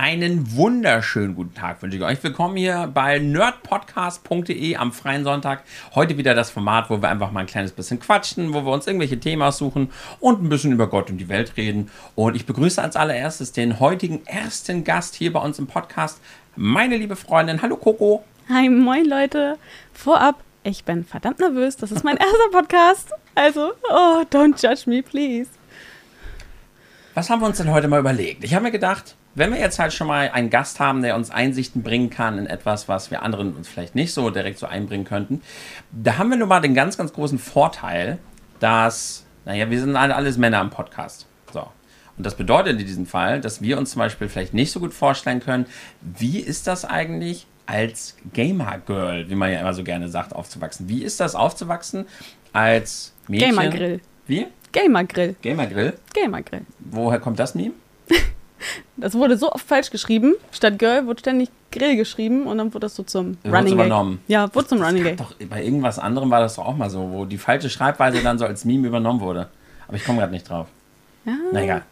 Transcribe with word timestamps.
Einen 0.00 0.54
wunderschönen 0.54 1.34
guten 1.34 1.56
Tag 1.56 1.82
wünsche 1.82 1.96
ich 1.96 2.02
euch. 2.04 2.22
Willkommen 2.22 2.56
hier 2.56 2.88
bei 2.94 3.18
nerdpodcast.de 3.18 4.76
am 4.76 4.92
freien 4.92 5.24
Sonntag. 5.24 5.64
Heute 5.92 6.16
wieder 6.16 6.36
das 6.36 6.52
Format, 6.52 6.88
wo 6.88 7.02
wir 7.02 7.08
einfach 7.08 7.32
mal 7.32 7.40
ein 7.40 7.46
kleines 7.46 7.72
bisschen 7.72 7.98
quatschen, 7.98 8.54
wo 8.54 8.64
wir 8.64 8.70
uns 8.70 8.86
irgendwelche 8.86 9.18
Themen 9.18 9.50
suchen 9.50 9.90
und 10.20 10.40
ein 10.40 10.48
bisschen 10.48 10.70
über 10.70 10.86
Gott 10.86 11.10
und 11.10 11.18
die 11.18 11.28
Welt 11.28 11.56
reden. 11.56 11.90
Und 12.14 12.36
ich 12.36 12.46
begrüße 12.46 12.80
als 12.80 12.94
allererstes 12.94 13.50
den 13.50 13.80
heutigen 13.80 14.24
ersten 14.24 14.84
Gast 14.84 15.16
hier 15.16 15.32
bei 15.32 15.40
uns 15.40 15.58
im 15.58 15.66
Podcast, 15.66 16.20
meine 16.54 16.96
liebe 16.96 17.16
Freundin. 17.16 17.60
Hallo 17.60 17.76
Coco. 17.76 18.22
Hi, 18.48 18.68
moin 18.68 19.04
Leute. 19.04 19.58
Vorab, 19.92 20.44
ich 20.62 20.84
bin 20.84 21.04
verdammt 21.04 21.40
nervös. 21.40 21.76
Das 21.76 21.90
ist 21.90 22.04
mein 22.04 22.16
erster 22.18 22.50
Podcast. 22.52 23.10
Also, 23.34 23.72
oh, 23.90 24.22
don't 24.30 24.62
judge 24.62 24.88
me, 24.88 25.02
please. 25.02 25.50
Was 27.14 27.30
haben 27.30 27.42
wir 27.42 27.46
uns 27.46 27.56
denn 27.58 27.72
heute 27.72 27.88
mal 27.88 27.98
überlegt? 27.98 28.44
Ich 28.44 28.54
habe 28.54 28.62
mir 28.62 28.70
gedacht, 28.70 29.16
wenn 29.38 29.52
wir 29.52 29.60
jetzt 29.60 29.78
halt 29.78 29.92
schon 29.92 30.06
mal 30.06 30.30
einen 30.30 30.50
Gast 30.50 30.80
haben, 30.80 31.02
der 31.02 31.16
uns 31.16 31.30
Einsichten 31.30 31.82
bringen 31.82 32.10
kann 32.10 32.38
in 32.38 32.46
etwas, 32.46 32.88
was 32.88 33.10
wir 33.10 33.22
anderen 33.22 33.54
uns 33.54 33.68
vielleicht 33.68 33.94
nicht 33.94 34.12
so 34.12 34.30
direkt 34.30 34.58
so 34.58 34.66
einbringen 34.66 35.04
könnten, 35.04 35.42
da 35.92 36.18
haben 36.18 36.30
wir 36.30 36.36
nun 36.36 36.48
mal 36.48 36.60
den 36.60 36.74
ganz, 36.74 36.98
ganz 36.98 37.12
großen 37.12 37.38
Vorteil, 37.38 38.18
dass, 38.60 39.24
naja, 39.44 39.70
wir 39.70 39.80
sind 39.80 39.96
alle 39.96 40.14
alles 40.14 40.36
Männer 40.36 40.60
im 40.60 40.70
Podcast. 40.70 41.26
So. 41.52 41.60
Und 42.16 42.26
das 42.26 42.34
bedeutet 42.34 42.80
in 42.80 42.86
diesem 42.86 43.06
Fall, 43.06 43.40
dass 43.40 43.62
wir 43.62 43.78
uns 43.78 43.92
zum 43.92 44.00
Beispiel 44.00 44.28
vielleicht 44.28 44.54
nicht 44.54 44.72
so 44.72 44.80
gut 44.80 44.92
vorstellen 44.92 45.40
können, 45.40 45.66
wie 46.00 46.40
ist 46.40 46.66
das 46.66 46.84
eigentlich 46.84 47.46
als 47.66 48.16
Gamer-Girl, 48.32 49.28
wie 49.28 49.34
man 49.34 49.52
ja 49.52 49.60
immer 49.60 49.74
so 49.74 49.84
gerne 49.84 50.08
sagt, 50.08 50.34
aufzuwachsen. 50.34 50.88
Wie 50.88 51.04
ist 51.04 51.20
das 51.20 51.34
aufzuwachsen 51.34 52.06
als 52.52 53.12
Mädchen? 53.28 53.50
Gamer-Grill. 53.50 54.00
Wie? 54.26 54.46
Gamer-Grill. 54.72 55.36
Gamer-Grill? 55.42 55.92
Gamer-Grill. 56.14 56.62
Woher 56.78 57.20
kommt 57.20 57.38
das 57.38 57.54
Meme? 57.54 57.74
Das 58.96 59.14
wurde 59.14 59.36
so 59.36 59.52
oft 59.52 59.66
falsch 59.66 59.90
geschrieben. 59.90 60.34
Statt 60.50 60.78
Girl 60.78 61.06
wurde 61.06 61.20
ständig 61.20 61.50
Grill 61.70 61.96
geschrieben 61.96 62.46
und 62.46 62.58
dann 62.58 62.72
wurde 62.74 62.86
das 62.86 62.96
so 62.96 63.02
zum 63.02 63.36
Wurde 63.42 63.56
Running 63.56 63.76
Gag. 63.76 63.86
übernommen. 63.86 64.20
Ja, 64.26 64.52
wurde 64.54 64.68
zum 64.68 64.82
Running 64.82 65.04
Gab 65.04 65.16
Gag. 65.16 65.18
Doch, 65.18 65.34
bei 65.48 65.62
irgendwas 65.62 65.98
anderem 65.98 66.30
war 66.30 66.40
das 66.40 66.56
doch 66.56 66.66
auch 66.66 66.76
mal 66.76 66.90
so, 66.90 67.10
wo 67.10 67.24
die 67.24 67.38
falsche 67.38 67.70
Schreibweise 67.70 68.22
dann 68.22 68.38
so 68.38 68.44
als 68.44 68.64
Meme 68.64 68.88
übernommen 68.88 69.20
wurde. 69.20 69.48
Aber 69.86 69.96
ich 69.96 70.04
komme 70.04 70.18
gerade 70.18 70.32
nicht 70.32 70.48
drauf. 70.48 70.66
Ja. 71.24 71.32
Na 71.52 71.62
egal. 71.62 71.82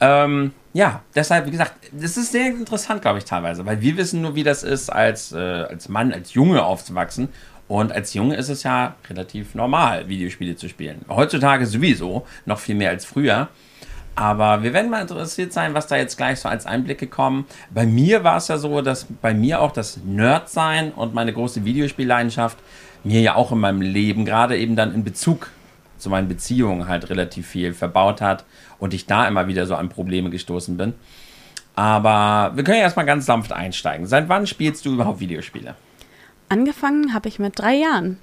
Ähm, 0.00 0.52
ja, 0.72 1.02
deshalb, 1.14 1.46
wie 1.46 1.52
gesagt, 1.52 1.74
das 1.92 2.16
ist 2.16 2.32
sehr 2.32 2.46
interessant, 2.48 3.02
glaube 3.02 3.18
ich, 3.18 3.24
teilweise, 3.24 3.64
weil 3.64 3.80
wir 3.80 3.96
wissen 3.96 4.22
nur, 4.22 4.34
wie 4.34 4.42
das 4.42 4.62
ist, 4.64 4.90
als, 4.90 5.32
äh, 5.32 5.36
als 5.36 5.88
Mann, 5.88 6.12
als 6.12 6.34
Junge 6.34 6.64
aufzuwachsen. 6.64 7.28
Und 7.68 7.92
als 7.92 8.12
Junge 8.12 8.36
ist 8.36 8.48
es 8.48 8.64
ja 8.64 8.96
relativ 9.08 9.54
normal, 9.54 10.08
Videospiele 10.08 10.56
zu 10.56 10.68
spielen. 10.68 11.04
Heutzutage 11.08 11.64
sowieso, 11.66 12.26
noch 12.44 12.58
viel 12.58 12.74
mehr 12.74 12.90
als 12.90 13.04
früher. 13.04 13.48
Aber 14.14 14.62
wir 14.62 14.72
werden 14.74 14.90
mal 14.90 15.00
interessiert 15.00 15.52
sein, 15.52 15.74
was 15.74 15.86
da 15.86 15.96
jetzt 15.96 16.16
gleich 16.16 16.40
so 16.40 16.48
als 16.48 16.66
Einblicke 16.66 17.06
kommen. 17.06 17.46
Bei 17.70 17.86
mir 17.86 18.24
war 18.24 18.36
es 18.36 18.48
ja 18.48 18.58
so, 18.58 18.82
dass 18.82 19.06
bei 19.22 19.32
mir 19.32 19.60
auch 19.60 19.72
das 19.72 19.98
Nerd-Sein 20.04 20.92
und 20.92 21.14
meine 21.14 21.32
große 21.32 21.64
Videospielleidenschaft 21.64 22.58
mir 23.04 23.20
ja 23.20 23.34
auch 23.34 23.52
in 23.52 23.58
meinem 23.58 23.80
Leben, 23.80 24.24
gerade 24.24 24.58
eben 24.58 24.76
dann 24.76 24.94
in 24.94 25.02
Bezug 25.02 25.50
zu 25.98 26.10
meinen 26.10 26.28
Beziehungen 26.28 26.88
halt 26.88 27.08
relativ 27.10 27.46
viel 27.46 27.72
verbaut 27.72 28.20
hat 28.20 28.44
und 28.78 28.92
ich 28.92 29.06
da 29.06 29.26
immer 29.26 29.46
wieder 29.46 29.66
so 29.66 29.76
an 29.76 29.88
Probleme 29.88 30.30
gestoßen 30.30 30.76
bin. 30.76 30.94
Aber 31.74 32.52
wir 32.54 32.64
können 32.64 32.78
ja 32.78 32.82
erstmal 32.82 33.06
ganz 33.06 33.24
sanft 33.24 33.52
einsteigen. 33.52 34.06
Seit 34.06 34.28
wann 34.28 34.46
spielst 34.46 34.84
du 34.84 34.92
überhaupt 34.92 35.20
Videospiele? 35.20 35.74
Angefangen 36.48 37.14
habe 37.14 37.28
ich 37.28 37.38
mit 37.38 37.58
drei 37.58 37.76
Jahren. 37.76 38.18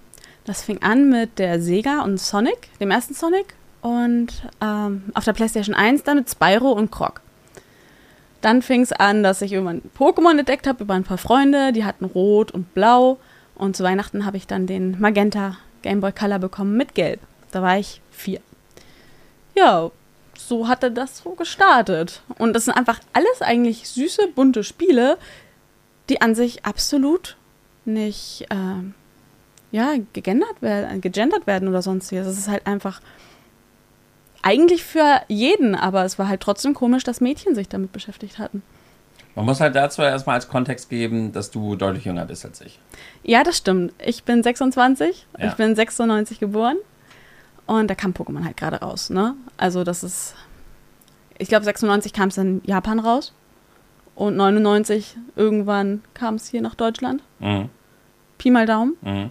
Das 0.45 0.61
fing 0.61 0.83
an 0.83 1.09
mit 1.09 1.39
der 1.39 1.61
Sega 1.61 2.01
und 2.01 2.19
Sonic, 2.19 2.69
dem 2.79 2.91
ersten 2.91 3.13
Sonic. 3.13 3.55
Und 3.81 4.43
ähm, 4.61 5.03
auf 5.13 5.25
der 5.25 5.33
PlayStation 5.33 5.75
1 5.75 6.03
dann 6.03 6.17
mit 6.17 6.29
Spyro 6.29 6.71
und 6.71 6.91
Croc. 6.91 7.21
Dann 8.41 8.61
fing 8.61 8.81
es 8.81 8.91
an, 8.91 9.23
dass 9.23 9.41
ich 9.41 9.53
irgendwann 9.53 9.81
Pokémon 9.97 10.37
entdeckt 10.37 10.67
habe 10.67 10.83
über 10.83 10.93
ein 10.93 11.03
paar 11.03 11.17
Freunde. 11.17 11.73
Die 11.73 11.85
hatten 11.85 12.05
Rot 12.05 12.51
und 12.51 12.73
Blau. 12.73 13.17
Und 13.55 13.75
zu 13.75 13.83
Weihnachten 13.83 14.25
habe 14.25 14.37
ich 14.37 14.47
dann 14.47 14.67
den 14.67 14.99
Magenta 14.99 15.57
Game 15.81 16.01
Boy 16.01 16.11
Color 16.11 16.39
bekommen 16.39 16.77
mit 16.77 16.95
Gelb. 16.95 17.19
Da 17.51 17.61
war 17.61 17.77
ich 17.77 18.01
vier. 18.11 18.39
Ja, 19.55 19.91
so 20.37 20.67
hatte 20.67 20.91
das 20.91 21.19
so 21.19 21.31
gestartet. 21.31 22.21
Und 22.37 22.53
das 22.53 22.65
sind 22.65 22.75
einfach 22.75 22.99
alles 23.13 23.41
eigentlich 23.41 23.89
süße, 23.89 24.29
bunte 24.33 24.63
Spiele, 24.63 25.17
die 26.07 26.21
an 26.21 26.35
sich 26.35 26.65
absolut 26.65 27.35
nicht 27.85 28.45
ähm, 28.49 28.93
ja, 29.71 29.93
gegendert 30.13 30.61
werden, 30.61 31.01
gegendert 31.01 31.47
werden 31.47 31.67
oder 31.67 31.81
sonstiges. 31.81 32.27
Es 32.27 32.37
ist 32.37 32.47
halt 32.47 32.65
einfach 32.67 33.01
eigentlich 34.49 34.83
für 34.83 35.21
jeden, 35.27 35.75
aber 35.75 36.03
es 36.05 36.17
war 36.17 36.27
halt 36.27 36.41
trotzdem 36.41 36.73
komisch, 36.73 37.03
dass 37.03 37.21
Mädchen 37.21 37.53
sich 37.53 37.69
damit 37.69 37.91
beschäftigt 37.91 38.39
hatten. 38.39 38.63
Man 39.35 39.45
muss 39.45 39.61
halt 39.61 39.75
dazu 39.75 40.01
erstmal 40.01 40.35
als 40.35 40.47
Kontext 40.49 40.89
geben, 40.89 41.31
dass 41.31 41.51
du 41.51 41.75
deutlich 41.75 42.05
jünger 42.05 42.25
bist 42.25 42.45
als 42.45 42.61
ich. 42.61 42.79
Ja, 43.23 43.43
das 43.43 43.57
stimmt. 43.57 43.93
Ich 44.03 44.23
bin 44.23 44.41
26, 44.41 45.27
Ja. 45.37 45.47
ich 45.49 45.53
bin 45.53 45.75
96 45.75 46.39
geboren 46.39 46.77
und 47.67 47.89
da 47.89 47.93
kam 47.95 48.11
Pokémon 48.13 48.43
halt 48.43 48.57
gerade 48.57 48.77
raus, 48.77 49.11
ne? 49.11 49.35
Also 49.57 49.83
das 49.83 50.03
ist, 50.03 50.33
ich 51.37 51.47
glaube 51.47 51.63
96 51.63 52.11
kam 52.11 52.29
es 52.29 52.37
in 52.39 52.61
Japan 52.65 52.99
raus 52.99 53.33
und 54.15 54.35
99 54.35 55.15
irgendwann 55.35 56.01
kam 56.15 56.35
es 56.35 56.47
hier 56.47 56.61
nach 56.63 56.73
Deutschland. 56.75 57.21
Mhm. 57.37 57.69
Pi 58.39 58.49
mal 58.49 58.65
Daumen. 58.65 58.97
Mhm. 59.01 59.29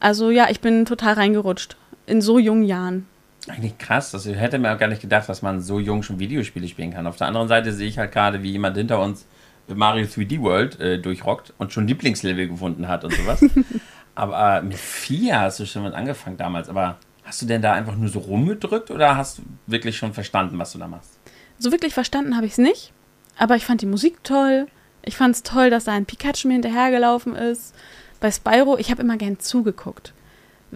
Also 0.00 0.28
ja, 0.30 0.48
ich 0.50 0.60
bin 0.60 0.84
total 0.84 1.14
reingerutscht 1.14 1.76
in 2.06 2.20
so 2.20 2.38
jungen 2.38 2.64
Jahren. 2.64 3.06
Eigentlich 3.48 3.76
krass, 3.76 4.10
das 4.10 4.26
hätte 4.26 4.58
mir 4.58 4.72
auch 4.72 4.78
gar 4.78 4.88
nicht 4.88 5.02
gedacht, 5.02 5.28
dass 5.28 5.42
man 5.42 5.60
so 5.60 5.78
jung 5.78 6.02
schon 6.02 6.18
Videospiele 6.18 6.66
spielen 6.66 6.92
kann. 6.92 7.06
Auf 7.06 7.16
der 7.16 7.26
anderen 7.26 7.48
Seite 7.48 7.72
sehe 7.72 7.88
ich 7.88 7.98
halt 7.98 8.12
gerade, 8.12 8.42
wie 8.42 8.50
jemand 8.50 8.76
hinter 8.76 9.00
uns 9.00 9.26
Mario 9.68 10.06
3D 10.06 10.40
World 10.40 10.80
äh, 10.80 10.98
durchrockt 10.98 11.52
und 11.58 11.72
schon 11.72 11.86
Lieblingslevel 11.86 12.48
gefunden 12.48 12.88
hat 12.88 13.04
und 13.04 13.12
sowas. 13.12 13.44
aber 14.14 14.58
äh, 14.58 14.62
mit 14.62 14.78
vier 14.78 15.40
hast 15.40 15.60
du 15.60 15.66
schon 15.66 15.82
mit 15.82 15.94
angefangen 15.94 16.36
damals. 16.36 16.68
Aber 16.68 16.98
hast 17.24 17.42
du 17.42 17.46
denn 17.46 17.62
da 17.62 17.72
einfach 17.72 17.96
nur 17.96 18.08
so 18.08 18.20
rumgedrückt 18.20 18.90
oder 18.90 19.16
hast 19.16 19.38
du 19.38 19.42
wirklich 19.66 19.96
schon 19.96 20.14
verstanden, 20.14 20.58
was 20.58 20.72
du 20.72 20.78
da 20.78 20.88
machst? 20.88 21.18
So 21.58 21.70
wirklich 21.70 21.94
verstanden 21.94 22.36
habe 22.36 22.46
ich 22.46 22.52
es 22.52 22.58
nicht, 22.58 22.92
aber 23.38 23.56
ich 23.56 23.64
fand 23.64 23.80
die 23.82 23.86
Musik 23.86 24.24
toll. 24.24 24.66
Ich 25.02 25.16
fand 25.16 25.34
es 25.34 25.42
toll, 25.42 25.68
dass 25.68 25.84
da 25.84 25.92
ein 25.92 26.06
Pikachu 26.06 26.48
mir 26.48 26.54
hinterhergelaufen 26.54 27.36
ist. 27.36 27.74
Bei 28.20 28.30
Spyro, 28.30 28.78
ich 28.78 28.90
habe 28.90 29.02
immer 29.02 29.18
gern 29.18 29.38
zugeguckt. 29.38 30.14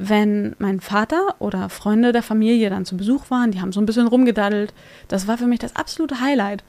Wenn 0.00 0.54
mein 0.60 0.80
Vater 0.80 1.34
oder 1.40 1.68
Freunde 1.68 2.12
der 2.12 2.22
Familie 2.22 2.70
dann 2.70 2.84
zu 2.84 2.96
Besuch 2.96 3.30
waren, 3.30 3.50
die 3.50 3.60
haben 3.60 3.72
so 3.72 3.80
ein 3.80 3.86
bisschen 3.86 4.06
rumgedaddelt. 4.06 4.72
Das 5.08 5.26
war 5.26 5.38
für 5.38 5.48
mich 5.48 5.58
das 5.58 5.74
absolute 5.74 6.20
Highlight. 6.20 6.62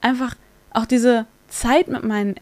Einfach 0.00 0.34
auch 0.70 0.86
diese 0.86 1.26
Zeit 1.48 1.88
mit, 1.88 2.04
mein, 2.04 2.36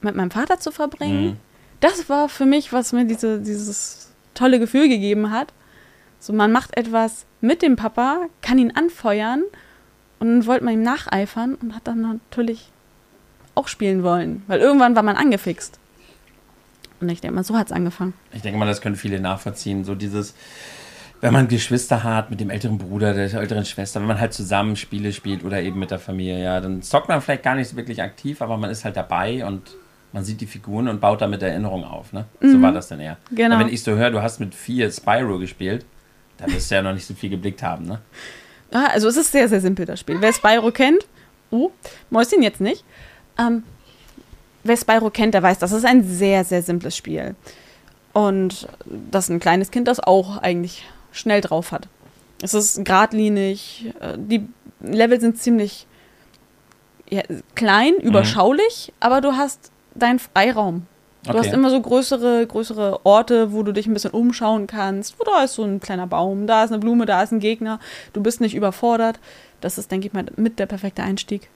mit 0.00 0.14
meinem 0.14 0.30
Vater 0.30 0.60
zu 0.60 0.70
verbringen. 0.70 1.24
Mhm. 1.24 1.36
Das 1.80 2.08
war 2.08 2.28
für 2.28 2.46
mich, 2.46 2.72
was 2.72 2.92
mir 2.92 3.04
diese, 3.04 3.40
dieses 3.40 4.12
tolle 4.34 4.60
Gefühl 4.60 4.88
gegeben 4.88 5.32
hat. 5.32 5.52
So, 6.20 6.32
man 6.32 6.52
macht 6.52 6.76
etwas 6.76 7.26
mit 7.40 7.60
dem 7.60 7.74
Papa, 7.74 8.26
kann 8.42 8.58
ihn 8.58 8.70
anfeuern 8.70 9.42
und 10.20 10.28
dann 10.28 10.46
wollte 10.46 10.64
man 10.64 10.74
ihm 10.74 10.82
nacheifern 10.82 11.56
und 11.56 11.74
hat 11.74 11.88
dann 11.88 12.02
natürlich 12.02 12.70
auch 13.56 13.66
spielen 13.66 14.04
wollen. 14.04 14.44
Weil 14.46 14.60
irgendwann 14.60 14.94
war 14.94 15.02
man 15.02 15.16
angefixt. 15.16 15.79
Und 17.00 17.08
ich 17.08 17.20
denke 17.20 17.34
mal, 17.34 17.44
so 17.44 17.56
hat 17.56 17.66
es 17.66 17.72
angefangen. 17.72 18.14
Ich 18.32 18.42
denke 18.42 18.58
mal, 18.58 18.66
das 18.66 18.80
können 18.80 18.96
viele 18.96 19.20
nachvollziehen. 19.20 19.84
So 19.84 19.94
dieses, 19.94 20.34
wenn 21.20 21.32
man 21.32 21.48
Geschwister 21.48 22.02
hat 22.04 22.30
mit 22.30 22.40
dem 22.40 22.50
älteren 22.50 22.78
Bruder, 22.78 23.14
der 23.14 23.32
älteren 23.32 23.64
Schwester, 23.64 24.00
wenn 24.00 24.08
man 24.08 24.20
halt 24.20 24.32
zusammen 24.32 24.76
Spiele 24.76 25.12
spielt 25.12 25.44
oder 25.44 25.62
eben 25.62 25.78
mit 25.78 25.90
der 25.90 25.98
Familie, 25.98 26.42
ja, 26.42 26.60
dann 26.60 26.82
zockt 26.82 27.08
man 27.08 27.20
vielleicht 27.20 27.42
gar 27.42 27.54
nicht 27.54 27.68
so 27.68 27.76
wirklich 27.76 28.02
aktiv, 28.02 28.42
aber 28.42 28.56
man 28.56 28.70
ist 28.70 28.84
halt 28.84 28.96
dabei 28.96 29.44
und 29.44 29.76
man 30.12 30.24
sieht 30.24 30.40
die 30.40 30.46
Figuren 30.46 30.88
und 30.88 31.00
baut 31.00 31.20
damit 31.20 31.42
Erinnerungen 31.42 31.84
auf, 31.84 32.12
ne? 32.12 32.24
So 32.40 32.60
war 32.60 32.72
das 32.72 32.88
dann 32.88 32.98
eher. 32.98 33.16
Genau. 33.30 33.54
Aber 33.54 33.64
wenn 33.64 33.72
ich 33.72 33.82
so 33.82 33.92
höre, 33.92 34.10
du 34.10 34.20
hast 34.20 34.40
mit 34.40 34.54
vier 34.54 34.90
Spyro 34.90 35.38
gespielt, 35.38 35.86
da 36.36 36.46
wirst 36.52 36.70
du 36.70 36.74
ja 36.74 36.82
noch 36.82 36.94
nicht 36.94 37.06
so 37.06 37.14
viel 37.14 37.30
geblickt 37.30 37.62
haben, 37.62 37.86
ne? 37.86 38.00
Ja, 38.72 38.86
also 38.86 39.08
es 39.08 39.16
ist 39.16 39.30
sehr, 39.30 39.48
sehr 39.48 39.60
simpel, 39.60 39.86
das 39.86 40.00
Spiel. 40.00 40.16
Wer 40.20 40.32
Spyro 40.32 40.70
kennt, 40.72 41.06
oh, 41.50 41.70
Mäuschen 42.08 42.42
jetzt 42.42 42.60
nicht. 42.60 42.84
Ähm, 43.38 43.62
wer 44.64 44.76
Spyro 44.76 45.10
kennt, 45.10 45.34
der 45.34 45.42
weiß, 45.42 45.58
das 45.58 45.72
ist 45.72 45.84
ein 45.84 46.04
sehr, 46.04 46.44
sehr 46.44 46.62
simples 46.62 46.96
Spiel. 46.96 47.34
Und 48.12 48.66
dass 48.86 49.28
ein 49.28 49.40
kleines 49.40 49.70
Kind 49.70 49.86
das 49.88 50.00
auch 50.00 50.38
eigentlich 50.38 50.84
schnell 51.12 51.40
drauf 51.40 51.72
hat. 51.72 51.88
Es 52.42 52.54
ist 52.54 52.84
geradlinig, 52.84 53.92
äh, 54.00 54.16
die 54.16 54.46
Level 54.80 55.20
sind 55.20 55.38
ziemlich 55.38 55.86
ja, 57.08 57.22
klein, 57.54 57.94
überschaulich, 57.94 58.92
aber 59.00 59.20
du 59.20 59.32
hast 59.32 59.70
deinen 59.94 60.18
Freiraum. 60.18 60.86
Du 61.22 61.30
Okay. 61.30 61.38
hast 61.40 61.52
immer 61.52 61.68
so 61.68 61.78
größere, 61.80 62.46
größere 62.46 63.04
Orte, 63.04 63.52
wo 63.52 63.62
du 63.62 63.72
dich 63.72 63.86
ein 63.86 63.92
bisschen 63.92 64.12
umschauen 64.12 64.66
kannst. 64.66 65.18
Wo 65.20 65.24
da 65.24 65.44
ist 65.44 65.54
so 65.54 65.64
ein 65.64 65.78
kleiner 65.80 66.06
Baum, 66.06 66.46
da 66.46 66.64
ist 66.64 66.70
eine 66.70 66.78
Blume, 66.78 67.04
da 67.04 67.22
ist 67.22 67.30
ein 67.30 67.40
Gegner. 67.40 67.78
Du 68.14 68.22
bist 68.22 68.40
nicht 68.40 68.54
überfordert. 68.54 69.20
Das 69.60 69.76
ist, 69.76 69.90
denke 69.90 70.06
ich 70.06 70.14
mal, 70.14 70.24
mit 70.36 70.58
der 70.58 70.64
perfekte 70.64 71.02
Einstieg. 71.02 71.50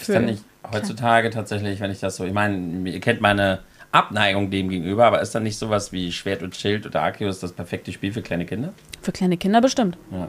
Ist 0.00 0.08
dann 0.10 0.26
nicht 0.26 0.44
heutzutage 0.72 1.30
tatsächlich, 1.30 1.80
wenn 1.80 1.90
ich 1.90 2.00
das 2.00 2.16
so, 2.16 2.24
ich 2.24 2.32
meine, 2.32 2.88
ihr 2.88 3.00
kennt 3.00 3.20
meine 3.20 3.60
Abneigung 3.92 4.50
dem 4.50 4.68
gegenüber, 4.68 5.06
aber 5.06 5.20
ist 5.20 5.34
dann 5.34 5.42
nicht 5.42 5.58
sowas 5.58 5.92
wie 5.92 6.12
Schwert 6.12 6.42
und 6.42 6.54
Schild 6.54 6.86
oder 6.86 7.02
Arceus 7.02 7.40
das 7.40 7.52
perfekte 7.52 7.92
Spiel 7.92 8.12
für 8.12 8.22
kleine 8.22 8.44
Kinder? 8.44 8.72
Für 9.00 9.12
kleine 9.12 9.36
Kinder 9.36 9.60
bestimmt. 9.60 9.96
Ja. 10.10 10.28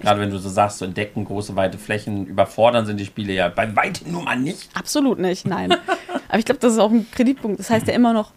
Gerade 0.00 0.20
wenn 0.20 0.30
du 0.30 0.38
so 0.38 0.48
sagst, 0.48 0.78
so 0.78 0.84
entdecken, 0.84 1.24
große, 1.24 1.54
weite 1.54 1.78
Flächen, 1.78 2.26
überfordern 2.26 2.86
sind 2.86 2.98
die 2.98 3.04
Spiele 3.04 3.32
ja 3.34 3.48
bei 3.48 3.74
weitem 3.76 4.10
nur 4.10 4.22
mal 4.22 4.36
nicht. 4.36 4.70
Absolut 4.74 5.18
nicht, 5.20 5.46
nein. 5.46 5.72
Aber 6.28 6.38
ich 6.38 6.44
glaube, 6.44 6.60
das 6.60 6.72
ist 6.72 6.78
auch 6.78 6.90
ein 6.90 7.08
Kreditpunkt. 7.12 7.60
Das 7.60 7.70
heißt 7.70 7.86
ja 7.86 7.94
immer 7.94 8.12
noch, 8.12 8.32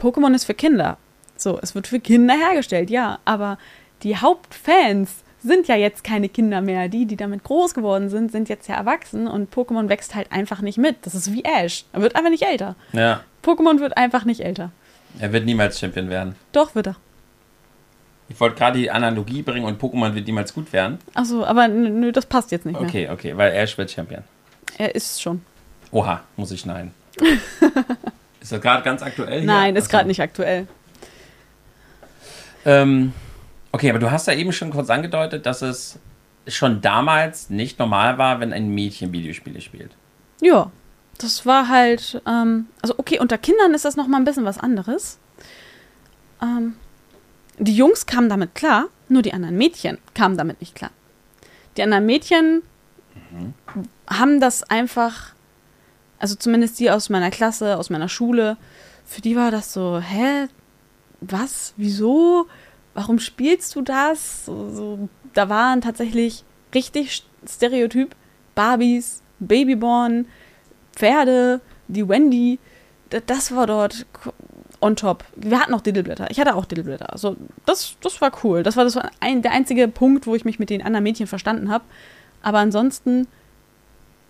Pokémon 0.00 0.34
ist 0.34 0.44
für 0.44 0.54
Kinder. 0.54 0.96
So, 1.36 1.58
es 1.60 1.74
wird 1.74 1.88
für 1.88 2.00
Kinder 2.00 2.34
hergestellt, 2.34 2.88
ja. 2.88 3.18
Aber 3.26 3.58
die 4.02 4.16
Hauptfans 4.16 5.10
sind 5.48 5.66
ja 5.66 5.74
jetzt 5.74 6.04
keine 6.04 6.28
Kinder 6.28 6.60
mehr. 6.60 6.88
Die, 6.88 7.06
die 7.06 7.16
damit 7.16 7.42
groß 7.42 7.74
geworden 7.74 8.08
sind, 8.08 8.30
sind 8.30 8.48
jetzt 8.48 8.68
ja 8.68 8.76
erwachsen 8.76 9.26
und 9.26 9.52
Pokémon 9.52 9.88
wächst 9.88 10.14
halt 10.14 10.30
einfach 10.30 10.60
nicht 10.60 10.78
mit. 10.78 10.96
Das 11.02 11.14
ist 11.14 11.32
wie 11.32 11.42
Ash. 11.44 11.84
Er 11.92 12.02
wird 12.02 12.14
einfach 12.14 12.30
nicht 12.30 12.44
älter. 12.44 12.76
Ja. 12.92 13.22
Pokémon 13.42 13.80
wird 13.80 13.96
einfach 13.96 14.24
nicht 14.24 14.40
älter. 14.40 14.70
Er 15.18 15.32
wird 15.32 15.44
niemals 15.44 15.80
Champion 15.80 16.08
werden. 16.08 16.36
Doch, 16.52 16.74
wird 16.74 16.88
er. 16.88 16.96
Ich 18.28 18.38
wollte 18.40 18.56
gerade 18.56 18.78
die 18.78 18.90
Analogie 18.90 19.42
bringen 19.42 19.64
und 19.64 19.80
Pokémon 19.80 20.14
wird 20.14 20.26
niemals 20.26 20.52
gut 20.52 20.72
werden. 20.72 20.98
Achso, 21.14 21.44
aber 21.44 21.66
nö, 21.66 22.12
das 22.12 22.26
passt 22.26 22.52
jetzt 22.52 22.66
nicht 22.66 22.78
mehr. 22.78 22.88
Okay, 22.88 23.08
okay, 23.08 23.36
weil 23.36 23.52
Ash 23.52 23.76
wird 23.78 23.90
Champion. 23.90 24.22
Er 24.76 24.94
ist 24.94 25.22
schon. 25.22 25.42
Oha, 25.90 26.22
muss 26.36 26.50
ich 26.50 26.60
schneiden. 26.60 26.92
ist 28.40 28.52
das 28.52 28.60
gerade 28.60 28.82
ganz 28.82 29.02
aktuell? 29.02 29.40
Hier? 29.40 29.46
Nein, 29.46 29.76
ist 29.76 29.88
gerade 29.88 30.06
nicht 30.06 30.20
aktuell. 30.20 30.68
Ähm, 32.66 33.14
okay, 33.72 33.90
aber 33.90 33.98
du 33.98 34.10
hast 34.10 34.26
ja 34.26 34.34
eben 34.34 34.52
schon 34.52 34.70
kurz 34.70 34.90
angedeutet, 34.90 35.46
dass 35.46 35.62
es 35.62 35.98
schon 36.46 36.80
damals 36.80 37.50
nicht 37.50 37.78
normal 37.78 38.18
war, 38.18 38.40
wenn 38.40 38.52
ein 38.52 38.68
Mädchen 38.68 39.12
Videospiele 39.12 39.60
spielt. 39.60 39.96
Ja, 40.40 40.70
das 41.18 41.44
war 41.46 41.68
halt, 41.68 42.22
ähm, 42.26 42.66
also 42.80 42.94
okay, 42.96 43.18
unter 43.18 43.38
Kindern 43.38 43.74
ist 43.74 43.84
das 43.84 43.96
noch 43.96 44.06
mal 44.06 44.18
ein 44.18 44.24
bisschen 44.24 44.44
was 44.44 44.58
anderes. 44.58 45.18
Ähm, 46.40 46.74
die 47.58 47.74
Jungs 47.74 48.06
kamen 48.06 48.28
damit 48.28 48.54
klar, 48.54 48.86
nur 49.08 49.22
die 49.22 49.32
anderen 49.32 49.56
Mädchen 49.56 49.98
kamen 50.14 50.36
damit 50.36 50.60
nicht 50.60 50.74
klar. 50.74 50.90
Die 51.76 51.82
anderen 51.82 52.06
Mädchen 52.06 52.62
haben 54.08 54.40
das 54.40 54.62
einfach, 54.62 55.32
also 56.18 56.34
zumindest 56.34 56.78
die 56.78 56.90
aus 56.90 57.08
meiner 57.10 57.30
Klasse, 57.30 57.76
aus 57.76 57.90
meiner 57.90 58.08
Schule, 58.08 58.56
für 59.04 59.20
die 59.20 59.36
war 59.36 59.50
das 59.50 59.72
so, 59.72 60.00
hä, 60.00 60.48
was, 61.20 61.74
wieso, 61.76 62.46
warum 62.98 63.18
spielst 63.20 63.76
du 63.76 63.82
das? 63.82 64.44
So, 64.46 64.70
so, 64.70 65.08
da 65.34 65.48
waren 65.48 65.80
tatsächlich 65.80 66.44
richtig 66.74 67.22
Stereotyp 67.48 68.14
Barbies, 68.56 69.22
Babyborn, 69.38 70.26
Pferde, 70.96 71.60
die 71.86 72.08
Wendy, 72.08 72.58
da- 73.10 73.20
das 73.24 73.54
war 73.54 73.68
dort 73.68 74.04
on 74.80 74.96
top. 74.96 75.24
Wir 75.36 75.60
hatten 75.60 75.74
auch 75.74 75.80
Diddleblätter. 75.80 76.26
Ich 76.30 76.40
hatte 76.40 76.56
auch 76.56 76.64
Diddleblätter. 76.64 77.12
Also 77.12 77.36
das, 77.66 77.94
das 78.00 78.20
war 78.20 78.32
cool. 78.42 78.64
Das 78.64 78.76
war, 78.76 78.82
das 78.84 78.96
war 78.96 79.10
ein, 79.20 79.42
der 79.42 79.52
einzige 79.52 79.86
Punkt, 79.86 80.26
wo 80.26 80.34
ich 80.34 80.44
mich 80.44 80.58
mit 80.58 80.70
den 80.70 80.82
anderen 80.82 81.04
Mädchen 81.04 81.26
verstanden 81.28 81.70
habe. 81.70 81.84
Aber 82.42 82.58
ansonsten 82.58 83.28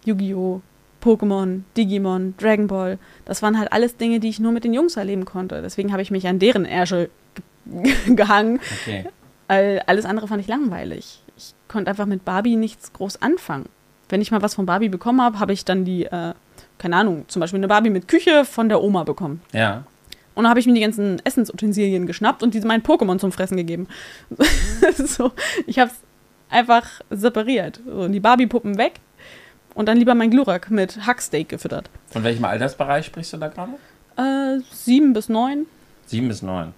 Yu-Gi-Oh!, 0.05 0.61
Pokémon, 1.03 1.63
Digimon, 1.77 2.35
Dragon 2.39 2.67
Ball, 2.67 2.99
das 3.25 3.41
waren 3.41 3.59
halt 3.59 3.73
alles 3.73 3.97
Dinge, 3.97 4.21
die 4.21 4.29
ich 4.29 4.41
nur 4.41 4.53
mit 4.53 4.65
den 4.65 4.75
Jungs 4.75 4.97
erleben 4.97 5.25
konnte. 5.25 5.63
Deswegen 5.63 5.93
habe 5.93 6.03
ich 6.03 6.11
mich 6.11 6.27
an 6.27 6.39
deren 6.39 6.65
Ärsche 6.65 7.09
gehangen. 8.07 8.61
Okay. 8.83 9.05
Alles 9.87 10.05
andere 10.05 10.29
fand 10.29 10.43
ich 10.43 10.49
langweilig. 10.49 11.23
Ich 11.37 11.55
konnte 11.69 11.91
einfach 11.91 12.07
mit 12.07 12.25
Barbie 12.25 12.57
nichts 12.57 12.93
groß 12.93 13.23
anfangen. 13.23 13.67
Wenn 14.09 14.21
ich 14.21 14.31
mal 14.31 14.43
was 14.43 14.55
von 14.55 14.67
Barbie 14.67 14.89
bekommen 14.89 15.23
habe, 15.23 15.39
habe 15.39 15.53
ich 15.53 15.65
dann 15.65 15.85
die, 15.85 16.05
äh, 16.05 16.35
keine 16.79 16.97
Ahnung, 16.97 17.25
zum 17.29 17.41
Beispiel 17.41 17.59
eine 17.59 17.69
Barbie 17.69 17.91
mit 17.91 18.09
Küche 18.09 18.45
von 18.45 18.69
der 18.69 18.83
Oma 18.83 19.05
bekommen. 19.05 19.41
Ja. 19.53 19.85
Und 20.35 20.45
dann 20.45 20.51
habe 20.51 20.61
ich 20.61 20.67
mir 20.67 20.75
die 20.75 20.81
ganzen 20.81 21.21
Essensutensilien 21.25 22.07
geschnappt 22.07 22.43
und 22.43 22.55
diese 22.55 22.67
meinen 22.67 22.83
Pokémon 22.83 23.19
zum 23.19 23.33
Fressen 23.33 23.57
gegeben. 23.57 23.89
so, 24.97 25.33
ich 25.67 25.79
habe 25.79 25.91
es 25.91 25.97
einfach 26.49 26.87
separiert. 27.11 27.81
So, 27.85 28.09
die 28.09 28.21
Barbie-Puppen 28.21 28.79
weg 28.79 29.01
und 29.75 29.87
dann 29.87 29.97
lieber 29.97 30.15
mein 30.15 30.31
Glurak 30.31 30.71
mit 30.71 31.07
Hacksteak 31.07 31.49
gefüttert. 31.49 31.91
Von 32.11 32.25
welchem 32.25 32.45
Altersbereich 32.45 33.07
sprichst 33.07 33.33
du 33.33 33.37
da 33.37 33.49
gerade? 33.49 33.73
Äh, 34.17 34.63
sieben 34.73 35.13
bis 35.13 35.29
neun. 35.29 35.67
Sieben 36.07 36.29
bis 36.29 36.43
neun. 36.43 36.73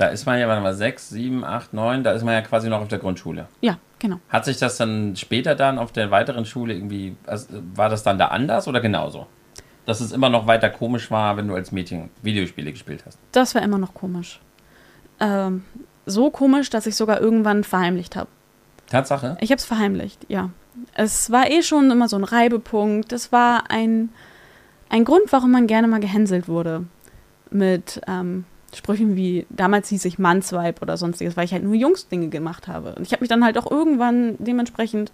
Da 0.00 0.06
ist 0.06 0.24
man 0.24 0.38
ja, 0.38 0.48
warte 0.48 0.62
mal, 0.62 0.72
sechs, 0.72 1.10
sieben, 1.10 1.44
acht, 1.44 1.74
neun, 1.74 2.02
da 2.02 2.12
ist 2.12 2.24
man 2.24 2.32
ja 2.32 2.40
quasi 2.40 2.70
noch 2.70 2.80
auf 2.80 2.88
der 2.88 2.98
Grundschule. 2.98 3.48
Ja, 3.60 3.76
genau. 3.98 4.18
Hat 4.30 4.46
sich 4.46 4.56
das 4.56 4.78
dann 4.78 5.14
später 5.14 5.54
dann 5.54 5.78
auf 5.78 5.92
der 5.92 6.10
weiteren 6.10 6.46
Schule 6.46 6.72
irgendwie, 6.72 7.16
also 7.26 7.48
war 7.74 7.90
das 7.90 8.02
dann 8.02 8.16
da 8.16 8.28
anders 8.28 8.66
oder 8.66 8.80
genauso? 8.80 9.26
Dass 9.84 10.00
es 10.00 10.12
immer 10.12 10.30
noch 10.30 10.46
weiter 10.46 10.70
komisch 10.70 11.10
war, 11.10 11.36
wenn 11.36 11.48
du 11.48 11.54
als 11.54 11.70
Mädchen 11.70 12.08
Videospiele 12.22 12.72
gespielt 12.72 13.02
hast. 13.04 13.18
Das 13.32 13.54
war 13.54 13.60
immer 13.60 13.76
noch 13.76 13.92
komisch. 13.92 14.40
Ähm, 15.20 15.64
so 16.06 16.30
komisch, 16.30 16.70
dass 16.70 16.86
ich 16.86 16.96
sogar 16.96 17.20
irgendwann 17.20 17.62
verheimlicht 17.62 18.16
habe. 18.16 18.30
Tatsache? 18.88 19.36
Ich 19.40 19.50
habe 19.50 19.58
es 19.58 19.66
verheimlicht, 19.66 20.24
ja. 20.28 20.48
Es 20.94 21.30
war 21.30 21.50
eh 21.50 21.62
schon 21.62 21.90
immer 21.90 22.08
so 22.08 22.16
ein 22.16 22.24
Reibepunkt. 22.24 23.12
Es 23.12 23.32
war 23.32 23.64
ein, 23.70 24.08
ein 24.88 25.04
Grund, 25.04 25.30
warum 25.30 25.50
man 25.50 25.66
gerne 25.66 25.88
mal 25.88 26.00
gehänselt 26.00 26.48
wurde. 26.48 26.86
Mit 27.50 28.00
ähm, 28.08 28.46
Sprüchen 28.74 29.16
wie, 29.16 29.46
damals 29.50 29.88
hieß 29.88 30.04
ich 30.04 30.18
Mannsweib 30.18 30.82
oder 30.82 30.96
sonstiges, 30.96 31.36
weil 31.36 31.44
ich 31.44 31.52
halt 31.52 31.64
nur 31.64 31.74
Jungsdinge 31.74 32.28
gemacht 32.28 32.68
habe. 32.68 32.94
Und 32.94 33.02
ich 33.02 33.12
habe 33.12 33.22
mich 33.22 33.28
dann 33.28 33.44
halt 33.44 33.58
auch 33.58 33.70
irgendwann 33.70 34.36
dementsprechend, 34.38 35.12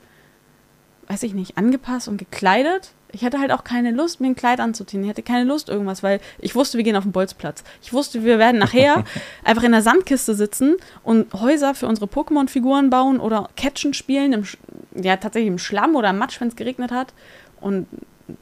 weiß 1.09 1.23
ich 1.23 1.35
nicht, 1.35 1.57
angepasst 1.57 2.09
und 2.09 2.19
gekleidet. 2.19 2.93
Ich 3.13 3.25
hatte 3.25 3.39
halt 3.39 3.53
auch 3.53 3.65
keine 3.65 3.93
Lust, 3.93 4.21
mir 4.21 4.27
ein 4.27 4.35
Kleid 4.35 4.61
anzuziehen. 4.61 5.03
Ich 5.05 5.09
hatte 5.09 5.23
keine 5.23 5.45
Lust 5.45 5.69
irgendwas, 5.69 6.03
weil 6.03 6.21
ich 6.39 6.55
wusste, 6.55 6.77
wir 6.77 6.85
gehen 6.85 6.97
auf 6.97 7.05
den 7.05 7.13
Bolzplatz. 7.13 7.65
Ich 7.83 7.93
wusste, 7.93 8.25
wir 8.25 8.39
werden 8.39 8.59
nachher 8.59 9.05
einfach 9.45 9.63
in 9.63 9.73
der 9.73 9.83
Sandkiste 9.83 10.35
sitzen 10.35 10.77
und 11.03 11.33
Häuser 11.33 11.75
für 11.75 11.87
unsere 11.87 12.07
Pokémon-Figuren 12.07 12.91
bauen 12.91 13.21
oder 13.21 13.49
Catchen 13.57 13.95
spielen, 13.95 14.33
im, 14.33 14.45
ja 14.95 15.17
tatsächlich 15.17 15.49
im 15.49 15.59
Schlamm 15.59 15.97
oder 15.97 16.11
im 16.11 16.19
Matsch, 16.19 16.41
wenn 16.41 16.49
es 16.49 16.57
geregnet 16.57 16.91
hat. 16.91 17.15
Und 17.61 17.87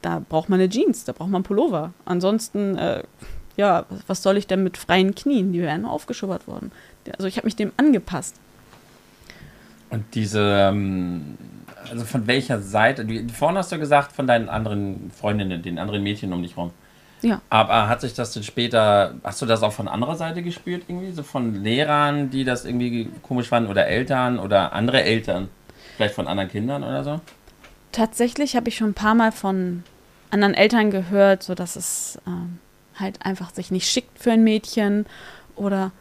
da 0.01 0.21
braucht 0.27 0.49
man 0.49 0.59
eine 0.59 0.69
Jeans, 0.69 1.05
da 1.05 1.13
braucht 1.13 1.29
man 1.29 1.39
einen 1.39 1.43
Pullover. 1.43 1.93
Ansonsten, 2.05 2.77
äh, 2.77 3.03
ja, 3.57 3.85
was 4.07 4.21
soll 4.21 4.37
ich 4.37 4.47
denn 4.47 4.63
mit 4.63 4.77
freien 4.77 5.15
Knien? 5.15 5.53
Die 5.53 5.61
wären 5.61 5.85
aufgeschubbert 5.85 6.47
worden. 6.47 6.71
Also 7.17 7.27
ich 7.27 7.37
habe 7.37 7.47
mich 7.47 7.55
dem 7.55 7.71
angepasst. 7.77 8.35
Und 9.89 10.03
diese, 10.13 10.41
ähm, 10.41 11.37
also 11.89 12.05
von 12.05 12.27
welcher 12.27 12.61
Seite, 12.61 13.05
die, 13.05 13.27
vorhin 13.29 13.57
hast 13.57 13.71
du 13.71 13.79
gesagt, 13.79 14.11
von 14.11 14.27
deinen 14.27 14.49
anderen 14.49 15.11
Freundinnen, 15.11 15.61
den 15.61 15.79
anderen 15.79 16.03
Mädchen 16.03 16.33
um 16.33 16.41
dich 16.41 16.57
rum. 16.57 16.71
Ja. 17.21 17.41
Aber 17.49 17.87
hat 17.87 18.01
sich 18.01 18.13
das 18.13 18.33
denn 18.33 18.43
später, 18.43 19.15
hast 19.23 19.41
du 19.41 19.45
das 19.45 19.63
auch 19.63 19.71
von 19.71 19.87
anderer 19.87 20.15
Seite 20.15 20.43
gespürt 20.43 20.83
irgendwie? 20.87 21.11
So 21.11 21.23
von 21.23 21.63
Lehrern, 21.63 22.29
die 22.29 22.43
das 22.43 22.65
irgendwie 22.65 23.09
komisch 23.21 23.47
fanden 23.47 23.69
oder 23.69 23.87
Eltern 23.87 24.37
oder 24.37 24.73
andere 24.73 25.03
Eltern? 25.03 25.49
Vielleicht 25.95 26.13
von 26.13 26.27
anderen 26.27 26.49
Kindern 26.49 26.83
oder 26.83 27.03
so? 27.03 27.21
Tatsächlich 27.91 28.55
habe 28.55 28.67
ich 28.67 28.75
schon 28.75 28.89
ein 28.89 28.93
paar 28.93 29.15
Mal 29.15 29.31
von 29.31 29.83
anderen 30.29 30.53
Eltern 30.53 30.91
gehört, 30.91 31.43
so 31.43 31.55
dass 31.55 31.77
es 31.77 32.19
ähm, 32.27 32.59
halt 32.99 33.25
einfach 33.25 33.53
sich 33.53 33.71
nicht 33.71 33.87
schickt 33.89 34.19
für 34.19 34.31
ein 34.31 34.43
Mädchen 34.43 35.05
oder 35.55 35.91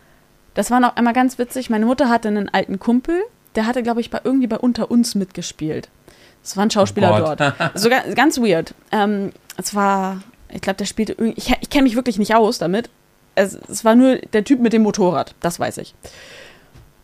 das 0.54 0.70
war 0.70 0.80
noch 0.80 0.96
einmal 0.96 1.14
ganz 1.14 1.38
witzig. 1.38 1.70
Meine 1.70 1.86
Mutter 1.86 2.08
hatte 2.08 2.28
einen 2.28 2.48
alten 2.48 2.78
Kumpel, 2.78 3.20
der 3.56 3.66
hatte, 3.66 3.82
glaube 3.82 4.00
ich, 4.00 4.10
bei 4.10 4.20
irgendwie 4.22 4.46
bei 4.46 4.58
Unter 4.58 4.90
uns 4.90 5.14
mitgespielt. 5.14 5.88
Das 6.42 6.56
war 6.56 6.64
ein 6.64 6.70
Schauspieler 6.70 7.14
Oh 7.14 7.18
dort. 7.18 7.40
So 7.74 7.88
ga- 7.88 8.04
ganz 8.14 8.38
weird. 8.38 8.74
Ähm, 8.92 9.32
es 9.56 9.74
war, 9.74 10.22
ich 10.52 10.60
glaube, 10.60 10.76
der 10.76 10.84
spielte 10.84 11.12
irgendwie, 11.12 11.38
ich, 11.38 11.50
ich 11.60 11.70
kenne 11.70 11.84
mich 11.84 11.96
wirklich 11.96 12.18
nicht 12.18 12.34
aus 12.34 12.58
damit. 12.58 12.90
Es, 13.34 13.54
es 13.68 13.84
war 13.84 13.94
nur 13.96 14.16
der 14.16 14.44
Typ 14.44 14.60
mit 14.60 14.72
dem 14.72 14.82
Motorrad, 14.82 15.34
das 15.40 15.58
weiß 15.58 15.78
ich. 15.78 15.94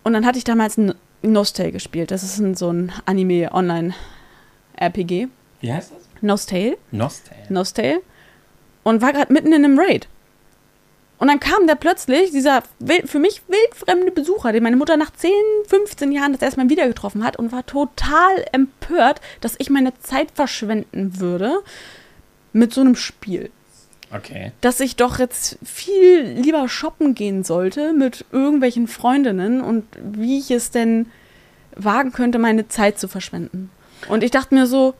Und 0.05 0.13
dann 0.13 0.25
hatte 0.27 0.39
ich 0.39 0.45
damals 0.45 0.77
ein 0.79 0.95
Nostale 1.23 1.73
gespielt. 1.73 2.11
Das 2.13 2.23
ist 2.23 2.39
ein, 2.39 2.55
so 2.55 2.71
ein 2.73 2.93
Anime-Online-RPG. 3.07 5.29
Wie 5.61 5.73
heißt 5.73 5.93
das? 5.93 5.99
Nostale. 6.23 6.77
Nostal. 6.91 7.37
Nostale. 7.49 8.01
Und 8.91 9.03
war 9.03 9.13
gerade 9.13 9.33
mitten 9.33 9.53
in 9.53 9.65
einem 9.65 9.79
Raid. 9.79 10.09
Und 11.19 11.29
dann 11.29 11.39
kam 11.39 11.69
da 11.69 11.77
plötzlich 11.77 12.33
dieser 12.33 12.65
für 13.05 13.21
mich 13.21 13.43
wildfremde 13.47 14.11
Besucher, 14.11 14.51
den 14.51 14.65
meine 14.65 14.75
Mutter 14.75 14.97
nach 14.97 15.13
10, 15.13 15.31
15 15.69 16.11
Jahren 16.11 16.33
das 16.33 16.43
erstmal 16.43 16.69
wieder 16.69 16.89
getroffen 16.89 17.23
hat 17.23 17.37
und 17.37 17.53
war 17.53 17.65
total 17.65 18.45
empört, 18.51 19.21
dass 19.41 19.55
ich 19.59 19.71
meine 19.71 19.97
Zeit 20.01 20.33
verschwenden 20.35 21.21
würde 21.21 21.61
mit 22.53 22.75
so 22.75 22.81
einem 22.81 22.97
Spiel. 22.97 23.51
Okay. 24.13 24.51
Dass 24.61 24.81
ich 24.81 24.97
doch 24.97 25.21
jetzt 25.21 25.59
viel 25.63 26.23
lieber 26.23 26.69
shoppen 26.69 27.15
gehen 27.15 27.45
sollte 27.45 27.93
mit 27.93 28.25
irgendwelchen 28.33 28.89
Freundinnen 28.89 29.61
und 29.61 29.85
wie 30.03 30.39
ich 30.39 30.51
es 30.51 30.73
denn 30.73 31.07
wagen 31.77 32.11
könnte, 32.11 32.41
meine 32.41 32.67
Zeit 32.67 32.99
zu 32.99 33.07
verschwenden. 33.07 33.71
Und 34.09 34.25
ich 34.25 34.33
dachte 34.33 34.55
mir 34.55 34.67
so, 34.67 34.95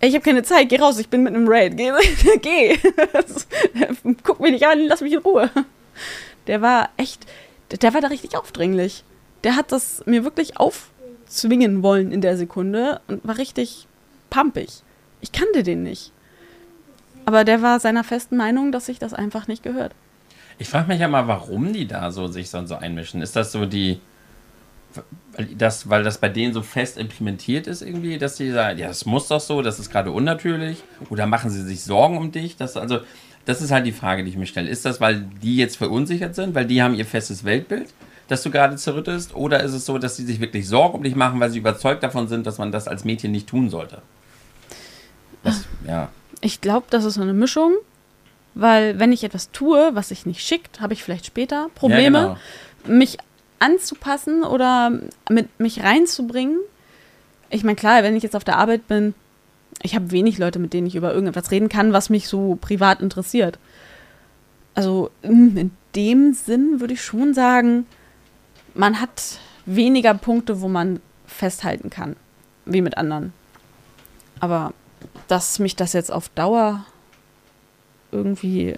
ich 0.00 0.14
habe 0.14 0.24
keine 0.24 0.42
Zeit, 0.42 0.68
geh 0.68 0.78
raus, 0.78 0.98
ich 0.98 1.08
bin 1.08 1.22
mit 1.22 1.34
einem 1.34 1.48
Raid. 1.48 1.76
Geh, 1.76 1.90
geh. 2.42 2.78
Guck 4.22 4.40
mich 4.40 4.52
nicht 4.52 4.66
an, 4.66 4.80
lass 4.86 5.00
mich 5.00 5.12
in 5.12 5.18
Ruhe. 5.20 5.50
Der 6.46 6.62
war 6.62 6.90
echt, 6.96 7.26
der 7.82 7.94
war 7.94 8.00
da 8.00 8.08
richtig 8.08 8.36
aufdringlich. 8.36 9.04
Der 9.44 9.56
hat 9.56 9.72
das 9.72 10.02
mir 10.06 10.24
wirklich 10.24 10.56
aufzwingen 10.56 11.82
wollen 11.82 12.12
in 12.12 12.20
der 12.20 12.36
Sekunde 12.36 13.00
und 13.08 13.26
war 13.26 13.38
richtig 13.38 13.86
pampig. 14.30 14.82
Ich 15.20 15.32
kannte 15.32 15.62
den 15.62 15.82
nicht. 15.82 16.12
Aber 17.24 17.44
der 17.44 17.60
war 17.60 17.78
seiner 17.80 18.04
festen 18.04 18.36
Meinung, 18.36 18.72
dass 18.72 18.86
sich 18.86 18.98
das 18.98 19.12
einfach 19.12 19.48
nicht 19.48 19.62
gehört. 19.62 19.94
Ich 20.58 20.68
frage 20.68 20.88
mich 20.88 21.00
ja 21.00 21.08
mal, 21.08 21.28
warum 21.28 21.72
die 21.72 21.86
da 21.86 22.10
so 22.10 22.26
sich 22.26 22.50
so, 22.50 22.58
einmischen. 22.74 23.22
Ist 23.22 23.36
das 23.36 23.52
so 23.52 23.66
die, 23.66 24.00
das, 25.56 25.88
weil 25.88 26.02
das 26.02 26.18
bei 26.18 26.28
denen 26.28 26.52
so 26.52 26.62
fest 26.62 26.98
implementiert 26.98 27.66
ist 27.66 27.82
irgendwie, 27.82 28.18
dass 28.18 28.36
sie 28.36 28.50
sagen, 28.50 28.78
ja, 28.78 28.88
das 28.88 29.06
muss 29.06 29.28
doch 29.28 29.40
so, 29.40 29.62
das 29.62 29.78
ist 29.78 29.90
gerade 29.90 30.10
unnatürlich. 30.10 30.82
Oder 31.10 31.26
machen 31.26 31.50
sie 31.50 31.62
sich 31.62 31.84
Sorgen 31.84 32.16
um 32.18 32.32
dich? 32.32 32.56
Das, 32.56 32.76
also, 32.76 33.00
das 33.44 33.62
ist 33.62 33.70
halt 33.70 33.86
die 33.86 33.92
Frage, 33.92 34.24
die 34.24 34.30
ich 34.30 34.36
mir 34.36 34.46
stelle. 34.46 34.68
Ist 34.68 34.84
das, 34.84 35.00
weil 35.00 35.22
die 35.42 35.56
jetzt 35.56 35.76
verunsichert 35.76 36.34
sind, 36.34 36.54
weil 36.54 36.66
die 36.66 36.82
haben 36.82 36.94
ihr 36.94 37.06
festes 37.06 37.44
Weltbild, 37.44 37.94
das 38.26 38.42
du 38.42 38.50
gerade 38.50 38.76
zerrüttest? 38.76 39.34
Oder 39.34 39.62
ist 39.62 39.72
es 39.72 39.86
so, 39.86 39.98
dass 39.98 40.16
sie 40.16 40.24
sich 40.24 40.40
wirklich 40.40 40.66
Sorgen 40.66 40.96
um 40.98 41.02
dich 41.04 41.14
machen, 41.14 41.38
weil 41.38 41.50
sie 41.50 41.58
überzeugt 41.58 42.02
davon 42.02 42.26
sind, 42.28 42.46
dass 42.46 42.58
man 42.58 42.72
das 42.72 42.88
als 42.88 43.04
Mädchen 43.04 43.30
nicht 43.30 43.46
tun 43.46 43.70
sollte? 43.70 44.02
Das, 45.44 45.64
ja. 45.86 46.08
Ich 46.40 46.60
glaube, 46.60 46.86
das 46.90 47.04
ist 47.04 47.14
so 47.14 47.22
eine 47.22 47.32
Mischung, 47.32 47.74
weil 48.54 48.98
wenn 48.98 49.12
ich 49.12 49.22
etwas 49.24 49.50
tue, 49.52 49.90
was 49.94 50.08
sich 50.08 50.26
nicht 50.26 50.40
schickt, 50.40 50.80
habe 50.80 50.92
ich 50.92 51.02
vielleicht 51.04 51.26
später 51.26 51.68
Probleme, 51.74 52.18
Ja, 52.18 52.38
genau. 52.84 52.96
mich 52.98 53.18
anzupassen 53.58 54.44
oder 54.44 54.98
mit 55.28 55.58
mich 55.58 55.82
reinzubringen. 55.82 56.58
Ich 57.50 57.64
meine, 57.64 57.76
klar, 57.76 58.02
wenn 58.02 58.16
ich 58.16 58.22
jetzt 58.22 58.36
auf 58.36 58.44
der 58.44 58.58
Arbeit 58.58 58.86
bin, 58.88 59.14
ich 59.82 59.94
habe 59.94 60.10
wenig 60.10 60.38
Leute, 60.38 60.58
mit 60.58 60.72
denen 60.72 60.86
ich 60.86 60.96
über 60.96 61.12
irgendetwas 61.12 61.50
reden 61.50 61.68
kann, 61.68 61.92
was 61.92 62.10
mich 62.10 62.28
so 62.28 62.56
privat 62.60 63.00
interessiert. 63.00 63.58
Also 64.74 65.10
mm, 65.22 65.56
in 65.56 65.70
dem 65.94 66.32
Sinn 66.32 66.80
würde 66.80 66.94
ich 66.94 67.02
schon 67.02 67.34
sagen, 67.34 67.86
man 68.74 69.00
hat 69.00 69.38
weniger 69.66 70.14
Punkte, 70.14 70.60
wo 70.60 70.68
man 70.68 71.00
festhalten 71.26 71.90
kann, 71.90 72.16
wie 72.64 72.82
mit 72.82 72.96
anderen. 72.96 73.32
Aber 74.40 74.72
dass 75.26 75.58
mich 75.58 75.76
das 75.76 75.92
jetzt 75.92 76.12
auf 76.12 76.28
Dauer 76.30 76.84
irgendwie 78.10 78.76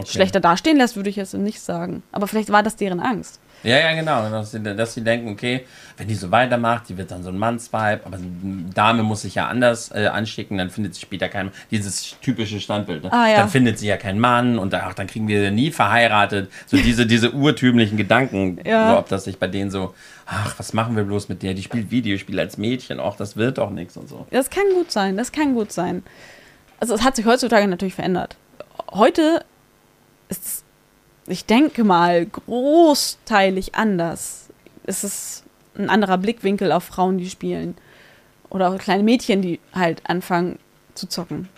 Okay. 0.00 0.12
schlechter 0.12 0.40
dastehen 0.40 0.76
lässt, 0.76 0.96
würde 0.96 1.10
ich 1.10 1.16
jetzt 1.16 1.34
nicht 1.34 1.60
sagen. 1.60 2.02
Aber 2.12 2.26
vielleicht 2.26 2.50
war 2.50 2.62
das 2.62 2.76
deren 2.76 3.00
Angst. 3.00 3.40
Ja, 3.62 3.78
ja, 3.78 3.92
genau. 3.92 4.28
Dass 4.30 4.52
sie, 4.52 4.60
dass 4.62 4.94
sie 4.94 5.02
denken, 5.04 5.28
okay, 5.32 5.66
wenn 5.98 6.08
die 6.08 6.14
so 6.14 6.30
weitermacht, 6.30 6.88
die 6.88 6.96
wird 6.96 7.10
dann 7.10 7.22
so 7.22 7.28
ein 7.28 7.36
Mannsvibe, 7.36 8.00
aber 8.06 8.16
eine 8.16 8.70
Dame 8.74 9.02
muss 9.02 9.20
sich 9.22 9.34
ja 9.34 9.48
anders 9.48 9.90
äh, 9.94 10.06
anschicken, 10.06 10.56
dann 10.56 10.70
findet 10.70 10.94
sie 10.94 11.02
später 11.02 11.28
keinen, 11.28 11.50
dieses 11.70 12.16
typische 12.22 12.58
Standbild, 12.58 13.02
ne? 13.04 13.12
Ah, 13.12 13.28
ja. 13.28 13.36
dann 13.36 13.50
findet 13.50 13.78
sie 13.78 13.86
ja 13.86 13.98
keinen 13.98 14.18
Mann 14.18 14.58
und 14.58 14.72
ach, 14.74 14.94
dann 14.94 15.06
kriegen 15.08 15.28
wir 15.28 15.50
nie 15.50 15.70
verheiratet. 15.70 16.50
So 16.66 16.78
diese, 16.78 17.04
diese 17.06 17.32
urtümlichen 17.32 17.98
Gedanken, 17.98 18.58
Ja. 18.64 18.92
so, 18.92 18.98
ob 18.98 19.08
das 19.08 19.24
sich 19.24 19.38
bei 19.38 19.46
denen 19.46 19.70
so, 19.70 19.94
ach, 20.24 20.54
was 20.58 20.72
machen 20.72 20.96
wir 20.96 21.04
bloß 21.04 21.28
mit 21.28 21.42
der, 21.42 21.52
die 21.52 21.62
spielt 21.62 21.90
Videospiele 21.90 22.40
als 22.40 22.56
Mädchen, 22.56 22.98
ach, 22.98 23.16
das 23.16 23.36
wird 23.36 23.58
doch 23.58 23.68
nichts 23.70 23.94
und 23.98 24.08
so. 24.08 24.26
Das 24.30 24.48
kann 24.48 24.64
gut 24.74 24.90
sein, 24.90 25.18
das 25.18 25.32
kann 25.32 25.52
gut 25.54 25.70
sein. 25.70 26.02
Also 26.78 26.94
es 26.94 27.02
hat 27.02 27.14
sich 27.14 27.26
heutzutage 27.26 27.68
natürlich 27.68 27.94
verändert. 27.94 28.36
Heute 28.90 29.44
ist 30.30 30.64
ich 31.26 31.44
denke 31.46 31.84
mal, 31.84 32.26
großteilig 32.26 33.74
anders. 33.76 34.48
Es 34.84 35.04
ist 35.04 35.44
ein 35.76 35.88
anderer 35.88 36.18
Blickwinkel 36.18 36.72
auf 36.72 36.84
Frauen, 36.84 37.18
die 37.18 37.30
spielen. 37.30 37.76
Oder 38.48 38.68
auch 38.70 38.78
kleine 38.78 39.04
Mädchen, 39.04 39.40
die 39.40 39.60
halt 39.72 40.02
anfangen 40.08 40.58
zu 40.94 41.06
zocken. 41.06 41.48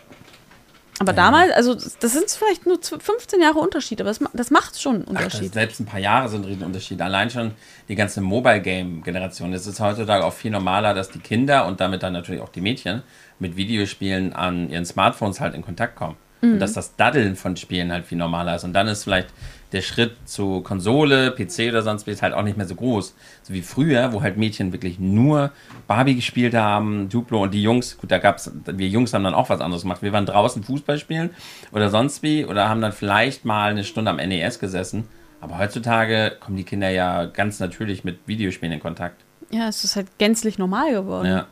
Aber 0.99 1.13
Ja. 1.13 1.17
damals, 1.17 1.53
also 1.53 1.75
das 1.75 2.13
sind 2.13 2.31
vielleicht 2.31 2.67
nur 2.67 2.79
15 2.83 3.41
Jahre 3.41 3.59
Unterschied, 3.61 4.01
aber 4.03 4.11
das, 4.11 4.21
das 4.35 4.51
macht 4.51 4.79
schon 4.79 4.97
einen 4.97 5.05
Ach, 5.07 5.25
Unterschied. 5.25 5.55
selbst 5.55 5.81
ein 5.81 5.87
paar 5.87 6.01
Jahre 6.01 6.29
sind 6.29 6.43
ein 6.45 6.49
Riesenunterschied. 6.49 7.01
Allein 7.01 7.31
schon 7.31 7.53
die 7.89 7.95
ganze 7.95 8.21
Mobile-Game-Generation. 8.21 9.55
Es 9.55 9.67
ist 9.67 9.81
heutzutage 9.81 10.23
auch 10.25 10.35
viel 10.35 10.51
normaler, 10.51 10.93
dass 10.93 11.09
die 11.11 11.19
Kinder 11.19 11.67
und 11.67 11.81
damit 11.81 12.03
dann 12.03 12.13
natürlich 12.13 12.43
auch 12.43 12.51
die 12.51 12.61
Mädchen 12.61 13.03
mit 13.39 13.57
Videospielen 13.57 14.35
an 14.35 14.69
ihren 14.69 14.85
Smartphones 14.85 15.41
halt 15.41 15.55
in 15.55 15.63
Kontakt 15.63 15.97
kommen. 15.97 16.17
Und 16.43 16.59
dass 16.59 16.73
das 16.73 16.97
Daddeln 16.97 17.37
von 17.37 17.57
Spielen 17.57 17.93
halt 17.93 18.05
viel 18.05 18.19
normaler 18.19 18.57
ist. 18.57 18.65
Und 18.65 18.73
dann 18.73 18.89
ist 18.89 19.05
vielleicht 19.05 19.29
der 19.73 19.81
Schritt 19.81 20.17
zu 20.25 20.61
Konsole, 20.61 21.31
PC 21.31 21.69
oder 21.69 21.83
sonst 21.83 22.07
wie 22.07 22.15
halt 22.15 22.35
auch 22.35 22.43
nicht 22.43 22.57
mehr 22.57 22.67
so 22.67 22.75
groß. 22.75 23.15
So 23.43 23.55
wie 23.55 23.63
früher, 23.63 24.13
wo 24.13 24.23
halt 24.23 24.37
Mädchen 24.37 24.73
wirklich 24.73 24.99
nur 24.99 25.51
Barbie 25.87 26.15
gespielt 26.15 26.55
haben, 26.55 27.09
Duplo 27.09 27.43
und 27.43 27.55
die 27.55 27.63
Jungs, 27.63 27.97
gut, 27.97 28.11
da 28.11 28.19
gab's, 28.19 28.51
wir 28.67 28.89
Jungs 28.89 29.15
haben 29.15 29.25
dann 29.25 29.35
auch 29.35 29.49
was 29.49 29.61
anderes 29.61 29.83
gemacht. 29.83 30.03
Wir 30.03 30.13
waren 30.13 30.27
draußen 30.27 30.63
Fußball 30.63 30.99
spielen 30.99 31.31
oder 31.73 31.89
sonst 31.89 32.23
wie 32.23 32.45
oder 32.45 32.69
haben 32.69 32.81
dann 32.81 32.93
vielleicht 32.93 33.45
mal 33.45 33.71
eine 33.71 33.85
Stunde 33.85 34.11
am 34.11 34.17
NES 34.17 34.59
gesessen. 34.59 35.09
Aber 35.41 35.59
heutzutage 35.59 36.37
kommen 36.39 36.57
die 36.57 36.65
Kinder 36.65 36.91
ja 36.91 37.25
ganz 37.25 37.59
natürlich 37.59 38.05
mit 38.05 38.19
Videospielen 38.27 38.75
in 38.75 38.81
Kontakt. 38.81 39.25
Ja, 39.51 39.69
es 39.69 39.85
ist 39.85 39.97
halt 39.97 40.19
gänzlich 40.19 40.59
normal 40.59 40.93
geworden. 40.93 41.27
Ja. 41.27 41.47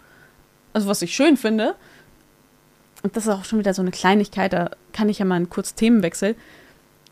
also 0.72 0.88
was 0.88 1.02
ich 1.02 1.14
schön 1.14 1.36
finde, 1.36 1.74
und 3.02 3.16
das 3.16 3.24
ist 3.26 3.32
auch 3.32 3.44
schon 3.44 3.58
wieder 3.58 3.74
so 3.74 3.82
eine 3.82 3.90
Kleinigkeit, 3.90 4.52
da 4.52 4.70
kann 4.92 5.08
ich 5.08 5.18
ja 5.18 5.24
mal 5.24 5.36
einen 5.36 5.50
kurz 5.50 5.74
Themenwechsel. 5.74 6.36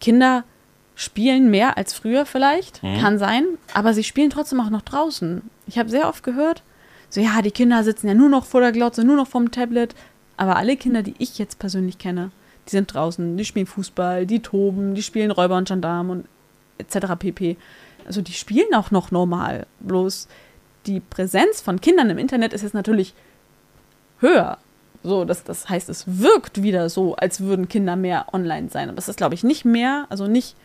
Kinder 0.00 0.44
spielen 0.94 1.50
mehr 1.50 1.76
als 1.78 1.92
früher 1.94 2.26
vielleicht, 2.26 2.82
Mhm. 2.82 2.98
kann 3.00 3.18
sein, 3.18 3.44
aber 3.72 3.94
sie 3.94 4.04
spielen 4.04 4.30
trotzdem 4.30 4.60
auch 4.60 4.70
noch 4.70 4.82
draußen. 4.82 5.42
Ich 5.66 5.78
habe 5.78 5.88
sehr 5.88 6.08
oft 6.08 6.22
gehört, 6.22 6.62
so 7.08 7.20
ja, 7.20 7.40
die 7.42 7.52
Kinder 7.52 7.84
sitzen 7.84 8.08
ja 8.08 8.14
nur 8.14 8.28
noch 8.28 8.44
vor 8.44 8.60
der 8.60 8.72
Glotze, 8.72 9.04
nur 9.04 9.16
noch 9.16 9.28
vom 9.28 9.50
Tablet, 9.50 9.94
aber 10.36 10.56
alle 10.56 10.76
Kinder, 10.76 11.02
die 11.02 11.14
ich 11.18 11.38
jetzt 11.38 11.58
persönlich 11.58 11.98
kenne, 11.98 12.30
die 12.66 12.72
sind 12.72 12.92
draußen, 12.92 13.36
die 13.36 13.44
spielen 13.44 13.66
Fußball, 13.66 14.26
die 14.26 14.40
toben, 14.40 14.94
die 14.94 15.02
spielen 15.02 15.30
Räuber 15.30 15.56
und 15.56 15.68
Gendarm 15.68 16.10
und 16.10 16.26
etc. 16.78 17.14
pp. 17.18 17.56
Also 18.06 18.20
die 18.20 18.32
spielen 18.32 18.74
auch 18.74 18.90
noch 18.90 19.10
normal, 19.10 19.66
bloß 19.80 20.28
die 20.86 21.00
Präsenz 21.00 21.60
von 21.60 21.80
Kindern 21.80 22.10
im 22.10 22.18
Internet 22.18 22.52
ist 22.52 22.62
jetzt 22.62 22.74
natürlich 22.74 23.14
höher. 24.20 24.58
So, 25.02 25.24
das, 25.24 25.44
das 25.44 25.68
heißt, 25.68 25.88
es 25.88 26.04
wirkt 26.06 26.62
wieder 26.62 26.88
so, 26.88 27.14
als 27.16 27.40
würden 27.40 27.68
Kinder 27.68 27.96
mehr 27.96 28.26
online 28.32 28.68
sein. 28.68 28.88
Aber 28.88 28.98
es 28.98 29.08
ist, 29.08 29.16
glaube 29.16 29.34
ich, 29.34 29.44
nicht 29.44 29.64
mehr, 29.64 30.06
also 30.08 30.26
nicht 30.26 30.56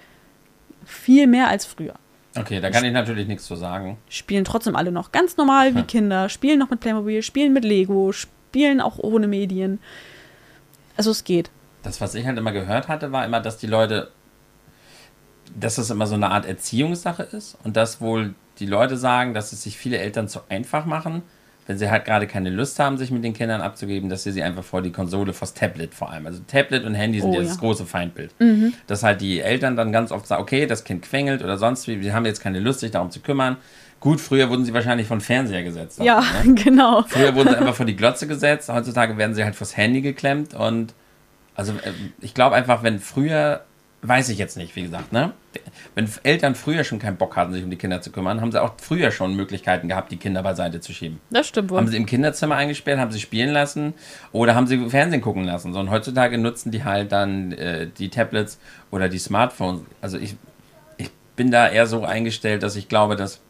viel 0.85 1.27
mehr 1.27 1.47
als 1.49 1.65
früher. 1.65 1.93
Okay, 2.35 2.59
da 2.59 2.71
kann 2.71 2.83
ich 2.83 2.93
natürlich 2.93 3.27
nichts 3.27 3.45
zu 3.45 3.55
sagen. 3.55 3.97
Spielen 4.09 4.43
trotzdem 4.43 4.75
alle 4.75 4.91
noch 4.91 5.11
ganz 5.11 5.37
normal 5.37 5.75
wie 5.75 5.79
Hm. 5.79 5.87
Kinder, 5.87 6.29
spielen 6.29 6.57
noch 6.57 6.71
mit 6.71 6.79
Playmobil, 6.79 7.21
spielen 7.21 7.53
mit 7.53 7.63
Lego, 7.63 8.11
spielen 8.11 8.81
auch 8.81 8.97
ohne 8.97 9.27
Medien. 9.27 9.79
Also 10.97 11.11
es 11.11 11.23
geht. 11.23 11.51
Das, 11.83 12.01
was 12.01 12.15
ich 12.15 12.25
halt 12.25 12.37
immer 12.37 12.51
gehört 12.51 12.87
hatte, 12.87 13.11
war 13.11 13.23
immer, 13.25 13.39
dass 13.39 13.57
die 13.57 13.67
Leute, 13.67 14.09
dass 15.55 15.77
es 15.77 15.91
immer 15.91 16.07
so 16.07 16.15
eine 16.15 16.31
Art 16.31 16.45
Erziehungssache 16.45 17.23
ist 17.23 17.55
und 17.63 17.77
dass 17.77 18.01
wohl 18.01 18.33
die 18.59 18.65
Leute 18.65 18.97
sagen, 18.97 19.33
dass 19.33 19.53
es 19.53 19.63
sich 19.63 19.77
viele 19.77 19.97
Eltern 19.99 20.27
zu 20.27 20.41
einfach 20.49 20.85
machen, 20.85 21.21
wenn 21.67 21.77
sie 21.77 21.89
halt 21.89 22.05
gerade 22.05 22.27
keine 22.27 22.49
Lust 22.49 22.79
haben, 22.79 22.97
sich 22.97 23.11
mit 23.11 23.23
den 23.23 23.33
Kindern 23.33 23.61
abzugeben, 23.61 24.09
dass 24.09 24.23
sie 24.23 24.31
sie 24.31 24.43
einfach 24.43 24.63
vor 24.63 24.81
die 24.81 24.91
Konsole, 24.91 25.33
vors 25.33 25.53
Tablet 25.53 25.93
vor 25.93 26.11
allem. 26.11 26.25
Also 26.25 26.41
Tablet 26.47 26.83
und 26.85 26.93
Handy 26.93 27.21
sind 27.21 27.29
Oh, 27.29 27.35
ja 27.35 27.41
das 27.41 27.57
große 27.57 27.85
Feindbild. 27.85 28.31
Dass 28.87 29.03
halt 29.03 29.21
die 29.21 29.39
Eltern 29.39 29.75
dann 29.75 29.91
ganz 29.91 30.11
oft 30.11 30.27
sagen, 30.27 30.41
okay, 30.41 30.65
das 30.65 30.83
Kind 30.83 31.03
quengelt 31.03 31.43
oder 31.43 31.57
sonst 31.57 31.87
wie, 31.87 32.01
wir 32.01 32.13
haben 32.13 32.25
jetzt 32.25 32.41
keine 32.41 32.59
Lust, 32.59 32.81
sich 32.81 32.91
darum 32.91 33.11
zu 33.11 33.19
kümmern. 33.21 33.57
Gut, 33.99 34.19
früher 34.19 34.49
wurden 34.49 34.65
sie 34.65 34.73
wahrscheinlich 34.73 35.07
von 35.07 35.21
Fernseher 35.21 35.63
gesetzt. 35.63 35.99
Ja, 36.03 36.21
ne? 36.43 36.53
genau. 36.63 37.03
Früher 37.07 37.33
wurden 37.35 37.49
sie 37.49 37.57
einfach 37.57 37.75
vor 37.75 37.85
die 37.85 37.95
Glotze 37.95 38.27
gesetzt, 38.27 38.67
heutzutage 38.67 39.17
werden 39.17 39.33
sie 39.33 39.45
halt 39.45 39.55
vors 39.55 39.77
Handy 39.77 40.01
geklemmt 40.01 40.53
und 40.53 40.93
also 41.55 41.71
äh, 41.73 41.91
ich 42.19 42.33
glaube 42.33 42.55
einfach, 42.55 42.83
wenn 42.83 42.99
früher, 42.99 43.63
weiß 44.03 44.29
ich 44.29 44.37
jetzt 44.37 44.57
nicht, 44.57 44.75
wie 44.75 44.83
gesagt, 44.83 45.13
ne? 45.13 45.31
Wenn 45.95 46.09
Eltern 46.23 46.55
früher 46.55 46.83
schon 46.83 46.99
keinen 46.99 47.17
Bock 47.17 47.35
hatten, 47.35 47.53
sich 47.53 47.63
um 47.63 47.69
die 47.69 47.77
Kinder 47.77 48.01
zu 48.01 48.11
kümmern, 48.11 48.41
haben 48.41 48.51
sie 48.51 48.61
auch 48.61 48.73
früher 48.81 49.11
schon 49.11 49.35
Möglichkeiten 49.35 49.87
gehabt, 49.87 50.11
die 50.11 50.17
Kinder 50.17 50.43
beiseite 50.43 50.81
zu 50.81 50.93
schieben. 50.93 51.19
Das 51.29 51.47
stimmt 51.47 51.69
wohl. 51.69 51.77
Haben 51.77 51.87
sie 51.87 51.97
im 51.97 52.05
Kinderzimmer 52.05 52.55
eingesperrt, 52.55 52.99
haben 52.99 53.11
sie 53.11 53.19
spielen 53.19 53.51
lassen 53.51 53.93
oder 54.31 54.55
haben 54.55 54.67
sie 54.67 54.89
Fernsehen 54.89 55.21
gucken 55.21 55.45
lassen. 55.45 55.73
So, 55.73 55.79
und 55.79 55.89
heutzutage 55.89 56.37
nutzen 56.37 56.71
die 56.71 56.83
halt 56.83 57.11
dann 57.11 57.53
äh, 57.53 57.87
die 57.87 58.09
Tablets 58.09 58.59
oder 58.91 59.09
die 59.09 59.19
Smartphones. 59.19 59.81
Also 60.01 60.17
ich, 60.17 60.35
ich 60.97 61.09
bin 61.35 61.51
da 61.51 61.69
eher 61.69 61.87
so 61.87 62.03
eingestellt, 62.03 62.63
dass 62.63 62.75
ich 62.75 62.89
glaube, 62.89 63.15
dass 63.15 63.41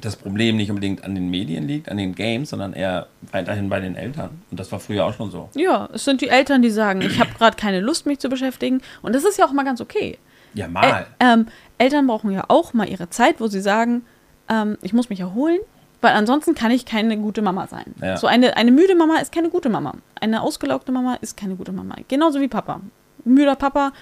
das 0.00 0.16
Problem 0.16 0.56
nicht 0.56 0.70
unbedingt 0.70 1.04
an 1.04 1.14
den 1.14 1.28
Medien 1.28 1.66
liegt, 1.66 1.88
an 1.88 1.96
den 1.96 2.14
Games, 2.14 2.50
sondern 2.50 2.72
eher 2.72 3.08
weiterhin 3.32 3.68
bei 3.68 3.80
den 3.80 3.96
Eltern. 3.96 4.42
Und 4.50 4.60
das 4.60 4.70
war 4.70 4.80
früher 4.80 5.04
auch 5.04 5.14
schon 5.14 5.30
so. 5.30 5.48
Ja, 5.54 5.88
es 5.92 6.04
sind 6.04 6.20
die 6.20 6.28
Eltern, 6.28 6.62
die 6.62 6.70
sagen, 6.70 7.00
ich 7.02 7.18
habe 7.18 7.30
gerade 7.38 7.56
keine 7.56 7.80
Lust, 7.80 8.06
mich 8.06 8.18
zu 8.18 8.28
beschäftigen. 8.28 8.80
Und 9.02 9.14
das 9.14 9.24
ist 9.24 9.38
ja 9.38 9.46
auch 9.46 9.52
mal 9.52 9.64
ganz 9.64 9.80
okay. 9.80 10.18
Ja, 10.54 10.68
mal. 10.68 11.06
Ä 11.18 11.32
ähm, 11.32 11.46
Eltern 11.78 12.06
brauchen 12.06 12.30
ja 12.30 12.44
auch 12.48 12.74
mal 12.74 12.88
ihre 12.88 13.10
Zeit, 13.10 13.40
wo 13.40 13.48
sie 13.48 13.60
sagen, 13.60 14.02
ähm, 14.48 14.78
ich 14.82 14.92
muss 14.92 15.10
mich 15.10 15.20
erholen, 15.20 15.58
weil 16.00 16.12
ansonsten 16.12 16.54
kann 16.54 16.70
ich 16.70 16.84
keine 16.84 17.16
gute 17.18 17.42
Mama 17.42 17.66
sein. 17.66 17.94
Ja. 18.00 18.16
So 18.16 18.26
eine, 18.26 18.56
eine 18.56 18.70
müde 18.70 18.94
Mama 18.94 19.18
ist 19.18 19.32
keine 19.32 19.50
gute 19.50 19.68
Mama. 19.68 19.94
Eine 20.20 20.42
ausgelaugte 20.42 20.92
Mama 20.92 21.14
ist 21.20 21.36
keine 21.36 21.56
gute 21.56 21.72
Mama. 21.72 21.96
Genauso 22.08 22.40
wie 22.40 22.48
Papa. 22.48 22.80
Müder 23.24 23.56
Papa 23.56 23.92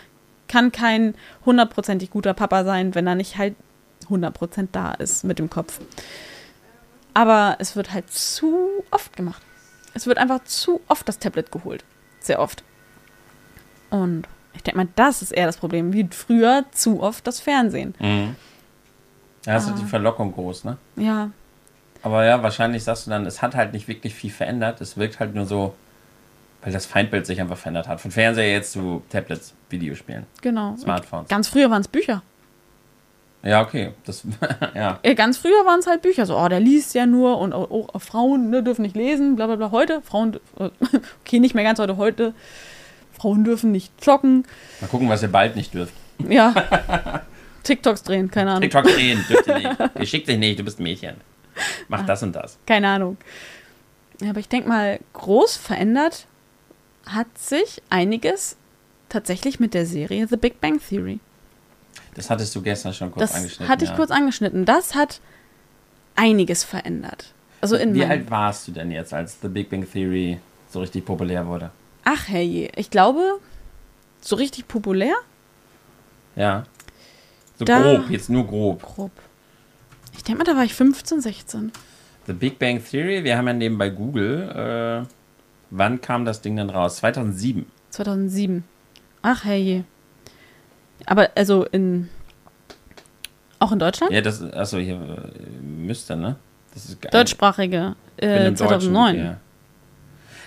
kann 0.48 0.72
kein 0.72 1.14
hundertprozentig 1.44 2.10
guter 2.10 2.34
Papa 2.34 2.64
sein, 2.64 2.94
wenn 2.94 3.06
er 3.06 3.14
nicht 3.14 3.38
halt 3.38 3.56
100% 4.08 4.68
da 4.72 4.92
ist 4.92 5.24
mit 5.24 5.38
dem 5.38 5.50
Kopf. 5.50 5.80
Aber 7.14 7.56
es 7.60 7.76
wird 7.76 7.92
halt 7.92 8.10
zu 8.10 8.68
oft 8.90 9.16
gemacht. 9.16 9.42
Es 9.94 10.06
wird 10.06 10.18
einfach 10.18 10.44
zu 10.44 10.80
oft 10.88 11.08
das 11.08 11.18
Tablet 11.18 11.50
geholt. 11.50 11.84
Sehr 12.20 12.38
oft. 12.40 12.62
Und 13.90 14.24
ich 14.54 14.62
denke 14.62 14.78
mal, 14.78 14.88
das 14.96 15.22
ist 15.22 15.30
eher 15.32 15.46
das 15.46 15.56
Problem. 15.56 15.92
Wie 15.92 16.06
früher 16.10 16.64
zu 16.72 17.02
oft 17.02 17.26
das 17.26 17.40
Fernsehen. 17.40 17.94
Mhm. 17.98 18.36
Da 19.44 19.56
ist 19.56 19.68
Ah. 19.68 19.74
die 19.78 19.84
Verlockung 19.84 20.32
groß, 20.32 20.64
ne? 20.64 20.76
Ja, 20.96 21.30
Aber 22.02 22.24
ja, 22.24 22.40
wahrscheinlich 22.42 22.84
sagst 22.84 23.06
du 23.06 23.10
dann, 23.10 23.26
es 23.26 23.42
hat 23.42 23.54
halt 23.56 23.72
nicht 23.72 23.88
wirklich 23.88 24.14
viel 24.14 24.30
verändert. 24.30 24.80
Es 24.80 24.96
wirkt 24.96 25.18
halt 25.18 25.34
nur 25.34 25.44
so, 25.46 25.74
weil 26.62 26.72
das 26.72 26.86
Feindbild 26.86 27.26
sich 27.26 27.40
einfach 27.40 27.56
verändert 27.56 27.88
hat. 27.88 28.00
Von 28.00 28.10
Fernseher 28.12 28.52
jetzt 28.52 28.72
zu 28.72 29.02
Tablets, 29.10 29.54
Videospielen, 29.70 30.24
genau. 30.42 30.76
Smartphones. 30.76 31.28
Ganz 31.28 31.48
früher 31.48 31.68
waren 31.70 31.80
es 31.80 31.88
Bücher. 31.88 32.22
Ja, 33.46 33.62
okay. 33.62 33.92
Das, 34.04 34.24
ja. 34.74 34.98
Äh, 35.02 35.14
Ganz 35.14 35.38
früher 35.38 35.64
waren 35.64 35.78
es 35.78 35.86
halt 35.86 36.02
Bücher, 36.02 36.26
so, 36.26 36.36
oh, 36.36 36.48
der 36.48 36.58
liest 36.58 36.94
ja 36.94 37.06
nur 37.06 37.38
und 37.38 37.52
oh, 37.52 37.88
oh, 37.92 37.98
Frauen 37.98 38.50
ne, 38.50 38.62
dürfen 38.62 38.82
nicht 38.82 38.96
lesen, 38.96 39.36
bla 39.36 39.46
bla 39.46 39.56
bla. 39.56 39.70
Heute, 39.70 40.02
Frauen, 40.02 40.38
äh, 40.58 40.70
okay, 41.24 41.38
nicht 41.38 41.54
mehr 41.54 41.62
ganz 41.62 41.78
heute, 41.78 41.96
heute, 41.96 42.34
Frauen 43.12 43.44
dürfen 43.44 43.70
nicht 43.70 43.92
joggen. 44.04 44.44
Mal 44.80 44.88
gucken, 44.88 45.08
was 45.08 45.22
ihr 45.22 45.28
bald 45.28 45.54
nicht 45.54 45.72
dürft. 45.72 45.94
Ja. 46.28 46.52
TikToks 47.62 48.02
drehen, 48.02 48.30
keine 48.30 48.50
Ahnung. 48.50 48.62
TikTok 48.62 48.84
drehen, 48.84 49.24
dürft 49.28 49.46
ihr 49.46 49.58
nicht. 49.58 49.70
Ihr 49.98 50.06
schickt 50.06 50.28
dich 50.28 50.38
nicht, 50.38 50.58
du 50.58 50.64
bist 50.64 50.80
ein 50.80 50.82
Mädchen. 50.82 51.16
Mach 51.88 52.04
das 52.04 52.22
und 52.22 52.34
das. 52.34 52.58
Keine 52.66 52.88
Ahnung. 52.88 53.16
Aber 54.28 54.40
ich 54.40 54.48
denke 54.48 54.68
mal, 54.68 54.98
groß 55.12 55.56
verändert 55.56 56.26
hat 57.06 57.26
sich 57.38 57.82
einiges 57.90 58.56
tatsächlich 59.08 59.60
mit 59.60 59.72
der 59.72 59.86
Serie 59.86 60.26
The 60.26 60.36
Big 60.36 60.60
Bang 60.60 60.80
Theory. 60.80 61.20
Das 62.16 62.30
hattest 62.30 62.54
du 62.56 62.62
gestern 62.62 62.92
schon 62.94 63.10
kurz 63.12 63.30
Das 63.30 63.34
angeschnitten. 63.36 63.68
hatte 63.68 63.84
ich 63.84 63.90
ja. 63.90 63.96
kurz 63.96 64.10
angeschnitten. 64.10 64.64
Das 64.64 64.94
hat 64.94 65.20
einiges 66.14 66.64
verändert. 66.64 67.32
Also 67.60 67.76
in 67.76 67.94
Wie 67.94 68.04
alt 68.04 68.30
warst 68.30 68.66
du 68.68 68.72
denn 68.72 68.90
jetzt, 68.90 69.12
als 69.14 69.38
The 69.40 69.48
Big 69.48 69.70
Bang 69.70 69.86
Theory 69.90 70.38
so 70.70 70.80
richtig 70.80 71.04
populär 71.04 71.46
wurde? 71.46 71.70
Ach 72.04 72.28
herrje, 72.28 72.70
ich 72.76 72.90
glaube, 72.90 73.38
so 74.20 74.36
richtig 74.36 74.66
populär? 74.68 75.14
Ja. 76.36 76.64
So 77.58 77.64
Da- 77.64 77.80
grob, 77.80 78.10
jetzt 78.10 78.30
nur 78.30 78.46
grob. 78.46 78.82
Grob. 78.82 79.10
Ich 80.16 80.22
denke 80.24 80.38
mal, 80.38 80.44
da 80.44 80.56
war 80.56 80.64
ich 80.64 80.74
15, 80.74 81.20
16. 81.20 81.72
The 82.26 82.32
Big 82.32 82.58
Bang 82.58 82.82
Theory, 82.82 83.24
wir 83.24 83.36
haben 83.36 83.46
ja 83.46 83.52
nebenbei 83.52 83.88
Google. 83.90 85.04
Äh, 85.06 85.08
wann 85.70 86.00
kam 86.00 86.24
das 86.24 86.40
Ding 86.40 86.56
denn 86.56 86.70
raus? 86.70 86.96
2007. 86.96 87.66
2007. 87.90 88.64
Ach 89.22 89.44
herrje. 89.44 89.84
Aber 91.04 91.28
also 91.34 91.64
in. 91.64 92.08
Auch 93.58 93.72
in 93.72 93.78
Deutschland? 93.78 94.12
Ja, 94.12 94.20
das, 94.20 94.42
achso, 94.52 94.78
hier 94.78 94.96
äh, 94.96 95.60
müsste, 95.62 96.16
ne? 96.16 96.36
Das 96.74 96.84
ist 96.86 97.00
geil. 97.00 97.10
Deutschsprachige. 97.10 97.96
Äh, 98.18 98.26
im 98.48 98.54
Deutschen, 98.54 98.56
2009. 98.56 99.16
ja. 99.18 99.36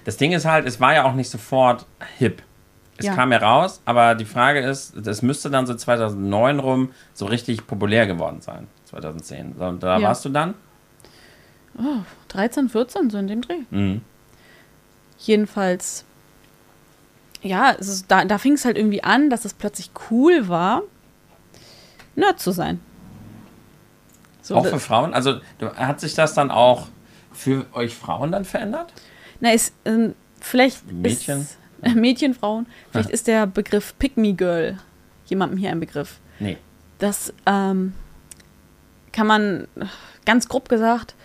Das 0.05 0.17
Ding 0.17 0.31
ist 0.31 0.45
halt, 0.45 0.65
es 0.67 0.79
war 0.79 0.93
ja 0.93 1.03
auch 1.05 1.13
nicht 1.13 1.29
sofort 1.29 1.85
hip. 2.17 2.41
Es 2.97 3.05
Ja. 3.05 3.15
kam 3.15 3.31
ja 3.31 3.37
raus, 3.39 3.81
aber 3.85 4.15
die 4.15 4.25
Frage 4.25 4.59
ist, 4.59 4.93
das 4.95 5.21
müsste 5.21 5.49
dann 5.49 5.65
so 5.65 5.73
2009 5.73 6.59
rum 6.59 6.91
so 7.13 7.25
richtig 7.25 7.65
populär 7.65 8.05
geworden 8.07 8.41
sein. 8.41 8.67
2010. 8.85 9.55
So, 9.57 9.65
Und 9.65 9.83
da 9.83 9.97
Ja. 9.99 10.07
warst 10.07 10.25
du 10.25 10.29
dann? 10.29 10.53
13, 12.29 12.69
14, 12.69 13.09
so 13.09 13.17
in 13.17 13.27
dem 13.27 13.41
Dreh. 13.41 13.59
Mhm. 13.69 14.01
Jedenfalls, 15.19 16.05
ja, 17.41 17.71
ist, 17.71 18.05
da, 18.09 18.25
da 18.25 18.37
fing 18.37 18.53
es 18.53 18.65
halt 18.65 18.77
irgendwie 18.77 19.03
an, 19.03 19.29
dass 19.29 19.45
es 19.45 19.53
plötzlich 19.53 19.91
cool 20.09 20.47
war, 20.47 20.83
Nerd 22.15 22.39
zu 22.39 22.51
sein. 22.51 22.79
So, 24.41 24.55
auch 24.55 24.65
für 24.65 24.79
Frauen? 24.79 25.13
Also 25.13 25.39
hat 25.75 25.99
sich 25.99 26.15
das 26.15 26.33
dann 26.33 26.51
auch 26.51 26.87
für 27.31 27.65
euch 27.73 27.95
Frauen 27.95 28.31
dann 28.31 28.45
verändert? 28.45 28.91
na, 29.39 29.53
ist, 29.53 29.73
ähm, 29.85 30.15
vielleicht 30.39 30.91
Mädchen? 30.91 31.41
Ist, 31.41 31.57
äh, 31.81 31.93
Mädchen, 31.93 32.33
Frauen, 32.33 32.65
vielleicht 32.91 33.09
ist 33.09 33.27
der 33.27 33.47
Begriff 33.47 33.97
Pick 33.97 34.17
Me 34.17 34.33
Girl 34.33 34.77
jemandem 35.27 35.57
hier 35.57 35.69
ein 35.69 35.79
Begriff. 35.79 36.19
Nee. 36.39 36.57
Das 36.97 37.33
ähm, 37.45 37.93
kann 39.11 39.27
man 39.27 39.67
ganz 40.25 40.47
grob 40.49 40.67
gesagt, 40.67 41.15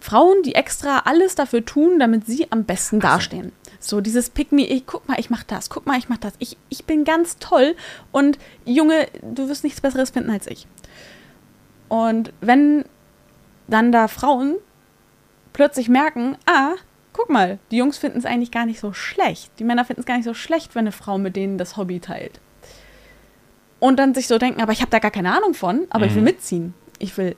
Frauen, 0.00 0.42
die 0.42 0.54
extra 0.54 1.00
alles 1.00 1.34
dafür 1.34 1.64
tun, 1.64 1.98
damit 1.98 2.26
sie 2.26 2.50
am 2.50 2.64
besten 2.64 3.00
dastehen. 3.00 3.52
So 3.78 4.00
dieses 4.00 4.30
Pick 4.30 4.50
me, 4.52 4.66
ich, 4.66 4.86
guck 4.86 5.08
mal, 5.08 5.20
ich 5.20 5.30
mach 5.30 5.42
das, 5.44 5.70
guck 5.70 5.86
mal, 5.86 5.98
ich 5.98 6.08
mach 6.08 6.16
das. 6.18 6.32
Ich, 6.38 6.56
ich 6.68 6.84
bin 6.84 7.04
ganz 7.04 7.38
toll 7.38 7.76
und 8.12 8.38
Junge, 8.64 9.06
du 9.22 9.48
wirst 9.48 9.64
nichts 9.64 9.80
Besseres 9.80 10.10
finden 10.10 10.30
als 10.30 10.46
ich. 10.46 10.66
Und 11.88 12.32
wenn 12.40 12.84
dann 13.68 13.92
da 13.92 14.08
Frauen 14.08 14.56
plötzlich 15.52 15.88
merken, 15.88 16.36
ah, 16.46 16.72
guck 17.12 17.28
mal, 17.30 17.58
die 17.70 17.76
Jungs 17.76 17.98
finden 17.98 18.18
es 18.18 18.24
eigentlich 18.24 18.50
gar 18.50 18.66
nicht 18.66 18.80
so 18.80 18.92
schlecht. 18.92 19.50
Die 19.58 19.64
Männer 19.64 19.84
finden 19.84 20.00
es 20.00 20.06
gar 20.06 20.16
nicht 20.16 20.24
so 20.24 20.34
schlecht, 20.34 20.74
wenn 20.74 20.80
eine 20.82 20.92
Frau 20.92 21.18
mit 21.18 21.36
denen 21.36 21.58
das 21.58 21.76
Hobby 21.76 22.00
teilt. 22.00 22.40
Und 23.80 23.98
dann 23.98 24.14
sich 24.14 24.28
so 24.28 24.38
denken, 24.38 24.60
aber 24.60 24.72
ich 24.72 24.80
habe 24.80 24.90
da 24.90 24.98
gar 24.98 25.10
keine 25.10 25.34
Ahnung 25.34 25.54
von, 25.54 25.86
aber 25.90 26.06
ich 26.06 26.12
will 26.14 26.20
Mhm. 26.20 26.24
mitziehen. 26.26 26.74
Ich 26.98 27.16
will 27.16 27.34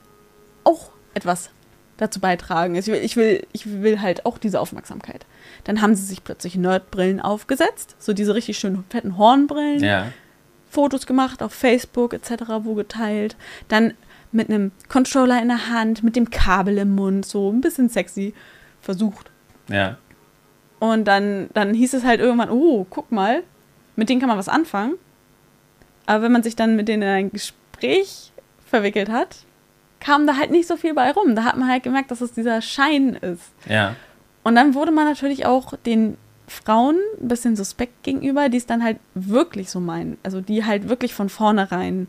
auch 0.64 0.90
etwas 1.14 1.50
dazu 1.96 2.20
beitragen. 2.20 2.74
Ich 2.74 2.86
will, 2.86 2.96
ich, 3.02 3.16
will, 3.16 3.46
ich 3.52 3.82
will 3.82 4.00
halt 4.00 4.26
auch 4.26 4.38
diese 4.38 4.60
Aufmerksamkeit. 4.60 5.26
Dann 5.64 5.80
haben 5.80 5.94
sie 5.94 6.04
sich 6.04 6.24
plötzlich 6.24 6.56
Nerdbrillen 6.56 7.20
aufgesetzt, 7.20 7.96
so 7.98 8.12
diese 8.12 8.34
richtig 8.34 8.58
schönen 8.58 8.84
fetten 8.88 9.18
Hornbrillen, 9.18 9.82
Ja. 9.82 10.12
Fotos 10.68 11.06
gemacht 11.06 11.42
auf 11.42 11.52
Facebook 11.52 12.14
etc., 12.14 12.44
wo 12.62 12.74
geteilt. 12.74 13.36
Dann 13.68 13.92
mit 14.32 14.48
einem 14.48 14.72
Controller 14.88 15.40
in 15.42 15.48
der 15.48 15.68
Hand, 15.68 16.02
mit 16.02 16.16
dem 16.16 16.30
Kabel 16.30 16.78
im 16.78 16.94
Mund, 16.94 17.26
so 17.26 17.52
ein 17.52 17.60
bisschen 17.60 17.90
sexy 17.90 18.32
versucht. 18.80 19.30
Ja. 19.68 19.98
Und 20.80 21.04
dann, 21.04 21.50
dann 21.52 21.74
hieß 21.74 21.92
es 21.94 22.04
halt 22.04 22.20
irgendwann, 22.20 22.50
oh, 22.50 22.86
guck 22.88 23.12
mal, 23.12 23.42
mit 23.96 24.08
denen 24.08 24.20
kann 24.20 24.28
man 24.28 24.38
was 24.38 24.48
anfangen. 24.48 24.94
Aber 26.06 26.24
wenn 26.24 26.32
man 26.32 26.42
sich 26.42 26.56
dann 26.56 26.74
mit 26.74 26.88
denen 26.88 27.02
in 27.02 27.08
ein 27.08 27.30
Gespräch 27.30 28.32
verwickelt 28.66 29.10
hat, 29.10 29.44
kam 30.02 30.26
da 30.26 30.36
halt 30.36 30.50
nicht 30.50 30.66
so 30.66 30.76
viel 30.76 30.94
bei 30.94 31.12
rum. 31.12 31.36
Da 31.36 31.44
hat 31.44 31.56
man 31.56 31.68
halt 31.68 31.84
gemerkt, 31.84 32.10
dass 32.10 32.20
es 32.20 32.32
dieser 32.32 32.60
Schein 32.60 33.14
ist. 33.14 33.52
Ja. 33.68 33.94
Und 34.42 34.56
dann 34.56 34.74
wurde 34.74 34.90
man 34.90 35.06
natürlich 35.06 35.46
auch 35.46 35.74
den 35.86 36.16
Frauen 36.48 36.96
ein 37.20 37.28
bisschen 37.28 37.54
suspekt 37.54 38.02
gegenüber, 38.02 38.48
die 38.48 38.56
es 38.56 38.66
dann 38.66 38.82
halt 38.82 38.98
wirklich 39.14 39.70
so 39.70 39.78
meinen. 39.78 40.18
Also 40.24 40.40
die 40.40 40.64
halt 40.64 40.88
wirklich 40.88 41.14
von 41.14 41.28
vornherein 41.28 42.08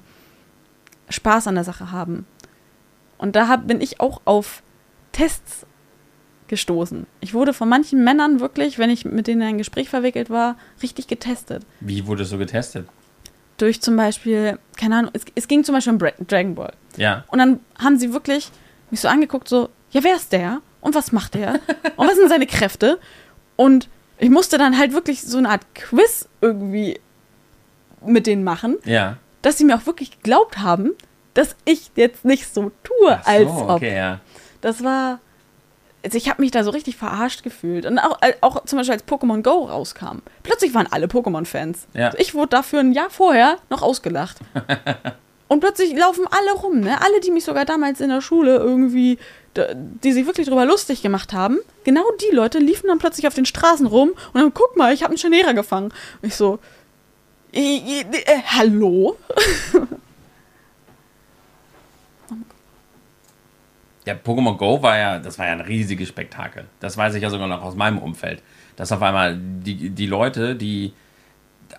Spaß 1.09 1.47
an 1.47 1.55
der 1.55 1.63
Sache 1.63 1.91
haben. 1.91 2.25
Und 3.19 3.35
da 3.35 3.47
hab, 3.47 3.67
bin 3.67 3.79
ich 3.79 3.99
auch 3.99 4.21
auf 4.25 4.63
Tests 5.11 5.67
gestoßen. 6.47 7.05
Ich 7.21 7.35
wurde 7.35 7.53
von 7.53 7.69
manchen 7.69 8.03
Männern 8.03 8.39
wirklich, 8.39 8.79
wenn 8.79 8.89
ich 8.89 9.05
mit 9.05 9.27
denen 9.27 9.41
in 9.41 9.47
ein 9.49 9.57
Gespräch 9.59 9.89
verwickelt 9.89 10.31
war, 10.31 10.57
richtig 10.81 11.07
getestet. 11.07 11.63
Wie 11.79 12.07
wurde 12.07 12.23
es 12.23 12.29
so 12.29 12.39
getestet? 12.39 12.87
Durch 13.57 13.81
zum 13.81 13.95
Beispiel, 13.95 14.57
keine 14.77 14.97
Ahnung, 14.97 15.11
es, 15.13 15.23
es 15.35 15.47
ging 15.47 15.63
zum 15.63 15.75
Beispiel 15.75 15.93
um 15.93 15.99
Bra 15.99 16.11
Dragon 16.27 16.55
Ball. 16.55 16.73
Ja. 16.97 17.23
Und 17.27 17.39
dann 17.39 17.59
haben 17.77 17.97
sie 17.99 18.13
wirklich 18.13 18.49
mich 18.91 18.99
so 19.01 19.07
angeguckt, 19.07 19.47
so, 19.47 19.69
ja, 19.91 20.03
wer 20.03 20.15
ist 20.15 20.31
der? 20.31 20.61
Und 20.81 20.95
was 20.95 21.11
macht 21.11 21.35
der? 21.35 21.53
Und 21.95 22.07
was 22.07 22.15
sind 22.15 22.29
seine 22.29 22.47
Kräfte? 22.47 22.99
Und 23.55 23.89
ich 24.17 24.29
musste 24.29 24.57
dann 24.57 24.77
halt 24.77 24.93
wirklich 24.93 25.21
so 25.21 25.37
eine 25.37 25.49
Art 25.49 25.61
Quiz 25.75 26.27
irgendwie 26.41 26.99
mit 28.05 28.27
denen 28.27 28.43
machen, 28.43 28.77
Ja. 28.85 29.17
dass 29.41 29.57
sie 29.57 29.63
mir 29.65 29.75
auch 29.77 29.85
wirklich 29.85 30.11
geglaubt 30.11 30.59
haben, 30.59 30.91
dass 31.35 31.55
ich 31.65 31.91
jetzt 31.95 32.25
nicht 32.25 32.53
so 32.53 32.71
tue, 32.83 32.97
so, 33.07 33.31
als 33.31 33.49
ob. 33.49 33.69
okay, 33.69 33.95
ja. 33.95 34.19
Das 34.61 34.83
war. 34.83 35.19
Also 36.03 36.17
ich 36.17 36.29
habe 36.29 36.41
mich 36.41 36.51
da 36.51 36.63
so 36.63 36.71
richtig 36.71 36.97
verarscht 36.97 37.43
gefühlt. 37.43 37.85
Und 37.85 37.97
auch, 37.97 38.21
äh, 38.21 38.33
auch 38.41 38.65
zum 38.65 38.77
Beispiel 38.77 38.93
als 38.93 39.07
Pokémon 39.07 39.41
Go 39.41 39.65
rauskam. 39.65 40.19
Plötzlich 40.43 40.73
waren 40.73 40.87
alle 40.91 41.07
Pokémon-Fans. 41.07 41.87
Ja. 41.93 42.07
Also 42.07 42.17
ich 42.19 42.33
wurde 42.33 42.49
dafür 42.49 42.81
ein 42.81 42.91
Jahr 42.91 43.09
vorher 43.09 43.57
noch 43.69 43.81
ausgelacht. 43.81 44.37
Und 45.47 45.59
plötzlich 45.59 45.95
laufen 45.95 46.25
alle 46.29 46.59
rum, 46.59 46.79
ne? 46.79 46.99
Alle, 47.01 47.19
die 47.19 47.29
mich 47.29 47.43
sogar 47.43 47.63
damals 47.63 48.01
in 48.01 48.09
der 48.09 48.21
Schule 48.21 48.55
irgendwie, 48.55 49.19
die 50.03 50.11
sich 50.11 50.25
wirklich 50.25 50.47
drüber 50.47 50.65
lustig 50.65 51.03
gemacht 51.03 51.31
haben, 51.31 51.59
genau 51.83 52.03
die 52.21 52.35
Leute 52.35 52.57
liefen 52.57 52.87
dann 52.87 52.97
plötzlich 52.97 53.27
auf 53.27 53.35
den 53.35 53.45
Straßen 53.45 53.85
rum 53.85 54.13
und 54.33 54.41
dann, 54.41 54.53
guck 54.53 54.75
mal, 54.77 54.93
ich 54.93 55.03
habe 55.03 55.11
einen 55.11 55.19
Scharnierer 55.19 55.53
gefangen. 55.53 55.93
Und 56.21 56.27
ich 56.27 56.35
so, 56.35 56.59
äh, 57.53 58.01
äh, 58.01 58.41
hallo? 58.47 59.17
Ja, 64.05 64.15
Pokémon 64.15 64.57
Go 64.57 64.81
war 64.81 64.97
ja, 64.97 65.19
das 65.19 65.39
war 65.39 65.45
ja 65.45 65.53
ein 65.53 65.61
riesiges 65.61 66.09
Spektakel. 66.09 66.65
Das 66.79 66.97
weiß 66.97 67.15
ich 67.15 67.23
ja 67.23 67.29
sogar 67.29 67.47
noch 67.47 67.63
aus 67.63 67.75
meinem 67.75 67.99
Umfeld. 67.99 68.41
Dass 68.75 68.91
auf 68.91 69.01
einmal 69.01 69.37
die, 69.37 69.89
die 69.89 70.05
Leute, 70.07 70.55
die. 70.55 70.93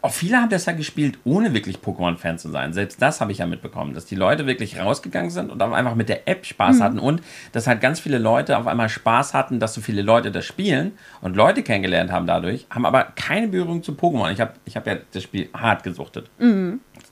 Auch 0.03 0.13
viele 0.13 0.39
haben 0.39 0.49
das 0.49 0.67
ja 0.67 0.73
gespielt, 0.73 1.19
ohne 1.25 1.55
wirklich 1.55 1.77
Pokémon-Fan 1.79 2.37
zu 2.39 2.51
sein. 2.51 2.73
Selbst 2.73 3.01
das 3.01 3.21
habe 3.21 3.31
ich 3.31 3.39
ja 3.39 3.47
mitbekommen, 3.47 3.95
dass 3.95 4.07
die 4.07 4.17
Leute 4.17 4.47
wirklich 4.47 4.79
rausgegangen 4.79 5.31
sind 5.31 5.53
und 5.53 5.63
einfach 5.63 5.95
mit 5.95 6.09
der 6.09 6.27
App 6.27 6.45
Spaß 6.45 6.81
hatten 6.81 6.99
und 6.99 7.23
dass 7.53 7.69
halt 7.69 7.81
ganz 7.81 8.01
viele 8.01 8.19
Leute 8.19 8.59
auf 8.59 8.67
einmal 8.67 8.89
Spaß 8.89 9.35
hatten, 9.35 9.61
dass 9.61 9.73
so 9.73 9.81
viele 9.81 10.03
Leute 10.03 10.33
das 10.33 10.45
spielen 10.45 10.93
und 11.21 11.37
Leute 11.37 11.63
kennengelernt 11.63 12.11
haben 12.11 12.27
dadurch, 12.27 12.67
haben 12.71 12.85
aber 12.85 13.05
keine 13.15 13.49
Berührung 13.49 13.83
zu 13.83 13.93
Pokémon. 13.93 14.33
Ich 14.33 14.41
habe 14.41 14.55
ich 14.65 14.77
hab 14.77 14.87
ja 14.87 14.97
das 15.13 15.23
Spiel 15.23 15.49
hart 15.55 15.85
gesuchtet. 15.85 16.29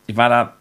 Ich 0.07 0.17
war 0.17 0.29
da 0.29 0.57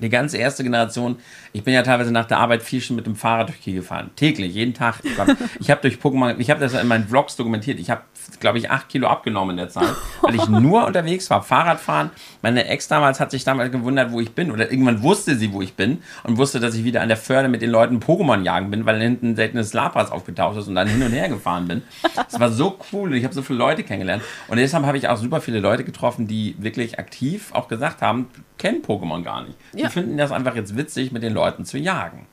die 0.00 0.08
ganze 0.08 0.38
erste 0.38 0.64
Generation. 0.64 1.16
Ich 1.52 1.62
bin 1.62 1.72
ja 1.72 1.82
teilweise 1.82 2.10
nach 2.10 2.26
der 2.26 2.38
Arbeit 2.38 2.62
vier 2.62 2.80
Stunden 2.80 2.96
mit 2.96 3.06
dem 3.06 3.14
Fahrrad 3.14 3.48
durch 3.48 3.58
hier 3.60 3.74
gefahren. 3.74 4.10
Täglich, 4.16 4.54
jeden 4.54 4.74
Tag. 4.74 5.00
Ich, 5.04 5.12
ich 5.60 5.70
habe 5.70 5.80
durch 5.82 5.96
Pokémon, 5.96 6.34
ich 6.38 6.50
habe 6.50 6.60
das 6.60 6.74
in 6.74 6.88
meinen 6.88 7.06
Vlogs 7.06 7.36
dokumentiert. 7.36 7.78
Ich 7.78 7.90
habe, 7.90 8.02
glaube 8.40 8.58
ich, 8.58 8.70
acht 8.70 8.88
Kilo 8.88 9.06
abgenommen 9.06 9.50
in 9.50 9.56
der 9.58 9.68
Zeit, 9.68 9.94
weil 10.22 10.34
ich 10.34 10.48
nur 10.48 10.84
unterwegs 10.86 11.30
war. 11.30 11.42
Fahrradfahren. 11.42 12.10
Meine 12.42 12.66
Ex 12.66 12.88
damals 12.88 13.20
hat 13.20 13.30
sich 13.30 13.44
damals 13.44 13.70
gewundert, 13.70 14.10
wo 14.10 14.20
ich 14.20 14.32
bin. 14.32 14.50
Oder 14.50 14.70
irgendwann 14.70 15.02
wusste 15.02 15.36
sie, 15.36 15.52
wo 15.52 15.62
ich 15.62 15.74
bin. 15.74 16.02
Und 16.24 16.38
wusste, 16.38 16.58
dass 16.58 16.74
ich 16.74 16.84
wieder 16.84 17.00
an 17.00 17.08
der 17.08 17.16
Förde 17.16 17.48
mit 17.48 17.62
den 17.62 17.70
Leuten 17.70 18.00
Pokémon 18.00 18.42
jagen 18.42 18.70
bin, 18.70 18.86
weil 18.86 19.00
hinten 19.00 19.30
ein 19.30 19.36
seltenes 19.36 19.72
Lapras 19.74 20.10
aufgetaucht 20.10 20.58
ist 20.58 20.66
und 20.66 20.74
dann 20.74 20.88
hin 20.88 21.02
und 21.02 21.12
her 21.12 21.28
gefahren 21.28 21.68
bin. 21.68 21.82
Es 22.28 22.40
war 22.40 22.50
so 22.50 22.78
cool. 22.92 23.14
Ich 23.14 23.24
habe 23.24 23.34
so 23.34 23.42
viele 23.42 23.58
Leute 23.60 23.84
kennengelernt. 23.84 24.24
Und 24.48 24.56
deshalb 24.56 24.84
habe 24.84 24.98
ich 24.98 25.08
auch 25.08 25.16
super 25.16 25.40
viele 25.40 25.60
Leute 25.60 25.84
getroffen, 25.84 26.26
die 26.26 26.56
wirklich 26.58 26.98
aktiv 26.98 27.52
auch 27.52 27.68
gesagt 27.68 28.02
haben, 28.02 28.28
kennen 28.64 28.82
Pokémon 28.82 29.22
gar 29.22 29.42
nicht. 29.44 29.58
Die 29.74 29.80
Ja. 29.82 29.90
finden 29.90 30.16
das 30.16 30.32
einfach 30.32 30.54
jetzt 30.56 30.74
witzig, 30.74 31.12
mit 31.12 31.22
den 31.22 31.34
Leuten 31.34 31.66
zu 31.66 31.76
jagen. 31.76 32.26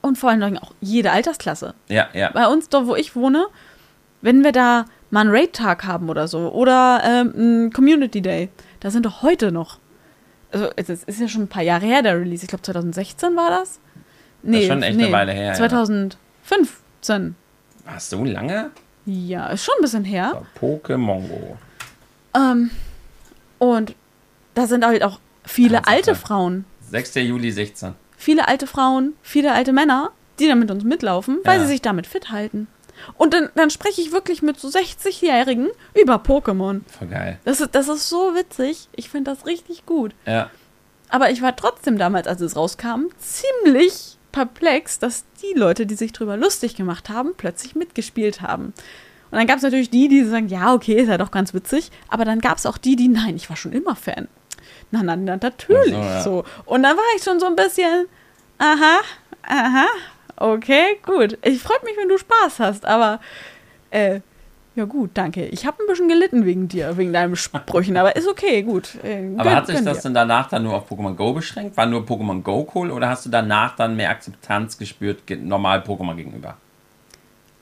Und 0.00 0.16
vor 0.16 0.30
allen 0.30 0.40
Dingen 0.40 0.56
auch 0.58 0.72
jede 0.80 1.12
Altersklasse. 1.12 1.74
Ja, 1.88 2.08
ja. 2.14 2.30
Bei 2.32 2.46
uns, 2.48 2.70
dort 2.70 2.86
wo 2.86 2.96
ich 2.96 3.14
wohne, 3.14 3.46
wenn 4.22 4.42
wir 4.44 4.52
da 4.52 4.86
mal 5.10 5.20
einen 5.20 5.30
Raid-Tag 5.30 5.84
haben 5.84 6.08
oder 6.08 6.26
so 6.26 6.50
oder 6.52 7.02
ähm, 7.04 7.32
einen 7.36 7.72
Community 7.72 8.22
Day, 8.22 8.48
da 8.80 8.90
sind 8.90 9.04
doch 9.04 9.20
heute 9.20 9.52
noch. 9.52 9.78
Also, 10.52 10.70
es 10.76 10.88
ist 10.88 11.04
ist 11.08 11.20
ja 11.20 11.28
schon 11.28 11.42
ein 11.42 11.48
paar 11.48 11.62
Jahre 11.62 11.84
her, 11.84 12.02
der 12.02 12.18
Release. 12.18 12.42
Ich 12.44 12.48
glaube, 12.48 12.62
2016 12.62 13.36
war 13.36 13.50
das. 13.50 13.78
Nee, 14.42 14.66
schon 14.66 14.82
echt 14.82 14.98
eine 14.98 15.12
Weile 15.12 15.32
her, 15.32 15.48
ja. 15.48 15.54
2015. 15.54 17.36
War 17.84 17.96
es 17.96 18.08
so 18.10 18.24
lange? 18.24 18.70
Ja, 19.04 19.48
ist 19.48 19.64
schon 19.64 19.74
ein 19.78 19.82
bisschen 19.82 20.04
her. 20.04 20.42
Pokémon 20.58 21.28
Go. 21.28 21.56
Ähm, 22.34 22.70
und 23.58 23.94
da 24.54 24.66
sind 24.66 24.84
halt 24.84 25.02
auch 25.04 25.20
viele 25.44 25.86
alte 25.86 26.14
Frauen. 26.14 26.64
6. 26.90 27.14
Juli 27.16 27.50
16. 27.50 27.94
Viele 28.16 28.46
alte 28.48 28.66
Frauen, 28.66 29.14
viele 29.22 29.52
alte 29.52 29.72
Männer, 29.72 30.10
die 30.38 30.46
dann 30.48 30.58
mit 30.58 30.70
uns 30.70 30.84
mitlaufen, 30.84 31.38
weil 31.44 31.58
Ja. 31.58 31.64
sie 31.64 31.72
sich 31.72 31.82
damit 31.82 32.06
fit 32.06 32.30
halten. 32.30 32.68
Und 33.16 33.34
dann, 33.34 33.48
dann 33.56 33.70
spreche 33.70 34.00
ich 34.00 34.12
wirklich 34.12 34.42
mit 34.42 34.60
so 34.60 34.68
60-Jährigen 34.68 35.68
über 36.00 36.16
Pokémon. 36.16 36.82
Voll 36.86 37.08
geil. 37.08 37.38
Das 37.44 37.60
ist, 37.60 37.74
das 37.74 37.88
ist 37.88 38.08
so 38.08 38.34
witzig. 38.34 38.88
Ich 38.94 39.08
finde 39.08 39.30
das 39.32 39.46
richtig 39.46 39.86
gut. 39.86 40.14
Ja. 40.26 40.50
Aber 41.08 41.30
ich 41.30 41.42
war 41.42 41.56
trotzdem 41.56 41.98
damals, 41.98 42.26
als 42.26 42.40
es 42.40 42.54
rauskam, 42.56 43.06
ziemlich 43.18 44.16
perplex, 44.30 44.98
dass 44.98 45.24
die 45.42 45.58
Leute, 45.58 45.84
die 45.86 45.94
sich 45.94 46.12
drüber 46.12 46.36
lustig 46.36 46.76
gemacht 46.76 47.08
haben, 47.10 47.32
plötzlich 47.36 47.74
mitgespielt 47.74 48.40
haben. 48.40 48.66
Und 49.30 49.38
dann 49.38 49.46
gab 49.46 49.56
es 49.56 49.62
natürlich 49.62 49.90
die, 49.90 50.08
die 50.08 50.24
sagen, 50.24 50.48
ja, 50.48 50.72
okay, 50.74 50.94
ist 50.94 51.08
ja 51.08 51.18
doch 51.18 51.30
ganz 51.30 51.54
witzig. 51.54 51.90
Aber 52.08 52.24
dann 52.24 52.40
gab 52.40 52.58
es 52.58 52.66
auch 52.66 52.78
die, 52.78 52.96
die, 52.96 53.08
nein, 53.08 53.34
ich 53.36 53.48
war 53.50 53.56
schon 53.56 53.72
immer 53.72 53.96
Fan. 53.96 54.28
Na, 54.92 55.02
na, 55.02 55.16
na 55.16 55.36
natürlich 55.36 55.92
so, 55.92 56.20
so, 56.22 56.36
ja. 56.46 56.62
Und 56.66 56.82
dann 56.84 56.96
war 56.96 57.02
ich 57.16 57.22
schon 57.24 57.40
so 57.40 57.46
ein 57.46 57.56
bisschen, 57.56 58.06
aha, 58.58 59.00
aha, 59.42 59.86
okay, 60.36 60.98
gut. 61.04 61.36
Ich 61.42 61.60
freue 61.62 61.82
mich, 61.84 61.96
wenn 61.96 62.08
du 62.08 62.16
Spaß 62.18 62.60
hast, 62.60 62.84
aber 62.86 63.18
äh, 63.90 64.20
ja 64.74 64.84
gut, 64.86 65.10
danke. 65.14 65.46
Ich 65.48 65.66
habe 65.66 65.82
ein 65.82 65.86
bisschen 65.86 66.08
gelitten 66.08 66.46
wegen 66.46 66.68
dir, 66.68 66.96
wegen 66.96 67.12
deinen 67.12 67.36
Sprüchen, 67.36 67.96
aber 67.96 68.16
ist 68.16 68.26
okay, 68.28 68.62
gut. 68.62 68.94
Äh, 69.02 69.34
Aber 69.36 69.50
gönn- 69.50 69.54
hat 69.56 69.66
sich 69.66 69.82
das 69.84 69.98
dir. 69.98 70.02
denn 70.04 70.14
danach 70.14 70.48
dann 70.48 70.62
nur 70.62 70.74
auf 70.74 70.90
Pokémon 70.90 71.14
Go 71.14 71.32
beschränkt? 71.34 71.76
War 71.76 71.84
nur 71.86 72.02
Pokémon 72.06 72.42
Go 72.42 72.70
cool 72.74 72.90
oder 72.90 73.08
hast 73.10 73.26
du 73.26 73.30
danach 73.30 73.76
dann 73.76 73.96
mehr 73.96 74.08
Akzeptanz 74.10 74.78
gespürt 74.78 75.26
ge- 75.26 75.36
normal 75.36 75.80
Pokémon 75.80 76.14
gegenüber? 76.16 76.56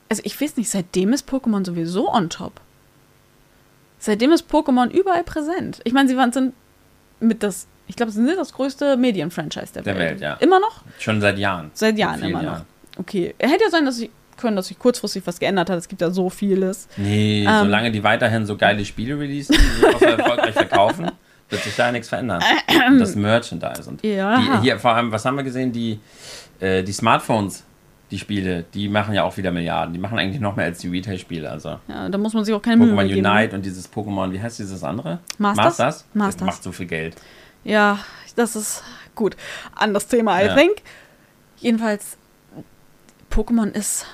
Also 0.09 0.23
ich 0.25 0.41
weiß 0.41 0.57
nicht, 0.57 0.69
seitdem 0.71 1.13
ist 1.13 1.29
Pokémon 1.29 1.65
sowieso 1.65 2.13
on 2.13 2.29
top. 2.31 2.61
Seitdem 3.99 4.33
ist 4.33 4.51
Pokémon 4.51 4.89
überall 4.91 5.25
präsent. 5.25 5.81
Ich 5.85 5.93
meine, 5.93 6.09
sie 6.09 6.17
waren 6.17 6.33
sind 6.33 6.55
mit 7.21 7.43
das, 7.43 7.67
ich 7.87 7.97
glaube, 7.97 8.13
sie 8.13 8.25
sind 8.25 8.37
das 8.39 8.53
größte 8.53 8.97
Medienfranchise 8.97 9.73
der, 9.75 9.83
Der 9.83 9.97
Welt, 9.97 10.21
ja. 10.21 10.35
Immer 10.35 10.61
noch? 10.61 10.83
Schon 10.99 11.21
seit 11.21 11.39
Jahren. 11.39 11.71
Seit 11.75 11.99
Jahren 11.99 12.23
immer 12.23 12.39
noch. 12.43 12.53
Jahren. 12.53 12.67
Okay. 12.99 13.35
Hätte 13.39 13.65
ja 13.65 13.71
sein, 13.71 13.85
dass 13.85 13.99
ich 14.01 14.11
können, 14.37 14.57
dass 14.57 14.69
sich 14.69 14.79
kurzfristig 14.79 15.23
was 15.27 15.39
geändert 15.39 15.69
hat. 15.69 15.77
Es 15.79 15.87
gibt 15.87 16.01
ja 16.01 16.11
so 16.11 16.31
vieles. 16.31 16.89
Nee, 16.97 17.45
Ähm. 17.47 17.59
solange 17.65 17.91
die 17.93 18.03
weiterhin 18.03 18.47
so 18.47 18.57
geile 18.57 18.85
Spiele 18.87 19.19
releasen, 19.19 19.55
die 19.55 19.81
so 19.99 20.07
erfolgreich 20.07 20.55
verkaufen, 20.55 21.11
wird 21.51 21.63
sich 21.63 21.77
da 21.77 21.93
nichts 21.93 22.09
verändern. 22.09 22.43
Und 22.89 22.99
das 23.01 23.15
Merchandise. 23.17 23.89
Und 23.91 24.03
Ja. 24.03 24.39
die, 24.39 24.63
hier 24.63 24.79
vor 24.79 24.93
allem, 24.93 25.13
was 25.13 25.27
haben 25.27 25.37
wir 25.37 25.43
gesehen? 25.45 25.73
Die, 25.73 26.01
äh, 26.59 26.83
die 26.83 26.93
Smartphones, 26.93 27.65
die 28.11 28.19
Spiele, 28.19 28.65
die 28.75 28.89
machen 28.89 29.15
ja 29.15 29.23
auch 29.23 29.37
wieder 29.37 29.53
Milliarden. 29.53 29.93
Die 29.95 30.01
machen 30.01 30.19
eigentlich 30.19 30.41
noch 30.41 30.57
mehr 30.57 30.67
als 30.67 30.79
die 30.79 30.89
Retail-Spiele. 30.89 31.49
Also 31.51 31.79
Ja, 31.89 32.09
da 32.09 32.19
muss 32.19 32.35
man 32.35 32.45
sich 32.45 32.55
auch 32.55 32.63
keine 32.63 32.77
Mühe 32.85 32.93
Pokémon 32.95 33.07
geben. 33.09 33.27
Unite 33.27 33.55
und 33.57 33.65
dieses 33.65 33.91
Pokémon, 33.93 34.33
wie 34.33 34.41
heißt 34.41 34.59
dieses 34.59 34.83
andere? 34.83 35.21
Masters? 35.39 35.65
Masters? 35.79 36.05
Masters. 36.15 36.37
Das 36.37 36.47
macht 36.47 36.63
so 36.63 36.73
viel 36.73 36.87
Geld. 36.87 37.17
Ja, 37.65 37.99
das 38.37 38.57
ist 38.57 38.83
gut. 39.15 39.37
Anderes 39.77 40.07
Thema, 40.09 40.41
I 40.43 40.47
Ja. 40.47 40.55
think. 40.57 40.83
Jedenfalls, 41.59 42.17
Pokémon 43.31 43.71
ist 43.71 44.07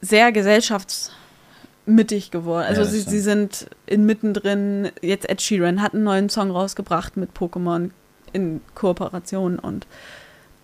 sehr 0.00 0.30
gesellschaftsmittig 0.32 2.30
geworden. 2.30 2.66
Also 2.66 2.82
Ja, 2.82 2.86
sie, 2.86 3.00
stimmt. 3.00 3.10
sie 3.10 3.20
sind 3.20 3.70
inmitten 3.86 4.34
drin. 4.34 4.90
Jetzt 5.00 5.28
Ed 5.28 5.40
Sheeran 5.40 5.80
hat 5.82 5.94
einen 5.94 6.04
neuen 6.04 6.28
Song 6.28 6.50
rausgebracht 6.50 7.16
mit 7.16 7.30
Pokémon 7.32 7.90
in 8.32 8.60
Kooperation 8.74 9.58
und 9.58 9.86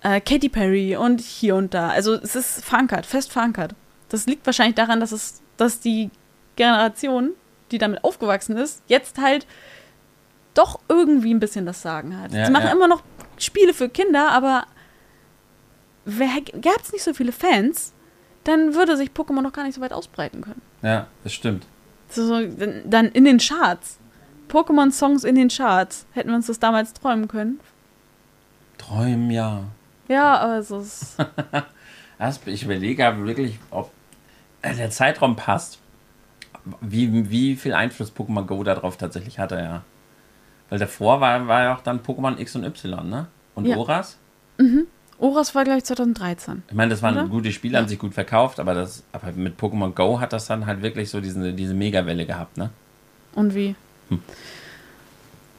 äh, 0.05 0.21
Katy 0.21 0.49
Perry 0.49 0.97
und 0.97 1.21
hier 1.21 1.57
und 1.57 1.75
da. 1.75 1.89
Also 1.89 2.15
es 2.15 2.37
ist 2.37 2.65
verankert, 2.65 3.07
fest 3.07 3.33
verankert. 3.33 3.75
Das 4.11 4.27
liegt 4.27 4.47
wahrscheinlich 4.47 4.77
daran, 4.77 5.01
dass 5.01 5.11
es, 5.11 5.43
dass 5.57 5.81
die 5.81 6.11
Generation, 6.55 7.31
die 7.73 7.79
damit 7.79 8.05
aufgewachsen 8.05 8.57
ist, 8.57 8.83
jetzt 8.87 9.19
halt 9.19 9.47
doch 10.53 10.79
irgendwie 10.89 11.35
ein 11.35 11.41
bisschen 11.41 11.67
das 11.67 11.83
Sagen 11.83 12.21
hat. 12.21 12.33
Ja, 12.33 12.47
Sie 12.47 12.53
machen 12.53 12.67
ja. 12.67 12.73
immer 12.73 12.87
noch 12.87 13.03
Spiele 13.39 13.75
für 13.75 13.89
Kinder, 13.89 14.31
aber 14.31 14.67
gäbe 16.05 16.81
es 16.81 16.93
nicht 16.93 17.03
so 17.03 17.15
viele 17.15 17.33
Fans, 17.33 17.93
dann 18.45 18.75
würde 18.75 18.97
sich 18.97 19.11
Pokémon 19.11 19.41
noch 19.41 19.55
gar 19.55 19.65
nicht 19.65 19.75
so 19.75 19.81
weit 19.81 19.93
ausbreiten 19.93 20.43
können. 20.43 20.61
Ja, 20.83 21.07
das 21.25 21.33
stimmt. 21.33 21.67
So, 22.11 22.47
dann 22.85 23.07
in 23.07 23.25
den 23.25 23.39
Charts. 23.39 23.99
Pokémon-Songs 24.49 25.25
in 25.25 25.35
den 25.35 25.49
Charts. 25.49 26.05
Hätten 26.13 26.29
wir 26.29 26.37
uns 26.37 26.47
das 26.47 26.59
damals 26.59 26.93
träumen 26.93 27.27
können. 27.27 27.59
Träumen, 28.77 29.31
ja. 29.31 29.65
Ja, 30.09 30.39
aber 30.39 30.59
es 30.59 31.17
ich 32.47 32.63
überlege 32.65 33.15
wirklich, 33.25 33.59
ob 33.71 33.91
äh, 34.63 34.75
der 34.75 34.91
Zeitraum 34.91 35.37
passt. 35.37 35.79
Wie, 36.81 37.31
wie 37.31 37.57
viel 37.57 37.75
Einfluss 37.75 38.13
Pokémon 38.15 38.45
Go 38.47 38.63
darauf 38.65 38.97
tatsächlich 38.97 39.39
hatte, 39.39 39.57
ja. 39.57 39.83
Weil 40.71 40.79
davor 40.79 41.21
war, 41.21 41.47
war 41.47 41.63
ja 41.63 41.75
auch 41.75 41.81
dann 41.81 42.01
Pokémon 42.01 42.39
X 42.39 42.57
und 42.57 42.65
Y, 42.65 43.09
ne? 43.09 43.27
Und 43.55 43.67
Ja. 43.67 43.77
Oras. 43.77 44.19
Oras 45.19 45.55
war, 45.55 45.65
glaube 45.65 45.79
ich, 45.79 45.85
2013. 45.85 46.63
Ich 46.69 46.75
meine, 46.75 46.91
das 46.91 47.03
waren 47.03 47.17
Oder? 47.17 47.29
gute 47.29 47.53
Spiele, 47.53 47.79
haben 47.79 47.89
sich 47.89 47.99
gut 47.99 48.15
verkauft, 48.15 48.61
aber, 48.61 48.75
das, 48.75 49.05
aber 49.13 49.33
mit 49.33 49.59
Pokémon 49.59 49.95
Go 49.95 50.21
hat 50.21 50.33
das 50.33 50.47
dann 50.47 50.67
halt 50.67 50.83
wirklich 50.83 51.11
so 51.11 51.21
diese, 51.21 51.53
diese 51.53 51.75
Megawelle 51.75 52.27
gehabt, 52.27 52.57
ne? 52.57 52.71
Und 53.35 53.55
wie? 53.55 53.75
Hm. 54.09 54.23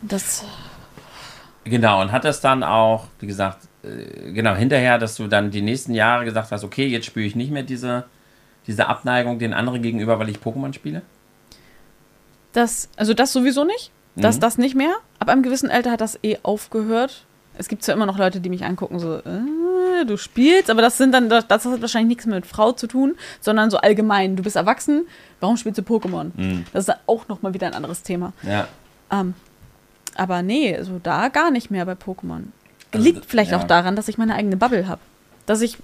Das. 0.01 0.43
Genau, 1.63 2.01
und 2.01 2.11
hat 2.11 2.25
das 2.25 2.41
dann 2.41 2.63
auch, 2.63 3.07
wie 3.19 3.27
gesagt, 3.27 3.59
genau, 4.33 4.55
hinterher, 4.55 4.97
dass 4.97 5.15
du 5.15 5.27
dann 5.27 5.51
die 5.51 5.61
nächsten 5.61 5.93
Jahre 5.93 6.25
gesagt 6.25 6.51
hast, 6.51 6.63
okay, 6.63 6.87
jetzt 6.87 7.05
spüre 7.05 7.25
ich 7.25 7.35
nicht 7.35 7.51
mehr 7.51 7.63
diese, 7.63 8.05
diese 8.67 8.87
Abneigung 8.87 9.39
den 9.39 9.53
anderen 9.53 9.81
gegenüber, 9.81 10.19
weil 10.19 10.29
ich 10.29 10.37
Pokémon 10.37 10.73
spiele? 10.73 11.01
Das, 12.53 12.89
also 12.95 13.13
das 13.13 13.33
sowieso 13.33 13.63
nicht. 13.63 13.91
Das, 14.15 14.37
Mhm. 14.37 14.41
das 14.41 14.57
nicht 14.57 14.75
mehr. 14.75 14.95
Ab 15.19 15.29
einem 15.29 15.43
gewissen 15.43 15.69
Alter 15.69 15.91
hat 15.91 16.01
das 16.01 16.17
eh 16.23 16.37
aufgehört. 16.43 17.25
Es 17.57 17.67
gibt 17.67 17.83
zwar 17.83 17.95
immer 17.95 18.05
noch 18.05 18.17
Leute, 18.17 18.39
die 18.39 18.49
mich 18.49 18.63
angucken, 18.65 18.99
so, 18.99 19.15
äh, 19.17 20.05
du 20.05 20.17
spielst, 20.17 20.69
aber 20.69 20.81
das 20.81 20.97
sind 20.97 21.13
dann, 21.13 21.29
das 21.29 21.43
hat 21.49 21.81
wahrscheinlich 21.81 22.07
nichts 22.09 22.25
mehr 22.25 22.35
mit 22.35 22.45
Frau 22.45 22.71
zu 22.73 22.87
tun, 22.87 23.15
sondern 23.41 23.69
so 23.69 23.77
allgemein. 23.77 24.35
Du 24.35 24.43
bist 24.43 24.55
erwachsen, 24.55 25.05
warum 25.39 25.55
spielst 25.57 25.77
du 25.77 25.81
Pokémon? 25.81 26.31
Mhm. 26.35 26.65
Das 26.73 26.87
ist 26.87 26.95
auch 27.07 27.27
nochmal 27.27 27.53
wieder 27.53 27.67
ein 27.67 27.73
anderes 27.73 28.03
Thema. 28.03 28.33
Ja. 28.43 28.67
Ähm, 29.11 29.33
aber 30.15 30.41
nee, 30.41 30.81
so 30.81 30.99
da 31.01 31.27
gar 31.29 31.51
nicht 31.51 31.69
mehr 31.71 31.85
bei 31.85 31.93
Pokémon. 31.93 32.43
Also, 32.97 33.09
Liegt 33.09 33.25
vielleicht 33.25 33.51
ja. 33.51 33.59
auch 33.59 33.63
daran, 33.65 33.95
dass 33.95 34.07
ich 34.07 34.17
meine 34.17 34.35
eigene 34.35 34.57
Bubble 34.57 34.87
habe. 34.87 35.01
Dass 35.45 35.61
ich 35.61 35.77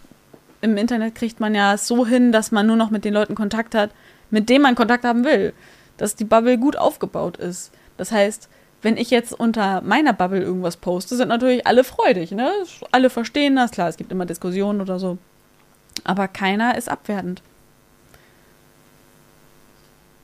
im 0.61 0.77
Internet 0.77 1.15
kriegt 1.15 1.39
man 1.39 1.55
ja 1.55 1.77
so 1.77 2.05
hin, 2.05 2.31
dass 2.31 2.51
man 2.51 2.67
nur 2.67 2.75
noch 2.75 2.89
mit 2.91 3.03
den 3.05 3.13
Leuten 3.13 3.35
Kontakt 3.35 3.73
hat, 3.75 3.91
mit 4.29 4.49
denen 4.49 4.61
man 4.63 4.75
Kontakt 4.75 5.03
haben 5.03 5.23
will. 5.23 5.53
Dass 5.97 6.15
die 6.15 6.25
Bubble 6.25 6.57
gut 6.57 6.77
aufgebaut 6.77 7.37
ist. 7.37 7.71
Das 7.97 8.11
heißt, 8.11 8.47
wenn 8.81 8.97
ich 8.97 9.11
jetzt 9.11 9.33
unter 9.33 9.81
meiner 9.81 10.13
Bubble 10.13 10.41
irgendwas 10.41 10.77
poste, 10.77 11.15
sind 11.15 11.27
natürlich 11.27 11.67
alle 11.67 11.83
freudig, 11.83 12.31
ne? 12.31 12.51
Alle 12.91 13.09
verstehen 13.09 13.55
das, 13.55 13.71
klar, 13.71 13.89
es 13.89 13.97
gibt 13.97 14.11
immer 14.11 14.25
Diskussionen 14.25 14.81
oder 14.81 14.99
so. 14.99 15.17
Aber 16.03 16.27
keiner 16.27 16.77
ist 16.77 16.89
abwertend. 16.89 17.41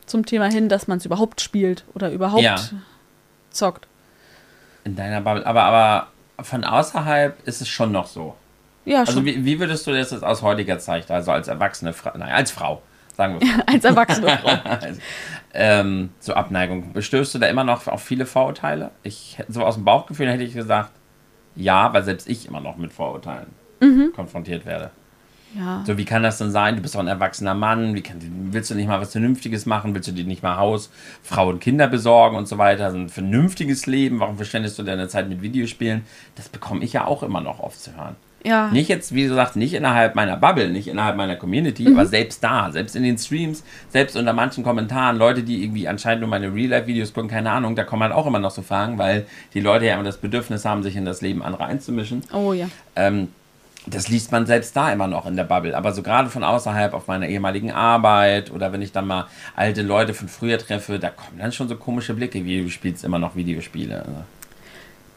Zum 0.07 0.25
Thema 0.25 0.45
hin, 0.45 0.69
dass 0.69 0.87
man 0.87 0.97
es 0.99 1.05
überhaupt 1.05 1.41
spielt 1.41 1.83
oder 1.93 2.11
überhaupt 2.11 2.41
Ja. 2.43 2.55
zockt. 3.51 3.87
In 4.85 4.95
deiner 4.95 5.21
Bubble. 5.21 5.45
Aber, 5.45 5.63
aber 5.63 6.07
von 6.41 6.63
außerhalb 6.63 7.45
ist 7.47 7.61
es 7.61 7.69
schon 7.69 7.91
noch 7.91 8.07
so. 8.07 8.35
Ja, 8.85 8.99
Also 9.01 9.13
schon. 9.13 9.25
wie, 9.25 9.43
wie 9.45 9.59
würdest 9.59 9.85
du 9.87 9.91
das 9.91 10.11
jetzt 10.11 10.23
aus 10.23 10.41
heutiger 10.41 10.79
Zeit, 10.79 11.09
also 11.11 11.31
als 11.31 11.47
erwachsene 11.47 11.93
Frau, 11.93 12.11
nein, 12.17 12.31
als 12.31 12.51
Frau, 12.51 12.81
sagen 13.15 13.39
wir 13.39 13.47
als 13.67 13.83
erwachsene 13.83 14.37
Frau. 14.37 14.49
Also, 14.81 15.01
ähm, 15.53 16.09
so 16.19 16.33
Abneigung. 16.35 16.93
Bestößt 16.93 17.33
du 17.35 17.39
da 17.39 17.47
immer 17.47 17.63
noch 17.63 17.87
auf 17.87 18.01
viele 18.03 18.25
Vorurteile? 18.25 18.91
Ich 19.03 19.37
hätte- 19.37 19.51
so 19.51 19.63
aus 19.65 19.75
dem 19.75 19.83
Bauchgefühl 19.85 20.29
hätte 20.31 20.43
ich 20.43 20.53
gesagt, 20.53 20.91
ja, 21.55 21.91
weil 21.93 22.03
selbst 22.03 22.29
ich 22.29 22.47
immer 22.47 22.59
noch 22.61 22.77
mit 22.77 22.93
Vorurteilen 22.93 23.47
Mhm. 23.81 24.11
konfrontiert 24.15 24.65
werde. 24.65 24.91
Ja. 25.55 25.83
So, 25.85 25.97
wie 25.97 26.05
kann 26.05 26.23
das 26.23 26.37
denn 26.37 26.51
sein? 26.51 26.75
Du 26.75 26.81
bist 26.81 26.95
doch 26.95 26.99
ein 26.99 27.07
erwachsener 27.07 27.53
Mann. 27.53 27.95
Wie 27.95 28.01
kann, 28.01 28.17
willst 28.51 28.69
du 28.69 28.75
nicht 28.75 28.87
mal 28.87 28.99
was 28.99 29.11
Vernünftiges 29.11 29.65
machen? 29.65 29.93
Willst 29.95 30.07
du 30.07 30.11
dir 30.11 30.25
nicht 30.25 30.43
mal 30.43 30.57
Haus, 30.57 30.89
Frau 31.23 31.49
und 31.49 31.59
Kinder 31.61 31.87
besorgen 31.87 32.35
und 32.35 32.47
so 32.47 32.57
weiter? 32.57 32.91
So 32.91 32.97
ein 32.97 33.09
vernünftiges 33.09 33.85
Leben. 33.85 34.19
Warum 34.19 34.37
verschwendest 34.37 34.77
du 34.77 34.83
deine 34.83 35.07
Zeit 35.07 35.29
mit 35.29 35.41
Videospielen? 35.41 36.03
Das 36.35 36.49
bekomme 36.49 36.83
ich 36.83 36.93
ja 36.93 37.05
auch 37.05 37.23
immer 37.23 37.41
noch 37.41 37.59
oft 37.59 37.79
zu 37.81 37.95
hören. 37.95 38.15
Ja. 38.43 38.67
Nicht 38.69 38.87
jetzt, 38.87 39.13
wie 39.15 39.23
gesagt, 39.23 39.55
nicht 39.55 39.73
innerhalb 39.73 40.15
meiner 40.15 40.37
Bubble, 40.37 40.69
nicht 40.69 40.87
innerhalb 40.87 41.17
meiner 41.17 41.35
Community, 41.35 41.89
Mhm. 41.89 41.97
aber 41.97 42.05
selbst 42.05 42.43
da, 42.43 42.71
selbst 42.71 42.95
in 42.95 43.03
den 43.03 43.17
Streams, 43.17 43.63
selbst 43.89 44.15
unter 44.15 44.31
manchen 44.31 44.63
Kommentaren, 44.63 45.17
Leute, 45.17 45.43
die 45.43 45.63
irgendwie 45.63 45.87
anscheinend 45.87 46.21
nur 46.21 46.29
meine 46.29 46.53
Real-Life-Videos 46.53 47.13
gucken, 47.13 47.29
keine 47.29 47.51
Ahnung, 47.51 47.75
da 47.75 47.83
kommen 47.83 48.03
halt 48.03 48.13
auch 48.13 48.27
immer 48.27 48.39
noch 48.39 48.51
so 48.51 48.61
Fragen, 48.61 48.97
weil 48.99 49.25
die 49.53 49.59
Leute 49.59 49.85
ja 49.85 49.95
immer 49.95 50.03
das 50.03 50.17
Bedürfnis 50.17 50.65
haben, 50.65 50.83
sich 50.83 50.95
in 50.95 51.03
das 51.03 51.21
Leben 51.21 51.41
anderer 51.41 51.65
einzumischen. 51.65 52.21
Oh 52.31 52.53
ja. 52.53 52.67
Ähm, 52.95 53.29
das 53.89 54.09
liest 54.09 54.31
man 54.31 54.45
selbst 54.45 54.75
da 54.75 54.91
immer 54.91 55.07
noch 55.07 55.25
in 55.25 55.35
der 55.35 55.45
Bubble. 55.45 55.75
Aber 55.75 55.93
so 55.93 56.03
gerade 56.03 56.29
von 56.29 56.43
außerhalb 56.43 56.93
auf 56.93 57.07
meiner 57.07 57.27
ehemaligen 57.27 57.71
Arbeit 57.71 58.51
oder 58.51 58.73
wenn 58.73 58.81
ich 58.81 58.91
dann 58.91 59.07
mal 59.07 59.27
alte 59.55 59.81
Leute 59.81 60.13
von 60.13 60.27
früher 60.27 60.57
treffe, 60.57 60.99
da 60.99 61.09
kommen 61.09 61.39
dann 61.39 61.51
schon 61.51 61.69
so 61.69 61.75
komische 61.77 62.13
Blicke, 62.13 62.43
wie 62.43 62.63
du 62.63 62.69
spielst 62.69 63.03
immer 63.05 63.19
noch 63.19 63.35
Videospiele. 63.35 64.03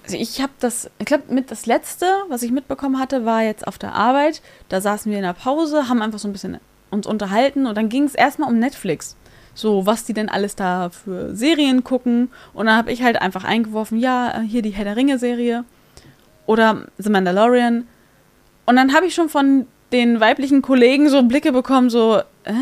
Also, 0.04 0.16
ich 0.16 0.40
habe 0.40 0.52
das, 0.60 0.90
ich 0.98 1.06
glaube, 1.06 1.32
mit 1.32 1.50
das 1.50 1.66
letzte, 1.66 2.06
was 2.28 2.42
ich 2.42 2.52
mitbekommen 2.52 2.98
hatte, 2.98 3.24
war 3.24 3.42
jetzt 3.42 3.66
auf 3.66 3.76
der 3.76 3.94
Arbeit. 3.94 4.40
Da 4.68 4.80
saßen 4.80 5.10
wir 5.10 5.18
in 5.18 5.24
der 5.24 5.32
Pause, 5.32 5.88
haben 5.88 6.02
einfach 6.02 6.18
so 6.18 6.28
ein 6.28 6.32
bisschen 6.32 6.58
uns 6.90 7.06
unterhalten 7.06 7.66
und 7.66 7.76
dann 7.76 7.88
ging 7.88 8.04
es 8.04 8.14
erstmal 8.14 8.50
um 8.50 8.58
Netflix. 8.58 9.16
So, 9.54 9.84
was 9.84 10.04
die 10.04 10.14
denn 10.14 10.28
alles 10.28 10.54
da 10.54 10.90
für 10.90 11.34
Serien 11.34 11.82
gucken. 11.82 12.30
Und 12.54 12.66
dann 12.66 12.76
habe 12.76 12.92
ich 12.92 13.02
halt 13.02 13.20
einfach 13.20 13.44
eingeworfen, 13.44 13.98
ja, 13.98 14.40
äh, 14.40 14.42
hier 14.42 14.62
die 14.62 14.70
Herr 14.70 14.84
der 14.84 14.96
Ringe-Serie 14.96 15.64
oder 16.46 16.86
The 16.98 17.10
Mandalorian. 17.10 17.86
Und 18.66 18.76
dann 18.76 18.94
habe 18.94 19.06
ich 19.06 19.14
schon 19.14 19.28
von 19.28 19.66
den 19.92 20.20
weiblichen 20.20 20.62
Kollegen 20.62 21.08
so 21.08 21.22
Blicke 21.22 21.52
bekommen, 21.52 21.90
so, 21.90 22.18
äh, 22.44 22.52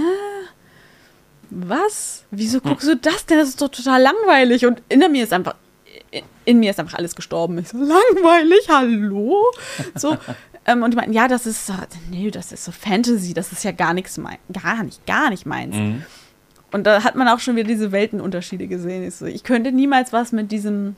was? 1.51 2.25
Wieso 2.31 2.61
guckst 2.61 2.87
du 2.89 2.97
das 2.97 3.27
denn? 3.27 3.39
Das 3.39 3.49
ist 3.49 3.61
doch 3.61 3.69
total 3.69 4.03
langweilig. 4.03 4.67
Und 4.67 4.83
in 4.89 5.01
mir 5.11 5.25
ist 5.25 5.33
einfach, 5.33 5.55
in, 6.11 6.23
in 6.45 6.61
mir 6.61 6.71
ist 6.71 6.81
einfach 6.81 6.99
alles 6.99 7.15
gestorben. 7.15 7.59
Ich 7.59 7.69
so, 7.69 7.79
langweilig, 7.79 8.69
hallo? 8.69 9.45
So, 9.95 10.17
ähm, 10.67 10.83
und 10.83 10.93
die 10.93 10.97
meinten, 10.97 11.13
ja, 11.15 11.29
das 11.29 11.47
ist, 11.47 11.67
so- 11.67 11.73
nee, 12.11 12.31
das 12.31 12.53
ist 12.53 12.65
so 12.65 12.73
Fantasy, 12.73 13.33
das 13.35 13.53
ist 13.53 13.65
ja 13.65 13.73
gar 13.73 13.95
nichts, 13.95 14.19
mein, 14.19 14.37
gar 14.53 14.83
nicht, 14.83 15.05
gar 15.07 15.31
nicht 15.31 15.47
meins. 15.47 15.75
mhm. 15.75 16.03
Und 16.71 16.87
da 16.87 17.03
hat 17.03 17.15
man 17.15 17.29
auch 17.29 17.39
schon 17.41 17.57
wieder 17.57 17.67
diese 17.67 17.93
Weltenunterschiede 17.93 18.67
gesehen. 18.67 19.03
Ich, 19.09 19.15
so, 19.17 19.25
ich 19.25 19.43
könnte 19.43 19.73
niemals 19.73 20.13
was 20.13 20.33
mit 20.33 20.53
diesem, 20.53 20.97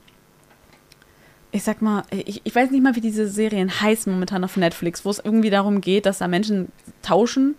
ich 1.53 1.63
sag 1.65 1.83
mal, 1.83 2.03
ich, 2.11 2.41
ich 2.45 2.55
weiß 2.55 2.71
nicht 2.71 2.83
mal, 2.83 2.95
wie 2.97 3.01
diese 3.01 3.29
Serien 3.29 3.81
heißen 3.81 4.13
momentan 4.13 4.45
auf 4.45 4.57
Netflix, 4.57 5.05
wo 5.05 5.11
es 5.11 5.19
irgendwie 5.19 5.51
darum 5.51 5.81
geht, 5.81 6.07
dass 6.07 6.19
da 6.19 6.29
Menschen 6.29 6.71
tauschen. 7.03 7.57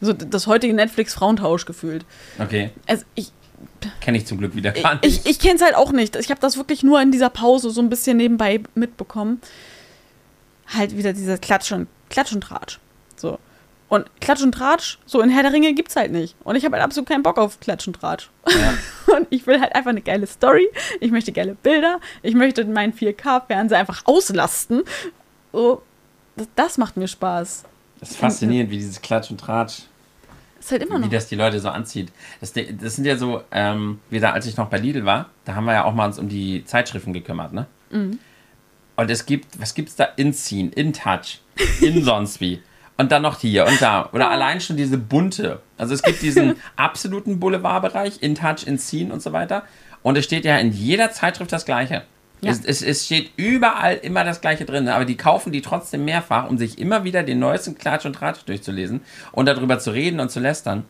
So 0.00 0.12
das 0.12 0.46
heutige 0.46 0.74
Netflix-Frauentausch 0.74 1.64
gefühlt. 1.64 2.04
Okay, 2.38 2.70
Also 2.86 3.04
ich, 3.14 3.32
kenne 4.00 4.18
ich 4.18 4.26
zum 4.26 4.38
Glück 4.38 4.54
wieder 4.54 4.72
gar 4.72 4.94
nicht. 4.94 5.04
ich, 5.06 5.26
ich 5.26 5.38
kenne 5.38 5.54
es 5.54 5.62
halt 5.62 5.74
auch 5.74 5.92
nicht. 5.92 6.16
Ich 6.16 6.30
habe 6.30 6.40
das 6.40 6.58
wirklich 6.58 6.82
nur 6.82 7.00
in 7.00 7.10
dieser 7.12 7.30
Pause 7.30 7.70
so 7.70 7.80
ein 7.80 7.88
bisschen 7.88 8.18
nebenbei 8.18 8.60
mitbekommen. 8.74 9.40
Halt 10.68 10.96
wieder 10.96 11.12
dieser 11.14 11.38
Klatsch 11.38 11.72
und, 11.72 11.88
Klatsch 12.10 12.32
und 12.34 12.42
Tratsch. 12.42 12.78
So. 13.16 13.38
Und 13.88 14.04
Klatsch 14.20 14.42
und 14.42 14.52
Tratsch, 14.52 14.98
so 15.06 15.20
in 15.20 15.30
Herr 15.30 15.42
der 15.44 15.52
Ringe 15.52 15.72
gibt's 15.72 15.96
halt 15.96 16.10
nicht. 16.12 16.34
Und 16.44 16.56
ich 16.56 16.64
habe 16.64 16.74
halt 16.74 16.84
absolut 16.84 17.08
keinen 17.08 17.22
Bock 17.22 17.38
auf 17.38 17.60
Klatsch 17.60 17.86
und 17.86 17.94
Tratsch. 17.94 18.28
Ja. 18.48 18.74
Und 19.16 19.26
ich 19.30 19.46
will 19.46 19.60
halt 19.60 19.74
einfach 19.74 19.90
eine 19.90 20.02
geile 20.02 20.26
Story. 20.26 20.68
Ich 21.00 21.10
möchte 21.10 21.32
geile 21.32 21.54
Bilder. 21.54 22.00
Ich 22.22 22.34
möchte 22.34 22.64
meinen 22.64 22.92
4K-Fernseher 22.92 23.78
einfach 23.78 24.02
auslasten. 24.04 24.82
So, 25.52 25.82
das, 26.36 26.48
das 26.54 26.78
macht 26.78 26.96
mir 26.96 27.08
Spaß. 27.08 27.64
Das 28.00 28.10
ist 28.10 28.18
faszinierend, 28.18 28.70
wie 28.70 28.76
dieses 28.76 29.00
Klatsch 29.00 29.30
und 29.30 29.40
Tratsch, 29.40 29.84
Ist 30.60 30.70
halt 30.70 30.82
immer 30.82 30.96
wie 30.98 31.04
noch. 31.04 31.08
das 31.10 31.28
die 31.28 31.34
Leute 31.34 31.58
so 31.60 31.70
anzieht. 31.70 32.12
Das, 32.40 32.52
das 32.52 32.96
sind 32.96 33.06
ja 33.06 33.16
so, 33.16 33.42
ähm, 33.50 34.00
wie 34.10 34.20
da, 34.20 34.32
als 34.32 34.46
ich 34.46 34.56
noch 34.58 34.68
bei 34.68 34.76
Lidl 34.78 35.04
war, 35.06 35.30
da 35.46 35.54
haben 35.54 35.64
wir 35.64 35.72
ja 35.72 35.84
auch 35.84 35.94
mal 35.94 36.06
uns 36.06 36.18
um 36.18 36.28
die 36.28 36.62
Zeitschriften 36.66 37.12
gekümmert, 37.14 37.54
ne? 37.54 37.66
Mhm. 37.90 38.18
Und 38.96 39.10
es 39.10 39.24
gibt, 39.26 39.58
was 39.60 39.74
gibt's 39.74 39.96
da? 39.96 40.04
Inziehen, 40.04 40.72
In 40.72 40.92
Touch, 40.92 41.40
In 41.80 42.04
sonst 42.04 42.40
wie. 42.40 42.62
Und 42.98 43.12
dann 43.12 43.22
noch 43.22 43.38
hier 43.38 43.66
und 43.66 43.80
da. 43.82 44.08
Oder 44.12 44.30
allein 44.30 44.60
schon 44.60 44.76
diese 44.76 44.96
bunte. 44.96 45.60
Also 45.76 45.92
es 45.92 46.02
gibt 46.02 46.22
diesen 46.22 46.56
absoluten 46.76 47.38
Boulevardbereich, 47.38 48.22
In 48.22 48.34
Touch, 48.34 48.66
In 48.66 48.78
Scene 48.78 49.12
und 49.12 49.20
so 49.20 49.32
weiter. 49.32 49.64
Und 50.02 50.16
es 50.16 50.24
steht 50.24 50.44
ja 50.44 50.56
in 50.56 50.72
jeder 50.72 51.10
Zeitschrift 51.10 51.52
das 51.52 51.66
Gleiche. 51.66 52.04
Ja. 52.40 52.50
Es, 52.50 52.64
es, 52.64 52.82
es 52.82 53.06
steht 53.06 53.30
überall 53.36 53.96
immer 53.96 54.24
das 54.24 54.40
Gleiche 54.40 54.64
drin, 54.64 54.88
aber 54.88 55.04
die 55.04 55.16
kaufen 55.16 55.52
die 55.52 55.62
trotzdem 55.62 56.04
mehrfach, 56.04 56.48
um 56.48 56.58
sich 56.58 56.78
immer 56.78 57.04
wieder 57.04 57.22
den 57.22 57.38
neuesten 57.38 57.76
Klatsch 57.76 58.04
und 58.04 58.14
Tratsch 58.14 58.44
durchzulesen 58.46 59.00
und 59.32 59.46
darüber 59.46 59.78
zu 59.78 59.90
reden 59.90 60.20
und 60.20 60.30
zu 60.30 60.40
lästern. 60.40 60.84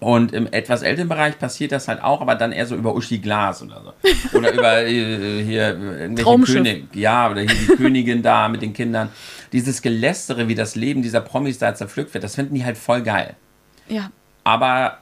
Und 0.00 0.32
im 0.32 0.46
etwas 0.52 0.82
älteren 0.82 1.08
Bereich 1.08 1.38
passiert 1.38 1.72
das 1.72 1.88
halt 1.88 2.02
auch, 2.02 2.20
aber 2.20 2.36
dann 2.36 2.52
eher 2.52 2.66
so 2.66 2.76
über 2.76 2.94
Uschi 2.94 3.18
Glas 3.18 3.62
oder 3.62 3.82
so. 3.82 4.38
Oder 4.38 4.52
über 4.52 4.86
äh, 4.86 5.42
hier 5.42 5.76
äh, 5.76 6.02
irgendwelche. 6.02 6.52
König, 6.52 6.94
ja, 6.94 7.28
oder 7.28 7.40
hier 7.40 7.50
die 7.50 7.76
Königin 7.76 8.22
da 8.22 8.48
mit 8.48 8.62
den 8.62 8.72
Kindern. 8.72 9.08
Dieses 9.52 9.82
Gelästere, 9.82 10.48
wie 10.48 10.54
das 10.54 10.74
Leben 10.74 11.02
dieser 11.02 11.20
Promis 11.20 11.58
da 11.58 11.74
zerpflückt 11.74 12.14
wird, 12.14 12.24
das 12.24 12.34
finden 12.34 12.54
die 12.54 12.64
halt 12.64 12.76
voll 12.76 13.02
geil. 13.02 13.34
Ja. 13.88 14.10
Aber 14.44 14.98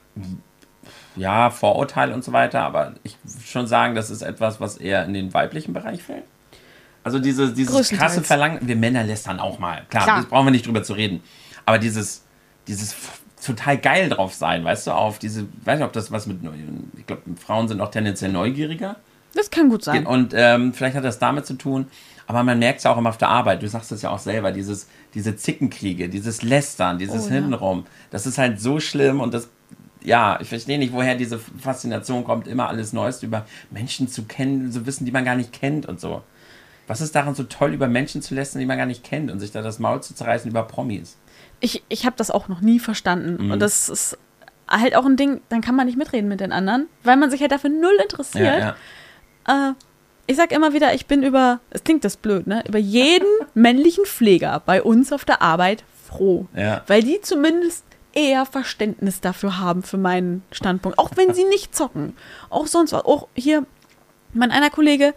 ja, 1.16 1.50
Vorurteile 1.50 2.14
und 2.14 2.24
so 2.24 2.32
weiter, 2.32 2.62
aber 2.62 2.94
ich 3.02 3.16
würde 3.24 3.46
schon 3.46 3.66
sagen, 3.66 3.94
das 3.94 4.10
ist 4.10 4.22
etwas, 4.22 4.60
was 4.60 4.76
eher 4.76 5.04
in 5.04 5.14
den 5.14 5.32
weiblichen 5.34 5.72
Bereich 5.72 6.02
fällt. 6.02 6.24
Also 7.02 7.18
diese, 7.18 7.52
dieses 7.52 7.90
krasse 7.90 8.22
Verlangen, 8.22 8.58
wir 8.62 8.76
Männer 8.76 9.04
lästern 9.04 9.38
auch 9.38 9.58
mal. 9.58 9.86
Klar, 9.90 10.04
Klar. 10.04 10.16
das 10.16 10.26
brauchen 10.26 10.46
wir 10.46 10.50
nicht 10.50 10.66
drüber 10.66 10.82
zu 10.82 10.92
reden. 10.94 11.22
Aber 11.64 11.78
dieses, 11.78 12.24
dieses 12.66 12.96
total 13.44 13.78
geil 13.78 14.08
drauf 14.08 14.34
sein, 14.34 14.64
weißt 14.64 14.88
du, 14.88 14.90
auf 14.90 15.18
diese, 15.18 15.46
weiß 15.64 15.78
nicht, 15.78 15.86
ob 15.86 15.92
das 15.92 16.10
was 16.10 16.26
mit, 16.26 16.38
ich 16.98 17.06
glaube, 17.06 17.22
Frauen 17.36 17.68
sind 17.68 17.80
auch 17.80 17.90
tendenziell 17.90 18.32
neugieriger. 18.32 18.96
Das 19.34 19.50
kann 19.50 19.68
gut 19.68 19.84
sein. 19.84 20.06
Und 20.06 20.32
ähm, 20.34 20.72
vielleicht 20.72 20.96
hat 20.96 21.04
das 21.04 21.18
damit 21.18 21.46
zu 21.46 21.54
tun, 21.54 21.86
aber 22.26 22.42
man 22.42 22.58
merkt 22.58 22.78
es 22.78 22.84
ja 22.84 22.92
auch 22.92 22.98
immer 22.98 23.10
auf 23.10 23.18
der 23.18 23.28
Arbeit. 23.28 23.62
Du 23.62 23.68
sagst 23.68 23.92
es 23.92 24.02
ja 24.02 24.10
auch 24.10 24.18
selber, 24.18 24.52
dieses, 24.52 24.88
diese 25.14 25.36
Zickenkriege, 25.36 26.08
dieses 26.08 26.42
Lästern, 26.42 26.98
dieses 26.98 27.26
Oh, 27.26 27.28
ja. 27.28 27.34
Hintenrum, 27.34 27.86
das 28.10 28.26
ist 28.26 28.38
halt 28.38 28.60
so 28.60 28.80
schlimm 28.80 29.20
und 29.20 29.32
das, 29.32 29.48
ja, 30.02 30.38
ich 30.40 30.48
verstehe 30.48 30.78
nicht, 30.78 30.92
woher 30.92 31.14
diese 31.14 31.38
Faszination 31.38 32.24
kommt, 32.24 32.48
immer 32.48 32.68
alles 32.68 32.92
Neues 32.92 33.22
über 33.22 33.46
Menschen 33.70 34.08
zu 34.08 34.24
kennen, 34.24 34.72
zu 34.72 34.86
wissen, 34.86 35.04
die 35.04 35.12
man 35.12 35.24
gar 35.24 35.36
nicht 35.36 35.52
kennt 35.52 35.86
und 35.86 36.00
so. 36.00 36.22
Was 36.86 37.00
ist 37.00 37.14
daran 37.14 37.34
so 37.34 37.44
toll, 37.44 37.74
über 37.74 37.88
Menschen 37.88 38.22
zu 38.22 38.34
lästern, 38.34 38.60
die 38.60 38.66
man 38.66 38.78
gar 38.78 38.86
nicht 38.86 39.02
kennt 39.02 39.30
und 39.30 39.40
sich 39.40 39.50
da 39.50 39.62
das 39.62 39.78
Maul 39.78 40.02
zu 40.02 40.14
zerreißen 40.14 40.48
über 40.50 40.62
Promis? 40.62 41.16
Ich, 41.60 41.82
ich 41.88 42.06
habe 42.06 42.16
das 42.16 42.30
auch 42.30 42.48
noch 42.48 42.60
nie 42.60 42.78
verstanden. 42.78 43.46
Mhm. 43.46 43.50
Und 43.52 43.60
das 43.60 43.88
ist 43.88 44.18
halt 44.68 44.94
auch 44.94 45.04
ein 45.04 45.16
Ding, 45.16 45.40
dann 45.48 45.60
kann 45.60 45.74
man 45.74 45.86
nicht 45.86 45.98
mitreden 45.98 46.28
mit 46.28 46.40
den 46.40 46.52
anderen, 46.52 46.88
weil 47.02 47.16
man 47.16 47.30
sich 47.30 47.40
halt 47.40 47.52
dafür 47.52 47.70
null 47.70 47.96
interessiert. 48.02 48.60
Ja, 48.60 48.76
ja. 49.48 49.70
Äh, 49.70 49.74
ich 50.26 50.36
sag 50.36 50.52
immer 50.52 50.72
wieder, 50.72 50.94
ich 50.94 51.06
bin 51.06 51.22
über, 51.22 51.60
es 51.70 51.84
klingt 51.84 52.04
das 52.04 52.16
blöd, 52.16 52.46
ne? 52.46 52.64
Über 52.68 52.78
jeden 52.78 53.28
männlichen 53.54 54.04
Pfleger 54.04 54.62
bei 54.64 54.82
uns 54.82 55.12
auf 55.12 55.24
der 55.24 55.42
Arbeit 55.42 55.84
froh. 56.08 56.46
Ja. 56.54 56.82
Weil 56.86 57.02
die 57.02 57.20
zumindest 57.20 57.84
eher 58.12 58.46
Verständnis 58.46 59.20
dafür 59.20 59.58
haben 59.58 59.82
für 59.82 59.98
meinen 59.98 60.42
Standpunkt. 60.50 60.98
Auch 60.98 61.10
wenn 61.16 61.34
sie 61.34 61.44
nicht 61.50 61.74
zocken. 61.76 62.16
Auch 62.50 62.66
sonst 62.66 62.92
was. 62.92 63.04
Auch 63.04 63.28
hier, 63.34 63.66
mein 64.32 64.50
einer 64.50 64.70
Kollege, 64.70 65.14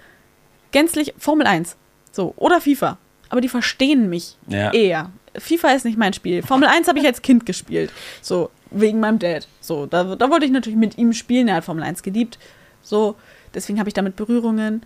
gänzlich 0.72 1.14
Formel 1.18 1.48
1. 1.48 1.76
So, 2.12 2.34
oder 2.38 2.60
FIFA. 2.62 2.98
Aber 3.30 3.42
die 3.42 3.50
verstehen 3.50 4.10
mich 4.10 4.38
Ja. 4.48 4.72
eher. 4.74 5.12
FIFA 5.38 5.72
ist 5.74 5.86
nicht 5.86 5.98
mein 5.98 6.14
Spiel. 6.14 6.42
Formel 6.42 6.68
1 6.68 6.88
habe 6.88 7.00
ich 7.00 7.06
als 7.06 7.22
Kind 7.22 7.46
gespielt. 7.46 7.92
So, 8.22 8.50
wegen 8.72 9.00
meinem 9.00 9.20
Dad. 9.20 9.48
So, 9.62 9.86
da, 9.86 10.16
da 10.16 10.30
wollte 10.32 10.46
ich 10.46 10.52
natürlich 10.52 10.78
mit 10.80 10.98
ihm 10.98 11.14
spielen. 11.14 11.48
Er 11.48 11.56
hat 11.58 11.66
Formel 11.66 11.84
1 11.84 12.02
geliebt. 12.04 12.40
So, 12.82 13.16
deswegen 13.54 13.80
habe 13.80 13.90
ich 13.90 13.94
damit 13.94 14.16
Berührungen. 14.16 14.84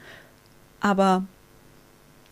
Aber 0.80 1.24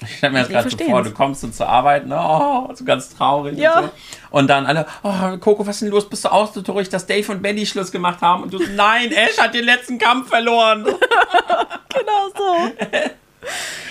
Ich 0.01 0.17
stelle 0.17 0.33
mir 0.33 0.39
das 0.39 0.49
gerade 0.49 0.69
so 0.69 0.77
vor, 0.77 1.03
du 1.03 1.11
kommst 1.11 1.41
so 1.41 1.47
zur 1.49 1.69
Arbeit, 1.69 2.07
ne, 2.07 2.17
oh, 2.19 2.69
so 2.73 2.83
ganz 2.83 3.15
traurig 3.15 3.57
Ja. 3.57 3.79
und 3.79 3.85
so. 3.85 3.91
Und 4.31 4.47
dann 4.49 4.65
alle, 4.65 4.85
oh, 5.03 5.37
Coco, 5.39 5.65
was 5.65 5.75
ist 5.77 5.81
denn 5.83 5.89
los? 5.89 6.09
Bist 6.09 6.25
du 6.25 6.31
auch 6.31 6.51
so 6.53 6.61
traurig, 6.61 6.89
dass 6.89 7.05
Dave 7.05 7.31
und 7.31 7.41
Benny 7.41 7.65
Schluss 7.65 7.91
gemacht 7.91 8.21
haben? 8.21 8.43
Und 8.43 8.53
du, 8.53 8.59
nein, 8.75 9.11
Ash 9.11 9.37
hat 9.37 9.53
den 9.53 9.65
letzten 9.65 9.97
Kampf 9.97 10.29
verloren. 10.29 10.83
genau 11.89 12.29
so. 12.35 12.71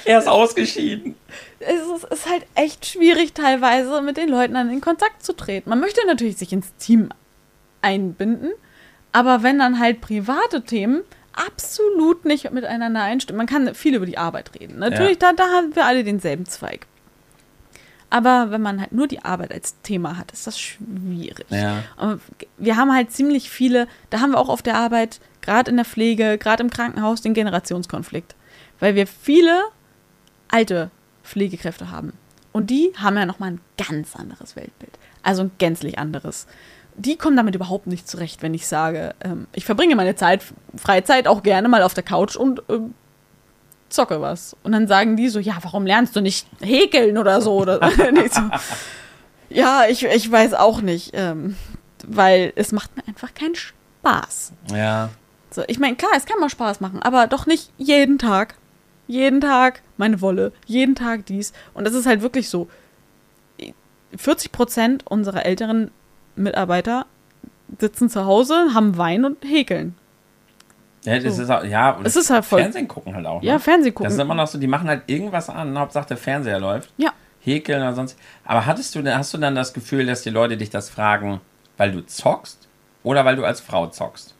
er 0.05 0.18
ist 0.18 0.29
ausgeschieden. 0.29 1.14
es 1.61 1.81
ist, 2.03 2.05
ist 2.12 2.29
halt 2.29 2.44
echt 2.55 2.87
schwierig, 2.87 3.33
teilweise 3.35 4.03
mit 4.03 4.16
den 4.16 4.29
Leuten 4.29 4.55
dann 4.55 4.70
in 4.70 4.81
Kontakt 4.81 5.22
zu 5.24 5.33
treten. 5.35 5.70
Man 5.70 5.81
möchte 5.81 6.05
natürlich 6.07 6.37
sich 6.37 6.53
ins 6.53 6.74
Team 6.76 7.11
einbinden, 7.83 8.50
aber 9.12 9.42
wenn 9.42 9.59
dann 9.59 9.79
halt 9.81 10.00
private 10.00 10.62
Themen 10.64 11.03
absolut 11.46 12.24
nicht 12.24 12.50
miteinander 12.50 13.03
einstimmen, 13.03 13.38
man 13.38 13.46
kann 13.46 13.74
viel 13.74 13.94
über 13.94 14.07
die 14.07 14.18
Arbeit 14.18 14.53
reden. 14.59 14.79
Natürlich, 14.79 15.18
da, 15.18 15.33
da 15.33 15.44
haben 15.44 15.74
wir 15.74 15.87
alle 15.87 16.05
denselben 16.05 16.46
Zweig. 16.46 16.87
Aber 18.11 18.50
wenn 18.50 18.61
man 18.61 18.81
halt 18.81 18.92
nur 18.92 19.07
die 19.07 19.24
Arbeit 19.24 19.53
als 19.53 19.81
Thema 19.83 20.18
hat, 20.18 20.33
ist 20.33 20.46
das 20.46 20.59
schwierig. 20.59 21.46
Ja. 21.50 21.85
Wir 22.59 22.76
haben 22.76 22.92
halt 22.92 23.12
ziemlich 23.12 23.48
viele, 23.50 23.87
da 24.11 24.20
haben 24.20 24.33
wir 24.33 24.38
auch 24.38 24.48
auf 24.48 24.62
der 24.62 24.76
Arbeit, 24.76 25.20
gerade 25.40 25.70
in 25.70 25.76
der 25.76 25.87
Pflege, 25.87 26.37
gerade 26.37 26.62
im 26.62 26.70
Krankenhaus, 26.70 27.22
den 27.22 27.35
Generationskonflikt. 27.35 28.35
Weil 28.81 28.96
wir 28.96 29.07
viele 29.07 29.62
alte 30.48 30.90
Pflegekräfte 31.22 31.92
haben. 31.92 32.12
Und 32.53 32.70
die 32.70 32.92
haben 32.96 33.16
ja 33.16 33.26
nochmal 33.26 33.53
ein 33.53 33.61
ganz 33.79 34.16
anderes 34.16 34.57
Weltbild. 34.57 34.98
Also 35.22 35.42
ein 35.42 35.53
gänzlich 35.59 35.98
anderes. 35.98 36.48
Die 37.00 37.16
kommen 37.16 37.36
damit 37.36 37.54
überhaupt 37.54 37.86
nicht 37.86 38.06
zurecht, 38.06 38.42
wenn 38.42 38.52
ich 38.52 38.66
sage, 38.66 39.14
ähm, 39.22 39.46
ich 39.54 39.64
verbringe 39.64 39.96
meine 39.96 40.16
Zeit, 40.16 40.42
Freizeit 40.76 41.26
auch 41.26 41.42
gerne 41.42 41.66
mal 41.68 41.82
auf 41.82 41.94
der 41.94 42.02
Couch 42.02 42.36
und 42.36 42.62
ähm, 42.68 42.94
zocke 43.88 44.20
was. 44.20 44.54
Und 44.64 44.72
dann 44.72 44.86
sagen 44.86 45.16
die 45.16 45.30
so, 45.30 45.38
ja, 45.38 45.56
warum 45.62 45.86
lernst 45.86 46.14
du 46.14 46.20
nicht 46.20 46.46
häkeln 46.60 47.16
oder 47.16 47.40
so? 47.40 47.54
Oder, 47.54 47.78
nicht 48.12 48.34
so. 48.34 48.42
Ja, 49.48 49.84
ich, 49.88 50.04
ich 50.04 50.30
weiß 50.30 50.52
auch 50.52 50.82
nicht, 50.82 51.12
ähm, 51.14 51.56
weil 52.06 52.52
es 52.56 52.70
macht 52.70 52.94
mir 52.96 53.08
einfach 53.08 53.32
keinen 53.32 53.54
Spaß. 53.54 54.52
Ja. 54.70 55.08
So, 55.50 55.62
ich 55.66 55.78
meine, 55.78 55.96
klar, 55.96 56.12
es 56.16 56.26
kann 56.26 56.38
mal 56.38 56.50
Spaß 56.50 56.80
machen, 56.80 57.02
aber 57.02 57.26
doch 57.26 57.46
nicht 57.46 57.70
jeden 57.78 58.18
Tag. 58.18 58.56
Jeden 59.08 59.40
Tag 59.40 59.82
meine 59.96 60.20
Wolle, 60.20 60.52
jeden 60.66 60.94
Tag 60.94 61.26
dies. 61.26 61.52
Und 61.74 61.84
das 61.84 61.94
ist 61.94 62.06
halt 62.06 62.20
wirklich 62.20 62.48
so. 62.48 62.68
40 64.16 64.52
Prozent 64.52 65.06
unserer 65.06 65.46
älteren 65.46 65.90
Mitarbeiter 66.40 67.07
sitzen 67.79 68.09
zu 68.11 68.24
Hause, 68.24 68.70
haben 68.74 68.96
Wein 68.96 69.24
und 69.24 69.44
häkeln. 69.44 69.94
Ja, 71.05 71.18
das 71.18 71.37
So. 71.37 71.42
ist 71.42 71.50
auch, 71.50 71.64
ja, 71.64 71.92
und 71.92 72.07
Es 72.07 72.16
ist 72.16 72.29
halt 72.31 72.44
voll- 72.44 72.61
Fernsehen 72.62 72.87
gucken 72.88 73.14
halt 73.14 73.24
auch. 73.26 73.42
Ja, 73.42 73.55
ne? 73.55 73.61
Fernsehen 73.61 73.94
Das 73.94 74.12
ist 74.12 74.18
gucken. 74.18 74.20
immer 74.20 74.35
noch 74.35 74.46
so, 74.48 74.59
die 74.59 74.66
machen 74.66 74.88
halt 74.88 75.03
irgendwas 75.07 75.48
an, 75.48 75.79
Hauptsache 75.79 76.09
der 76.09 76.16
Fernseher 76.18 76.59
läuft. 76.59 76.92
Ja. 76.98 77.11
Häkeln 77.42 77.81
oder 77.81 77.94
sonst. 77.94 78.18
Aber 78.44 78.66
hattest 78.66 78.94
du, 78.94 79.03
hast 79.16 79.33
du 79.33 79.38
dann 79.38 79.55
das 79.55 79.72
Gefühl, 79.72 80.05
dass 80.05 80.22
die 80.22 80.29
Leute 80.31 80.59
dich 80.59 80.68
das 80.68 80.90
fragen, 80.90 81.40
weil 81.79 81.90
du 81.92 82.05
zockst 82.05 82.68
oder 83.03 83.24
weil 83.24 83.37
du 83.37 83.44
als 83.44 83.61
Frau 83.62 83.87
zockst? 83.87 84.35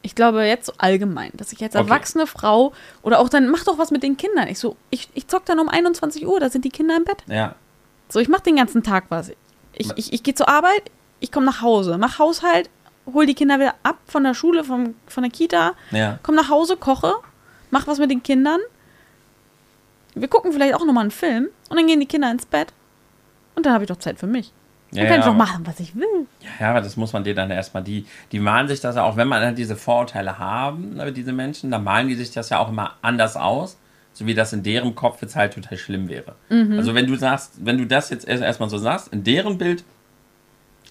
Ich 0.00 0.14
glaube 0.14 0.42
jetzt 0.44 0.66
so 0.66 0.72
allgemein, 0.78 1.30
dass 1.34 1.52
ich 1.52 1.62
als 1.62 1.76
Okay. 1.76 1.84
erwachsene 1.84 2.26
Frau 2.26 2.72
oder 3.02 3.20
auch 3.20 3.28
dann 3.28 3.48
mach 3.50 3.64
doch 3.64 3.76
was 3.78 3.90
mit 3.90 4.02
den 4.02 4.16
Kindern. 4.16 4.48
Ich 4.48 4.58
so, 4.58 4.76
ich, 4.88 5.08
ich 5.14 5.26
zock 5.28 5.44
dann 5.44 5.58
um 5.60 5.68
21 5.68 6.26
Uhr, 6.26 6.40
da 6.40 6.48
sind 6.48 6.64
die 6.64 6.70
Kinder 6.70 6.96
im 6.96 7.04
Bett. 7.04 7.22
Ja. 7.28 7.54
So, 8.08 8.18
ich 8.18 8.28
mach 8.28 8.40
den 8.40 8.56
ganzen 8.56 8.82
Tag 8.82 9.04
was. 9.10 9.30
Ich, 9.74 9.90
ich, 9.96 10.12
ich 10.14 10.22
gehe 10.22 10.34
zur 10.34 10.48
Arbeit, 10.48 10.90
ich 11.22 11.32
komme 11.32 11.46
nach 11.46 11.62
Hause, 11.62 11.96
mach 11.98 12.18
Haushalt, 12.18 12.68
hol 13.12 13.24
die 13.26 13.34
Kinder 13.34 13.58
wieder 13.58 13.74
ab 13.82 13.96
von 14.06 14.24
der 14.24 14.34
Schule, 14.34 14.64
vom, 14.64 14.94
von 15.06 15.22
der 15.22 15.32
Kita, 15.32 15.72
Ja. 15.90 16.18
komm 16.22 16.34
nach 16.34 16.48
Hause, 16.50 16.76
koche, 16.76 17.12
mach 17.70 17.86
was 17.86 17.98
mit 17.98 18.10
den 18.10 18.22
Kindern. 18.22 18.60
Wir 20.14 20.28
gucken 20.28 20.52
vielleicht 20.52 20.74
auch 20.74 20.84
nochmal 20.84 21.02
einen 21.02 21.10
Film 21.10 21.48
und 21.70 21.76
dann 21.78 21.86
gehen 21.86 22.00
die 22.00 22.06
Kinder 22.06 22.30
ins 22.30 22.44
Bett. 22.44 22.72
Und 23.54 23.64
dann 23.66 23.72
habe 23.72 23.84
ich 23.84 23.88
doch 23.88 23.96
Zeit 23.98 24.18
für 24.18 24.26
mich. 24.26 24.52
Dann 24.90 25.04
Ja, 25.04 25.08
kann 25.10 25.20
ich 25.20 25.24
ja, 25.24 25.30
doch 25.32 25.34
aber- 25.36 25.44
machen, 25.44 25.66
was 25.66 25.80
ich 25.80 25.94
will. 25.96 26.26
Ja, 26.60 26.70
aber 26.70 26.80
das 26.82 26.96
muss 26.96 27.12
man 27.14 27.24
dir 27.24 27.34
dann 27.34 27.50
erstmal, 27.50 27.82
die, 27.82 28.04
die 28.30 28.38
malen 28.38 28.68
sich 28.68 28.80
das 28.80 28.96
ja 28.96 29.04
auch, 29.04 29.16
wenn 29.16 29.28
man 29.28 29.42
halt 29.42 29.56
diese 29.56 29.76
Vorurteile 29.76 30.38
haben, 30.38 30.96
ne, 30.96 31.12
diese 31.12 31.32
Menschen, 31.32 31.70
dann 31.70 31.82
malen 31.84 32.08
die 32.08 32.14
sich 32.14 32.30
das 32.30 32.50
ja 32.50 32.58
auch 32.58 32.68
immer 32.68 32.94
anders 33.00 33.36
aus, 33.36 33.78
so 34.12 34.26
wie 34.26 34.34
das 34.34 34.52
in 34.52 34.62
deren 34.62 34.94
Kopf 34.94 35.22
jetzt 35.22 35.34
halt 35.34 35.54
total 35.54 35.78
schlimm 35.78 36.08
wäre. 36.10 36.34
Mhm. 36.50 36.76
Also 36.78 36.94
wenn 36.94 37.06
du 37.06 37.14
sagst, 37.16 37.52
wenn 37.64 37.78
du 37.78 37.86
das 37.86 38.10
jetzt 38.10 38.28
erst- 38.28 38.42
erstmal 38.42 38.68
so 38.68 38.76
sagst, 38.76 39.08
in 39.08 39.24
deren 39.24 39.56
Bild 39.56 39.82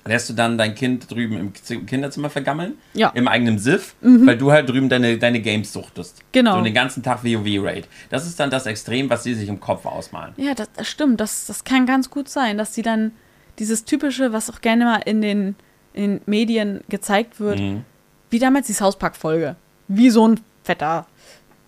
lässt 0.05 0.29
du 0.29 0.33
dann 0.33 0.57
dein 0.57 0.73
Kind 0.75 1.09
drüben 1.11 1.37
im 1.69 1.85
Kinderzimmer 1.85 2.29
vergammeln, 2.29 2.73
Ja. 2.93 3.09
Mhm. 3.11 3.17
im 3.17 3.27
eigenen 3.27 3.59
Siff, 3.59 3.95
weil 4.01 4.37
du 4.37 4.51
halt 4.51 4.67
drüben 4.69 4.89
deine, 4.89 5.17
deine 5.17 5.39
Games 5.41 5.71
suchtest. 5.73 6.19
Genau. 6.31 6.57
So 6.57 6.61
den 6.63 6.73
ganzen 6.73 7.03
Tag 7.03 7.23
WoW-Raid. 7.23 7.87
Das 8.09 8.25
ist 8.25 8.39
dann 8.39 8.49
das 8.49 8.65
Extrem, 8.65 9.09
was 9.09 9.23
sie 9.23 9.33
sich 9.35 9.47
im 9.49 9.59
Kopf 9.59 9.85
ausmalen. 9.85 10.33
Ja, 10.37 10.53
das, 10.55 10.69
das 10.75 10.87
stimmt. 10.87 11.19
Das, 11.21 11.45
das 11.45 11.63
kann 11.63 11.85
ganz 11.85 12.09
gut 12.09 12.29
sein, 12.29 12.57
dass 12.57 12.73
sie 12.73 12.81
dann 12.81 13.11
dieses 13.59 13.85
typische, 13.85 14.33
was 14.33 14.49
auch 14.49 14.61
gerne 14.61 14.85
mal 14.85 15.01
in 15.05 15.21
den, 15.21 15.55
in 15.93 16.17
den 16.17 16.21
Medien 16.25 16.81
gezeigt 16.89 17.39
wird, 17.39 17.59
Mhm. 17.59 17.83
wie 18.29 18.39
damals 18.39 18.67
die 18.67 18.73
South 18.73 18.97
Park-Folge. 18.97 19.55
Wie 19.87 20.09
so 20.09 20.27
ein 20.27 20.39
fetter 20.63 21.05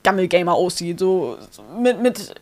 Gammelgamer 0.04 0.54
aussieht. 0.54 0.98
So, 1.00 1.38
so 1.52 1.62
mit, 1.80 2.02
mit 2.02 2.34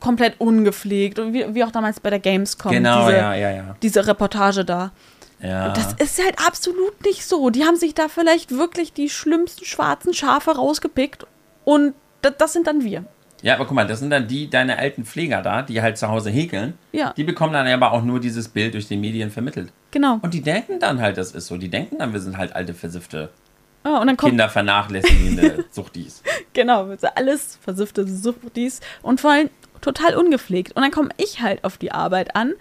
komplett 0.00 0.40
ungepflegt. 0.40 1.18
Und 1.18 1.32
wie, 1.34 1.54
wie 1.54 1.62
auch 1.64 1.70
damals 1.70 2.00
bei 2.00 2.10
der 2.10 2.18
Gamescom. 2.18 2.72
Genau, 2.72 3.06
diese, 3.06 3.16
ja, 3.18 3.34
ja, 3.34 3.50
ja. 3.50 3.76
diese 3.82 4.06
Reportage 4.06 4.64
da. 4.64 4.92
Ja. 5.42 5.68
Und 5.68 5.76
das 5.76 5.94
ist 5.94 6.22
halt 6.22 6.38
absolut 6.44 7.04
nicht 7.04 7.24
so. 7.26 7.50
Die 7.50 7.64
haben 7.64 7.76
sich 7.76 7.94
da 7.94 8.08
vielleicht 8.08 8.52
wirklich 8.52 8.92
die 8.92 9.08
schlimmsten 9.08 9.64
schwarzen 9.64 10.14
Schafe 10.14 10.52
rausgepickt. 10.52 11.26
Und 11.64 11.94
das, 12.22 12.34
das 12.38 12.52
sind 12.52 12.66
dann 12.66 12.84
wir. 12.84 13.04
Ja, 13.42 13.54
aber 13.54 13.64
guck 13.64 13.74
mal, 13.74 13.86
das 13.86 14.00
sind 14.00 14.10
dann 14.10 14.28
die, 14.28 14.50
deine 14.50 14.78
alten 14.78 15.04
Pfleger 15.04 15.40
da, 15.40 15.62
die 15.62 15.80
halt 15.80 15.96
zu 15.96 16.08
Hause 16.08 16.30
häkeln. 16.30 16.74
Ja. 16.92 17.14
Die 17.16 17.24
bekommen 17.24 17.54
dann 17.54 17.66
aber 17.66 17.92
auch 17.92 18.02
nur 18.02 18.20
dieses 18.20 18.48
Bild 18.48 18.74
durch 18.74 18.86
die 18.86 18.98
Medien 18.98 19.30
vermittelt. 19.30 19.72
Genau. 19.90 20.18
Und 20.20 20.34
die 20.34 20.42
denken 20.42 20.78
dann 20.78 21.00
halt, 21.00 21.16
das 21.16 21.32
ist 21.32 21.46
so. 21.46 21.56
Die 21.56 21.70
denken 21.70 21.98
dann, 21.98 22.12
wir 22.12 22.20
sind 22.20 22.36
halt 22.36 22.54
alte, 22.54 22.74
versiffte, 22.74 23.30
Ja, 23.84 23.98
und 23.98 24.06
dann 24.06 24.16
kommt 24.16 24.32
Kinder 24.32 24.50
vernachlässigende 24.50 25.64
Suchtis. 25.70 26.22
Genau, 26.52 26.94
so 26.96 27.06
alles 27.14 27.58
versiffte 27.62 28.06
Suchtis 28.06 28.80
und 29.02 29.20
vor 29.20 29.30
allem 29.30 29.48
total 29.80 30.16
ungepflegt. 30.16 30.76
Und 30.76 30.82
dann 30.82 30.90
komme 30.90 31.08
ich 31.16 31.40
halt 31.40 31.64
auf 31.64 31.78
die 31.78 31.92
Arbeit 31.92 32.36
an, 32.36 32.52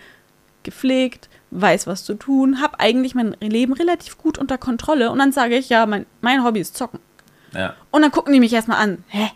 gepflegt, 0.64 1.30
weiß, 1.52 1.88
was 1.88 2.04
zu 2.04 2.14
tun, 2.16 2.62
habe 2.62 2.80
eigentlich 2.80 3.16
mein 3.16 3.36
Leben 3.40 3.74
relativ 3.74 4.18
gut 4.18 4.38
unter 4.38 4.58
Kontrolle 4.58 5.12
und 5.12 5.20
dann 5.20 5.32
sage 5.32 5.56
ich, 5.58 5.70
ja, 5.70 5.86
mein, 5.86 6.06
mein 6.22 6.44
Hobby 6.44 6.60
ist 6.60 6.78
zocken. 6.78 7.00
Ja. 7.54 7.76
Und 7.92 8.02
dann 8.04 8.12
gucken 8.12 8.34
die 8.34 8.40
mich 8.40 8.54
erstmal 8.54 8.78
an, 8.82 9.04
hä? 9.08 9.32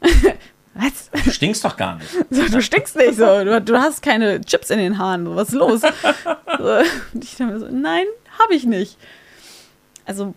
was? 0.74 1.10
Du 1.24 1.30
stinkst 1.30 1.64
doch 1.64 1.76
gar 1.76 1.96
nicht. 1.96 2.08
So, 2.30 2.46
du 2.48 2.60
stinkst 2.62 2.96
nicht 2.96 3.16
so, 3.16 3.44
du, 3.44 3.60
du 3.60 3.76
hast 3.78 4.02
keine 4.02 4.40
Chips 4.42 4.70
in 4.70 4.78
den 4.78 4.98
Haaren, 4.98 5.34
was 5.34 5.48
ist 5.48 5.54
los? 5.54 5.80
so, 6.58 6.78
und 7.14 7.24
ich 7.24 7.38
mir 7.38 7.58
so, 7.58 7.68
nein, 7.70 8.04
habe 8.38 8.54
ich 8.54 8.64
nicht. 8.64 8.96
Also, 10.04 10.34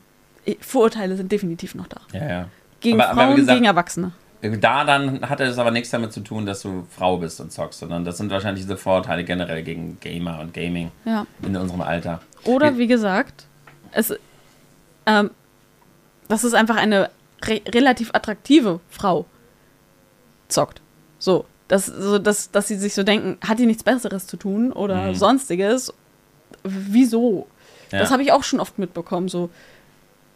Vorurteile 0.62 1.16
sind 1.16 1.32
definitiv 1.32 1.76
noch 1.76 1.88
da. 1.88 2.02
Ja, 2.14 2.28
ja. 2.28 2.46
Gegen 2.80 3.00
Aber- 3.02 3.12
aber 3.12 3.22
Frauen, 3.24 3.36
gesagt- 3.36 3.56
gegen 3.58 3.66
Erwachsene. 3.66 4.12
Da 4.42 4.86
dann 4.86 5.28
hatte 5.30 5.44
es 5.44 5.58
aber 5.58 5.72
nichts 5.72 5.90
damit 5.90 6.14
zu 6.14 6.22
tun, 6.22 6.46
dass 6.46 6.62
du 6.62 6.88
Frau 6.90 7.18
bist 7.18 7.42
und 7.42 7.52
zockst, 7.52 7.80
sondern 7.80 8.06
das 8.06 8.18
sind 8.18 8.32
wahrscheinlich 8.32 8.64
diese 8.64 8.78
Vorurteile 8.78 9.26
generell 9.26 9.64
gegen 9.64 10.00
Gamer 10.00 10.40
und 10.40 10.54
Gaming 10.54 10.92
Ja. 11.04 11.26
in 11.42 11.56
unserem 11.58 11.82
Alter. 11.82 12.22
Oder 12.46 12.78
wie 12.78 12.88
gesagt, 12.88 13.48
es, 13.92 14.14
ähm, 15.06 15.32
das 16.30 16.46
ist 16.46 16.54
einfach 16.54 16.78
eine 16.78 17.10
re 17.44 17.62
relativ 17.68 18.12
attraktive 18.14 18.80
Frau 18.90 19.26
zockt. 20.48 20.82
So, 21.18 21.46
dass, 21.68 21.86
so 21.88 22.18
dass, 22.18 22.50
dass 22.52 22.68
sie 22.70 22.78
sich 22.78 22.94
so 22.94 23.04
denken, 23.04 23.38
hat 23.46 23.60
die 23.60 23.66
nichts 23.66 23.84
Besseres 23.84 24.26
zu 24.26 24.38
tun 24.38 24.72
oder 24.72 25.08
Mhm. 25.12 25.16
sonstiges. 25.16 25.94
Wieso? 26.64 27.48
Ja. 27.92 28.00
Das 28.00 28.12
habe 28.12 28.24
ich 28.24 28.32
auch 28.32 28.44
schon 28.44 28.60
oft 28.62 28.80
mitbekommen. 28.80 29.28
So, 29.28 29.50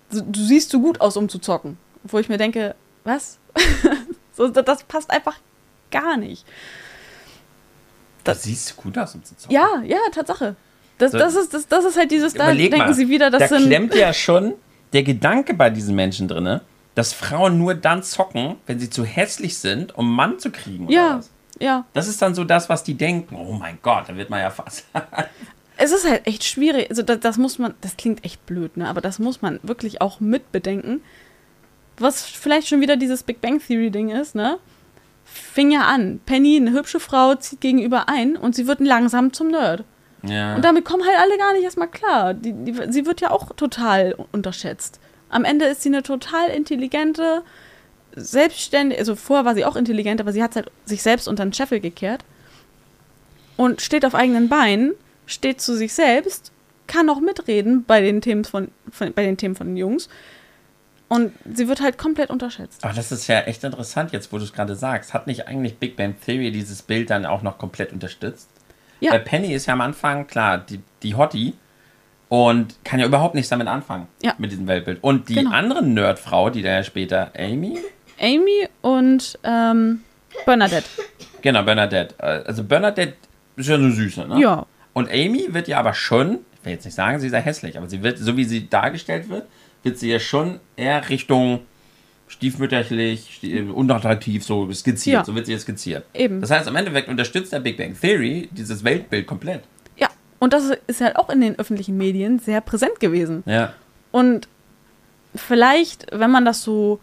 so, 0.10 0.22
du 0.22 0.40
siehst 0.42 0.72
so 0.72 0.82
gut 0.82 1.00
aus, 1.00 1.16
um 1.16 1.30
zu 1.30 1.40
zocken. 1.40 1.78
Wo 2.04 2.20
ich 2.20 2.28
mir 2.28 2.38
denke, 2.38 2.76
was? 3.06 3.38
so, 4.34 4.48
das, 4.48 4.66
das 4.66 4.84
passt 4.84 5.10
einfach 5.12 5.38
gar 5.92 6.18
nicht. 6.18 6.46
Da 8.24 8.34
siehst 8.34 8.72
du 8.72 8.82
gut 8.82 8.98
aus, 8.98 9.16
um 9.16 9.24
zu 9.24 9.36
zocken. 9.36 9.54
Ja, 9.56 9.82
ja, 9.86 9.98
Tatsache. 10.14 10.56
Das, 10.98 11.12
So. 11.12 11.18
das, 11.18 11.36
ist, 11.36 11.54
das, 11.54 11.68
das 11.68 11.86
ist 11.86 11.98
halt 11.98 12.12
dieses, 12.12 12.34
da 12.34 12.54
denken 12.54 12.78
mal, 12.78 12.94
sie 12.94 13.10
wieder, 13.10 13.30
das 13.30 13.42
da 13.42 13.48
sind. 13.58 13.68
klemmt 13.68 13.96
ja 13.96 14.14
schon 14.14 14.54
der 14.94 15.04
Gedanke 15.04 15.54
bei 15.54 15.70
diesen 15.70 15.96
Menschen 15.96 16.28
drin, 16.28 16.62
dass 16.96 17.14
Frauen 17.14 17.58
nur 17.58 17.74
dann 17.74 18.04
zocken, 18.04 18.56
wenn 18.68 18.80
sie 18.80 18.90
zu 18.90 19.04
hässlich 19.04 19.58
sind, 19.58 19.96
um 19.96 20.06
einen 20.06 20.16
Mann 20.16 20.40
zu 20.40 20.52
kriegen. 20.52 20.86
Oder 20.86 20.94
Ja, 20.96 21.18
was. 21.18 21.30
ja. 21.60 21.86
Das 21.94 22.08
ist 22.08 22.22
dann 22.22 22.36
so 22.36 22.44
das, 22.44 22.70
was 22.70 22.84
die 22.84 22.94
denken. 22.94 23.36
Oh 23.36 23.54
mein 23.54 23.80
Gott, 23.82 24.06
da 24.08 24.16
wird 24.16 24.30
man 24.30 24.40
ja 24.42 24.50
fast. 24.50 24.86
Es 25.76 25.92
ist 25.92 26.08
halt 26.08 26.28
echt 26.28 26.44
schwierig. 26.44 26.92
Also 26.92 27.02
das, 27.02 27.20
das 27.20 27.38
muss 27.40 27.58
man, 27.58 27.74
das 27.82 27.98
klingt 27.98 28.24
echt 28.24 28.46
blöd, 28.46 28.78
ne? 28.78 28.88
Aber 28.88 29.02
das 29.02 29.18
muss 29.18 29.42
man 29.42 29.60
wirklich 29.64 30.02
auch 30.02 30.20
mitbedenken. 30.20 31.02
Was 31.98 32.24
vielleicht 32.24 32.68
schon 32.68 32.82
wieder 32.82 32.98
dieses 32.98 33.24
Big 33.24 33.42
Bang 33.42 33.60
Theory 33.60 33.92
Ding 33.92 34.10
ist, 34.10 34.36
ne? 34.36 34.58
Fing 35.26 35.72
ja 35.72 35.82
an. 35.82 36.20
Penny, 36.26 36.58
eine 36.58 36.72
hübsche 36.72 37.00
Frau, 37.00 37.36
zieht 37.36 37.62
gegenüber 37.62 38.10
ein 38.10 38.36
und 38.36 38.56
sie 38.56 38.68
wird 38.68 38.80
langsam 38.80 39.34
zum 39.34 39.50
Nerd. 39.50 39.84
ja. 40.24 40.56
Und 40.56 40.66
damit 40.66 40.86
kommen 40.86 41.04
halt 41.06 41.18
alle 41.18 41.38
gar 41.38 41.54
nicht 41.54 41.64
erstmal 41.64 41.88
klar. 41.88 42.34
Die, 42.34 42.54
die, 42.54 42.76
sie 42.90 43.06
wird 43.06 43.22
ja 43.22 43.32
auch 43.32 43.54
total 43.56 44.16
unterschätzt. 44.32 45.00
Am 45.30 45.46
Ende 45.46 45.66
ist 45.66 45.82
sie 45.82 45.90
eine 45.90 46.04
total 46.04 46.50
intelligente, 46.50 47.42
selbstständige, 48.16 49.00
also 49.00 49.16
vorher 49.16 49.46
war 49.46 49.56
sie 49.56 49.66
auch 49.66 49.76
intelligent, 49.76 50.22
aber 50.22 50.32
sie 50.32 50.44
hat 50.44 50.56
halt 50.56 50.70
sich 50.86 51.02
selbst 51.02 51.28
unter 51.28 51.44
den 51.44 51.54
Scheffel 51.54 51.80
gekehrt 51.80 52.24
und 53.58 53.82
steht 53.82 54.06
auf 54.06 54.14
eigenen 54.14 54.50
Beinen, 54.50 54.94
steht 55.26 55.62
zu 55.62 55.76
sich 55.76 55.94
selbst, 55.94 56.52
kann 56.86 57.10
auch 57.10 57.20
mitreden 57.20 57.84
bei 57.86 58.02
den 58.02 58.22
Themen 58.22 58.44
von, 58.46 58.70
von 58.92 59.14
bei 59.14 59.26
den 59.26 59.38
Themen 59.38 59.56
von 59.56 59.68
den 59.68 59.78
Jungs 59.78 60.10
und 61.14 61.32
sie 61.54 61.68
wird 61.68 61.82
halt 61.82 61.98
komplett 61.98 62.30
unterschätzt. 62.30 62.84
Aber 62.84 62.94
das 62.94 63.12
ist 63.12 63.28
ja 63.28 63.42
echt 63.42 63.64
interessant, 63.64 64.12
jetzt 64.12 64.32
wo 64.34 64.38
du 64.38 64.44
es 64.44 64.54
gerade 64.54 64.76
sagst. 64.76 65.14
Hat 65.14 65.28
nicht 65.28 65.48
eigentlich 65.48 65.78
Big 65.78 65.96
Bang 65.96 66.16
Theory 66.26 66.52
dieses 66.52 66.82
Bild 66.82 67.10
dann 67.10 67.26
auch 67.26 67.42
noch 67.42 67.58
komplett 67.58 67.94
unterstützt? 67.94 68.50
Ja. 69.00 69.12
Weil 69.12 69.20
Penny 69.20 69.54
ist 69.54 69.66
ja 69.66 69.74
am 69.74 69.82
Anfang, 69.82 70.28
klar, 70.28 70.58
die, 70.58 70.80
die 71.04 71.16
Hottie 71.16 71.54
und 72.30 72.76
kann 72.84 73.00
ja 73.00 73.06
überhaupt 73.06 73.36
nichts 73.36 73.50
damit 73.50 73.68
anfangen. 73.68 74.08
Ja. 74.24 74.34
Mit 74.38 74.52
diesem 74.52 74.68
Weltbild. 74.68 75.00
Und 75.04 75.30
die 75.30 75.36
Genau. 75.36 75.52
andere 75.52 75.84
Nerdfrau, 75.84 76.50
die 76.50 76.62
da 76.62 76.70
ja 76.70 76.84
später 76.84 77.32
Amy, 77.38 77.78
Amy 78.20 78.68
und 78.82 79.38
ähm, 79.44 80.02
Bernadette. 80.46 80.88
genau, 81.42 81.64
Bernadette. 81.64 82.16
äh, 82.20 82.44
Also 82.48 82.64
Bernadette 82.64 83.16
ist 83.56 83.68
ja 83.70 83.76
eine 83.76 83.92
Süße, 83.92 84.26
ne? 84.28 84.40
Ja. 84.40 84.66
Und 84.94 85.10
Amy 85.12 85.48
wird 85.54 85.68
ja 85.68 85.80
aber 85.80 85.94
schon, 85.94 86.40
ich 86.60 86.66
will 86.66 86.74
jetzt 86.74 86.86
nicht 86.86 86.96
sagen, 86.96 87.20
sie 87.20 87.30
sei 87.30 87.42
hässlich, 87.42 87.78
aber 87.78 87.90
sie 87.90 88.02
wird, 88.04 88.18
so 88.20 88.38
wie 88.38 88.46
sie 88.46 88.70
dargestellt 88.70 89.30
wird, 89.30 89.46
wird 89.84 89.98
sie 90.00 90.10
ja 90.10 90.20
schon 90.20 90.60
eher 90.76 91.10
Richtung 91.10 91.60
stiefmütterlich, 92.28 93.40
sti- 93.42 93.70
unattraktiv, 93.72 94.44
so 94.44 94.72
skizziert. 94.72 95.14
Ja. 95.14 95.26
So 95.26 95.36
wird 95.36 95.46
sie 95.46 95.52
jetzt 95.52 95.64
skizziert. 95.64 96.06
Eben. 96.14 96.42
Das 96.42 96.50
heißt, 96.52 96.68
im 96.68 96.76
Endeffekt 96.76 97.08
unterstützt 97.10 97.54
der 97.54 97.60
Big 97.60 97.78
Bang 97.78 97.96
Theory 98.00 98.50
dieses 98.52 98.84
Weltbild 98.84 99.28
komplett. 99.28 99.62
Ja, 99.98 100.08
und 100.40 100.54
das 100.54 100.72
ist 100.88 101.02
halt 101.02 101.16
auch 101.16 101.30
in 101.30 101.42
den 101.42 101.60
öffentlichen 101.60 101.98
Medien 101.98 102.40
sehr 102.40 102.62
präsent 102.62 103.00
gewesen. 103.00 103.44
Ja. 103.46 103.74
Und 104.12 104.48
vielleicht, 105.36 106.08
wenn 106.12 106.32
man 106.32 106.46
das 106.46 106.64
so 106.64 107.00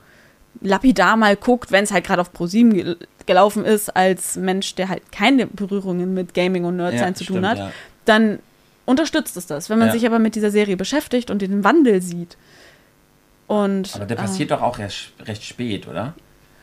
lapidar 0.62 1.16
mal 1.16 1.36
guckt, 1.36 1.70
wenn 1.70 1.84
es 1.84 1.92
halt 1.92 2.04
gerade 2.04 2.20
auf 2.20 2.32
ProSieben 2.32 2.72
gel 2.74 2.96
gelaufen 3.26 3.64
ist, 3.64 3.90
als 3.94 4.36
Mensch, 4.36 4.74
der 4.74 4.88
halt 4.88 5.12
keine 5.12 5.46
Berührungen 5.46 6.14
mit 6.14 6.34
Gaming 6.34 6.64
und 6.64 6.76
Nerdsein 6.76 7.08
Ja, 7.10 7.14
zu 7.14 7.24
tun 7.24 7.36
stimmt, 7.36 7.46
hat, 7.46 7.58
ja. 7.58 7.72
dann 8.06 8.40
unterstützt 8.86 9.36
es 9.36 9.46
das. 9.46 9.70
Wenn 9.70 9.78
man 9.78 9.88
Ja. 9.88 9.92
sich 9.92 10.04
aber 10.04 10.18
mit 10.18 10.34
dieser 10.34 10.50
Serie 10.50 10.76
beschäftigt 10.76 11.30
und 11.30 11.40
den 11.40 11.62
Wandel 11.62 12.02
sieht. 12.02 12.36
Und 13.50 13.96
Aber 13.96 14.06
der 14.06 14.16
äh, 14.16 14.20
passiert 14.20 14.52
doch 14.52 14.62
auch 14.62 14.78
recht, 14.78 15.12
recht 15.26 15.42
spät, 15.42 15.88
oder? 15.88 16.14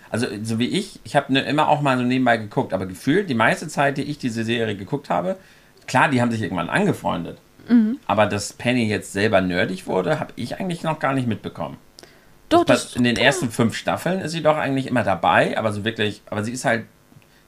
Also, 0.10 0.26
so 0.42 0.58
wie 0.58 0.68
ich, 0.68 1.02
ich 1.04 1.18
habe 1.18 1.34
ne, 1.34 1.42
immer 1.42 1.68
auch 1.68 1.82
mal 1.82 1.98
so 1.98 2.04
nebenbei 2.06 2.38
geguckt, 2.38 2.72
aber 2.74 2.86
gefühlt, 2.86 3.30
die 3.30 3.34
meiste 3.34 3.68
Zeit, 3.68 3.98
die 3.98 4.04
ich 4.04 4.20
diese 4.20 4.46
Serie 4.46 4.78
geguckt 4.78 5.10
habe, 5.10 5.36
klar, 5.86 6.08
die 6.08 6.22
haben 6.22 6.32
sich 6.32 6.42
irgendwann 6.42 6.70
angefreundet. 6.70 7.40
Mhm. 7.68 8.00
Aber 8.08 8.26
dass 8.26 8.54
Penny 8.54 8.88
jetzt 8.88 9.12
selber 9.12 9.42
nerdig 9.42 9.86
wurde, 9.86 10.22
habe 10.22 10.32
ich 10.38 10.62
eigentlich 10.62 10.84
noch 10.84 10.98
gar 11.00 11.12
nicht 11.12 11.28
mitbekommen. 11.28 11.76
doch, 12.48 12.64
Das, 12.64 12.84
das, 12.84 12.96
in 12.96 13.04
den 13.04 13.18
ersten 13.18 13.52
fünf 13.52 13.76
Staffeln 13.76 14.22
ist 14.22 14.32
sie 14.32 14.42
doch 14.42 14.56
eigentlich 14.56 14.88
immer 14.88 15.04
dabei, 15.04 15.58
aber 15.58 15.74
so 15.74 15.84
wirklich, 15.84 16.22
aber 16.30 16.46
sie 16.46 16.54
ist 16.54 16.64
halt, 16.64 16.86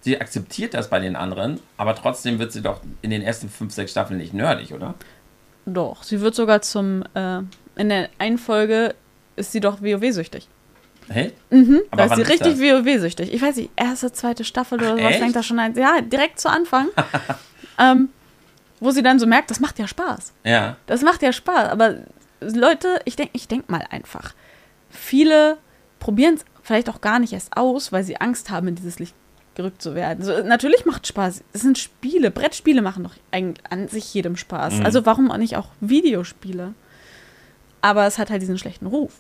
sie 0.02 0.20
akzeptiert 0.20 0.74
das 0.74 0.90
bei 0.90 1.00
den 1.00 1.16
anderen, 1.16 1.62
aber 1.78 1.96
trotzdem 1.96 2.40
wird 2.40 2.52
sie 2.52 2.62
doch 2.62 2.82
in 3.02 3.10
den 3.10 3.22
ersten 3.22 3.48
fünf, 3.48 3.74
sechs 3.74 3.92
Staffeln 3.92 4.20
nicht 4.20 4.34
nerdig, 4.34 4.74
oder? 4.74 4.96
doch. 5.66 6.04
Sie 6.04 6.20
wird 6.20 6.36
sogar 6.36 6.62
zum, 6.62 7.04
äh, 7.14 7.40
in 7.78 7.88
der 7.88 8.10
einen 8.18 8.38
Folge 8.38 8.96
ist 9.40 9.52
sie 9.52 9.60
doch 9.60 9.82
WoW-süchtig. 9.82 10.48
Hey? 11.08 11.34
Mhm, 11.50 11.82
Aber 11.90 12.06
da 12.06 12.14
ist 12.14 12.16
sie 12.16 12.32
richtig? 12.32 12.60
WoW-süchtig. 12.60 13.34
Ich 13.34 13.42
weiß 13.42 13.56
nicht, 13.56 13.72
erste, 13.76 14.12
zweite 14.12 14.44
Staffel 14.44 14.80
oder 14.80 14.94
Ach, 14.94 14.98
sowas 14.98 15.12
echt? 15.12 15.20
fängt 15.20 15.36
da 15.36 15.44
schon 15.44 15.60
an. 15.60 15.76
Ja, 15.76 16.02
direkt 16.02 16.40
zu 16.40 16.50
Anfang. 16.50 16.90
ähm, 17.80 18.10
wo 18.80 18.92
sie 18.92 19.02
dann 19.02 19.20
so 19.20 19.26
merkt, 19.26 19.50
das 19.50 19.60
macht 19.60 19.80
ja 19.80 19.88
Spaß. 19.88 20.34
Ja. 20.44 20.78
Das 20.86 21.02
macht 21.02 21.22
ja 21.22 21.34
Spaß. 21.34 21.70
Aber 21.70 21.96
Leute, 22.42 23.00
ich 23.06 23.16
denke 23.16 23.32
ich 23.34 23.48
denk 23.48 23.70
mal 23.70 23.84
einfach. 23.90 24.34
Viele 24.90 25.58
probieren 26.00 26.36
es 26.36 26.46
vielleicht 26.64 26.90
auch 26.90 27.02
gar 27.02 27.20
nicht 27.20 27.34
erst 27.34 27.58
aus, 27.58 27.92
weil 27.92 28.04
sie 28.04 28.18
Angst 28.22 28.50
haben, 28.50 28.68
in 28.68 28.76
dieses 28.76 29.00
Licht 29.00 29.16
gerückt 29.56 29.82
zu 29.82 29.96
werden. 29.96 30.24
So, 30.24 30.42
natürlich 30.44 30.86
macht 30.86 31.08
Spaß. 31.08 31.44
Es 31.52 31.62
sind 31.62 31.78
Spiele. 31.78 32.32
Brettspiele 32.32 32.82
machen 32.82 33.04
doch 33.04 33.16
eigentlich 33.32 33.64
an 33.70 33.88
sich 33.88 34.14
jedem 34.14 34.38
Spaß. 34.38 34.76
Mhm. 34.76 34.86
Also 34.86 35.06
warum 35.06 35.32
auch 35.32 35.38
nicht 35.38 35.58
auch 35.58 35.68
Videospiele? 35.82 36.74
Aber 37.82 38.06
es 38.06 38.18
hat 38.18 38.30
halt 38.30 38.42
diesen 38.42 38.58
schlechten 38.58 38.86
Ruf. 38.86 39.14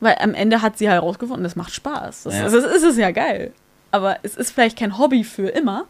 Weil 0.00 0.16
am 0.20 0.34
Ende 0.34 0.62
hat 0.62 0.78
sie 0.78 0.88
herausgefunden, 0.88 1.44
das 1.44 1.56
macht 1.56 1.72
Spaß. 1.72 2.24
Das, 2.24 2.34
Ja. 2.34 2.42
das 2.44 2.54
ist 2.54 2.82
es 2.82 2.96
ja 2.96 3.10
geil. 3.10 3.52
Aber 3.90 4.18
es 4.22 4.36
ist 4.36 4.50
vielleicht 4.52 4.78
kein 4.78 4.98
Hobby 4.98 5.22
für 5.22 5.48
immer. 5.48 5.84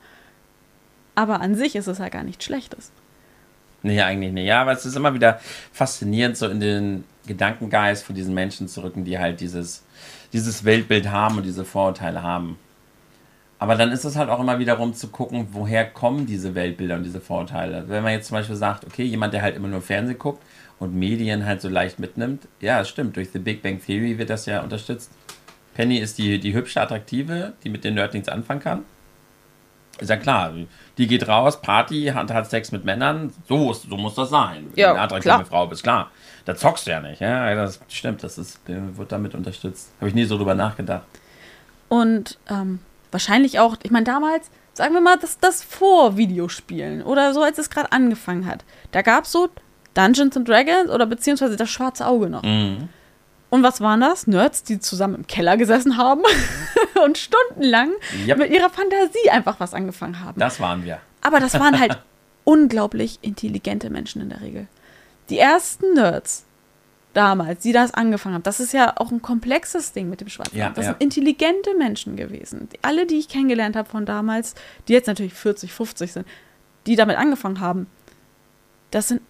Aber 1.14 1.40
an 1.40 1.54
sich 1.54 1.76
ist 1.76 1.86
es 1.86 1.98
ja 1.98 2.08
gar 2.08 2.22
nichts 2.22 2.44
Schlechtes. 2.44 2.90
Nee, 3.82 4.00
eigentlich 4.00 4.32
nicht. 4.32 4.46
Ja, 4.46 4.62
aber 4.62 4.72
es 4.72 4.86
ist 4.86 4.96
immer 4.96 5.14
wieder 5.14 5.40
faszinierend, 5.72 6.36
so 6.36 6.46
in 6.48 6.60
den 6.60 7.04
Gedankengeist 7.26 8.04
von 8.04 8.14
diesen 8.14 8.34
Menschen 8.34 8.68
zu 8.68 8.82
rücken, 8.82 9.04
die 9.04 9.18
halt 9.18 9.40
dieses, 9.40 9.82
dieses 10.32 10.64
Weltbild 10.64 11.10
haben 11.10 11.38
und 11.38 11.42
diese 11.44 11.64
Vorurteile 11.64 12.22
haben. 12.22 12.58
Aber 13.58 13.76
dann 13.76 13.92
ist 13.92 14.04
es 14.04 14.16
halt 14.16 14.28
auch 14.28 14.40
immer 14.40 14.58
wiederum 14.58 14.92
zu 14.94 15.08
gucken, 15.08 15.48
woher 15.52 15.84
kommen 15.88 16.26
diese 16.26 16.54
Weltbilder 16.54 16.96
und 16.96 17.04
diese 17.04 17.20
Vorurteile. 17.20 17.84
Wenn 17.88 18.02
man 18.02 18.12
jetzt 18.12 18.28
zum 18.28 18.36
Beispiel 18.36 18.56
sagt, 18.56 18.84
okay, 18.84 19.04
jemand, 19.04 19.34
der 19.34 19.42
halt 19.42 19.56
immer 19.56 19.68
nur 19.68 19.80
Fernsehen 19.82 20.18
guckt 20.18 20.42
und 20.82 20.96
Medien 20.96 21.46
halt 21.46 21.60
so 21.60 21.68
leicht 21.68 22.00
mitnimmt, 22.00 22.48
ja, 22.60 22.80
es 22.80 22.88
stimmt, 22.88 23.14
durch 23.14 23.30
The 23.32 23.38
Big 23.38 23.62
Bang 23.62 23.80
Theory 23.80 24.18
wird 24.18 24.30
das 24.30 24.46
ja 24.46 24.62
unterstützt. 24.62 25.12
Penny 25.74 25.98
ist 25.98 26.18
die, 26.18 26.40
die 26.40 26.54
hübsche, 26.54 26.80
attraktive, 26.80 27.52
die 27.62 27.70
mit 27.70 27.84
den 27.84 27.94
Nerd 27.94 28.14
nichts 28.14 28.28
anfangen 28.28 28.60
kann. 28.60 28.84
Ist 30.00 30.10
ja 30.10 30.16
klar, 30.16 30.52
die 30.98 31.06
geht 31.06 31.28
raus, 31.28 31.62
Party, 31.62 32.10
hat, 32.12 32.32
hat 32.32 32.50
Sex 32.50 32.72
mit 32.72 32.84
Männern, 32.84 33.32
so, 33.48 33.72
so 33.72 33.96
muss 33.96 34.16
das 34.16 34.30
sein. 34.30 34.72
Ja, 34.74 34.90
eine 34.90 35.02
attraktive 35.02 35.34
klar. 35.34 35.44
Frau 35.44 35.66
bist, 35.68 35.84
klar. 35.84 36.10
Da 36.46 36.56
zockst 36.56 36.88
du 36.88 36.90
ja 36.90 37.00
nicht, 37.00 37.20
ja, 37.20 37.54
das 37.54 37.78
stimmt, 37.86 38.24
das 38.24 38.36
ist, 38.36 38.68
äh, 38.68 38.96
wird 38.96 39.12
damit 39.12 39.36
unterstützt. 39.36 39.92
Habe 40.00 40.08
ich 40.08 40.16
nie 40.16 40.24
so 40.24 40.36
drüber 40.36 40.56
nachgedacht. 40.56 41.04
Und 41.88 42.38
ähm, 42.50 42.80
wahrscheinlich 43.12 43.60
auch, 43.60 43.76
ich 43.84 43.92
meine, 43.92 44.04
damals, 44.04 44.50
sagen 44.72 44.94
wir 44.94 45.00
mal, 45.00 45.16
das, 45.16 45.38
das 45.38 45.62
vor 45.62 46.16
Videospielen 46.16 47.04
oder 47.04 47.32
so, 47.34 47.42
als 47.42 47.58
es 47.58 47.70
gerade 47.70 47.92
angefangen 47.92 48.46
hat. 48.46 48.64
Da 48.90 49.02
gab 49.02 49.24
es 49.24 49.30
so 49.30 49.48
Dungeons 49.94 50.36
and 50.36 50.48
Dragons 50.48 50.90
oder 50.90 51.06
beziehungsweise 51.06 51.56
das 51.56 51.70
schwarze 51.70 52.06
Auge 52.06 52.28
noch. 52.28 52.42
Mhm. 52.42 52.88
Und 53.50 53.62
was 53.62 53.82
waren 53.82 54.00
das? 54.00 54.26
Nerds, 54.26 54.62
die 54.62 54.80
zusammen 54.80 55.14
im 55.16 55.26
Keller 55.26 55.58
gesessen 55.58 55.98
haben 55.98 56.22
und 57.04 57.18
stundenlang 57.18 57.90
Yep. 58.26 58.38
mit 58.38 58.50
ihrer 58.50 58.70
Fantasie 58.70 59.30
einfach 59.30 59.60
was 59.60 59.74
angefangen 59.74 60.20
haben. 60.24 60.40
Das 60.40 60.58
waren 60.58 60.84
wir. 60.84 61.00
Aber 61.20 61.38
das 61.38 61.60
waren 61.60 61.78
halt 61.78 61.98
unglaublich 62.44 63.18
intelligente 63.20 63.90
Menschen 63.90 64.22
in 64.22 64.30
der 64.30 64.40
Regel. 64.40 64.68
Die 65.28 65.38
ersten 65.38 65.92
Nerds 65.94 66.44
damals, 67.12 67.62
die 67.62 67.72
das 67.72 67.92
angefangen 67.92 68.36
haben, 68.36 68.42
das 68.42 68.58
ist 68.58 68.72
ja 68.72 68.94
auch 68.96 69.10
ein 69.10 69.20
komplexes 69.20 69.92
Ding 69.92 70.08
mit 70.08 70.22
dem 70.22 70.28
Schwarzen. 70.30 70.56
Ja, 70.56 70.68
Auge. 70.68 70.76
das 70.76 70.86
ja. 70.86 70.92
sind 70.92 71.02
intelligente 71.02 71.74
Menschen 71.76 72.16
gewesen. 72.16 72.68
Alle, 72.80 73.06
die 73.06 73.18
ich 73.18 73.28
kennengelernt 73.28 73.76
habe 73.76 73.88
von 73.88 74.06
damals, 74.06 74.54
die 74.88 74.94
jetzt 74.94 75.08
natürlich 75.08 75.34
40, 75.34 75.72
50 75.72 76.12
sind, 76.12 76.26
die 76.86 76.96
damit 76.96 77.18
angefangen 77.18 77.60
haben, 77.60 77.86
das 78.90 79.08
sind 79.08 79.20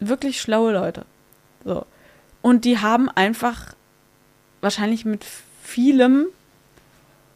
wirklich 0.00 0.40
schlaue 0.40 0.72
Leute. 0.72 1.04
So. 1.64 1.84
Und 2.42 2.64
die 2.64 2.78
haben 2.78 3.08
einfach 3.08 3.74
wahrscheinlich 4.60 5.04
mit 5.04 5.24
vielem 5.62 6.26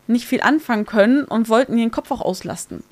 nicht 0.06 0.26
viel 0.26 0.40
anfangen 0.42 0.86
können 0.86 1.24
und 1.24 1.48
wollten 1.48 1.78
ihren 1.78 1.90
Kopf 1.90 2.10
auch 2.10 2.20
auslasten. 2.20 2.82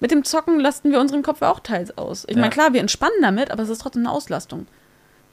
Mit 0.00 0.10
dem 0.10 0.24
Zocken 0.24 0.60
lasten 0.60 0.92
wir 0.92 1.00
unseren 1.00 1.22
Kopf 1.22 1.42
auch 1.42 1.60
teils 1.60 1.96
aus. 1.98 2.24
Ich 2.28 2.34
Ja. 2.36 2.40
meine, 2.40 2.52
klar, 2.52 2.72
wir 2.72 2.80
entspannen 2.80 3.20
damit, 3.22 3.50
aber 3.50 3.62
es 3.62 3.68
ist 3.68 3.80
trotzdem 3.80 4.02
eine 4.06 4.12
Auslastung. 4.12 4.66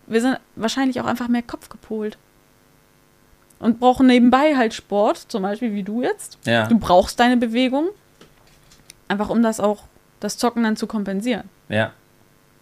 Wir 0.08 0.22
sind 0.22 0.40
wahrscheinlich 0.56 1.00
auch 1.02 1.06
einfach 1.06 1.28
mehr 1.28 1.44
Kopf 1.44 1.70
gepolt. 1.70 2.18
Und 3.60 3.80
brauchen 3.80 4.08
nebenbei 4.08 4.56
halt 4.58 4.74
Sport, 4.74 5.18
zum 5.18 5.44
Beispiel 5.44 5.74
wie 5.74 5.84
du 5.84 6.02
jetzt. 6.02 6.38
Ja. 6.46 6.68
Du 6.68 6.78
brauchst 6.78 7.20
deine 7.20 7.38
Bewegung, 7.38 7.88
einfach 9.08 9.30
um 9.30 9.42
das 9.42 9.60
auch, 9.60 9.84
das 10.20 10.38
Zocken 10.38 10.64
dann 10.64 10.76
zu 10.78 10.88
kompensieren. 10.88 11.50
Ja. 11.70 11.92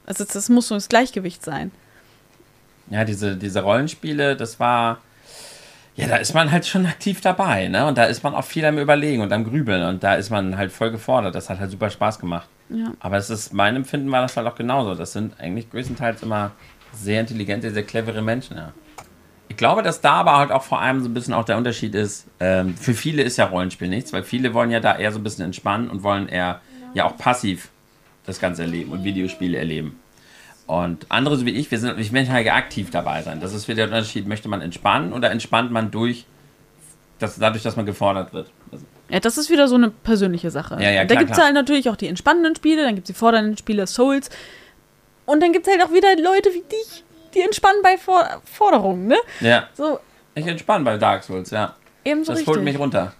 Also 0.06 0.26
das 0.26 0.49
muss 0.49 0.68
so 0.68 0.76
das 0.76 0.89
Gleichgewicht 0.89 1.43
sein. 1.43 1.72
Ja, 2.89 3.06
diese, 3.06 3.36
diese 3.36 3.62
Rollenspiele, 3.62 4.36
das 4.36 4.60
war. 4.60 4.99
Ja, 5.95 6.08
da 6.08 6.16
ist 6.16 6.34
man 6.34 6.51
halt 6.51 6.66
schon 6.66 6.88
aktiv 6.88 7.22
dabei, 7.22 7.68
ne? 7.68 7.86
Und 7.86 7.99
da 7.99 8.06
ist 8.06 8.24
man 8.24 8.34
auch 8.34 8.43
viel 8.43 8.66
am 8.66 8.80
Überlegen 8.80 9.22
und 9.22 9.32
am 9.32 9.43
Grübeln 9.43 9.84
und 9.84 10.04
da 10.04 10.16
ist 10.16 10.32
man 10.32 10.58
halt 10.58 10.72
voll 10.72 10.89
gefordert. 10.89 11.36
Das 11.36 11.51
hat 11.51 11.60
halt 11.60 11.70
super 11.70 11.91
Spaß 11.91 12.18
gemacht. 12.18 12.49
Ja. 12.70 12.93
Aber 12.99 13.18
es 13.18 13.30
ist, 13.30 13.54
mein 13.54 13.76
Empfinden 13.76 14.12
war 14.12 14.24
das 14.24 14.36
halt 14.36 14.47
auch 14.47 14.56
genauso. 14.56 14.95
Das 14.95 15.14
sind 15.14 15.39
eigentlich 15.39 15.70
größtenteils 15.70 16.24
immer 16.24 16.51
sehr 16.93 17.22
intelligente, 17.22 17.70
sehr 17.72 17.84
clevere 17.84 18.24
Menschen, 18.24 18.58
ja. 18.58 18.74
Ich 19.49 19.58
glaube, 19.58 19.84
dass 19.84 20.01
da 20.01 20.14
aber 20.14 20.38
halt 20.38 20.51
auch 20.51 20.64
vor 20.64 20.82
allem 20.82 21.04
so 21.04 21.10
ein 21.10 21.14
bisschen 21.14 21.36
auch 21.36 21.45
der 21.45 21.58
Unterschied 21.58 21.93
ist. 21.93 22.26
Ähm, 22.39 22.76
für 22.76 22.95
viele 22.95 23.22
ist 23.22 23.38
ja 23.38 23.45
Rollenspiel 23.45 23.88
nichts, 23.88 24.12
weil 24.12 24.24
viele 24.24 24.56
wollen 24.56 24.72
ja 24.72 24.80
da 24.80 24.97
eher 24.97 25.12
so 25.12 25.20
ein 25.20 25.24
bisschen 25.24 25.45
entspannen 25.45 25.91
und 25.91 26.01
wollen 26.01 26.28
eher 26.28 26.60
ja 26.95 27.06
auch 27.06 27.18
passiv 27.18 27.70
das 28.26 28.39
Ganze 28.39 28.63
erleben 28.63 28.91
und 28.91 29.03
Videospiele 29.03 29.57
erleben. 29.57 29.99
Und 30.65 31.05
andere, 31.09 31.36
so 31.36 31.45
wie 31.45 31.51
ich, 31.51 31.69
wir 31.71 31.80
sind, 31.80 31.99
ich 31.99 32.11
möchte 32.11 32.32
halt 32.32 32.49
aktiv 32.49 32.89
dabei 32.89 33.21
sein. 33.21 33.41
Das 33.41 33.53
ist 33.53 33.67
wieder 33.67 33.88
der 33.88 33.97
Unterschied. 33.97 34.28
Möchte 34.28 34.47
man 34.47 34.61
entspannen 34.61 35.11
oder 35.11 35.30
entspannt 35.30 35.71
man 35.71 35.91
durch, 35.91 36.26
das, 37.19 37.38
dadurch, 37.38 37.63
dass 37.63 37.76
man 37.76 37.86
gefordert 37.86 38.34
wird? 38.34 38.49
Also, 38.71 38.86
Ja, 39.09 39.19
das 39.19 39.38
ist 39.38 39.49
wieder 39.49 39.67
so 39.67 39.76
eine 39.76 39.89
persönliche 39.89 40.51
Sache. 40.51 40.76
Ja, 40.82 40.89
ja, 40.89 41.01
da 41.03 41.15
klar, 41.15 41.19
gibt 41.19 41.32
es 41.38 41.43
halt 41.43 41.53
natürlich 41.53 41.89
auch 41.89 41.97
die 41.97 42.07
entspannenden 42.07 42.55
Spiele, 42.55 42.84
dann 42.84 42.95
gibt 42.95 43.09
es 43.09 43.13
die 43.13 43.19
fordernden 43.19 43.57
Spiele, 43.57 43.86
Souls. 43.88 44.30
Und 45.26 45.41
dann 45.43 45.51
gibt 45.51 45.67
es 45.67 45.74
halt 45.74 45.84
auch 45.84 45.93
wieder 45.93 46.15
Leute 46.15 46.49
wie 46.53 46.61
dich, 46.61 47.03
die 47.34 47.41
entspannen 47.41 47.82
bei 47.84 47.97
For 47.97 48.41
Forderungen, 48.45 49.07
ne? 49.07 49.17
ja, 49.41 49.67
So, 49.74 49.99
ich 50.36 50.47
entspanne 50.47 50.86
bei 50.86 50.97
Dark 50.97 51.24
Souls, 51.24 51.51
ja. 51.51 51.76
ebenso 52.05 52.32
das 52.32 52.39
richtig. 52.39 52.55
holt 52.55 52.63
mich 52.63 52.80
runter. 52.80 53.13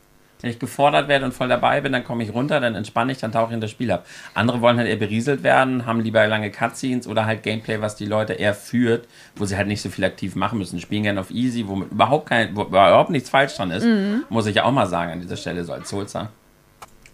Wenn 0.44 0.52
ich 0.52 0.60
gefordert 0.60 1.08
werde 1.08 1.24
und 1.24 1.34
voll 1.34 1.48
dabei 1.48 1.80
bin, 1.80 1.94
dann 1.94 2.04
komme 2.04 2.22
ich 2.22 2.34
runter, 2.34 2.60
dann 2.60 2.76
entspanne 2.76 3.14
ich, 3.14 3.18
dann 3.18 3.32
tauche 3.32 3.52
ich 3.52 3.54
in 3.54 3.62
das 3.62 3.72
Spiel 3.72 3.90
ab. 3.90 4.06
Andere 4.34 4.60
wollen 4.60 4.78
halt 4.78 4.90
eher 4.90 4.98
berieselt 4.98 5.42
werden, 5.42 5.86
haben 5.86 6.02
lieber 6.02 6.28
lange 6.28 6.52
Cutscenes 6.52 7.08
oder 7.08 7.26
halt 7.26 7.44
Gameplay, 7.44 7.80
was 7.80 7.96
die 7.96 8.06
Leute 8.06 8.34
eher 8.34 8.54
führt, 8.54 9.08
wo 9.38 9.46
sie 9.46 9.56
halt 9.56 9.68
nicht 9.70 9.82
so 9.82 9.90
viel 9.90 10.04
aktiv 10.04 10.36
machen 10.36 10.60
müssen. 10.60 10.82
Spielen 10.82 11.04
gerne 11.04 11.22
auf 11.22 11.32
easy, 11.32 11.66
wo 11.66 11.84
überhaupt 11.84 12.28
kein, 12.28 12.54
wo 12.58 12.64
überhaupt 12.64 13.10
nichts 13.10 13.30
falsch 13.30 13.56
dran 13.56 13.72
ist, 13.72 13.88
muss 14.30 14.46
ich 14.46 14.56
ja 14.56 14.66
auch 14.66 14.74
mal 14.74 14.86
sagen 14.86 15.14
an 15.14 15.22
dieser 15.22 15.38
Stelle, 15.38 15.64
so 15.64 15.72
als 15.72 15.90
Soulser. 15.90 16.30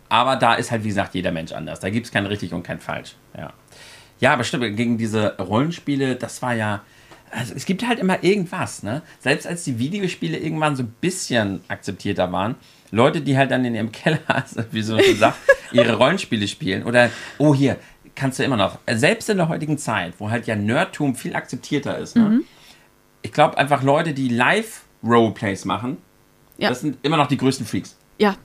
Aber 0.10 0.36
da 0.36 0.56
ist 0.56 0.72
halt, 0.72 0.84
wie 0.84 0.88
gesagt, 0.88 1.14
jeder 1.14 1.32
Mensch 1.32 1.52
anders. 1.52 1.80
Da 1.80 1.92
gibt 1.92 2.08
es 2.08 2.12
kein 2.12 2.26
richtig 2.26 2.52
und 2.52 2.64
kein 2.64 2.80
falsch. 2.80 3.14
Ja. 3.38 3.54
Ja, 4.20 4.34
aber 4.34 4.44
stimmt, 4.44 4.76
gegen 4.76 4.98
diese 4.98 5.38
Rollenspiele, 5.38 6.16
das 6.16 6.42
war 6.42 6.56
ja. 6.56 6.82
Also 7.30 7.54
es 7.54 7.68
gibt 7.68 7.88
halt 7.88 8.00
immer 8.00 8.24
irgendwas, 8.24 8.82
ne? 8.82 9.04
Selbst 9.20 9.46
als 9.46 9.64
die 9.66 9.78
Videospiele 9.78 10.36
irgendwann 10.36 10.76
so 10.76 10.82
ein 10.82 10.96
bisschen 11.00 11.62
akzeptierter 11.68 12.32
waren, 12.32 12.56
Leute, 12.92 13.22
die 13.22 13.38
halt 13.38 13.52
dann 13.52 13.64
in 13.66 13.76
ihrem 13.76 13.92
Keller, 13.94 14.20
also 14.28 14.64
wie 14.72 14.82
so 14.82 14.98
schon 15.00 15.16
sagt, 15.18 15.38
ihre 15.72 15.96
Rollenspiele 15.96 16.48
spielen 16.48 16.84
oder, 16.84 17.10
oh 17.38 17.54
hier, 17.54 17.78
kannst 18.16 18.40
du 18.40 18.44
immer 18.44 18.58
noch, 18.58 18.80
selbst 18.92 19.30
in 19.30 19.38
der 19.38 19.48
heutigen 19.48 19.78
Zeit, 19.78 20.14
wo 20.18 20.30
halt 20.30 20.48
ja 20.48 20.56
Nerdtum 20.56 21.16
viel 21.16 21.36
akzeptierter 21.36 21.98
ist, 21.98 22.16
ne? 22.16 22.42
Ich 23.22 23.32
glaube 23.34 23.58
einfach 23.58 23.84
Leute, 23.84 24.14
die 24.14 24.30
Live-Roleplays 24.30 25.66
machen, 25.66 25.98
Ja. 26.58 26.70
das 26.70 26.82
sind 26.82 26.98
immer 27.04 27.18
noch 27.18 27.28
die 27.28 27.38
größten 27.38 27.66
Freaks. 27.66 27.96
Ja. 28.18 28.36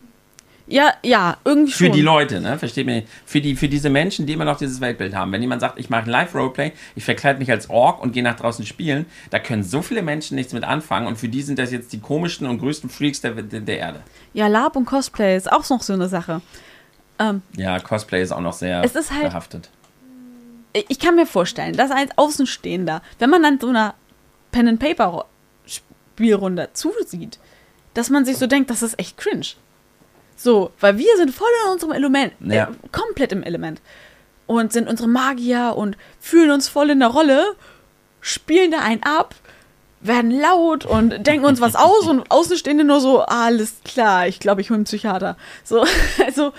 Ja, 0.67 0.95
ja, 1.05 1.37
irgendwie 1.45 1.73
Für 1.73 1.85
schon. 1.87 1.93
die 1.93 2.01
Leute, 2.01 2.41
ne? 2.41 2.59
Versteht 2.59 2.87
mich? 2.87 3.05
Für, 3.27 3.41
die, 3.43 3.55
für 3.55 3.69
diese 3.69 3.91
Menschen, 3.91 4.25
die 4.25 4.33
immer 4.33 4.47
noch 4.47 4.57
dieses 4.57 4.81
Weltbild 4.81 5.15
haben. 5.15 5.31
Wenn 5.31 5.43
jemand 5.43 5.61
sagt, 5.61 5.79
ich 5.79 5.91
mache 5.91 6.09
Live-Roleplay, 6.09 6.73
ich 6.97 7.05
verkleide 7.05 7.39
mich 7.39 7.51
als 7.51 7.69
Ork 7.69 8.03
und 8.03 8.13
gehe 8.13 8.23
nach 8.23 8.37
draußen 8.37 8.65
spielen, 8.65 9.05
da 9.29 9.39
können 9.41 9.63
so 9.63 9.83
viele 9.83 10.01
Menschen 10.01 10.37
nichts 10.37 10.55
mit 10.55 10.65
anfangen 10.65 11.07
und 11.07 11.19
für 11.19 11.29
die 11.29 11.43
sind 11.43 11.59
das 11.59 11.71
jetzt 11.71 11.93
die 11.93 12.01
komischsten 12.01 12.47
und 12.47 12.59
größten 12.61 12.89
Freaks 12.89 13.21
der, 13.21 13.33
der, 13.33 13.61
der 13.61 13.79
Erde. 13.79 14.03
Ja, 14.35 14.49
Lab 14.49 14.77
und 14.77 14.85
Cosplay 14.85 15.37
ist 15.37 15.51
auch 15.51 15.69
noch 15.71 15.83
so 15.83 15.93
eine 15.95 16.09
Sache. 16.09 16.43
Ähm, 17.19 17.43
Ja, 17.57 17.79
Cosplay 17.79 18.23
ist 18.23 18.33
auch 18.33 18.41
noch 18.41 18.53
sehr 18.53 18.83
Es 18.85 18.95
ist 18.95 19.11
halt- 19.13 19.23
behaftet. 19.23 19.71
ich 20.73 20.99
kann 20.99 21.15
mir 21.15 21.27
vorstellen, 21.27 21.77
dass 21.77 21.91
als 21.93 22.11
Außenstehender, 22.19 23.01
wenn 23.21 23.31
man 23.31 23.43
dann 23.43 23.61
so 23.61 23.69
einer 23.69 23.95
Pen 24.51 24.69
and 24.69 24.81
Paper 24.81 25.25
Spielrunde 25.67 26.69
zusieht, 26.73 27.39
dass 27.95 28.11
man 28.11 28.25
sich 28.25 28.37
so 28.39 28.47
denkt, 28.47 28.71
das 28.71 28.83
ist 28.83 28.99
echt 28.99 29.17
cringe. 29.17 29.47
So, 30.37 30.73
weil 30.81 30.99
wir 30.99 31.17
sind 31.17 31.31
voll 31.33 31.49
in 31.67 31.73
unserem 31.73 31.93
Element, 31.93 32.33
Ja. 32.41 32.65
äh, 32.65 32.89
komplett 32.91 33.31
im 33.31 33.45
Element 33.45 33.81
und 34.47 34.73
sind 34.73 34.89
unsere 34.89 35.09
Magier 35.09 35.75
und 35.77 35.97
fühlen 36.19 36.51
uns 36.51 36.69
voll 36.69 36.91
in 36.91 36.99
der 36.99 37.09
Rolle, 37.09 37.55
spielen 38.21 38.73
da 38.73 38.81
einen 38.81 39.03
ab, 39.05 39.37
werden 40.05 40.31
laut 40.31 40.85
und 40.85 41.27
denken 41.27 41.47
uns 41.47 41.61
was 41.61 41.75
aus 41.75 42.07
und 42.07 42.31
Außenstehende 42.31 42.85
nur 42.85 43.01
so, 43.01 43.23
ah, 43.23 43.47
alles 43.47 43.77
klar, 43.85 44.29
ich 44.29 44.39
glaube, 44.39 44.61
ich 44.61 44.71
hole 44.71 44.77
einen 44.77 44.85
Psychiater. 44.85 45.37
So, 45.65 45.85
also 46.25 46.53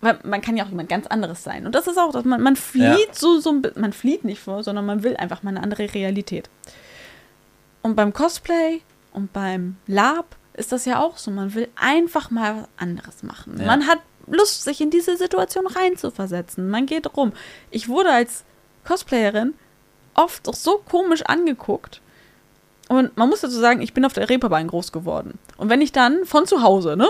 man 0.00 0.40
kann 0.40 0.56
ja 0.56 0.64
auch 0.64 0.68
jemand 0.68 0.88
ganz 0.88 1.06
anderes 1.06 1.42
sein. 1.44 1.66
Und 1.66 1.74
das 1.74 1.86
ist 1.86 1.98
auch, 1.98 2.12
dass 2.12 2.24
man, 2.24 2.40
man 2.40 2.56
flieht 2.56 3.08
Ja. 3.08 3.14
so, 3.14 3.40
so 3.40 3.60
man 3.74 3.92
flieht 3.92 4.24
nicht 4.24 4.40
vor, 4.40 4.62
sondern 4.62 4.86
man 4.86 5.02
will 5.02 5.16
einfach 5.16 5.42
mal 5.42 5.50
eine 5.50 5.62
andere 5.62 5.92
Realität. 5.92 6.48
Und 7.82 7.96
beim 7.96 8.12
Cosplay 8.12 8.80
und 9.12 9.32
beim 9.32 9.76
Lab 9.86 10.36
ist 10.54 10.72
das 10.72 10.84
ja 10.84 11.00
auch 11.00 11.16
so. 11.18 11.30
Man 11.30 11.54
will 11.54 11.68
einfach 11.76 12.30
mal 12.30 12.62
was 12.62 12.68
anderes 12.76 13.22
machen. 13.22 13.56
Ja. 13.58 13.66
Man 13.66 13.86
hat 13.86 13.98
Lust, 14.26 14.64
sich 14.64 14.80
in 14.80 14.90
diese 14.90 15.16
Situation 15.16 15.66
reinzuversetzen. 15.66 16.68
Man 16.68 16.86
geht 16.86 17.16
rum. 17.16 17.32
Ich 17.70 17.88
wurde 17.88 18.10
als 18.10 18.44
Cosplayerin 18.86 19.54
oft 20.14 20.48
auch 20.48 20.54
so 20.54 20.78
komisch 20.88 21.22
angeguckt. 21.22 22.00
Und 22.88 23.16
man 23.16 23.28
muss 23.28 23.42
dazu 23.42 23.58
sagen, 23.58 23.82
ich 23.82 23.92
bin 23.92 24.04
auf 24.04 24.14
der 24.14 24.28
Reeperbahn 24.28 24.66
groß 24.66 24.92
geworden. 24.92 25.38
Und 25.58 25.68
wenn 25.68 25.82
ich 25.82 25.92
dann 25.92 26.24
von 26.24 26.46
zu 26.46 26.62
Hause, 26.62 26.96
ne, 26.96 27.06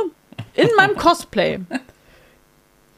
in 0.55 0.69
meinem 0.77 0.97
Cosplay 0.99 1.61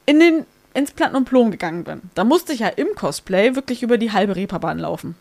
in 0.06 0.18
den, 0.18 0.46
ins 0.74 0.90
Platten 0.92 1.14
und 1.16 1.26
Plom 1.26 1.50
gegangen 1.50 1.84
bin, 1.84 2.00
da 2.14 2.24
musste 2.24 2.52
ich 2.52 2.60
ja 2.60 2.68
im 2.68 2.88
Cosplay 2.96 3.54
wirklich 3.54 3.82
über 3.82 3.98
die 3.98 4.12
halbe 4.12 4.34
Reeperbahn 4.34 4.78
laufen. 4.78 5.14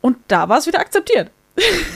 Und 0.00 0.16
da 0.28 0.48
war 0.48 0.58
es 0.58 0.66
wieder 0.66 0.80
akzeptiert. 0.80 1.30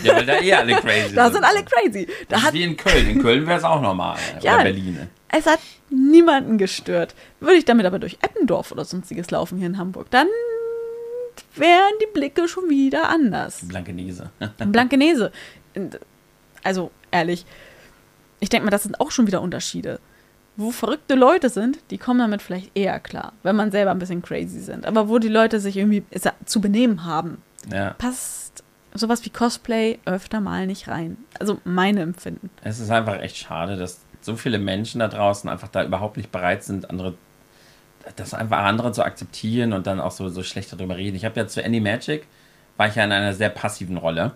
Ja, 0.02 0.16
weil 0.16 0.26
da 0.26 0.40
eh 0.40 0.52
alle 0.54 0.74
crazy 0.74 1.14
Da 1.14 1.30
sind 1.30 1.44
alle 1.44 1.62
crazy. 1.64 2.06
Da 2.06 2.12
Das 2.28 2.40
ist 2.40 2.46
hat, 2.46 2.54
wie 2.54 2.64
in 2.64 2.76
Köln. 2.76 3.08
In 3.08 3.22
Köln 3.22 3.46
wäre 3.46 3.58
es 3.58 3.64
auch 3.64 3.80
normal. 3.80 4.18
Ja. 4.40 4.56
Oder 4.56 4.64
Berlin. 4.64 5.08
es 5.28 5.46
hat 5.46 5.60
niemanden 5.88 6.58
gestört. 6.58 7.14
Würde 7.40 7.56
ich 7.56 7.64
damit 7.64 7.86
aber 7.86 7.98
durch 7.98 8.18
Eppendorf 8.22 8.72
oder 8.72 8.84
sonstiges 8.84 9.30
laufen 9.30 9.58
hier 9.58 9.68
in 9.68 9.78
Hamburg, 9.78 10.08
dann 10.10 10.26
wären 11.54 11.92
die 12.02 12.12
Blicke 12.12 12.48
schon 12.48 12.68
wieder 12.68 13.08
anders. 13.08 13.60
Blankenese. 13.66 14.30
Blankenese. 14.58 15.32
Also, 16.62 16.90
ehrlich, 17.10 17.44
ich 18.40 18.48
denke 18.48 18.64
mal, 18.66 18.70
das 18.70 18.82
sind 18.84 19.00
auch 19.00 19.10
schon 19.10 19.26
wieder 19.26 19.40
Unterschiede. 19.42 20.00
Wo 20.56 20.70
verrückte 20.70 21.14
Leute 21.14 21.48
sind, 21.48 21.78
die 21.90 21.98
kommen 21.98 22.18
damit 22.18 22.42
vielleicht 22.42 22.76
eher 22.76 23.00
klar, 23.00 23.32
wenn 23.42 23.56
man 23.56 23.70
selber 23.70 23.90
ein 23.90 23.98
bisschen 23.98 24.20
crazy 24.22 24.60
sind. 24.60 24.84
Aber 24.86 25.08
wo 25.08 25.18
die 25.18 25.28
Leute 25.28 25.60
sich 25.60 25.76
irgendwie 25.76 26.04
zu 26.44 26.60
benehmen 26.60 27.04
haben, 27.04 27.38
Ja. 27.72 27.94
passt 27.94 28.62
sowas 28.92 29.24
wie 29.24 29.30
Cosplay 29.30 29.98
öfter 30.04 30.40
mal 30.40 30.66
nicht 30.66 30.88
rein. 30.88 31.16
Also 31.40 31.58
meine 31.64 32.02
Empfinden. 32.02 32.50
Es 32.62 32.80
ist 32.80 32.90
einfach 32.90 33.18
echt 33.20 33.38
schade, 33.38 33.76
dass 33.76 34.00
so 34.20 34.36
viele 34.36 34.58
Menschen 34.58 34.98
da 34.98 35.08
draußen 35.08 35.48
einfach 35.48 35.68
da 35.68 35.82
überhaupt 35.84 36.18
nicht 36.18 36.30
bereit 36.30 36.62
sind, 36.62 36.90
andere, 36.90 37.14
das 38.16 38.34
einfach 38.34 38.58
andere 38.58 38.92
zu 38.92 39.04
akzeptieren 39.04 39.72
und 39.72 39.86
dann 39.86 40.00
auch 40.00 40.10
so, 40.10 40.28
so 40.28 40.42
schlecht 40.42 40.72
darüber 40.72 40.96
reden. 40.96 41.16
Ich 41.16 41.24
habe 41.24 41.38
ja 41.38 41.46
zu 41.46 41.64
Animagic, 41.64 42.26
war 42.76 42.88
ich 42.88 42.94
ja 42.94 43.04
in 43.04 43.12
einer 43.12 43.34
sehr 43.34 43.50
passiven 43.50 43.96
Rolle. 43.96 44.32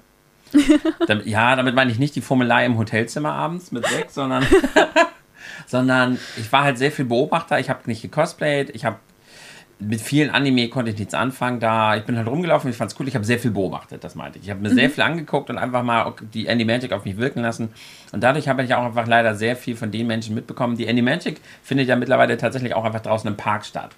damit, 1.08 1.26
ja, 1.26 1.56
damit 1.56 1.74
meine 1.74 1.90
ich 1.90 1.98
nicht 1.98 2.14
die 2.14 2.20
Formelei 2.20 2.66
im 2.66 2.78
Hotelzimmer 2.78 3.32
abends 3.32 3.72
mit 3.72 3.86
sechs, 3.86 4.14
sondern, 4.14 4.46
sondern 5.66 6.18
ich 6.36 6.52
war 6.52 6.64
halt 6.64 6.78
sehr 6.78 6.92
viel 6.92 7.04
Beobachter. 7.04 7.58
Ich 7.58 7.68
habe 7.68 7.80
nicht 7.86 8.02
gecosplayt, 8.02 8.70
ich 8.70 8.84
habe 8.84 8.98
mit 9.78 10.00
vielen 10.00 10.30
Anime 10.30 10.68
konnte 10.68 10.90
ich 10.90 10.98
nichts 10.98 11.12
anfangen 11.12 11.60
da. 11.60 11.96
Ich 11.96 12.04
bin 12.04 12.16
halt 12.16 12.26
rumgelaufen, 12.26 12.70
ich 12.70 12.76
fand's 12.76 12.96
cool. 12.98 13.08
Ich 13.08 13.14
habe 13.14 13.24
sehr 13.24 13.38
viel 13.38 13.50
beobachtet, 13.50 14.02
das 14.04 14.14
meinte 14.14 14.38
ich. 14.38 14.46
Ich 14.46 14.50
habe 14.50 14.60
mir 14.60 14.70
sehr 14.70 14.88
viel 14.88 15.04
angeguckt 15.04 15.50
und 15.50 15.58
einfach 15.58 15.82
mal 15.82 16.14
die 16.32 16.48
Animagic 16.48 16.92
auf 16.92 17.04
mich 17.04 17.18
wirken 17.18 17.42
lassen. 17.42 17.70
Und 18.12 18.22
dadurch 18.22 18.48
habe 18.48 18.62
ich 18.64 18.74
auch 18.74 18.84
einfach 18.84 19.06
leider 19.06 19.34
sehr 19.34 19.54
viel 19.54 19.76
von 19.76 19.90
den 19.90 20.06
Menschen 20.06 20.34
mitbekommen. 20.34 20.76
Die 20.76 20.88
Animagic 20.88 21.40
findet 21.62 21.88
ja 21.88 21.96
mittlerweile 21.96 22.38
tatsächlich 22.38 22.74
auch 22.74 22.84
einfach 22.84 23.00
draußen 23.00 23.28
im 23.28 23.36
Park 23.36 23.66
statt. 23.66 23.94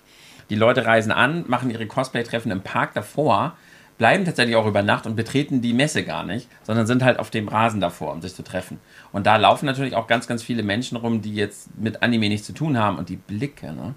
Die 0.50 0.56
Leute 0.56 0.84
reisen 0.84 1.12
an, 1.12 1.44
machen 1.46 1.70
ihre 1.70 1.86
Cosplay-Treffen 1.86 2.50
im 2.50 2.62
Park 2.62 2.94
davor, 2.94 3.56
bleiben 3.98 4.24
tatsächlich 4.24 4.56
auch 4.56 4.66
über 4.66 4.82
Nacht 4.82 5.06
und 5.06 5.14
betreten 5.14 5.60
die 5.60 5.74
Messe 5.74 6.04
gar 6.04 6.24
nicht, 6.24 6.48
sondern 6.62 6.86
sind 6.86 7.04
halt 7.04 7.18
auf 7.18 7.30
dem 7.30 7.48
Rasen 7.48 7.80
davor, 7.80 8.12
um 8.12 8.22
sich 8.22 8.34
zu 8.34 8.42
treffen. 8.42 8.78
Und 9.12 9.26
da 9.26 9.36
laufen 9.36 9.66
natürlich 9.66 9.94
auch 9.94 10.06
ganz, 10.06 10.26
ganz 10.26 10.42
viele 10.42 10.62
Menschen 10.62 10.96
rum, 10.96 11.20
die 11.20 11.34
jetzt 11.34 11.76
mit 11.78 12.02
Anime 12.02 12.28
nichts 12.28 12.46
zu 12.46 12.52
tun 12.52 12.78
haben. 12.78 12.96
Und 12.96 13.08
die 13.10 13.16
Blicke, 13.16 13.72
ne? 13.72 13.94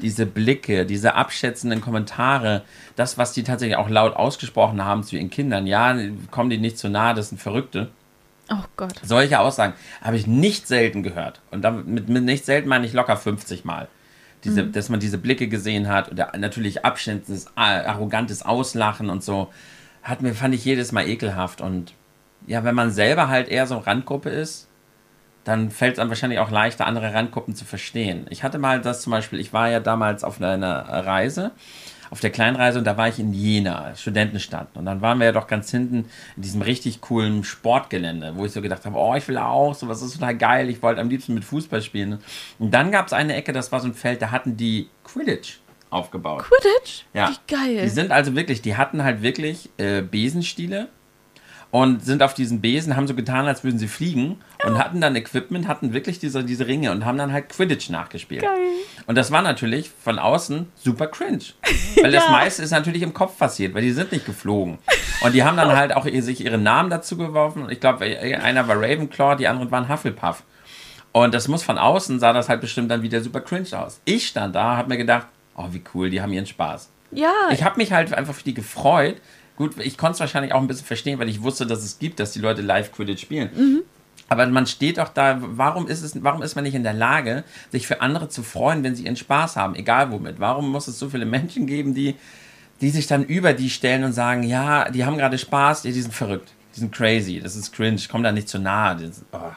Diese 0.00 0.24
Blicke, 0.24 0.86
diese 0.86 1.14
abschätzenden 1.14 1.80
Kommentare, 1.80 2.62
das, 2.96 3.18
was 3.18 3.32
die 3.32 3.42
tatsächlich 3.42 3.76
auch 3.76 3.90
laut 3.90 4.16
ausgesprochen 4.16 4.84
haben 4.84 5.02
zu 5.02 5.16
ihren 5.16 5.30
Kindern, 5.30 5.66
ja, 5.66 5.96
kommen 6.30 6.48
die 6.48 6.58
nicht 6.58 6.78
zu 6.78 6.88
nahe, 6.88 7.14
das 7.14 7.28
sind 7.28 7.38
Verrückte. 7.38 7.90
Oh 8.50 8.64
Gott. 8.76 8.94
Solche 9.02 9.38
Aussagen 9.38 9.74
habe 10.00 10.16
ich 10.16 10.26
nicht 10.26 10.66
selten 10.66 11.02
gehört. 11.02 11.40
Und 11.50 11.62
damit, 11.62 12.08
mit, 12.08 12.08
nicht 12.08 12.44
selten 12.44 12.68
meine 12.68 12.86
ich 12.86 12.92
locker 12.92 13.16
50 13.16 13.64
Mal. 13.64 13.88
Diese, 14.44 14.64
Dass 14.64 14.88
man 14.88 15.00
diese 15.00 15.18
Blicke 15.18 15.48
gesehen 15.48 15.88
hat 15.88 16.10
oder 16.10 16.32
natürlich 16.38 16.84
abschätzendes, 16.84 17.46
arrogantes 17.56 18.42
Auslachen 18.42 19.10
und 19.10 19.22
so, 19.22 19.52
hat 20.02 20.22
mir, 20.22 20.34
fand 20.34 20.54
ich 20.54 20.64
jedes 20.64 20.92
Mal 20.92 21.06
ekelhaft. 21.06 21.60
Und 21.60 21.92
ja, 22.46 22.64
wenn 22.64 22.74
man 22.74 22.90
selber 22.90 23.28
halt 23.28 23.48
eher 23.48 23.66
so 23.66 23.76
Randgruppe 23.76 24.30
ist, 24.30 24.69
dann 25.44 25.70
fällt 25.70 25.94
es 25.94 25.98
einem 25.98 26.10
wahrscheinlich 26.10 26.38
auch 26.38 26.50
leichter, 26.50 26.86
andere 26.86 27.14
Randgruppen 27.14 27.54
zu 27.54 27.64
verstehen. 27.64 28.26
Ich 28.30 28.42
hatte 28.42 28.58
mal 28.58 28.80
das 28.80 29.02
zum 29.02 29.10
Beispiel, 29.10 29.40
ich 29.40 29.52
war 29.52 29.70
ja 29.70 29.80
damals 29.80 30.24
auf 30.24 30.40
einer 30.40 30.80
Reise, 30.88 31.52
auf 32.10 32.20
der 32.20 32.30
Kleinreise 32.30 32.78
und 32.78 32.84
da 32.84 32.96
war 32.96 33.08
ich 33.08 33.18
in 33.18 33.32
Jena, 33.32 33.94
Studentenstadt. 33.94 34.76
Und 34.76 34.84
dann 34.84 35.00
waren 35.00 35.18
wir 35.18 35.26
ja 35.26 35.32
doch 35.32 35.46
ganz 35.46 35.70
hinten 35.70 36.06
in 36.36 36.42
diesem 36.42 36.60
richtig 36.60 37.00
coolen 37.00 37.44
Sportgelände, 37.44 38.32
wo 38.34 38.44
ich 38.44 38.52
so 38.52 38.60
gedacht 38.60 38.84
habe, 38.84 38.98
oh, 38.98 39.14
ich 39.14 39.26
will 39.28 39.38
auch, 39.38 39.74
sowas 39.74 40.02
ist 40.02 40.14
total 40.14 40.36
geil, 40.36 40.68
ich 40.68 40.82
wollte 40.82 41.00
am 41.00 41.08
liebsten 41.08 41.34
mit 41.34 41.44
Fußball 41.44 41.82
spielen. 41.82 42.18
Und 42.58 42.74
dann 42.74 42.90
gab 42.90 43.06
es 43.06 43.12
eine 43.12 43.34
Ecke, 43.34 43.52
das 43.52 43.70
war 43.70 43.80
so 43.80 43.86
ein 43.86 43.94
Feld, 43.94 44.20
da 44.20 44.32
hatten 44.32 44.56
die 44.56 44.88
Quidditch 45.04 45.60
aufgebaut. 45.88 46.42
Quidditch? 46.42 47.04
Ja. 47.14 47.30
Wie 47.30 47.54
geil. 47.54 47.82
Die 47.84 47.88
sind 47.88 48.10
also 48.10 48.34
wirklich, 48.34 48.60
die 48.60 48.76
hatten 48.76 49.04
halt 49.04 49.22
wirklich 49.22 49.70
äh, 49.76 50.02
Besenstiele 50.02 50.88
und 51.70 52.04
sind 52.04 52.22
auf 52.22 52.34
diesen 52.34 52.60
Besen, 52.60 52.96
haben 52.96 53.06
so 53.06 53.14
getan, 53.14 53.46
als 53.46 53.62
würden 53.62 53.78
sie 53.78 53.86
fliegen 53.86 54.38
und 54.66 54.76
hatten 54.78 55.00
dann 55.00 55.14
Equipment, 55.14 55.68
hatten 55.68 55.92
wirklich 55.92 56.18
diese, 56.18 56.42
diese 56.42 56.66
Ringe 56.66 56.90
und 56.90 57.04
haben 57.04 57.16
dann 57.16 57.32
halt 57.32 57.48
Quidditch 57.48 57.90
nachgespielt. 57.90 58.42
Geil. 58.42 58.50
Und 59.06 59.16
das 59.16 59.30
war 59.30 59.40
natürlich 59.42 59.90
von 60.02 60.18
außen 60.18 60.66
super 60.74 61.06
cringe. 61.06 61.44
Weil 62.02 62.10
das 62.10 62.24
Ja. 62.24 62.30
meiste 62.32 62.62
ist 62.62 62.72
natürlich 62.72 63.02
im 63.02 63.14
Kopf 63.14 63.38
passiert, 63.38 63.72
weil 63.74 63.82
die 63.82 63.92
sind 63.92 64.10
nicht 64.12 64.26
geflogen. 64.26 64.78
Und 65.22 65.32
die 65.34 65.44
haben 65.44 65.56
dann 65.56 65.76
halt 65.76 65.94
auch 65.94 66.06
sich 66.06 66.44
ihre 66.44 66.58
Namen 66.58 66.90
dazu 66.90 67.16
geworfen. 67.16 67.66
Ich 67.70 67.78
glaube, 67.80 68.04
einer 68.04 68.66
war 68.68 68.76
Ravenclaw, 68.76 69.36
die 69.36 69.46
anderen 69.48 69.70
waren 69.70 69.88
Hufflepuff. 69.88 70.42
Und 71.12 71.34
das 71.34 71.48
muss 71.48 71.62
von 71.62 71.78
außen, 71.78 72.18
sah 72.20 72.32
das 72.32 72.48
halt 72.48 72.60
bestimmt 72.60 72.90
dann 72.90 73.02
wieder 73.02 73.20
super 73.20 73.40
cringe 73.40 73.68
aus. 73.78 74.00
Ich 74.04 74.26
stand 74.28 74.54
da, 74.54 74.76
hab 74.76 74.88
mir 74.88 74.96
gedacht, 74.96 75.26
oh, 75.56 75.66
wie 75.70 75.82
cool, 75.94 76.10
die 76.10 76.20
haben 76.22 76.32
ihren 76.32 76.46
Spaß. 76.46 76.88
ja, 77.12 77.32
Ich 77.50 77.62
habe 77.64 77.76
mich 77.76 77.92
halt 77.92 78.12
einfach 78.14 78.34
für 78.34 78.44
die 78.44 78.54
gefreut. 78.54 79.16
Gut, 79.60 79.76
ich 79.78 79.98
konnte 79.98 80.14
es 80.14 80.20
wahrscheinlich 80.20 80.54
auch 80.54 80.60
ein 80.62 80.68
bisschen 80.68 80.86
verstehen, 80.86 81.18
weil 81.18 81.28
ich 81.28 81.42
wusste, 81.42 81.66
dass 81.66 81.84
es 81.84 81.98
gibt, 81.98 82.18
dass 82.18 82.32
die 82.32 82.38
Leute 82.38 82.62
live 82.62 82.92
Quidditch 82.92 83.20
spielen. 83.20 83.82
Aber 84.30 84.46
man 84.46 84.66
steht 84.66 84.96
doch 84.96 85.10
da, 85.10 85.36
warum 85.38 85.86
ist, 85.86 86.00
es, 86.00 86.24
warum 86.24 86.40
ist 86.40 86.54
man 86.54 86.64
nicht 86.64 86.74
in 86.74 86.82
der 86.82 86.94
Lage, 86.94 87.44
sich 87.70 87.86
für 87.86 88.00
andere 88.00 88.30
zu 88.30 88.42
freuen, 88.42 88.82
wenn 88.82 88.94
sie 88.94 89.04
ihren 89.04 89.16
Spaß 89.16 89.56
haben, 89.56 89.74
egal 89.74 90.10
womit? 90.12 90.40
Warum 90.40 90.70
muss 90.70 90.88
es 90.88 90.98
so 90.98 91.10
viele 91.10 91.26
Menschen 91.26 91.66
geben, 91.66 91.92
die, 91.92 92.14
die 92.80 92.88
sich 92.88 93.06
dann 93.06 93.22
über 93.22 93.52
die 93.52 93.68
stellen 93.68 94.04
und 94.04 94.14
sagen, 94.14 94.44
ja, 94.44 94.90
die 94.90 95.04
haben 95.04 95.18
gerade 95.18 95.36
Spaß, 95.36 95.84
ja, 95.84 95.90
die 95.90 96.00
sind 96.00 96.14
verrückt, 96.14 96.54
die 96.74 96.80
sind 96.80 96.94
crazy, 96.94 97.38
das 97.38 97.54
ist 97.54 97.70
cringe, 97.74 98.00
komm 98.10 98.22
da 98.22 98.32
nicht 98.32 98.48
zu 98.48 98.58
nahe. 98.58 98.96
Das, 98.96 99.22
oh. 99.32 99.52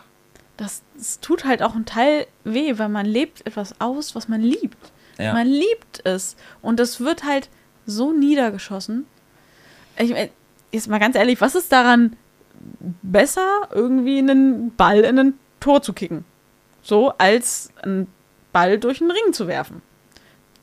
das, 0.57 0.81
das 0.97 1.21
tut 1.21 1.45
halt 1.45 1.63
auch 1.63 1.75
ein 1.75 1.85
Teil 1.85 2.27
weh, 2.43 2.77
weil 2.77 2.89
man 2.89 3.05
lebt 3.05 3.47
etwas 3.47 3.79
aus, 3.79 4.15
was 4.15 4.27
man 4.27 4.41
liebt. 4.41 4.91
Ja. 5.17 5.31
Man 5.31 5.47
liebt 5.47 6.05
es. 6.05 6.35
Und 6.61 6.81
das 6.81 6.99
wird 6.99 7.23
halt 7.23 7.47
so 7.85 8.11
niedergeschossen. 8.11 9.05
Ich 9.97 10.11
mein, 10.11 10.29
jetzt 10.71 10.87
mal 10.89 10.99
ganz 10.99 11.15
ehrlich, 11.15 11.39
was 11.41 11.55
ist 11.55 11.71
daran 11.71 12.15
besser, 13.01 13.67
irgendwie 13.71 14.19
einen 14.19 14.73
Ball 14.75 14.99
in 15.01 15.19
ein 15.19 15.33
Tor 15.59 15.81
zu 15.81 15.93
kicken? 15.93 16.25
So, 16.81 17.13
als 17.17 17.71
einen 17.81 18.07
Ball 18.51 18.77
durch 18.77 19.01
einen 19.01 19.11
Ring 19.11 19.33
zu 19.33 19.47
werfen. 19.47 19.81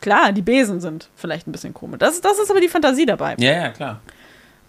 Klar, 0.00 0.32
die 0.32 0.42
Besen 0.42 0.80
sind 0.80 1.08
vielleicht 1.14 1.46
ein 1.46 1.52
bisschen 1.52 1.74
komisch. 1.74 1.98
Das, 1.98 2.20
das 2.20 2.38
ist 2.38 2.50
aber 2.50 2.60
die 2.60 2.68
Fantasie 2.68 3.06
dabei. 3.06 3.36
Ja, 3.38 3.52
ja, 3.52 3.68
klar. 3.70 4.00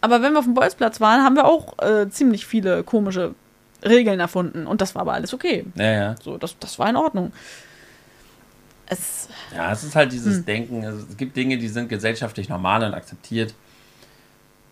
Aber 0.02 0.22
wenn 0.22 0.34
wir 0.34 0.40
auf 0.40 0.46
dem 0.46 0.54
Bolzplatz 0.56 1.00
waren, 1.00 1.24
haben 1.24 1.36
wir 1.36 1.46
auch 1.46 1.78
äh, 1.80 2.10
ziemlich 2.10 2.46
viele 2.46 2.84
komische 2.84 3.36
Regeln 3.84 4.20
erfunden. 4.20 4.68
Und 4.68 4.82
das 4.82 4.94
war 4.96 5.04
aber 5.04 5.14
alles 5.14 5.34
okay. 5.34 5.66
Ja, 5.76 5.92
ja. 5.92 6.16
So, 6.22 6.38
das, 6.38 6.58
das 6.60 6.78
war 6.80 6.90
in 6.90 6.96
Ordnung. 6.98 7.32
Es, 8.88 9.30
Ja, 9.56 9.72
es 9.72 9.84
ist 9.84 9.96
halt 9.96 10.12
dieses 10.12 10.38
Hm. 10.38 10.46
Denken. 10.46 10.86
also 10.86 11.06
Es 11.10 11.16
gibt 11.18 11.36
Dinge, 11.38 11.58
die 11.58 11.68
sind 11.70 11.88
gesellschaftlich 11.88 12.50
normal 12.50 12.84
und 12.84 12.94
akzeptiert. 12.94 13.54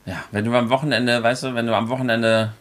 Ja, 0.05 0.23
wenn 0.31 0.45
du 0.45 0.53
am 0.55 0.69
Wochenende, 0.69 1.21
weißt 1.21 1.43
du, 1.43 1.55
wenn 1.55 1.67
du 1.67 1.75
am 1.75 1.89
Wochenende 1.89 2.53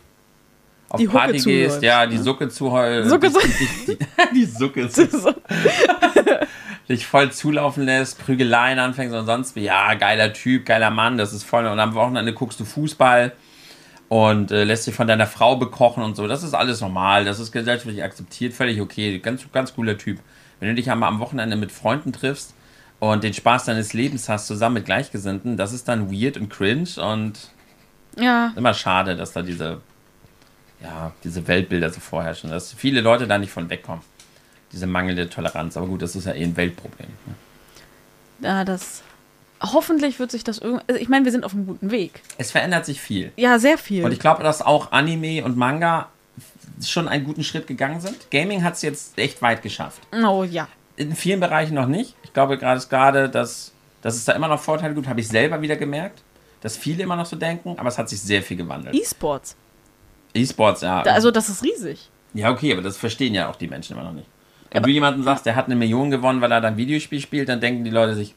auf 0.91 0.99
Die 0.99 1.07
Hucke 1.09 1.18
Party 1.18 1.32
gehst, 1.32 1.45
zuhörst, 1.45 1.82
ja, 1.82 2.07
die? 2.07 2.18
Sucke 2.18 2.49
zuheulen. 2.49 3.09
Sucke 3.09 3.30
zu- 3.32 3.41
die, 3.41 3.97
die, 3.97 3.99
die 4.34 4.45
Sucke 4.45 4.89
zu, 4.89 5.07
dich 6.89 7.07
voll 7.07 7.30
zulaufen 7.32 7.84
lässt, 7.84 8.18
Prügeleien 8.24 8.78
anfängst 8.78 9.14
und 9.14 9.26
sonst 9.26 9.57
wie, 9.57 9.64
ja, 9.64 9.95
geiler 9.95 10.32
Typ, 10.32 10.64
geiler 10.66 10.91
Mann, 10.91 11.18
das 11.18 11.32
ist 11.32 11.45
voll. 11.45 11.66
Und 11.66 11.78
am 11.78 11.95
Wochenende 11.95 12.32
guckst 12.32 12.59
du 12.61 12.64
Fußball 12.64 13.32
und 14.09 14.51
äh, 14.51 14.64
lässt 14.64 14.86
dich 14.86 14.95
von 14.95 15.07
deiner 15.07 15.26
Frau 15.26 15.57
bekochen 15.57 16.03
und 16.03 16.16
so. 16.16 16.26
Das 16.26 16.43
ist 16.43 16.55
alles 16.55 16.80
normal, 16.80 17.24
das 17.26 17.39
ist 17.39 17.53
gesellschaftlich 17.53 18.03
akzeptiert, 18.03 18.55
völlig 18.55 18.80
okay. 18.80 19.18
Ganz, 19.18 19.43
ganz 19.53 19.74
cooler 19.74 19.99
Typ. 19.99 20.18
Wenn 20.61 20.70
du 20.70 20.74
dich 20.74 20.91
am, 20.91 21.03
am 21.03 21.20
Wochenende 21.20 21.57
mit 21.57 21.70
Freunden 21.70 22.12
triffst 22.12 22.55
und 23.01 23.22
den 23.22 23.34
Spaß 23.34 23.64
deines 23.64 23.92
Lebens 23.92 24.28
hast, 24.28 24.46
zusammen 24.46 24.74
mit 24.74 24.84
Gleichgesinnten, 24.84 25.57
das 25.57 25.72
ist 25.72 25.88
dann 25.88 26.12
weird 26.12 26.36
und 26.36 26.49
cringe 26.49 26.88
und 26.96 27.38
ja, 28.16 28.53
immer 28.57 28.74
schade, 28.74 29.16
dass 29.16 29.32
da 29.32 29.42
diese, 29.42 29.80
ja, 30.82 31.12
diese 31.24 31.46
Weltbilder 31.46 31.90
so 31.90 32.01
vorherrschen, 32.01 32.51
dass 32.51 32.72
viele 32.72 33.01
Leute 33.01 33.26
da 33.26 33.38
nicht 33.38 33.53
von 33.53 33.70
wegkommen. 33.70 34.03
Diese 34.72 34.86
mangelnde 34.86 35.30
Toleranz. 35.30 35.78
Aber 35.78 35.86
gut, 35.86 36.03
das 36.03 36.14
ist 36.14 36.26
ja 36.26 36.34
eh 36.34 36.42
ein 36.42 36.57
Weltproblem. 36.57 37.09
ne? 37.26 37.34
ja, 38.40 38.64
das. 38.64 39.03
Hoffentlich 39.61 40.18
wird 40.18 40.30
sich 40.30 40.44
das 40.44 40.59
irgendwie. 40.59 40.84
Also 40.86 41.01
ich 41.01 41.09
meine, 41.09 41.24
wir 41.24 41.32
sind 41.32 41.44
auf 41.44 41.55
einem 41.55 41.66
guten 41.66 41.90
Weg. 41.90 42.20
Es 42.36 42.51
verändert 42.51 42.84
sich 42.84 43.01
viel. 43.01 43.32
Ja, 43.36 43.59
sehr 43.59 43.78
viel. 43.78 44.05
Und 44.05 44.12
ich 44.12 44.20
glaube, 44.20 44.42
dass 44.42 44.62
auch 44.62 44.92
Anime 44.92 45.42
und 45.44 45.57
Manga 45.57 46.09
schon 46.84 47.09
einen 47.09 47.24
guten 47.24 47.42
Schritt 47.42 47.66
gegangen 47.66 48.01
sind. 48.01 48.30
Gaming 48.30 48.62
hat 48.62 48.74
es 48.74 48.82
jetzt 48.82 49.18
echt 49.18 49.42
weit 49.42 49.62
geschafft. 49.62 50.01
oh 50.12 50.44
ja. 50.44 50.68
In 50.96 51.14
vielen 51.14 51.40
Bereichen 51.40 51.74
noch 51.74 51.86
nicht. 51.86 52.14
Ich 52.39 52.41
glaube 52.41 52.57
gerade, 52.57 52.80
gerade, 52.89 53.28
dass, 53.28 53.72
dass 54.01 54.14
es 54.14 54.24
da 54.24 54.32
immer 54.32 54.47
noch 54.47 54.61
Vorteile 54.61 54.95
gibt, 54.95 55.09
habe 55.09 55.18
ich 55.18 55.26
selber 55.26 55.61
wieder 55.61 55.74
gemerkt. 55.74 56.22
Dass 56.61 56.76
viele 56.76 57.03
immer 57.03 57.16
noch 57.16 57.26
so 57.26 57.34
denken, 57.34 57.74
aber 57.76 57.89
es 57.89 57.99
hat 57.99 58.09
sich 58.09 58.20
sehr 58.20 58.43
viel 58.45 58.57
gewandelt. 58.57 58.95
E-Sports. 58.95 59.57
E-Sports, 60.34 60.82
ja. 60.82 61.03
Also, 61.03 61.32
das 61.32 61.49
ist 61.49 61.64
riesig. 61.64 62.09
Ja, 62.34 62.53
okay, 62.53 62.72
aber 62.72 62.82
das 62.82 62.97
verstehen 62.97 63.34
ja 63.34 63.51
auch 63.51 63.57
die 63.57 63.66
Menschen 63.66 63.95
immer 63.97 64.05
noch 64.05 64.12
nicht. 64.12 64.28
Wenn 64.70 64.84
du 64.84 64.89
jemandem 64.89 65.24
sagst, 65.24 65.47
der 65.47 65.57
hat 65.57 65.64
eine 65.64 65.74
Million 65.74 66.12
gewonnen, 66.12 66.41
weil 66.41 66.53
er 66.53 66.61
da 66.61 66.68
ein 66.68 66.76
Videospiel 66.76 67.20
spielt, 67.20 67.49
dann 67.49 67.61
denken 67.61 67.82
die 67.82 67.91
Leute 67.91 68.14
sich 68.14 68.36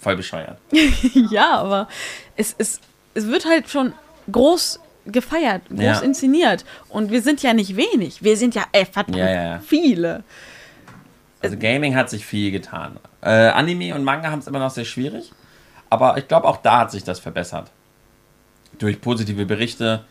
voll 0.00 0.16
bescheuert. 0.16 0.58
ja, 1.30 1.58
aber 1.58 1.86
es, 2.34 2.52
es, 2.58 2.80
es 3.14 3.28
wird 3.28 3.44
halt 3.44 3.68
schon 3.68 3.92
groß 4.32 4.80
gefeiert, 5.06 5.62
groß 5.68 5.80
Ja. 5.80 5.98
inszeniert. 6.00 6.64
Und 6.88 7.12
wir 7.12 7.22
sind 7.22 7.44
ja 7.44 7.54
nicht 7.54 7.76
wenig. 7.76 8.24
Wir 8.24 8.36
sind 8.36 8.56
ja 8.56 8.64
äh, 8.72 8.84
verdammt 8.84 9.18
ja, 9.18 9.30
ja. 9.30 9.58
viele. 9.64 10.24
Also 11.46 11.58
Gaming 11.58 11.94
hat 11.94 12.10
sich 12.10 12.26
viel 12.26 12.50
getan. 12.50 12.98
Äh, 13.22 13.30
Anime 13.30 13.94
und 13.94 14.04
Manga 14.04 14.30
haben 14.30 14.40
es 14.40 14.46
immer 14.46 14.58
noch 14.58 14.70
sehr 14.70 14.84
schwierig, 14.84 15.32
aber 15.90 16.18
ich 16.18 16.28
glaube 16.28 16.46
auch 16.46 16.58
da 16.58 16.80
hat 16.80 16.90
sich 16.90 17.04
das 17.04 17.18
verbessert. 17.18 17.70
Durch 18.78 19.00
positive 19.00 19.46
Berichte, 19.46 20.04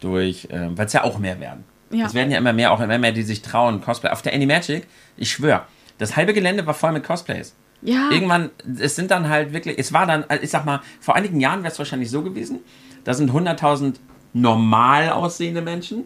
durch, 0.00 0.46
äh, 0.50 0.76
weil 0.76 0.86
es 0.86 0.92
ja 0.92 1.04
auch 1.04 1.18
mehr 1.18 1.40
werden. 1.40 1.64
Ja. 1.90 2.06
Es 2.06 2.14
werden 2.14 2.30
ja 2.30 2.38
immer 2.38 2.52
mehr, 2.52 2.72
auch 2.72 2.80
immer 2.80 2.98
mehr, 2.98 3.12
die 3.12 3.22
sich 3.22 3.42
trauen, 3.42 3.80
Cosplay. 3.80 4.10
Auf 4.10 4.22
der 4.22 4.32
Animagic, 4.32 4.86
ich 5.16 5.30
schwöre, 5.30 5.62
das 5.98 6.16
halbe 6.16 6.32
Gelände 6.32 6.66
war 6.66 6.74
voll 6.74 6.92
mit 6.92 7.04
Cosplays. 7.04 7.54
Ja. 7.82 8.10
Irgendwann, 8.10 8.50
es 8.78 8.94
sind 8.94 9.10
dann 9.10 9.28
halt 9.28 9.52
wirklich, 9.52 9.78
es 9.78 9.92
war 9.92 10.06
dann, 10.06 10.24
ich 10.40 10.50
sag 10.50 10.64
mal, 10.64 10.80
vor 11.00 11.16
einigen 11.16 11.40
Jahren 11.40 11.62
wäre 11.62 11.72
es 11.72 11.78
wahrscheinlich 11.78 12.10
so 12.10 12.22
gewesen, 12.22 12.60
da 13.04 13.12
sind 13.12 13.30
100.000 13.30 13.96
normal 14.34 15.10
aussehende 15.10 15.60
Menschen 15.60 16.04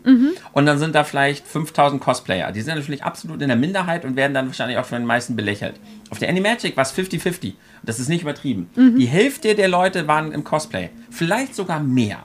und 0.52 0.66
dann 0.66 0.78
sind 0.78 0.94
da 0.94 1.04
vielleicht 1.04 1.46
5.000 1.46 2.00
Cosplayer. 2.00 2.50
Die 2.50 2.60
sind 2.60 2.74
natürlich 2.74 3.04
absolut 3.04 3.40
in 3.40 3.48
der 3.48 3.56
Minderheit 3.56 4.04
und 4.04 4.16
werden 4.16 4.34
dann 4.34 4.46
wahrscheinlich 4.46 4.78
auch 4.78 4.84
von 4.84 4.98
den 4.98 5.06
meisten 5.06 5.36
belächelt. 5.36 5.74
Auf 6.10 6.18
der 6.18 6.28
Animagic 6.28 6.76
war 6.76 6.82
es 6.82 6.92
50-50. 6.92 7.54
Das 7.84 8.00
ist 8.00 8.08
nicht 8.08 8.22
übertrieben. 8.22 8.68
Die 8.98 9.06
Hälfte 9.06 9.54
der 9.54 9.68
Leute 9.68 10.08
waren 10.08 10.32
im 10.32 10.42
Cosplay. 10.42 10.90
Vielleicht 11.10 11.54
sogar 11.54 11.80
mehr. 11.80 12.18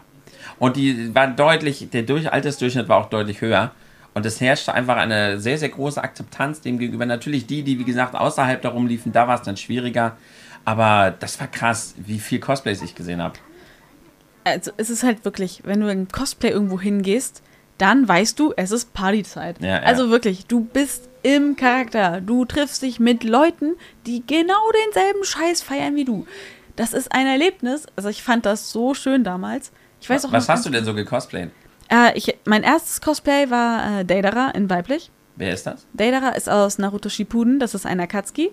Und 0.57 0.75
die 0.75 1.13
war 1.13 1.27
deutlich, 1.27 1.89
der 1.91 2.03
Durch 2.03 2.31
Altersdurchschnitt 2.31 2.89
war 2.89 2.97
auch 2.97 3.09
deutlich 3.09 3.41
höher. 3.41 3.71
Und 4.13 4.25
es 4.25 4.41
herrschte 4.41 4.73
einfach 4.73 4.97
eine 4.97 5.39
sehr, 5.39 5.57
sehr 5.57 5.69
große 5.69 6.03
Akzeptanz 6.03 6.61
dem 6.61 6.79
gegenüber. 6.79 7.05
Natürlich 7.05 7.45
die, 7.45 7.63
die, 7.63 7.79
wie 7.79 7.85
gesagt, 7.85 8.15
außerhalb 8.15 8.61
darum 8.61 8.87
liefen, 8.87 9.11
da 9.11 9.27
war 9.27 9.35
es 9.35 9.41
dann 9.43 9.57
schwieriger. 9.57 10.17
Aber 10.65 11.15
das 11.17 11.39
war 11.39 11.47
krass, 11.47 11.95
wie 11.97 12.19
viel 12.19 12.39
Cosplays 12.39 12.81
ich 12.81 12.93
gesehen 12.93 13.21
habe. 13.21 13.35
Also 14.43 14.71
es 14.77 14.89
ist 14.89 15.03
halt 15.03 15.25
wirklich, 15.25 15.61
wenn 15.65 15.79
du 15.79 15.91
in 15.91 16.07
Cosplay 16.07 16.49
irgendwo 16.49 16.79
hingehst, 16.79 17.41
dann 17.77 18.07
weißt 18.07 18.39
du, 18.39 18.53
es 18.57 18.71
ist 18.71 18.93
Partyzeit. 18.93 19.61
Ja, 19.61 19.67
ja. 19.67 19.79
Also 19.79 20.09
wirklich, 20.09 20.45
du 20.45 20.61
bist 20.61 21.09
im 21.23 21.55
Charakter. 21.55 22.21
Du 22.21 22.45
triffst 22.45 22.81
dich 22.81 22.99
mit 22.99 23.23
Leuten, 23.23 23.75
die 24.05 24.23
genau 24.25 24.61
denselben 24.85 25.23
Scheiß 25.23 25.61
feiern 25.61 25.95
wie 25.95 26.05
du. 26.05 26.25
Das 26.75 26.93
ist 26.93 27.11
ein 27.11 27.27
Erlebnis. 27.27 27.85
Also 27.95 28.09
ich 28.09 28.23
fand 28.23 28.45
das 28.45 28.71
so 28.71 28.93
schön 28.93 29.23
damals. 29.23 29.71
Ich 29.99 30.09
weiß 30.09 30.25
auch 30.25 30.31
Was 30.31 30.49
hast 30.49 30.65
du 30.65 30.69
denn 30.69 30.85
so 30.85 30.93
gecosplayt? 30.93 31.51
Äh, 31.91 32.17
ich, 32.17 32.37
mein 32.45 32.63
erstes 32.63 33.01
Cosplay 33.01 33.49
war 33.49 33.99
äh, 33.99 34.05
Deidara 34.05 34.49
in 34.51 34.69
weiblich. 34.69 35.11
Wer 35.35 35.53
ist 35.53 35.65
das? 35.65 35.85
Deidara 35.93 36.29
ist 36.29 36.49
aus 36.49 36.77
Naruto 36.77 37.09
Shippuden, 37.09 37.59
das 37.59 37.73
ist 37.73 37.85
ein 37.85 37.99
Akatsuki. 37.99 38.51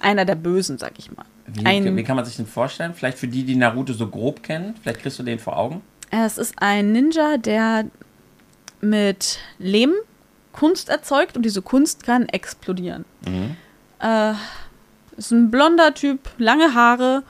Einer 0.00 0.24
der 0.24 0.34
Bösen, 0.36 0.78
sag 0.78 0.92
ich 0.98 1.10
mal. 1.16 1.24
Wie, 1.46 1.64
Ein- 1.66 1.96
wie 1.96 2.04
kann 2.04 2.16
man 2.16 2.24
sich 2.24 2.36
den 2.36 2.46
vorstellen? 2.46 2.94
Vielleicht 2.94 3.18
für 3.18 3.28
die, 3.28 3.44
die 3.44 3.56
Naruto 3.56 3.92
so 3.92 4.06
grob 4.08 4.42
kennen. 4.42 4.74
Vielleicht 4.82 5.00
kriegst 5.00 5.18
du 5.18 5.22
den 5.22 5.38
vor 5.38 5.56
Augen. 5.56 5.80
Es 6.10 6.38
ist 6.38 6.54
ein 6.58 6.92
Ninja, 6.92 7.36
der 7.36 7.86
mit 8.80 9.38
Lehm 9.58 9.92
Kunst 10.52 10.88
erzeugt 10.88 11.36
und 11.36 11.42
diese 11.44 11.62
Kunst 11.62 12.02
kann 12.04 12.28
explodieren. 12.28 13.04
Mhm. 13.26 13.56
Äh, 14.00 14.32
ist 15.16 15.30
ein 15.30 15.50
blonder 15.50 15.94
Typ, 15.94 16.20
lange 16.38 16.74
Haare 16.74 17.22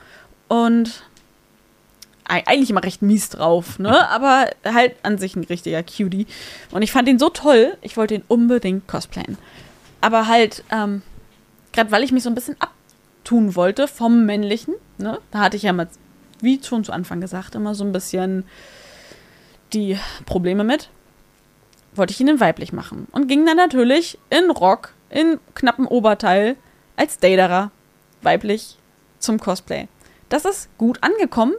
und 0.47 1.03
ei- 2.27 2.45
eigentlich 2.45 2.69
immer 2.69 2.83
recht 2.83 3.01
mies 3.01 3.29
drauf, 3.29 3.79
ne? 3.79 4.09
Aber 4.11 4.49
halt 4.65 4.95
an 5.03 5.17
sich 5.17 5.35
ein 5.35 5.43
richtiger 5.43 5.83
Cutie. 5.83 6.27
Und 6.71 6.81
ich 6.81 6.91
fand 6.91 7.07
ihn 7.07 7.19
so 7.19 7.29
toll, 7.29 7.77
ich 7.81 7.97
wollte 7.97 8.15
ihn 8.15 8.23
unbedingt 8.27 8.87
cosplayen. 8.87 9.37
Aber 10.01 10.27
halt, 10.27 10.63
ähm, 10.71 11.01
gerade 11.79 11.91
weil 11.91 12.03
ich 12.03 12.11
mich 12.11 12.23
so 12.23 12.29
ein 12.29 12.35
bisschen 12.35 12.57
abtun 12.59 13.55
wollte 13.55 13.87
vom 13.87 14.25
Männlichen, 14.25 14.75
ne? 14.97 15.19
Da 15.31 15.39
hatte 15.39 15.55
ich 15.55 15.63
ja 15.63 15.71
mal, 15.71 15.87
wie 16.41 16.61
schon 16.61 16.83
zu 16.83 16.91
Anfang 16.91 17.21
gesagt, 17.21 17.55
immer 17.55 17.73
so 17.73 17.85
ein 17.85 17.93
bisschen 17.93 18.43
die 19.71 19.97
Probleme 20.25 20.65
mit. 20.65 20.89
Wollte 21.95 22.11
ich 22.11 22.19
ihn 22.19 22.27
in 22.27 22.41
weiblich 22.41 22.73
machen. 22.73 23.07
Und 23.13 23.27
ging 23.27 23.45
dann 23.45 23.55
natürlich 23.55 24.19
in 24.29 24.51
Rock, 24.51 24.93
in 25.09 25.39
knappen 25.55 25.87
Oberteil, 25.87 26.57
als 26.97 27.17
Daterer, 27.19 27.71
weiblich, 28.21 28.77
zum 29.19 29.39
Cosplay. 29.39 29.87
Das 30.27 30.43
ist 30.43 30.69
gut 30.77 31.01
angekommen 31.01 31.53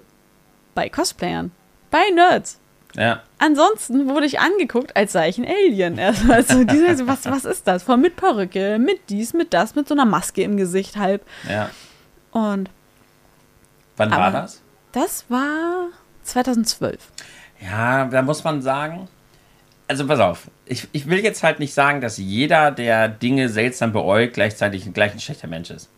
bei 0.74 0.90
Cosplayern, 0.90 1.50
bei 1.90 2.10
Nerds. 2.14 2.60
Ja. 2.96 3.22
Ansonsten 3.38 4.08
wurde 4.08 4.26
ich 4.26 4.40
angeguckt, 4.40 4.96
als 4.96 5.12
sei 5.12 5.28
ich 5.28 5.38
ein 5.38 5.46
Alien. 5.46 5.98
Also, 5.98 6.32
also 6.32 6.64
diese, 6.64 7.06
was, 7.06 7.24
was 7.26 7.44
ist 7.44 7.66
das? 7.66 7.82
Von 7.82 8.00
mit 8.00 8.16
Perücke, 8.16 8.78
mit 8.78 9.08
dies, 9.08 9.32
mit 9.32 9.52
das, 9.54 9.74
mit 9.74 9.86
so 9.88 9.94
einer 9.94 10.04
Maske 10.04 10.42
im 10.42 10.56
Gesicht 10.56 10.96
halb. 10.96 11.24
ja. 11.48 11.70
Und 12.32 12.70
Wann 13.96 14.10
war 14.12 14.30
das? 14.30 14.62
das 14.92 15.24
war 15.28 15.88
2012. 16.22 16.98
Ja, 17.60 18.04
da 18.06 18.22
muss 18.22 18.44
man 18.44 18.62
sagen, 18.62 19.08
also 19.88 20.06
pass 20.06 20.20
auf, 20.20 20.48
ich, 20.64 20.86
ich 20.92 21.08
will 21.08 21.18
jetzt 21.18 21.42
halt 21.42 21.58
nicht 21.58 21.74
sagen, 21.74 22.00
dass 22.00 22.16
jeder, 22.16 22.70
der 22.70 23.08
Dinge 23.08 23.48
seltsam 23.48 23.92
beäugt, 23.92 24.34
gleichzeitig 24.34 24.90
gleich 24.94 25.12
ein 25.12 25.20
schlechter 25.20 25.48
Mensch 25.48 25.70
ist. 25.70 25.90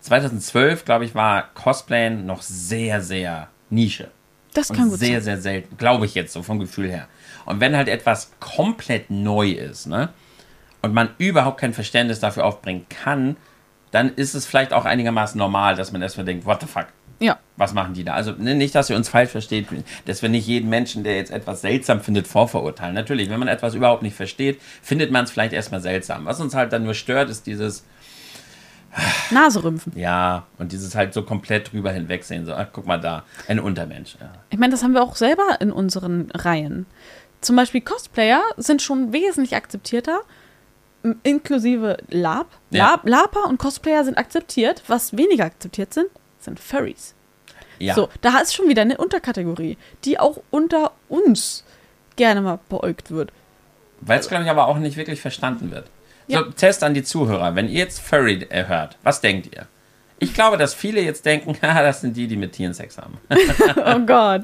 2012, 0.00 0.84
glaube 0.84 1.04
ich, 1.04 1.14
war 1.14 1.48
Cosplayen 1.54 2.26
noch 2.26 2.42
sehr, 2.42 3.00
sehr 3.00 3.48
Nische. 3.70 4.10
Das 4.54 4.68
kann 4.68 4.84
Und 4.84 4.90
gut 4.90 4.98
sehr, 4.98 5.20
sein. 5.20 5.22
sehr 5.22 5.40
selten, 5.40 5.76
glaube 5.76 6.06
ich 6.06 6.14
jetzt 6.14 6.32
so 6.32 6.42
vom 6.42 6.58
Gefühl 6.58 6.90
her. 6.90 7.08
Und 7.44 7.60
wenn 7.60 7.76
halt 7.76 7.88
etwas 7.88 8.32
komplett 8.40 9.10
neu 9.10 9.50
ist, 9.50 9.86
ne, 9.86 10.10
und 10.82 10.94
man 10.94 11.10
überhaupt 11.18 11.60
kein 11.60 11.74
Verständnis 11.74 12.20
dafür 12.20 12.44
aufbringen 12.44 12.86
kann, 12.88 13.36
dann 13.90 14.14
ist 14.14 14.34
es 14.34 14.46
vielleicht 14.46 14.72
auch 14.72 14.84
einigermaßen 14.84 15.38
normal, 15.38 15.74
dass 15.74 15.92
man 15.92 16.02
erstmal 16.02 16.26
denkt, 16.26 16.44
what 16.46 16.60
the 16.60 16.66
fuck, 16.66 16.86
Ja, 17.20 17.38
was 17.56 17.72
machen 17.74 17.94
die 17.94 18.04
da? 18.04 18.14
Also 18.14 18.32
ne, 18.32 18.54
nicht, 18.54 18.74
dass 18.74 18.90
ihr 18.90 18.96
uns 18.96 19.08
falsch 19.08 19.30
versteht, 19.30 19.66
dass 20.04 20.22
wir 20.22 20.28
nicht 20.28 20.46
jeden 20.46 20.68
Menschen, 20.68 21.04
der 21.04 21.16
jetzt 21.16 21.30
etwas 21.30 21.62
seltsam 21.62 22.00
findet, 22.00 22.26
vorverurteilen. 22.28 22.94
Natürlich, 22.94 23.30
wenn 23.30 23.38
man 23.38 23.48
etwas 23.48 23.74
überhaupt 23.74 24.02
nicht 24.02 24.14
versteht, 24.14 24.60
findet 24.82 25.10
man 25.10 25.24
es 25.24 25.30
vielleicht 25.30 25.52
erstmal 25.52 25.80
seltsam. 25.80 26.26
Was 26.26 26.40
uns 26.40 26.54
halt 26.54 26.72
dann 26.72 26.84
nur 26.84 26.94
stört, 26.94 27.28
ist 27.30 27.46
dieses, 27.46 27.84
Naserümpfen. 29.30 29.92
ja, 29.96 30.46
und 30.58 30.72
dieses 30.72 30.94
halt 30.94 31.14
so 31.14 31.22
komplett 31.22 31.72
drüber 31.72 31.92
hinwegsehen. 31.92 32.46
So, 32.46 32.52
ach, 32.54 32.68
guck 32.72 32.86
mal 32.86 33.00
da, 33.00 33.24
ein 33.46 33.60
Untermensch. 33.60 34.16
Ja. 34.20 34.32
Ich 34.50 34.58
meine, 34.58 34.72
das 34.72 34.82
haben 34.82 34.92
wir 34.94 35.02
auch 35.02 35.16
selber 35.16 35.60
in 35.60 35.70
unseren 35.72 36.30
Reihen. 36.32 36.86
Zum 37.40 37.56
Beispiel 37.56 37.80
Cosplayer 37.80 38.42
sind 38.56 38.82
schon 38.82 39.12
wesentlich 39.12 39.54
akzeptierter, 39.54 40.20
inklusive 41.22 41.98
Lab. 42.08 42.48
Ja. 42.70 42.90
Lab 42.90 43.08
Laper 43.08 43.44
und 43.48 43.58
Cosplayer 43.58 44.04
sind 44.04 44.18
akzeptiert. 44.18 44.82
Was 44.88 45.16
weniger 45.16 45.44
akzeptiert 45.44 45.94
sind, 45.94 46.08
sind 46.40 46.58
Furries. 46.58 47.14
ja. 47.78 47.94
So, 47.94 48.08
da 48.20 48.38
ist 48.38 48.54
schon 48.54 48.68
wieder 48.68 48.82
eine 48.82 48.96
Unterkategorie, 48.98 49.78
die 50.04 50.18
auch 50.18 50.42
unter 50.50 50.92
uns 51.08 51.64
gerne 52.16 52.40
mal 52.40 52.58
beäugt 52.68 53.12
wird. 53.12 53.30
Weil 54.00 54.18
es, 54.18 54.28
glaube 54.28 54.44
ich, 54.44 54.50
aber 54.50 54.66
auch 54.66 54.78
nicht 54.78 54.96
wirklich 54.96 55.20
verstanden 55.20 55.70
wird. 55.70 55.88
Ja. 56.28 56.40
So, 56.40 56.50
Test 56.50 56.84
an 56.84 56.94
die 56.94 57.02
Zuhörer. 57.02 57.54
Wenn 57.56 57.68
ihr 57.68 57.78
jetzt 57.78 58.00
Furry 58.00 58.46
äh, 58.50 58.66
hört, 58.66 58.96
was 59.02 59.20
denkt 59.20 59.54
ihr? 59.54 59.66
Ich 60.20 60.34
glaube, 60.34 60.56
dass 60.56 60.74
viele 60.74 61.00
jetzt 61.00 61.24
denken, 61.26 61.56
das 61.60 62.02
sind 62.02 62.16
die, 62.16 62.28
die 62.28 62.36
mit 62.36 62.52
Tieren 62.52 62.74
Sex 62.74 62.98
haben. 62.98 63.18
oh 63.30 63.98
Gott. 64.06 64.42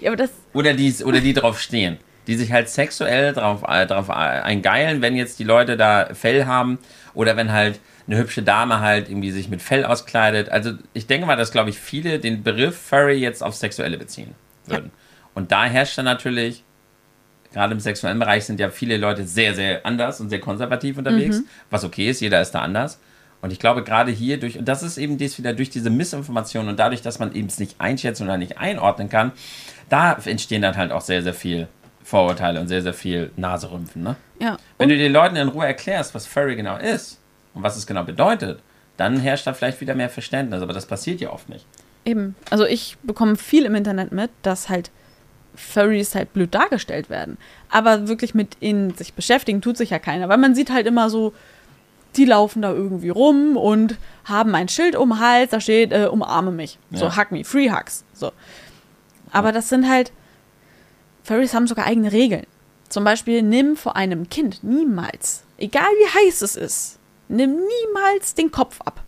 Ja, 0.00 0.10
aber 0.10 0.16
das, 0.16 0.30
Oder 0.52 0.74
die, 0.74 0.92
oder 1.04 1.20
die 1.20 1.32
drauf 1.32 1.60
stehen. 1.60 1.98
Die 2.28 2.36
sich 2.36 2.52
halt 2.52 2.68
sexuell 2.68 3.32
drauf, 3.32 3.64
äh, 3.66 3.86
drauf 3.86 4.08
äh, 4.08 4.12
eingeilen, 4.12 5.02
wenn 5.02 5.16
jetzt 5.16 5.40
die 5.40 5.44
Leute 5.44 5.76
da 5.76 6.10
Fell 6.12 6.46
haben. 6.46 6.78
Oder 7.14 7.36
wenn 7.36 7.50
halt 7.50 7.80
eine 8.06 8.18
hübsche 8.18 8.42
Dame 8.42 8.80
halt 8.80 9.08
irgendwie 9.08 9.30
sich 9.30 9.48
mit 9.48 9.62
Fell 9.62 9.84
auskleidet. 9.84 10.48
Also 10.50 10.72
ich 10.92 11.06
denke 11.06 11.26
mal, 11.26 11.36
dass, 11.36 11.50
glaube 11.50 11.70
ich, 11.70 11.78
viele 11.78 12.18
den 12.18 12.42
Begriff 12.42 12.76
Furry 12.76 13.18
jetzt 13.18 13.42
auf 13.42 13.54
Sexuelle 13.54 13.98
beziehen 13.98 14.34
würden. 14.66 14.90
Und 15.34 15.50
da 15.50 15.64
herrscht 15.64 15.98
dann 15.98 16.04
natürlich, 16.04 16.62
gerade 17.52 17.72
im 17.72 17.80
sexuellen 17.80 18.18
Bereich 18.18 18.44
sind 18.44 18.60
ja 18.60 18.70
viele 18.70 18.96
Leute 18.96 19.24
sehr, 19.26 19.54
sehr 19.54 19.84
anders 19.84 20.20
und 20.20 20.28
sehr 20.30 20.40
konservativ 20.40 20.98
unterwegs, 20.98 21.42
was 21.70 21.84
okay 21.84 22.10
ist, 22.10 22.20
jeder 22.20 22.40
ist 22.40 22.52
da 22.52 22.60
anders. 22.60 22.98
Und 23.42 23.52
ich 23.52 23.58
glaube, 23.58 23.82
gerade 23.82 24.12
hier 24.12 24.38
durch, 24.38 24.58
und 24.58 24.66
das 24.66 24.84
ist 24.84 24.98
eben 24.98 25.18
dies 25.18 25.36
wieder 25.36 25.52
durch 25.52 25.68
diese 25.68 25.90
Missinformation 25.90 26.68
und 26.68 26.78
dadurch, 26.78 27.02
dass 27.02 27.18
man 27.18 27.34
eben 27.34 27.48
es 27.48 27.58
nicht 27.58 27.80
einschätzen 27.80 28.22
oder 28.22 28.36
nicht 28.36 28.58
einordnen 28.58 29.08
kann, 29.08 29.32
da 29.88 30.12
entstehen 30.24 30.62
dann 30.62 30.76
halt 30.76 30.92
auch 30.92 31.00
sehr, 31.00 31.22
sehr 31.22 31.34
viel 31.34 31.66
Vorurteile 32.04 32.60
und 32.60 32.68
sehr, 32.68 32.82
sehr 32.82 32.94
viel 32.94 33.30
Naserümpfen. 33.36 34.02
Ne? 34.02 34.16
ja. 34.40 34.56
Wenn 34.78 34.88
du 34.88 34.96
den 34.96 35.12
Leuten 35.12 35.36
in 35.36 35.48
Ruhe 35.48 35.66
erklärst, 35.66 36.14
was 36.14 36.26
Furry 36.26 36.56
genau 36.56 36.76
ist 36.76 37.18
und 37.54 37.62
was 37.62 37.76
es 37.76 37.86
genau 37.86 38.04
bedeutet, 38.04 38.60
dann 38.96 39.18
herrscht 39.18 39.46
da 39.46 39.54
vielleicht 39.54 39.80
wieder 39.80 39.94
mehr 39.94 40.10
Verständnis. 40.10 40.62
Aber 40.62 40.72
das 40.72 40.86
passiert 40.86 41.20
ja 41.20 41.30
oft 41.30 41.48
nicht. 41.48 41.66
eben. 42.04 42.34
Also 42.50 42.64
ich 42.64 42.96
bekomme 43.02 43.36
viel 43.36 43.64
im 43.64 43.74
Internet 43.74 44.12
mit, 44.12 44.30
dass 44.42 44.68
halt 44.68 44.90
Furries 45.54 46.14
halt 46.14 46.32
blöd 46.32 46.54
dargestellt 46.54 47.10
werden. 47.10 47.36
Aber 47.70 48.08
wirklich 48.08 48.34
mit 48.34 48.56
ihnen 48.60 48.94
sich 48.94 49.14
beschäftigen 49.14 49.60
tut 49.60 49.76
sich 49.76 49.90
ja 49.90 49.98
keiner. 49.98 50.28
Weil 50.28 50.38
man 50.38 50.54
sieht 50.54 50.70
halt 50.72 50.86
immer 50.86 51.10
so, 51.10 51.32
die 52.16 52.24
laufen 52.26 52.62
da 52.62 52.72
irgendwie 52.72 53.08
rum 53.10 53.56
und 53.56 53.96
haben 54.24 54.54
ein 54.54 54.68
Schild 54.68 54.96
um 54.96 55.10
den 55.10 55.18
Hals, 55.20 55.50
da 55.50 55.60
steht, 55.60 55.92
äh, 55.92 56.06
umarme 56.10 56.50
mich. 56.52 56.78
So, 56.92 57.06
Ja. 57.06 57.16
hug 57.16 57.30
me, 57.32 57.44
free 57.44 57.70
hugs. 57.70 58.04
So. 58.14 58.32
Aber 59.30 59.50
das 59.52 59.68
sind 59.70 59.88
halt, 59.88 60.12
Furries 61.24 61.54
haben 61.54 61.66
sogar 61.66 61.86
eigene 61.86 62.12
Regeln. 62.12 62.46
Zum 62.88 63.04
Beispiel, 63.04 63.42
nimm 63.42 63.76
vor 63.76 63.96
einem 63.96 64.28
Kind 64.28 64.62
niemals, 64.62 65.44
egal 65.56 65.84
wie 65.84 66.26
heiß 66.28 66.42
es 66.42 66.56
ist, 66.56 66.98
nimm 67.28 67.52
niemals 67.56 68.34
den 68.34 68.50
Kopf 68.50 68.80
ab. 68.82 69.02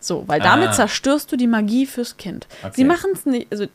So, 0.00 0.24
weil 0.26 0.40
damit 0.40 0.70
Ah. 0.70 0.72
zerstörst 0.72 1.30
du 1.30 1.36
die 1.36 1.46
Magie 1.46 1.86
fürs 1.86 2.16
Kind. 2.16 2.48
Okay. 2.62 2.72
Sie 2.74 2.84
machen 2.84 3.10
es 3.14 3.26
nicht, 3.26 3.46
also 3.52 3.66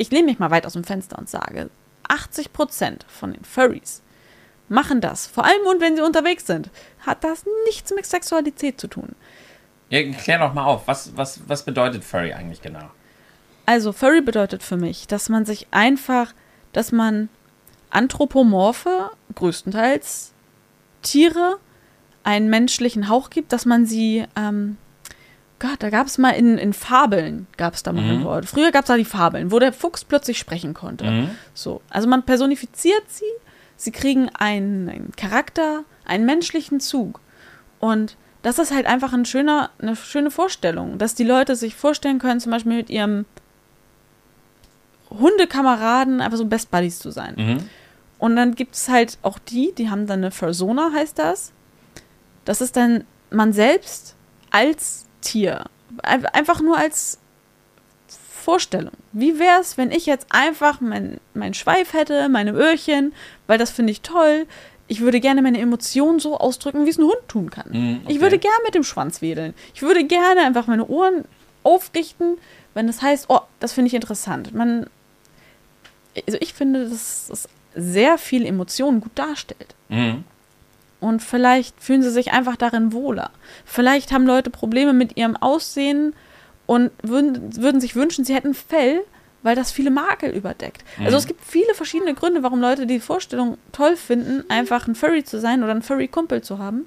ich 0.00 0.10
lehne 0.10 0.26
mich 0.26 0.38
mal 0.38 0.50
weit 0.50 0.64
aus 0.64 0.72
dem 0.72 0.84
Fenster 0.84 1.18
und 1.18 1.28
sage, 1.28 1.68
80% 2.08 3.00
von 3.06 3.34
den 3.34 3.44
Furries 3.44 4.02
machen 4.68 5.00
das, 5.00 5.26
vor 5.26 5.44
allem 5.44 5.66
und 5.66 5.80
wenn 5.80 5.96
sie 5.96 6.02
unterwegs 6.02 6.46
sind, 6.46 6.70
hat 7.00 7.22
das 7.22 7.44
nichts 7.66 7.92
mit 7.94 8.06
Sexualität 8.06 8.80
zu 8.80 8.86
tun. 8.86 9.14
Ja, 9.90 10.02
klär 10.12 10.38
doch 10.38 10.54
mal 10.54 10.64
auf, 10.64 10.86
was, 10.86 11.16
was, 11.16 11.40
was 11.48 11.64
bedeutet 11.64 12.04
Furry 12.04 12.32
eigentlich 12.32 12.62
genau? 12.62 12.88
Also 13.66 13.92
Furry 13.92 14.22
bedeutet 14.22 14.62
für 14.62 14.76
mich, 14.76 15.06
dass 15.06 15.28
man 15.28 15.44
sich 15.44 15.66
einfach, 15.72 16.32
dass 16.72 16.92
man 16.92 17.28
anthropomorphe, 17.90 19.10
größtenteils 19.34 20.32
Tiere, 21.02 21.58
einen 22.22 22.48
menschlichen 22.48 23.08
Hauch 23.08 23.30
gibt, 23.30 23.52
dass 23.52 23.66
man 23.66 23.86
sie, 23.86 24.24
ähm, 24.36 24.76
Gott, 25.60 25.76
da 25.82 25.90
gab 25.90 26.06
es 26.06 26.16
mal 26.16 26.30
in, 26.30 26.58
in 26.58 26.72
Fabeln, 26.72 27.46
gab 27.58 27.74
es 27.74 27.82
da 27.82 27.92
mal 27.92 28.02
ein 28.02 28.24
Wort. 28.24 28.46
Früher 28.46 28.72
gab 28.72 28.84
es 28.84 28.88
da 28.88 28.96
die 28.96 29.04
Fabeln, 29.04 29.52
wo 29.52 29.58
der 29.58 29.74
Fuchs 29.74 30.04
plötzlich 30.04 30.38
sprechen 30.38 30.72
konnte. 30.72 31.04
Mhm. 31.04 31.30
So, 31.52 31.82
also 31.90 32.08
man 32.08 32.24
personifiziert 32.24 33.04
sie, 33.08 33.24
sie 33.76 33.92
kriegen 33.92 34.30
einen, 34.30 34.88
einen 34.88 35.12
Charakter, 35.16 35.84
einen 36.06 36.24
menschlichen 36.24 36.80
Zug. 36.80 37.20
Und 37.78 38.16
das 38.40 38.58
ist 38.58 38.72
halt 38.72 38.86
einfach 38.86 39.12
ein 39.12 39.26
schöner, 39.26 39.70
eine 39.78 39.96
schöne 39.96 40.30
Vorstellung, 40.30 40.96
dass 40.96 41.14
die 41.14 41.24
Leute 41.24 41.54
sich 41.54 41.74
vorstellen 41.74 42.18
können, 42.18 42.40
zum 42.40 42.52
Beispiel 42.52 42.76
mit 42.76 42.88
ihrem 42.88 43.26
Hundekameraden 45.10 46.22
einfach 46.22 46.38
so 46.38 46.46
Best 46.46 46.70
Buddies 46.70 46.98
zu 46.98 47.10
sein. 47.10 47.34
Mhm. 47.36 47.68
Und 48.18 48.36
dann 48.36 48.54
gibt 48.54 48.76
es 48.76 48.88
halt 48.88 49.18
auch 49.20 49.38
die, 49.38 49.74
die 49.76 49.90
haben 49.90 50.06
dann 50.06 50.20
eine 50.20 50.30
Persona, 50.30 50.90
heißt 50.94 51.18
das. 51.18 51.52
Das 52.46 52.62
ist 52.62 52.76
dann 52.76 53.04
man 53.30 53.52
selbst 53.52 54.16
als 54.50 55.06
Tier. 55.20 55.64
Ein- 56.02 56.26
Einfach 56.26 56.60
nur 56.60 56.76
als 56.76 57.18
Vorstellung. 58.42 58.92
Wie 59.12 59.38
wäre 59.38 59.60
es, 59.60 59.76
wenn 59.76 59.90
ich 59.90 60.06
jetzt 60.06 60.26
einfach 60.30 60.80
mein, 60.80 61.18
mein 61.34 61.54
Schweif 61.54 61.92
hätte, 61.92 62.28
meine 62.28 62.52
Öhrchen, 62.52 63.12
weil 63.46 63.58
das 63.58 63.70
finde 63.70 63.92
ich 63.92 64.00
toll. 64.00 64.46
Ich 64.88 65.00
würde 65.00 65.20
gerne 65.20 65.42
meine 65.42 65.60
Emotionen 65.60 66.18
so 66.18 66.36
ausdrücken, 66.38 66.84
wie 66.86 66.90
es 66.90 66.98
ein 66.98 67.04
Hund 67.04 67.20
tun 67.28 67.50
kann. 67.50 67.68
Mhm, 67.70 68.00
okay. 68.04 68.12
Ich 68.14 68.20
würde 68.20 68.38
gerne 68.38 68.56
mit 68.64 68.74
dem 68.74 68.82
Schwanz 68.82 69.20
wedeln. 69.22 69.54
Ich 69.74 69.82
würde 69.82 70.04
gerne 70.04 70.40
einfach 70.40 70.66
meine 70.66 70.86
Ohren 70.88 71.24
aufrichten, 71.62 72.38
wenn 72.74 72.88
es 72.88 73.02
heißt, 73.02 73.26
oh, 73.28 73.40
das 73.60 73.72
finde 73.72 73.88
ich 73.88 73.94
interessant. 73.94 74.54
Man, 74.54 74.86
also 76.26 76.38
ich 76.40 76.54
finde, 76.54 76.88
dass 76.88 77.28
es 77.30 77.48
sehr 77.74 78.18
viel 78.18 78.44
Emotionen 78.46 79.00
gut 79.00 79.12
darstellt. 79.14 79.74
Mhm. 79.90 80.24
Und 81.00 81.22
vielleicht 81.22 81.82
fühlen 81.82 82.02
sie 82.02 82.10
sich 82.10 82.32
einfach 82.32 82.56
darin 82.56 82.92
wohler. 82.92 83.30
Vielleicht 83.64 84.12
haben 84.12 84.26
Leute 84.26 84.50
Probleme 84.50 84.92
mit 84.92 85.16
ihrem 85.16 85.36
Aussehen 85.36 86.14
und 86.66 86.90
würden, 87.02 87.56
würden 87.56 87.80
sich 87.80 87.96
wünschen, 87.96 88.24
sie 88.24 88.34
hätten 88.34 88.54
Fell, 88.54 89.00
weil 89.42 89.56
das 89.56 89.72
viele 89.72 89.90
Makel 89.90 90.30
überdeckt. 90.30 90.84
Also 91.02 91.16
es 91.16 91.26
gibt 91.26 91.42
viele 91.42 91.74
verschiedene 91.74 92.14
Gründe, 92.14 92.42
warum 92.42 92.60
Leute 92.60 92.86
die 92.86 93.00
Vorstellung 93.00 93.56
toll 93.72 93.96
finden, 93.96 94.44
einfach 94.50 94.86
ein 94.86 94.94
Furry 94.94 95.24
zu 95.24 95.40
sein 95.40 95.62
oder 95.62 95.72
einen 95.72 95.82
Furry-Kumpel 95.82 96.42
zu 96.42 96.58
haben. 96.58 96.86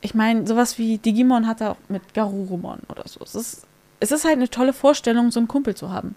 Ich 0.00 0.14
meine, 0.14 0.46
sowas 0.46 0.78
wie 0.78 0.98
Digimon 0.98 1.46
hat 1.48 1.60
er 1.60 1.72
auch 1.72 1.76
mit 1.88 2.14
Garurumon 2.14 2.78
oder 2.88 3.02
so. 3.06 3.20
Es 3.22 3.34
ist, 3.34 3.66
es 3.98 4.12
ist 4.12 4.24
halt 4.24 4.36
eine 4.36 4.48
tolle 4.48 4.72
Vorstellung, 4.72 5.32
so 5.32 5.40
einen 5.40 5.48
Kumpel 5.48 5.74
zu 5.74 5.90
haben. 5.90 6.14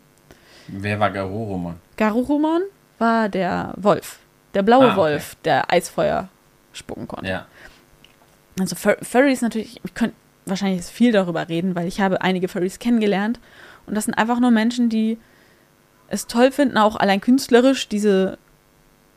Wer 0.68 1.00
war 1.00 1.10
Garurumon? 1.10 1.76
Garurumon 1.98 2.62
war 3.00 3.28
der 3.28 3.74
Wolf. 3.78 4.20
Der 4.54 4.64
blaue 4.64 4.86
Ah, 4.86 4.88
okay. 4.90 4.98
Wolf, 4.98 5.36
der 5.46 5.72
Eisfeuer 5.72 6.30
spucken 6.74 7.08
konnte. 7.08 7.30
Ja. 7.30 7.46
Also 8.60 8.76
Fur 8.76 8.98
Furries 9.02 9.42
natürlich, 9.42 9.80
ich 9.84 9.94
könnte 9.94 10.16
wahrscheinlich 10.46 10.86
viel 10.86 11.12
darüber 11.12 11.48
reden, 11.50 11.76
weil 11.76 11.88
ich 11.88 12.02
habe 12.02 12.22
einige 12.22 12.48
Furries 12.48 12.80
kennengelernt. 12.80 13.40
Und 13.88 13.96
das 13.96 14.06
sind 14.06 14.14
einfach 14.16 14.40
nur 14.40 14.52
Menschen, 14.52 14.90
die 14.90 15.18
es 16.10 16.28
toll 16.28 16.52
finden, 16.52 16.78
auch 16.78 16.96
allein 16.98 17.22
künstlerisch 17.22 17.88
diese 17.88 18.38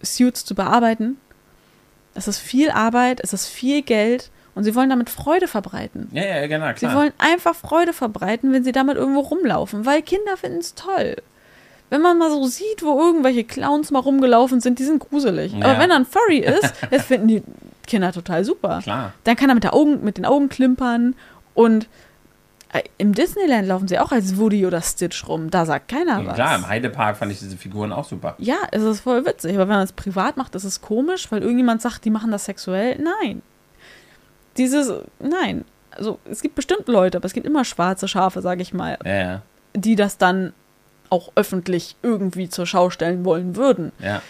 Suits 0.03 0.45
zu 0.45 0.55
bearbeiten. 0.55 1.16
Es 2.14 2.28
ist 2.28 2.39
viel 2.39 2.70
Arbeit, 2.70 3.20
es 3.22 3.32
ist 3.32 3.49
viel 3.49 3.82
Geld 3.82 4.30
und 4.55 4.62
sie 4.62 4.74
wollen 4.76 4.91
damit 4.91 5.11
Freude 5.11 5.49
verbreiten. 5.49 6.09
Ja, 6.12 6.22
ja, 6.24 6.47
genau, 6.47 6.68
Sie 6.68 6.74
klar. 6.87 6.95
wollen 6.95 7.12
einfach 7.18 7.57
Freude 7.57 7.93
verbreiten, 7.93 8.53
wenn 8.53 8.62
sie 8.62 8.70
damit 8.72 8.97
irgendwo 8.97 9.20
rumlaufen, 9.20 9.85
weil 9.85 10.03
Kinder 10.03 10.37
finden 10.37 10.59
es 10.61 10.74
toll. 10.76 11.16
Wenn 11.91 12.01
man 12.03 12.18
mal 12.18 12.30
so 12.30 12.45
sieht, 12.47 12.82
wo 12.82 12.99
irgendwelche 13.01 13.45
Clowns 13.45 13.91
mal 13.91 14.01
rumgelaufen 14.01 14.61
sind, 14.61 14.78
die 14.78 14.85
sind 14.85 14.99
gruselig. 14.99 15.53
Ja. 15.53 15.64
Aber 15.66 15.78
wenn 15.78 15.91
er 15.91 15.97
ein 15.97 16.07
Furry 16.07 16.39
ist, 16.39 16.72
das 16.91 17.05
finden 17.05 17.28
die 17.28 17.43
Kinder 17.87 18.12
total 18.12 18.45
super. 18.45 18.80
Klar. 18.82 19.12
Dann 19.24 19.37
kann 19.37 19.49
er 19.51 19.55
mit, 19.55 19.64
der 19.64 19.74
Augen, 19.74 20.03
mit 20.03 20.16
den 20.16 20.24
Augen 20.24 20.49
klimpern 20.49 21.14
und 21.55 21.87
äh, 22.72 22.82
im 22.99 23.12
Disneyland 23.14 23.68
laufen 23.68 23.87
sie 23.87 23.99
auch 23.99 24.11
als 24.11 24.37
Woody 24.39 24.66
oder 24.66 24.80
Stitch 24.80 25.28
rum. 25.28 25.51
Da 25.51 25.66
sagt 25.66 25.89
keiner 25.89 26.24
was. 26.26 26.35
Klar, 26.35 26.57
im 26.57 26.66
Heidepark 26.66 27.16
fand 27.16 27.30
ich 27.30 27.39
diese 27.39 27.57
Figuren 27.57 27.93
auch 27.93 28.07
super. 28.07 28.35
Ja, 28.39 28.57
es 28.72 28.82
ist 28.82 29.01
voll 29.01 29.24
witzig. 29.26 29.53
Aber 29.55 29.68
wenn 29.68 29.76
man 29.76 29.85
es 29.85 29.93
privat 29.93 30.37
macht, 30.37 30.55
ist 30.57 30.64
es 30.64 30.80
komisch, 30.80 31.30
weil 31.30 31.43
irgendjemand 31.43 31.82
sagt, 31.82 32.05
die 32.05 32.11
machen 32.11 32.32
das 32.32 32.47
sexuell. 32.47 32.99
Nein. 33.22 33.43
Dieses, 34.57 34.93
nein. 35.20 35.64
Also 35.91 36.18
es 36.28 36.43
gibt 36.43 36.57
bestimmt 36.57 36.89
Leute, 36.89 37.18
aber 37.18 37.26
es 37.26 37.32
gibt 37.35 37.47
immer 37.47 37.64
schwarze 37.64 38.09
Schafe, 38.09 38.43
sage 38.43 38.62
ich 38.62 38.72
mal, 38.74 38.99
Ja, 39.05 39.14
ja. 39.14 39.43
die 39.74 39.95
das 39.95 40.18
dann 40.18 40.53
auch 41.14 41.32
öffentlich 41.36 41.96
irgendwie 42.02 42.48
zur 42.48 42.66
Schau 42.66 42.90
stellen 42.90 43.24
wollen 43.24 43.54
würden. 43.56 43.92
Ja. 44.00 44.20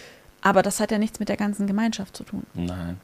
Aber 0.41 0.61
das 0.61 0.79
hat 0.79 0.91
ja 0.91 0.99
nichts 0.99 1.19
mit 1.19 1.27
der 1.29 1.37
ganzen 1.37 1.65
Gemeinschaft 1.67 2.15
zu 2.15 2.23
tun. 2.23 2.43
Nein. 2.53 2.99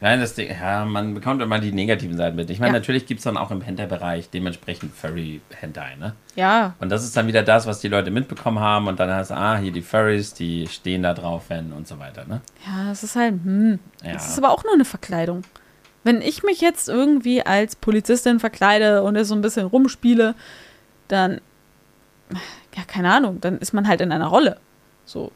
Nein, 0.00 0.20
das 0.20 0.34
Ding, 0.34 0.50
ja, 0.50 0.84
man 0.84 1.14
bekommt 1.14 1.40
immer 1.40 1.58
die 1.58 1.72
negativen 1.72 2.16
Seiten 2.18 2.36
mit. 2.36 2.50
Ich 2.50 2.58
meine, 2.60 2.74
Ja. 2.74 2.78
natürlich 2.80 3.06
gibt 3.06 3.18
es 3.20 3.24
dann 3.24 3.38
auch 3.38 3.50
im 3.50 3.62
Hentai-Bereich 3.62 4.28
dementsprechend 4.28 4.94
Furry-Hentai, 4.94 5.96
ne? 5.96 6.12
Ja, 6.34 6.74
Und 6.80 6.90
das 6.90 7.02
ist 7.02 7.16
dann 7.16 7.26
wieder 7.26 7.42
das, 7.42 7.66
was 7.66 7.80
die 7.80 7.88
Leute 7.88 8.10
mitbekommen 8.10 8.60
haben 8.60 8.88
und 8.88 9.00
dann 9.00 9.10
heißt, 9.10 9.32
ah, 9.32 9.56
hier 9.56 9.72
die 9.72 9.80
Furries, 9.80 10.34
die 10.34 10.66
stehen 10.68 11.02
da 11.02 11.14
drauf, 11.14 11.44
wenn 11.48 11.72
und 11.72 11.88
so 11.88 11.98
weiter, 11.98 12.26
ne? 12.26 12.42
ja, 12.66 12.90
es 12.92 13.02
ist 13.04 13.16
halt, 13.16 13.34
hm. 13.42 13.78
Ja. 14.04 14.12
Es 14.16 14.28
ist 14.28 14.38
aber 14.38 14.50
auch 14.50 14.64
nur 14.64 14.74
eine 14.74 14.84
Verkleidung. 14.84 15.44
Wenn 16.04 16.20
ich 16.20 16.42
mich 16.42 16.60
jetzt 16.60 16.88
irgendwie 16.90 17.40
als 17.44 17.74
Polizistin 17.74 18.38
verkleide 18.38 19.02
und 19.02 19.22
so 19.24 19.34
ein 19.34 19.40
bisschen 19.40 19.66
rumspiele, 19.66 20.34
dann, 21.08 21.40
ja, 22.76 22.82
keine 22.86 23.12
Ahnung, 23.12 23.40
dann 23.40 23.58
ist 23.58 23.72
man 23.72 23.88
halt 23.88 24.00
in 24.00 24.12
einer 24.12 24.26
Rolle. 24.26 24.58
So. 25.06 25.32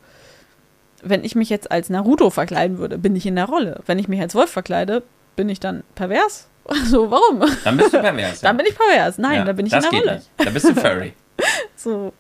Wenn 1.03 1.25
ich 1.25 1.35
mich 1.35 1.49
jetzt 1.49 1.71
als 1.71 1.89
Naruto 1.89 2.29
verkleiden 2.29 2.79
würde, 2.79 2.99
bin 2.99 3.17
ich 3.17 3.25
in 3.25 3.37
der 3.37 3.47
Rolle. 3.47 3.81
Wenn 3.87 3.99
ich 3.99 4.09
mich 4.09 4.21
als 4.21 4.35
Wolf 4.35 4.51
verkleide, 4.51 5.03
bin 5.37 5.49
ich 5.49 5.61
dann 5.61 5.83
pervers? 5.95 6.47
Also, 6.69 7.11
warum? 7.11 7.43
Dann 7.65 7.79
bist 7.79 7.95
du 7.95 8.01
pervers. 8.01 8.41
Dann 8.43 8.57
bin 8.57 8.67
ich 8.67 8.77
pervers. 8.77 9.19
Nein, 9.19 9.39
ja. 9.39 9.45
da 9.45 9.55
bin 9.55 9.67
ich 9.67 9.73
das 9.73 9.87
in 9.87 9.91
der 9.91 9.99
geht 9.99 10.09
Rolle. 10.09 10.19
Nicht. 10.19 10.31
Da 10.37 10.51
bist 10.51 10.69
du 10.69 10.75
Furry. 10.75 11.15
So, 11.75 12.13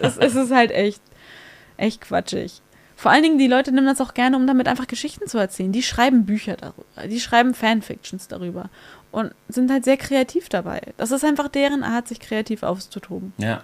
es, 0.00 0.16
es 0.16 0.34
ist 0.34 0.50
halt 0.50 0.70
echt, 0.70 1.02
echt 1.76 2.00
quatschig. 2.00 2.62
Vor 2.96 3.10
allen 3.12 3.22
Dingen, 3.22 3.38
die 3.38 3.46
Leute 3.46 3.70
nehmen 3.70 3.86
das 3.86 4.00
auch 4.00 4.14
gerne, 4.14 4.36
um 4.36 4.46
damit 4.46 4.66
einfach 4.66 4.86
Geschichten 4.86 5.28
zu 5.28 5.36
erzählen. 5.36 5.70
Die 5.70 5.82
schreiben 5.82 6.24
Bücher 6.24 6.56
darüber, 6.56 7.06
die 7.06 7.20
schreiben 7.20 7.52
Fanfictions 7.52 8.26
darüber 8.26 8.70
und 9.10 9.32
sind 9.48 9.70
halt 9.70 9.84
sehr 9.84 9.98
kreativ 9.98 10.48
dabei. 10.48 10.80
Das 10.96 11.10
ist 11.10 11.24
einfach 11.24 11.48
deren 11.48 11.84
Art, 11.84 12.08
sich 12.08 12.18
kreativ 12.18 12.62
auszutoben. 12.62 13.34
Ja. 13.36 13.62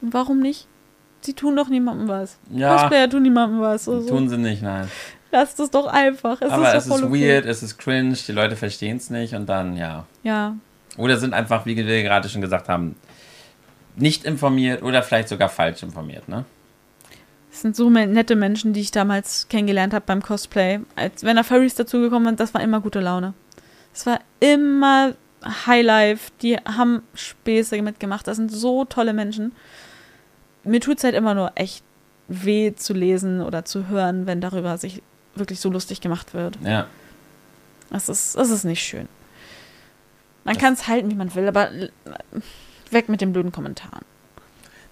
Warum 0.00 0.40
nicht? 0.40 0.66
Sie 1.20 1.34
tun 1.34 1.56
doch 1.56 1.68
niemandem 1.68 2.08
was. 2.08 2.38
Ja. 2.50 2.76
Cosplayer 2.76 3.10
tun 3.10 3.22
niemandem 3.22 3.60
was. 3.60 3.88
Also. 3.88 4.08
Tun 4.08 4.28
sie 4.28 4.38
nicht, 4.38 4.62
nein. 4.62 4.88
Lasst 5.30 5.60
es 5.60 5.70
doch 5.70 5.86
einfach. 5.86 6.40
Es 6.40 6.50
Aber 6.50 6.68
ist 6.74 6.86
es 6.86 6.94
ist 6.94 7.02
okay. 7.02 7.28
weird, 7.28 7.44
es 7.44 7.62
ist 7.62 7.78
cringe, 7.78 8.14
die 8.14 8.32
Leute 8.32 8.56
verstehen 8.56 8.96
es 8.96 9.10
nicht 9.10 9.34
und 9.34 9.46
dann, 9.46 9.76
ja. 9.76 10.06
Ja, 10.22 10.56
Oder 10.96 11.18
sind 11.18 11.34
einfach, 11.34 11.66
wie 11.66 11.76
wir 11.76 12.02
gerade 12.02 12.28
schon 12.28 12.40
gesagt 12.40 12.68
haben, 12.68 12.96
nicht 13.96 14.24
informiert 14.24 14.82
oder 14.82 15.02
vielleicht 15.02 15.28
sogar 15.28 15.48
falsch 15.48 15.82
informiert, 15.82 16.28
ne? 16.28 16.44
es 17.58 17.62
sind 17.62 17.74
so 17.74 17.90
nette 17.90 18.36
Menschen, 18.36 18.72
die 18.72 18.80
ich 18.80 18.92
damals 18.92 19.48
kennengelernt 19.48 19.92
habe 19.92 20.04
beim 20.06 20.22
Cosplay. 20.22 20.78
Als 20.94 21.24
wenn 21.24 21.34
da 21.34 21.42
Furries 21.42 21.74
dazugekommen 21.74 22.26
sind, 22.28 22.40
das 22.40 22.54
war 22.54 22.60
immer 22.60 22.80
gute 22.80 23.00
Laune. 23.00 23.34
Es 23.92 24.06
war 24.06 24.20
immer 24.38 25.14
Highlife. 25.66 26.30
Die 26.40 26.56
haben 26.56 27.02
Späße 27.14 27.80
mitgemacht. 27.82 28.28
Das 28.28 28.36
sind 28.36 28.52
so 28.52 28.84
tolle 28.84 29.12
Menschen. 29.12 29.52
Mir 30.64 30.80
tut 30.80 30.98
es 30.98 31.04
halt 31.04 31.14
immer 31.14 31.34
nur 31.34 31.52
echt 31.54 31.82
weh 32.28 32.74
zu 32.74 32.92
lesen 32.92 33.40
oder 33.40 33.64
zu 33.64 33.88
hören, 33.88 34.26
wenn 34.26 34.40
darüber 34.40 34.76
sich 34.78 35.02
wirklich 35.34 35.60
so 35.60 35.70
lustig 35.70 36.00
gemacht 36.00 36.34
wird. 36.34 36.58
Ja. 36.62 36.86
Das 37.90 38.08
ist, 38.08 38.36
das 38.36 38.50
ist 38.50 38.64
nicht 38.64 38.82
schön. 38.82 39.08
Man 40.44 40.56
kann 40.58 40.74
es 40.74 40.88
halten, 40.88 41.10
wie 41.10 41.14
man 41.14 41.34
will, 41.34 41.48
aber 41.48 41.70
weg 42.90 43.08
mit 43.08 43.20
den 43.20 43.32
blöden 43.32 43.52
Kommentaren. 43.52 44.04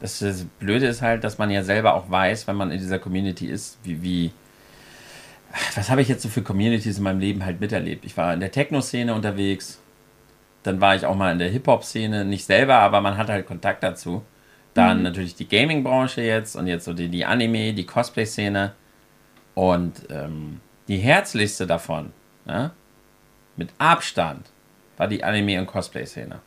Das, 0.00 0.18
das 0.18 0.44
Blöde 0.58 0.86
ist 0.86 1.02
halt, 1.02 1.24
dass 1.24 1.38
man 1.38 1.50
ja 1.50 1.62
selber 1.62 1.94
auch 1.94 2.10
weiß, 2.10 2.46
wenn 2.46 2.56
man 2.56 2.70
in 2.70 2.78
dieser 2.78 2.98
Community 2.98 3.46
ist, 3.46 3.78
wie, 3.82 4.02
wie 4.02 4.32
was 5.74 5.90
habe 5.90 6.02
ich 6.02 6.08
jetzt 6.08 6.22
so 6.22 6.28
für 6.28 6.42
Communities 6.42 6.98
in 6.98 7.04
meinem 7.04 7.20
Leben 7.20 7.44
halt 7.44 7.60
miterlebt? 7.60 8.04
Ich 8.04 8.16
war 8.16 8.34
in 8.34 8.40
der 8.40 8.50
Techno-Szene 8.50 9.14
unterwegs, 9.14 9.78
dann 10.62 10.80
war 10.80 10.96
ich 10.96 11.06
auch 11.06 11.14
mal 11.14 11.32
in 11.32 11.38
der 11.38 11.48
Hip-Hop-Szene, 11.48 12.24
nicht 12.24 12.44
selber, 12.44 12.76
aber 12.76 13.00
man 13.00 13.16
hat 13.16 13.28
halt 13.28 13.46
Kontakt 13.46 13.82
dazu. 13.82 14.22
Dann 14.76 15.02
natürlich 15.02 15.34
die 15.34 15.48
Gaming-Branche 15.48 16.22
jetzt 16.22 16.56
und 16.56 16.66
jetzt 16.66 16.84
so 16.84 16.92
die, 16.92 17.08
die 17.08 17.24
Anime, 17.24 17.72
die 17.72 17.86
Cosplay-Szene 17.86 18.72
und 19.54 20.02
ähm, 20.10 20.60
die 20.88 20.98
herzlichste 20.98 21.66
davon, 21.66 22.12
ne? 22.44 22.70
mit 23.56 23.70
Abstand, 23.78 24.46
war 24.96 25.08
die 25.08 25.24
Anime- 25.24 25.58
und 25.58 25.66
Cosplay-Szene. 25.66 26.40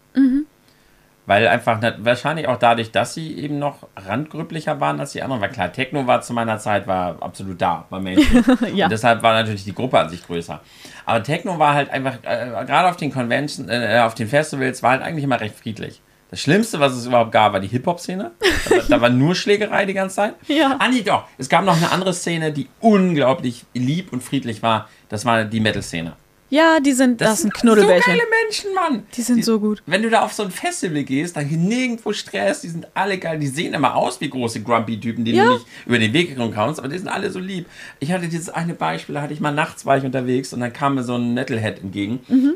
Weil 1.26 1.48
einfach 1.48 1.80
wahrscheinlich 2.00 2.48
auch 2.48 2.58
dadurch, 2.58 2.92
dass 2.92 3.14
sie 3.14 3.38
eben 3.38 3.60
noch 3.60 3.88
randgrüpplicher 3.96 4.80
waren 4.80 5.00
als 5.00 5.12
die 5.12 5.22
anderen. 5.22 5.42
Weil 5.42 5.52
klar, 5.52 5.72
Techno 5.72 6.08
war 6.08 6.22
zu 6.22 6.34
meiner 6.34 6.58
Zeit 6.58 6.88
war 6.88 7.22
absolut 7.22 7.62
da, 7.62 7.86
war 7.92 8.00
Mainstream. 8.00 8.44
Ja. 8.76 8.86
Und 8.86 8.92
deshalb 8.92 9.22
war 9.22 9.34
natürlich 9.34 9.64
die 9.64 9.76
Gruppe 9.76 10.00
an 10.00 10.10
sich 10.10 10.26
größer. 10.26 10.60
Aber 11.06 11.22
Techno 11.22 11.60
war 11.60 11.76
halt 11.76 11.92
einfach, 11.92 12.16
äh, 12.24 12.66
gerade 12.66 12.90
auf 12.90 12.98
den 12.98 13.12
Conventions, 13.12 13.70
äh, 13.70 14.00
auf 14.00 14.16
den 14.16 14.28
Festivals, 14.28 14.82
war 14.82 14.92
halt 14.92 15.04
eigentlich 15.04 15.24
immer 15.24 15.40
recht 15.40 15.56
friedlich. 15.56 16.02
Das 16.32 16.42
Schlimmste, 16.42 16.80
was 16.80 16.94
es 16.94 17.08
überhaupt 17.08 17.32
gab, 17.32 17.54
war 17.54 17.60
die 17.60 17.68
Hip-Hop-Szene. 17.68 18.32
Da, 18.70 18.76
da 18.88 19.02
war 19.02 19.10
nur 19.10 19.34
Schlägerei 19.34 19.86
die 19.86 19.94
ganze 19.96 20.18
Zeit. 20.18 20.36
Ja. 20.48 20.76
Ah, 20.80 20.88
nee, 20.88 21.02
doch. 21.02 21.24
Es 21.40 21.50
gab 21.50 21.66
noch 21.66 21.76
eine 21.76 21.92
andere 21.92 22.14
Szene, 22.14 22.52
die 22.52 22.68
unglaublich 22.80 23.66
lieb 23.74 24.14
und 24.14 24.22
friedlich 24.24 24.62
war. 24.62 24.88
Das 25.10 25.26
war 25.26 25.44
die 25.46 25.60
Metal-Szene. 25.60 26.14
Ja, 26.52 26.80
die 26.80 26.94
sind, 26.94 27.22
das, 27.22 27.42
sind 27.44 27.54
Knuddelbärchen. 27.54 28.12
So 28.14 28.18
geile 28.18 28.30
Menschen, 28.44 28.74
Mann. 28.74 29.04
Die 29.16 29.22
sind 29.22 29.46
so 29.46 29.60
gut. 29.60 29.84
Wenn 29.86 30.02
du 30.02 30.10
da 30.10 30.22
auf 30.24 30.34
so 30.34 30.42
ein 30.44 30.50
Festival 30.50 31.04
gehst, 31.04 31.36
dann 31.38 31.48
nirgendwo 31.48 32.12
Stress, 32.12 32.62
die 32.62 32.70
sind 32.70 32.88
alle 32.96 33.20
geil, 33.20 33.38
die 33.38 33.48
sehen 33.48 33.76
immer 33.76 33.96
aus 33.96 34.20
wie 34.20 34.30
große 34.32 34.62
Grumpy-Typen, 34.64 35.26
die 35.26 35.32
Ja. 35.34 35.46
du 35.46 35.54
nicht 35.54 35.66
über 35.86 36.00
den 36.00 36.12
Weg 36.12 36.30
gekommen 36.30 36.54
kommst, 36.54 36.80
aber 36.80 36.88
die 36.90 36.98
sind 36.98 37.08
alle 37.08 37.30
so 37.30 37.38
lieb. 37.40 37.68
Ich 38.00 38.12
hatte 38.12 38.28
dieses 38.28 38.50
eine 38.50 38.74
Beispiel, 38.74 39.14
da 39.14 39.22
hatte 39.22 39.34
ich 39.34 39.40
mal 39.40 39.52
nachts 39.52 39.86
war 39.86 39.98
ich 39.98 40.04
unterwegs 40.04 40.52
und 40.52 40.62
dann 40.62 40.74
kam 40.74 40.96
mir 40.96 41.04
so 41.04 41.16
ein 41.16 41.36
Metalhead 41.36 41.82
entgegen. 41.84 42.20
Mhm. 42.28 42.56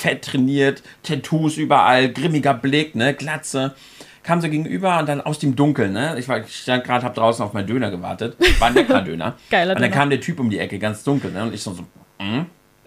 Fett 0.00 0.24
trainiert, 0.24 0.82
Tattoos 1.02 1.56
überall, 1.56 2.10
grimmiger 2.12 2.54
Blick, 2.54 2.94
ne, 2.94 3.14
Glatze. 3.14 3.74
Kam 4.22 4.40
so 4.40 4.48
gegenüber 4.48 4.98
und 4.98 5.08
dann 5.08 5.20
aus 5.20 5.38
dem 5.38 5.56
Dunkeln, 5.56 5.92
ne? 5.92 6.18
Ich, 6.18 6.28
war, 6.28 6.40
ich 6.40 6.54
stand 6.54 6.84
gerade, 6.84 7.04
hab 7.04 7.14
draußen 7.14 7.44
auf 7.44 7.52
meinen 7.52 7.66
Döner 7.66 7.90
gewartet. 7.90 8.36
War 8.58 8.68
ein 8.68 8.74
leckerer 8.74 9.02
Döner. 9.02 9.34
Geiler 9.50 9.74
Und 9.74 9.80
dann 9.80 9.90
Döner. 9.90 10.00
kam 10.00 10.10
der 10.10 10.20
Typ 10.20 10.40
um 10.40 10.50
die 10.50 10.58
Ecke, 10.58 10.78
ganz 10.78 11.02
dunkel, 11.04 11.32
ne? 11.32 11.42
Und 11.42 11.54
ich 11.54 11.62
so, 11.62 11.72
so 11.72 11.84
hm? 12.18 12.46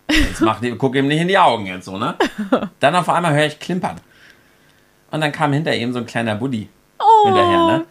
Jetzt 0.10 0.42
mach, 0.42 0.62
guck 0.78 0.96
ihm 0.96 1.08
nicht 1.08 1.22
in 1.22 1.28
die 1.28 1.38
Augen 1.38 1.66
jetzt 1.66 1.86
so, 1.86 1.98
ne? 1.98 2.16
Dann 2.80 2.96
auf 2.96 3.10
einmal 3.10 3.34
höre 3.34 3.46
ich 3.46 3.60
klimpern. 3.60 3.96
Und 5.12 5.22
dann 5.22 5.32
kam 5.32 5.54
hinter 5.54 5.74
ihm 5.76 5.94
so 5.94 6.00
ein 6.00 6.06
kleiner 6.06 6.36
Buddy 6.36 6.68
Oh, 7.00 7.26
hinterher, 7.26 7.66
ne? 7.68 7.86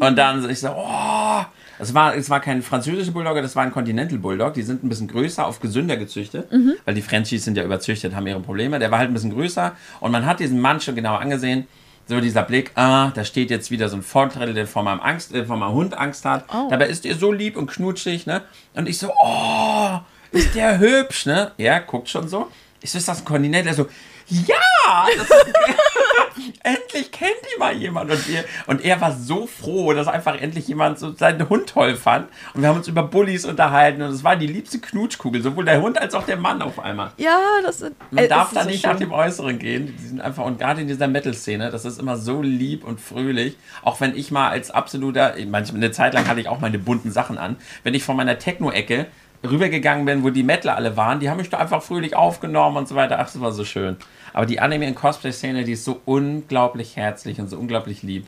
Und 0.00 0.16
dann 0.16 0.42
so, 0.42 0.48
ich 0.48 0.60
so, 0.60 0.68
oh. 0.68 1.44
Es 1.78 1.94
war, 1.94 2.16
es 2.16 2.28
war 2.30 2.40
kein 2.40 2.62
französischer 2.62 3.12
Bulldog, 3.12 3.36
das 3.36 3.54
war 3.56 3.62
ein 3.62 3.72
Continental 3.72 4.18
Bulldog. 4.18 4.54
Die 4.54 4.62
sind 4.62 4.82
ein 4.82 4.88
bisschen 4.88 5.08
größer, 5.08 5.46
auf 5.46 5.60
gesünder 5.60 5.96
gezüchtet. 5.96 6.50
Weil 6.84 6.94
die 6.94 7.02
Frenchies 7.02 7.44
sind 7.44 7.56
ja 7.56 7.64
überzüchtet, 7.64 8.14
haben 8.14 8.26
ihre 8.26 8.40
Probleme. 8.40 8.78
Der 8.78 8.90
war 8.90 8.98
halt 8.98 9.10
ein 9.10 9.14
bisschen 9.14 9.32
größer. 9.32 9.72
Und 10.00 10.10
man 10.10 10.26
hat 10.26 10.40
diesen 10.40 10.60
Mann 10.60 10.80
schon 10.80 10.94
genau 10.94 11.16
angesehen. 11.16 11.66
So 12.06 12.20
dieser 12.20 12.42
Blick, 12.42 12.70
ah, 12.74 13.10
da 13.14 13.22
steht 13.22 13.50
jetzt 13.50 13.70
wieder 13.70 13.90
so 13.90 13.96
ein 13.96 14.02
Vorteil, 14.02 14.54
der 14.54 14.66
vor 14.66 14.82
meinem, 14.82 15.00
Angst, 15.00 15.34
äh, 15.34 15.44
vor 15.44 15.58
meinem 15.58 15.74
Hund 15.74 15.92
Angst 15.92 16.24
hat. 16.24 16.46
Oh. 16.50 16.68
Dabei 16.70 16.86
ist 16.86 17.04
er 17.04 17.14
so 17.14 17.32
lieb 17.32 17.54
und 17.54 17.66
knutschig, 17.66 18.24
ne? 18.24 18.40
Und 18.74 18.88
ich 18.88 18.96
so, 18.96 19.12
oh, 19.22 19.98
ist 20.30 20.54
der 20.54 20.78
hübsch, 20.78 21.26
ne? 21.26 21.52
Ja, 21.58 21.80
guckt 21.80 22.08
schon 22.08 22.26
so. 22.26 22.48
Ich 22.80 22.90
so, 22.90 22.96
ist 22.96 23.08
das 23.08 23.18
ein 23.18 23.24
Continental? 23.26 23.66
Er 23.66 23.74
so, 23.74 23.88
ja! 24.30 25.06
Ist, 25.14 25.30
endlich 26.62 27.10
kennt 27.10 27.36
die 27.42 27.58
mal 27.58 27.74
jemand. 27.74 28.10
Und, 28.10 28.28
wir, 28.28 28.44
und 28.66 28.84
er 28.84 29.00
war 29.00 29.12
so 29.12 29.46
froh, 29.46 29.92
dass 29.92 30.08
einfach 30.08 30.40
endlich 30.40 30.68
jemand 30.68 30.98
so 30.98 31.12
seinen 31.12 31.48
Hund 31.48 31.68
toll 31.68 31.96
fand. 31.96 32.28
Und 32.54 32.62
wir 32.62 32.68
haben 32.68 32.76
uns 32.76 32.88
über 32.88 33.02
Bullies 33.02 33.44
unterhalten. 33.44 34.02
Und 34.02 34.10
es 34.10 34.24
war 34.24 34.36
die 34.36 34.46
liebste 34.46 34.78
Knutschkugel, 34.78 35.42
sowohl 35.42 35.64
der 35.64 35.80
Hund 35.80 35.98
als 35.98 36.14
auch 36.14 36.24
der 36.24 36.36
Mann 36.36 36.62
auf 36.62 36.78
einmal. 36.78 37.12
Ja, 37.16 37.38
das 37.62 37.78
sind. 37.78 37.96
Man 38.10 38.24
äh, 38.24 38.28
darf 38.28 38.52
da 38.52 38.62
so 38.62 38.68
nicht 38.68 38.82
schön. 38.82 38.90
nach 38.90 38.98
dem 38.98 39.12
Äußeren 39.12 39.58
gehen. 39.58 39.94
Die 39.98 40.06
sind 40.06 40.20
einfach, 40.20 40.44
und 40.44 40.58
gerade 40.58 40.80
in 40.80 40.88
dieser 40.88 41.08
Metal-Szene, 41.08 41.70
das 41.70 41.84
ist 41.84 41.98
immer 41.98 42.16
so 42.16 42.42
lieb 42.42 42.84
und 42.84 43.00
fröhlich. 43.00 43.56
Auch 43.82 44.00
wenn 44.00 44.16
ich 44.16 44.30
mal 44.30 44.48
als 44.48 44.70
absoluter, 44.70 45.34
manchmal 45.46 45.82
eine 45.82 45.90
Zeit 45.90 46.14
lang 46.14 46.28
hatte 46.28 46.40
ich 46.40 46.48
auch 46.48 46.60
meine 46.60 46.78
bunten 46.78 47.10
Sachen 47.10 47.38
an. 47.38 47.56
Wenn 47.82 47.94
ich 47.94 48.04
von 48.04 48.16
meiner 48.16 48.38
Techno-Ecke 48.38 49.06
rübergegangen 49.48 50.04
bin, 50.04 50.24
wo 50.24 50.30
die 50.30 50.42
Mettler 50.42 50.76
alle 50.76 50.96
waren, 50.96 51.20
die 51.20 51.30
haben 51.30 51.36
mich 51.36 51.50
da 51.50 51.58
einfach 51.58 51.82
fröhlich 51.82 52.16
aufgenommen 52.16 52.76
und 52.76 52.88
so 52.88 52.94
weiter. 52.94 53.18
Ach, 53.20 53.26
das 53.26 53.40
war 53.40 53.52
so 53.52 53.64
schön. 53.64 53.96
Aber 54.32 54.46
die 54.46 54.60
Anime- 54.60 54.88
und 54.88 54.94
Cosplay-Szene, 54.94 55.64
die 55.64 55.72
ist 55.72 55.84
so 55.84 56.00
unglaublich 56.04 56.96
herzlich 56.96 57.40
und 57.40 57.48
so 57.48 57.56
unglaublich 57.58 58.02
lieb. 58.02 58.26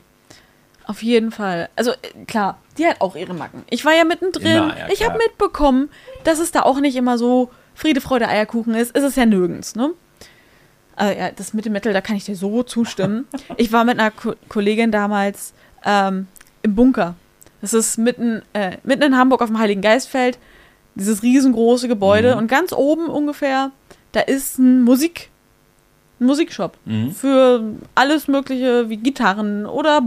Auf 0.91 1.03
jeden 1.03 1.31
Fall. 1.31 1.69
Also 1.77 1.93
äh, 1.93 2.25
klar, 2.27 2.59
die 2.77 2.87
hat 2.87 3.01
auch 3.01 3.15
ihre 3.15 3.35
Macken. 3.35 3.63
Ich 3.71 3.85
war 3.85 3.95
ja 3.95 4.05
mittendrin. 4.05 4.57
Immer, 4.57 4.77
ja, 4.77 4.89
ich 4.91 5.07
habe 5.07 5.19
mitbekommen, 5.19 5.89
dass 6.25 6.41
es 6.41 6.51
da 6.51 6.63
auch 6.63 6.81
nicht 6.81 6.97
immer 6.97 7.17
so 7.17 7.51
Friede, 7.75 8.01
Freude, 8.01 8.29
Eierkuchen 8.29 8.75
ist. 8.75 8.97
Ist 8.97 9.05
es 9.05 9.17
ja 9.17 9.25
nirgends, 9.25 9.77
ne? 9.77 9.91
Äh, 10.99 11.19
ja, 11.19 11.31
das 11.31 11.55
mit 11.55 11.65
dem 11.65 11.75
Metal, 11.75 11.93
da 11.93 12.01
kann 12.01 12.17
ich 12.17 12.25
dir 12.25 12.35
so 12.35 12.63
zustimmen. 12.63 13.29
ich 13.57 13.73
war 13.73 13.85
mit 13.85 14.01
einer 14.01 14.11
Ko 14.11 14.35
Kollegin 14.49 14.91
damals 14.91 15.55
ähm, 15.85 16.27
im 16.63 16.75
Bunker. 16.75 17.15
Das 17.61 17.73
ist 17.73 17.97
mitten, 17.97 18.43
äh, 18.53 18.79
mitten 18.83 19.03
in 19.03 19.17
Hamburg 19.17 19.43
auf 19.43 19.49
dem 19.49 19.59
Heiligen 19.59 19.83
Geistfeld. 19.83 20.39
Dieses 20.97 21.23
riesengroße 21.23 21.87
Gebäude. 21.89 22.33
Mhm. 22.33 22.39
Und 22.39 22.49
ganz 22.49 22.73
oben 22.73 23.07
ungefähr, 23.07 23.71
da 24.13 24.21
ist 24.21 24.59
ein 24.59 24.83
Musik, 24.83 25.31
Musikshop. 26.21 26.77
Mhm. 26.85 27.13
Für 27.13 27.63
alles 27.95 28.29
Mögliche 28.29 28.89
wie 28.89 28.97
Gitarren 28.99 29.67
oder 29.67 30.03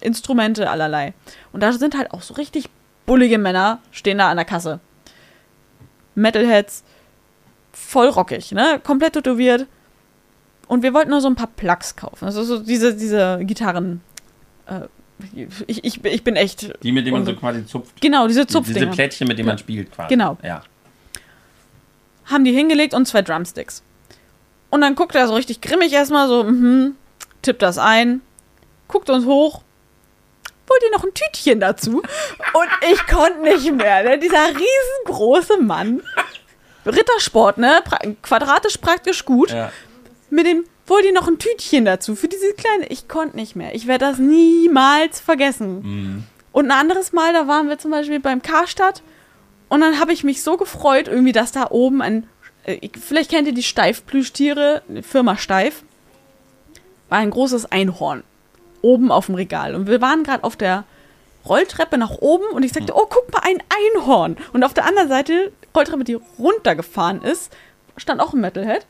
Instrumente 0.00 0.70
allerlei. 0.70 1.14
Und 1.52 1.62
da 1.62 1.72
sind 1.72 1.96
halt 1.96 2.12
auch 2.12 2.22
so 2.22 2.34
richtig 2.34 2.68
bullige 3.06 3.38
Männer, 3.38 3.80
stehen 3.90 4.18
da 4.18 4.30
an 4.30 4.36
der 4.36 4.44
Kasse. 4.44 4.80
Metalheads, 6.14 6.84
voll 7.72 8.08
rockig, 8.08 8.52
ne? 8.52 8.80
Komplett 8.84 9.14
tätowiert. 9.14 9.66
Und 10.66 10.82
wir 10.82 10.92
wollten 10.92 11.10
nur 11.10 11.20
so 11.20 11.28
ein 11.28 11.34
paar 11.36 11.46
Plugs 11.48 11.96
kaufen. 11.96 12.26
Also 12.26 12.44
so 12.44 12.58
diese, 12.58 12.94
diese 12.94 13.40
Gitarren. 13.42 14.02
Äh, 14.66 14.80
ich, 15.66 15.82
ich, 15.82 16.04
ich 16.04 16.22
bin 16.24 16.36
echt. 16.36 16.70
Die, 16.82 16.92
mit 16.92 17.06
denen 17.06 17.16
man 17.16 17.26
so 17.26 17.34
quasi 17.34 17.64
zupft. 17.66 18.00
Genau, 18.00 18.28
diese 18.28 18.44
Diese 18.44 18.52
Zupfdinger. 18.52 18.92
Plättchen, 18.92 19.26
mit 19.26 19.38
denen 19.38 19.48
man 19.48 19.58
spielt 19.58 19.90
quasi. 19.90 20.08
Genau. 20.10 20.36
Ja. 20.42 20.62
haben 22.26 22.44
die 22.44 22.52
hingelegt 22.52 22.94
und 22.94 23.06
zwei 23.06 23.22
Drumsticks. 23.22 23.82
Und 24.70 24.80
dann 24.80 24.94
guckt 24.94 25.14
er 25.14 25.26
so 25.26 25.34
richtig 25.34 25.60
grimmig 25.60 25.92
erstmal 25.92 26.28
so, 26.28 26.44
mhm, 26.44 26.96
tippt 27.42 27.62
das 27.62 27.78
ein, 27.78 28.20
guckt 28.86 29.08
uns 29.10 29.24
hoch. 29.24 29.62
Wollt 30.66 30.82
ihr 30.82 30.90
noch 30.90 31.04
ein 31.04 31.14
Tütchen 31.14 31.60
dazu? 31.60 32.02
Und 32.02 32.90
ich 32.92 33.06
konnte 33.06 33.40
nicht 33.40 33.72
mehr, 33.72 34.02
ne? 34.02 34.18
Dieser 34.18 34.48
riesengroße 34.48 35.56
Mann. 35.62 36.02
Rittersport, 36.84 37.56
ne? 37.56 37.80
Pra 37.84 37.98
quadratisch 38.22 38.76
praktisch 38.76 39.24
gut. 39.24 39.50
ja. 39.50 39.72
Mit 40.30 40.46
dem, 40.46 40.64
wollt 40.86 41.06
ihr 41.06 41.14
noch 41.14 41.26
ein 41.26 41.38
Tütchen 41.38 41.86
dazu? 41.86 42.14
Für 42.14 42.28
diese 42.28 42.52
kleine. 42.52 42.86
Ich 42.88 43.08
konnte 43.08 43.36
nicht 43.36 43.56
mehr. 43.56 43.74
Ich 43.74 43.86
werde 43.86 44.04
das 44.04 44.18
niemals 44.18 45.20
vergessen. 45.20 45.80
Mhm. 45.82 46.24
Und 46.52 46.66
ein 46.66 46.78
anderes 46.78 47.12
Mal, 47.14 47.32
da 47.32 47.48
waren 47.48 47.70
wir 47.70 47.78
zum 47.78 47.90
Beispiel 47.90 48.20
beim 48.20 48.42
Karstadt 48.42 49.02
und 49.68 49.80
dann 49.80 50.00
habe 50.00 50.12
ich 50.12 50.24
mich 50.24 50.42
so 50.42 50.56
gefreut, 50.56 51.08
irgendwie, 51.08 51.32
dass 51.32 51.52
da 51.52 51.68
oben 51.70 52.02
ein, 52.02 52.26
äh, 52.68 52.88
vielleicht 53.00 53.30
kennt 53.30 53.48
ihr 53.48 53.54
die 53.54 53.62
Steifplüschtiere, 53.62 54.82
Firma 55.02 55.36
Steif, 55.36 55.82
war 57.08 57.18
ein 57.18 57.30
großes 57.30 57.72
Einhorn 57.72 58.22
oben 58.82 59.10
auf 59.10 59.26
dem 59.26 59.34
Regal. 59.34 59.74
Und 59.74 59.88
wir 59.88 60.00
waren 60.00 60.22
gerade 60.22 60.44
auf 60.44 60.56
der 60.56 60.84
Rolltreppe 61.46 61.98
nach 61.98 62.10
oben 62.20 62.44
und 62.52 62.62
ich 62.62 62.72
sagte, 62.72 62.92
oh, 62.94 63.06
guck 63.08 63.32
mal, 63.32 63.42
ein 63.42 63.62
Einhorn. 63.94 64.36
Und 64.52 64.62
auf 64.62 64.74
der 64.74 64.84
anderen 64.84 65.08
Seite, 65.08 65.52
Rolltreppe, 65.74 66.04
die 66.04 66.18
runtergefahren 66.38 67.22
ist, 67.22 67.52
stand 67.96 68.20
auch 68.20 68.34
ein 68.34 68.40
Metalhead. 68.40 68.86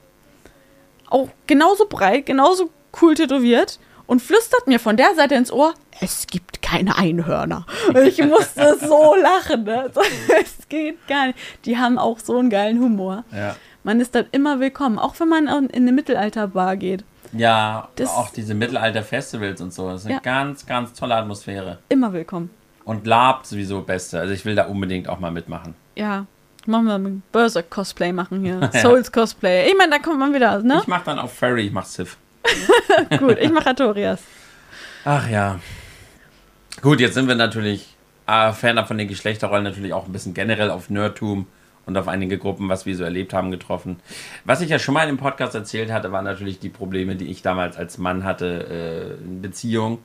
Auch 1.09 1.29
genauso 1.47 1.87
breit, 1.87 2.27
genauso 2.27 2.71
cool 3.01 3.15
tätowiert 3.15 3.79
und 4.07 4.21
flüstert 4.21 4.67
mir 4.67 4.81
von 4.81 4.97
der 4.97 5.15
Seite 5.15 5.37
ins 5.37 5.53
Ohr, 5.53 5.75
es 6.01 6.27
gibt 6.27 6.63
keine 6.63 6.97
Einhörner. 6.97 7.67
Ich 8.05 8.23
musste 8.23 8.77
so 8.81 9.15
lachen. 9.23 9.65
Ne? 9.65 9.91
Es 10.41 10.69
geht 10.69 11.07
gar 11.09 11.29
nicht. 11.29 11.39
Die 11.65 11.79
haben 11.79 11.99
auch 11.99 12.19
so 12.19 12.37
einen 12.39 12.51
geilen 12.51 12.79
Humor. 12.81 13.25
Ja. 13.33 13.57
Man 13.89 14.01
ist 14.01 14.15
dann 14.15 14.27
immer 14.33 14.61
willkommen, 14.61 14.99
auch 14.99 15.19
wenn 15.19 15.29
man 15.31 15.47
in 15.47 15.71
eine 15.73 15.93
Mittelalterbar 15.93 16.77
geht. 16.77 17.05
Ja, 17.33 17.89
Das- 17.97 18.11
auch 18.11 18.29
diese 18.29 18.53
Mittelalter-Festivals 18.53 19.63
und 19.63 19.73
so. 19.73 19.89
Das 19.89 20.01
ist 20.03 20.07
eine 20.09 20.17
Ja. 20.17 20.21
ganz, 20.21 20.67
ganz 20.67 20.93
tolle 20.93 21.15
Atmosphäre. 21.15 21.79
Immer 21.89 22.13
willkommen. 22.13 22.51
Und 22.85 23.07
Lab 23.07 23.47
sowieso 23.47 23.81
Beste. 23.81 24.21
Also 24.21 24.35
ich 24.35 24.45
will 24.45 24.55
da 24.55 24.67
unbedingt 24.67 25.09
auch 25.09 25.19
mal 25.21 25.31
mitmachen. 25.31 25.75
Ja, 25.97 26.27
machen 26.67 26.85
wir 26.85 26.97
ein 26.97 27.23
Berserk-Cosplay 27.33 28.13
machen 28.13 28.43
hier. 28.45 28.69
Souls-Cosplay. 28.75 29.71
Ich 29.71 29.79
meine, 29.79 29.93
da 29.93 29.99
kommt 30.01 30.19
man 30.19 30.35
wieder, 30.35 30.59
ne? 30.63 30.81
Ich 30.83 30.87
mach 30.87 31.05
dann 31.05 31.19
auch 31.19 31.31
Furry, 31.31 31.63
ich 31.69 31.73
mach 31.73 31.87
Sif. 31.87 32.19
Gut, 33.19 33.39
ich 33.41 33.51
mache 33.51 33.69
Artorias. 33.69 34.21
Ach 35.07 35.27
ja. 35.31 35.61
Gut, 36.83 37.01
jetzt 37.01 37.15
sind 37.15 37.27
wir 37.27 37.37
natürlich 37.37 37.97
äh, 38.27 38.53
ferner 38.53 38.85
von 38.85 38.99
den 38.99 39.09
Geschlechterrollen 39.09 39.65
natürlich 39.65 39.95
auch 39.95 40.05
ein 40.05 40.13
bisschen 40.13 40.35
generell 40.35 40.71
auf 40.71 40.91
Nerdtum 40.91 41.47
und 41.89 41.97
auf 41.97 42.07
einige 42.07 42.37
Gruppen, 42.39 42.69
was 42.69 42.85
wir 42.87 42.95
so 42.95 43.03
erlebt 43.03 43.33
haben, 43.33 43.51
getroffen. 43.51 43.97
Was 44.45 44.61
ich 44.61 44.69
ja 44.69 44.79
schon 44.79 44.93
mal 44.95 45.09
im 45.09 45.17
Podcast 45.17 45.55
erzählt 45.55 45.91
hatte, 45.91 46.13
waren 46.13 46.27
natürlich 46.27 46.61
die 46.61 46.69
Probleme, 46.69 47.17
die 47.17 47.27
ich 47.27 47.41
damals 47.41 47.77
als 47.79 47.97
Mann 47.97 48.25
hatte 48.25 49.17
äh, 49.21 49.25
in 49.25 49.41
Beziehung. 49.41 49.99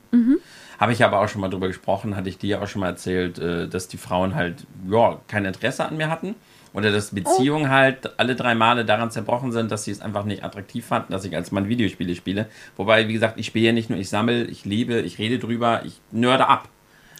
Habe 0.80 0.92
ich 0.92 1.04
aber 1.04 1.20
auch 1.20 1.28
schon 1.28 1.42
mal 1.42 1.50
drüber 1.50 1.68
gesprochen, 1.68 2.16
hatte 2.16 2.28
ich 2.30 2.38
dir 2.38 2.62
auch 2.62 2.66
schon 2.66 2.80
mal 2.80 2.88
erzählt, 2.88 3.38
äh, 3.38 3.68
dass 3.68 3.86
die 3.86 3.98
Frauen 3.98 4.34
halt 4.34 4.66
ja, 4.90 5.18
kein 5.28 5.44
Interesse 5.44 5.84
an 5.84 5.96
mir 5.98 6.08
hatten. 6.10 6.34
Oder 6.72 6.90
dass 6.90 7.14
Beziehungen 7.14 7.68
halt 7.70 8.18
alle 8.18 8.34
drei 8.34 8.54
Male 8.56 8.84
daran 8.84 9.10
zerbrochen 9.10 9.52
sind, 9.52 9.70
dass 9.70 9.84
sie 9.84 9.92
es 9.92 10.00
einfach 10.00 10.24
nicht 10.24 10.42
attraktiv 10.42 10.84
fanden, 10.86 11.12
dass 11.12 11.24
ich 11.24 11.36
als 11.36 11.52
Mann 11.52 11.68
Videospiele 11.68 12.16
spiele. 12.16 12.46
Wobei, 12.76 13.06
wie 13.06 13.12
gesagt, 13.12 13.38
ich 13.38 13.46
spiele 13.46 13.66
ja 13.66 13.72
nicht 13.72 13.90
nur, 13.90 13.98
ich 13.98 14.08
sammle, 14.08 14.42
ich 14.44 14.64
liebe, 14.64 15.00
ich 15.00 15.18
rede 15.18 15.38
drüber, 15.38 15.82
ich 15.84 16.00
nörde 16.10 16.48
ab 16.48 16.68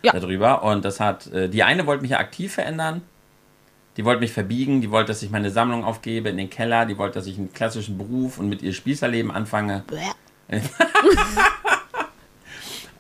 Ja. 0.03 0.13
darüber. 0.13 0.65
Und 0.65 0.85
das 0.87 0.99
hat, 1.01 1.27
äh, 1.33 1.49
die 1.51 1.63
eine 1.63 1.87
wollte 1.87 2.01
mich 2.03 2.13
ja 2.13 2.19
aktiv 2.19 2.55
verändern. 2.55 3.03
Die 3.97 4.05
wollte 4.05 4.21
mich 4.21 4.33
verbiegen, 4.33 4.81
die 4.81 4.91
wollte, 4.91 5.09
dass 5.09 5.23
ich 5.23 5.31
meine 5.31 5.51
Sammlung 5.51 5.85
aufgebe 5.85 6.29
in 6.29 6.37
den 6.37 6.51
Keller, 6.51 6.85
die 6.87 6.99
wollte, 6.99 7.19
dass 7.19 7.27
ich 7.27 7.39
einen 7.39 7.53
klassischen 7.53 7.97
Beruf 7.97 8.39
und 8.39 8.49
mit 8.49 8.63
ihr 8.63 8.73
Spießerleben 8.73 9.31
anfange. 9.31 9.85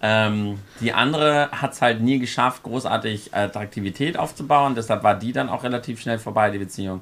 Ähm, 0.06 0.58
die 0.80 0.92
andere 0.92 1.50
hat 1.50 1.72
es 1.72 1.80
halt 1.80 2.02
nie 2.02 2.18
geschafft, 2.18 2.62
großartig 2.62 3.34
Attraktivität 3.34 4.18
aufzubauen. 4.18 4.74
Deshalb 4.74 5.02
war 5.02 5.14
die 5.14 5.32
dann 5.32 5.48
auch 5.48 5.64
relativ 5.64 5.98
schnell 5.98 6.18
vorbei, 6.18 6.50
die 6.50 6.58
Beziehung. 6.58 7.00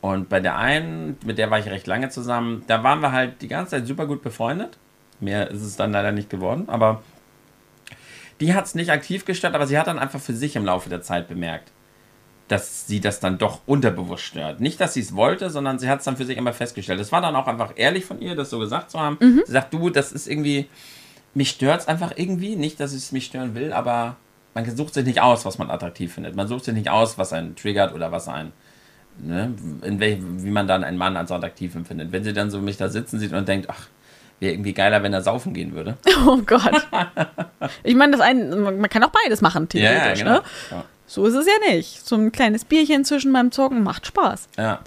Und 0.00 0.28
bei 0.28 0.38
der 0.38 0.56
einen, 0.56 1.16
mit 1.24 1.38
der 1.38 1.50
war 1.50 1.58
ich 1.58 1.66
recht 1.66 1.88
lange 1.88 2.10
zusammen, 2.10 2.62
da 2.68 2.84
waren 2.84 3.00
wir 3.00 3.10
halt 3.10 3.42
die 3.42 3.48
ganze 3.48 3.72
Zeit 3.72 3.88
super 3.88 4.06
gut 4.06 4.22
befreundet. 4.22 4.78
Mehr 5.18 5.50
ist 5.50 5.62
es 5.62 5.74
dann 5.74 5.90
leider 5.90 6.12
nicht 6.12 6.30
geworden. 6.30 6.68
Aber 6.68 7.02
die 8.38 8.54
hat 8.54 8.66
es 8.66 8.76
nicht 8.76 8.92
aktiv 8.92 9.24
gestört, 9.24 9.56
aber 9.56 9.66
sie 9.66 9.76
hat 9.76 9.88
dann 9.88 9.98
einfach 9.98 10.20
für 10.20 10.34
sich 10.34 10.54
im 10.54 10.64
Laufe 10.64 10.88
der 10.88 11.02
Zeit 11.02 11.26
bemerkt, 11.26 11.72
dass 12.54 12.86
sie 12.86 13.00
das 13.00 13.18
dann 13.18 13.36
doch 13.36 13.62
unterbewusst 13.66 14.22
stört. 14.22 14.60
Nicht, 14.60 14.80
dass 14.80 14.94
sie 14.94 15.00
es 15.00 15.16
wollte, 15.16 15.50
sondern 15.50 15.80
sie 15.80 15.88
hat 15.88 15.98
es 15.98 16.04
dann 16.04 16.16
für 16.16 16.24
sich 16.24 16.38
immer 16.38 16.52
festgestellt. 16.52 17.00
Das 17.00 17.10
war 17.10 17.20
dann 17.20 17.34
auch 17.34 17.48
einfach 17.48 17.72
ehrlich 17.74 18.04
von 18.04 18.20
ihr, 18.20 18.36
das 18.36 18.48
so 18.50 18.60
gesagt 18.60 18.92
zu 18.92 19.00
haben. 19.00 19.18
Sie 19.44 19.52
sagt, 19.52 19.74
du, 19.74 19.90
das 19.90 20.12
ist 20.12 20.28
irgendwie, 20.28 20.68
mich 21.34 21.50
stört 21.50 21.80
es 21.80 21.88
einfach 21.88 22.12
irgendwie. 22.14 22.54
Nicht, 22.54 22.78
dass 22.78 22.92
es 22.92 23.10
mich 23.10 23.26
stören 23.26 23.56
will, 23.56 23.72
aber 23.72 24.14
man 24.54 24.76
sucht 24.76 24.94
sich 24.94 25.04
nicht 25.04 25.20
aus, 25.20 25.44
was 25.44 25.58
man 25.58 25.68
attraktiv 25.68 26.14
findet. 26.14 26.36
Man 26.36 26.46
sucht 26.46 26.64
sich 26.66 26.74
nicht 26.74 26.88
aus, 26.90 27.18
was 27.18 27.32
einen 27.32 27.56
triggert 27.56 27.92
oder 27.92 28.12
was 28.12 28.28
einen, 28.28 28.52
ne, 29.18 29.52
in 29.82 29.98
welch, 29.98 30.18
wie 30.20 30.50
man 30.50 30.68
dann 30.68 30.84
einen 30.84 30.96
Mann 30.96 31.16
als 31.16 31.32
attraktiv 31.32 31.74
empfindet. 31.74 32.12
Wenn 32.12 32.22
sie 32.22 32.32
dann 32.32 32.52
so 32.52 32.60
mich 32.60 32.76
da 32.76 32.88
sitzen 32.88 33.18
sieht 33.18 33.32
und 33.32 33.48
denkt, 33.48 33.68
ach, 33.68 33.88
wäre 34.38 34.52
irgendwie 34.52 34.74
geiler, 34.74 35.02
wenn 35.02 35.12
er 35.12 35.22
saufen 35.22 35.54
gehen 35.54 35.74
würde. 35.74 35.96
Oh 36.24 36.38
Gott. 36.46 36.86
Ich 37.82 37.96
meine, 37.96 38.16
das 38.16 38.20
man 38.22 38.88
kann 38.88 39.02
auch 39.02 39.10
beides 39.10 39.40
machen, 39.40 39.68
theoretisch, 39.68 40.22
ne? 40.22 40.42
Ja, 40.70 40.84
So 41.06 41.26
ist 41.26 41.34
es 41.34 41.46
ja 41.46 41.72
nicht. 41.74 42.06
So 42.06 42.16
ein 42.16 42.32
kleines 42.32 42.64
Bierchen 42.64 43.04
zwischen 43.04 43.32
beim 43.32 43.52
Zocken 43.52 43.82
macht 43.82 44.06
Spaß. 44.06 44.48
ja. 44.56 44.80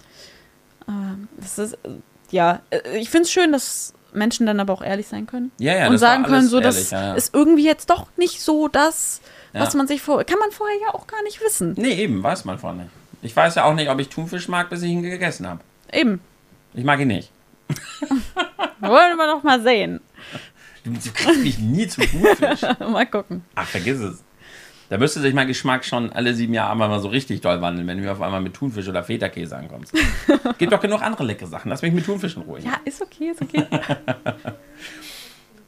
Das 1.38 1.60
ist, 1.60 1.78
ja, 2.32 2.62
äh, 2.70 2.98
ich 2.98 3.10
finde 3.10 3.24
es 3.24 3.32
schön, 3.32 3.52
dass 3.52 3.94
Menschen 4.14 4.46
dann 4.46 4.60
aber 4.62 4.72
auch 4.72 4.82
ehrlich 4.82 5.08
sein 5.08 5.28
können. 5.28 5.52
Ja, 5.60 5.76
ja, 5.76 5.90
und 5.90 5.98
sagen 5.98 6.24
können, 6.24 6.48
so, 6.48 6.62
das 6.62 6.92
ja, 6.92 7.08
ja. 7.08 7.14
ist 7.16 7.34
irgendwie 7.36 7.66
jetzt 7.66 7.90
doch 7.90 8.08
nicht 8.16 8.42
so 8.42 8.70
das, 8.70 9.20
was 9.52 9.74
Ja. 9.74 9.78
man 9.78 9.88
sich 9.88 10.02
vor. 10.02 10.24
Kann 10.24 10.40
man 10.40 10.52
vorher 10.52 10.78
ja 10.82 10.94
auch 10.94 11.06
gar 11.08 11.22
nicht 11.24 11.42
wissen. 11.42 11.74
Nee, 11.78 11.94
eben, 11.96 12.24
weiß 12.24 12.46
man 12.46 12.58
vorher 12.58 12.84
nicht. 12.84 12.92
Ich 13.22 13.36
weiß 13.36 13.56
ja 13.56 13.66
auch 13.66 13.74
nicht, 13.74 13.90
ob 13.90 14.00
ich 14.00 14.08
Thunfisch 14.08 14.48
mag, 14.48 14.70
bis 14.70 14.82
ich 14.82 14.90
ihn 14.92 15.02
gegessen 15.04 15.46
habe. 15.48 15.60
Eben. 15.92 16.22
Ich 16.74 16.86
mag 16.86 17.00
ihn 17.02 17.08
nicht. 17.10 17.32
Wollen 18.80 19.18
wir 19.18 19.28
doch 19.28 19.44
mal 19.44 19.62
sehen. 19.62 20.00
Du, 20.86 20.92
du 20.92 21.12
kriegst 21.14 21.44
mich 21.44 21.60
nie 21.60 21.88
zu 21.88 22.00
Thunfisch. 22.02 22.62
mal 22.80 23.06
gucken. 23.06 23.44
Ach, 23.56 23.68
vergiss 23.68 24.00
es. 24.00 24.24
Da 24.90 24.98
müsste 24.98 25.20
sich 25.20 25.34
mein 25.34 25.48
Geschmack 25.48 25.84
schon 25.84 26.14
alle 26.14 26.34
sieben 26.34 26.54
Jahre 26.54 26.72
einmal 26.72 26.88
mal 26.88 27.02
so 27.02 27.10
richtig 27.10 27.42
doll 27.42 27.62
wandeln, 27.62 27.88
wenn 27.88 27.98
du 27.98 28.04
mir 28.04 28.12
auf 28.12 28.22
einmal 28.22 28.42
mit 28.42 28.54
Thunfisch 28.54 28.88
oder 28.88 29.04
Feta-Käse 29.04 29.58
ankommst. 29.58 29.94
Gibt 30.58 30.72
doch 30.72 30.80
genug 30.80 31.02
andere 31.02 31.26
leckere 31.26 31.48
Sachen. 31.48 31.70
Lass 31.70 31.82
mich 31.82 31.92
mit 31.92 32.06
Thunfisch 32.06 32.38
in 32.38 32.44
Ruhe. 32.44 32.60
Ja, 32.60 32.78
ist 32.86 33.02
okay, 33.02 33.32
ist 33.32 33.42
okay. 33.42 33.66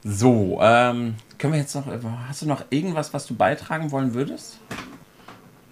So, 0.02 0.58
ähm, 0.62 1.16
können 1.36 1.52
wir 1.52 1.60
jetzt 1.60 1.74
noch, 1.74 1.84
hast 2.26 2.40
du 2.40 2.46
noch 2.46 2.64
irgendwas, 2.70 3.12
was 3.12 3.26
du 3.26 3.34
beitragen 3.34 3.90
wollen 3.90 4.14
würdest? 4.14 4.58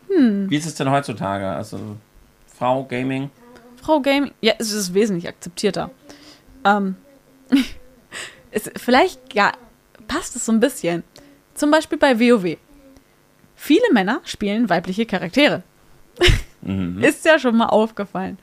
Wie 0.08 0.56
ist 0.56 0.66
es 0.66 0.74
denn 0.74 0.90
heutzutage? 0.90 1.48
Also, 1.48 1.96
Frau, 2.58 2.84
Gaming? 2.84 3.30
Frau 3.80 4.00
Gaming, 4.00 4.32
ja, 4.40 4.54
es 4.58 4.72
ist 4.72 4.92
wesentlich 4.92 5.28
akzeptierter. 5.28 5.90
Ähm, 6.64 6.96
es, 8.50 8.70
vielleicht, 8.76 9.32
ja, 9.32 9.52
passt 10.08 10.36
es 10.36 10.44
so 10.44 10.52
ein 10.52 10.60
bisschen. 10.60 11.04
Zum 11.54 11.70
Beispiel 11.70 11.98
bei 11.98 12.18
WoW. 12.20 12.58
Viele 13.60 13.92
Männer 13.92 14.20
spielen 14.24 14.70
weibliche 14.70 15.04
Charaktere. 15.04 15.64
Ist 17.00 17.24
ja 17.24 17.40
schon 17.40 17.56
mal 17.56 17.66
aufgefallen. 17.66 18.38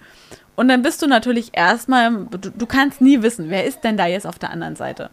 Und 0.57 0.67
dann 0.67 0.81
bist 0.81 1.01
du 1.01 1.07
natürlich 1.07 1.51
erstmal, 1.53 2.11
du, 2.29 2.51
du 2.51 2.65
kannst 2.65 2.99
nie 2.99 3.21
wissen, 3.21 3.49
wer 3.49 3.65
ist 3.65 3.81
denn 3.85 3.95
da 3.97 4.07
jetzt 4.07 4.27
auf 4.27 4.39
der 4.39 4.51
anderen 4.51 4.75
Seite. 4.75 5.09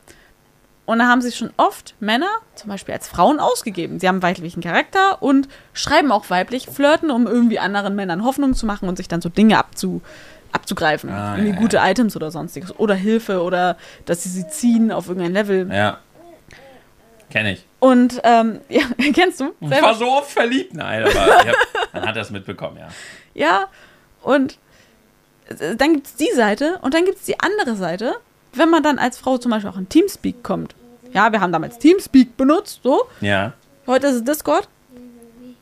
Und 0.87 0.99
da 0.99 1.07
haben 1.07 1.23
sich 1.23 1.37
schon 1.37 1.51
oft 1.57 1.95
Männer, 2.01 2.29
zum 2.57 2.69
Beispiel 2.69 2.95
als 2.95 3.07
Frauen, 3.07 3.39
ausgegeben. 3.39 4.01
Sie 4.01 4.09
haben 4.09 4.23
weiblichen 4.23 4.61
Charakter 4.61 5.23
und 5.23 5.49
schreiben 5.73 6.11
auch 6.11 6.31
weiblich, 6.31 6.67
flirten, 6.67 7.13
um 7.13 7.29
irgendwie 7.29 7.61
anderen 7.61 7.95
Männern 7.95 8.25
Hoffnung 8.25 8.55
zu 8.55 8.67
machen 8.67 8.89
und 8.89 8.97
sich 8.97 9.07
dann 9.07 9.21
so 9.21 9.29
Dinge 9.29 9.57
abzu, 9.57 10.03
abzugreifen. 10.51 11.11
Ah, 11.11 11.37
irgendwie 11.37 11.55
ja, 11.55 11.61
gute 11.61 11.77
ja. 11.77 11.89
Items 11.89 12.17
oder 12.17 12.33
sonstiges. 12.33 12.77
Oder 12.77 12.97
Hilfe 12.97 13.43
oder 13.43 13.77
dass 14.05 14.25
sie 14.25 14.31
sie 14.31 14.49
ziehen 14.49 14.91
auf 14.91 15.07
irgendein 15.07 15.33
Level. 15.33 15.73
Ja. 15.73 15.99
Kenn 17.31 17.47
ich. 17.47 17.65
Und, 17.83 18.21
ähm, 18.23 18.61
ja, 18.69 18.83
kennst 19.13 19.41
du? 19.41 19.55
Ich 19.59 19.69
war 19.69 19.97
so 19.97 20.07
oft 20.07 20.31
verliebt. 20.31 20.73
Nein, 20.73 21.03
aber 21.03 21.15
hab, 21.15 21.57
man 21.93 22.07
hat 22.07 22.15
das 22.15 22.31
mitbekommen, 22.31 22.77
ja. 22.77 22.89
Ja, 23.35 23.67
und 24.23 24.57
äh, 25.49 25.75
dann 25.75 25.95
gibt 25.95 26.07
es 26.07 26.15
die 26.15 26.31
Seite 26.33 26.79
und 26.83 26.95
dann 26.95 27.05
gibt 27.05 27.19
es 27.19 27.25
die 27.25 27.41
andere 27.41 27.75
Seite, 27.75 28.15
wenn 28.53 28.71
man 28.71 28.85
dann 28.85 29.01
als 29.01 29.19
Frau 29.19 29.37
zum 29.37 29.51
Beispiel 29.51 29.69
auch 29.69 29.77
in 29.77 29.89
Teamspeak 29.89 30.45
kommt. 30.45 30.77
Ja, 31.13 31.33
wir 31.33 31.41
haben 31.41 31.51
damals 31.51 31.77
Teamspeak 31.81 32.37
benutzt, 32.37 32.83
so. 32.85 33.03
Ja. 33.21 33.53
Heute 33.89 34.07
ist 34.07 34.15
es 34.15 34.25
Discord. 34.25 34.69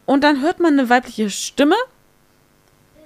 Und 0.04 0.22
dann 0.22 0.42
hört 0.42 0.60
man 0.60 0.78
eine 0.78 0.90
weibliche 0.90 1.30
Stimme. 1.30 1.76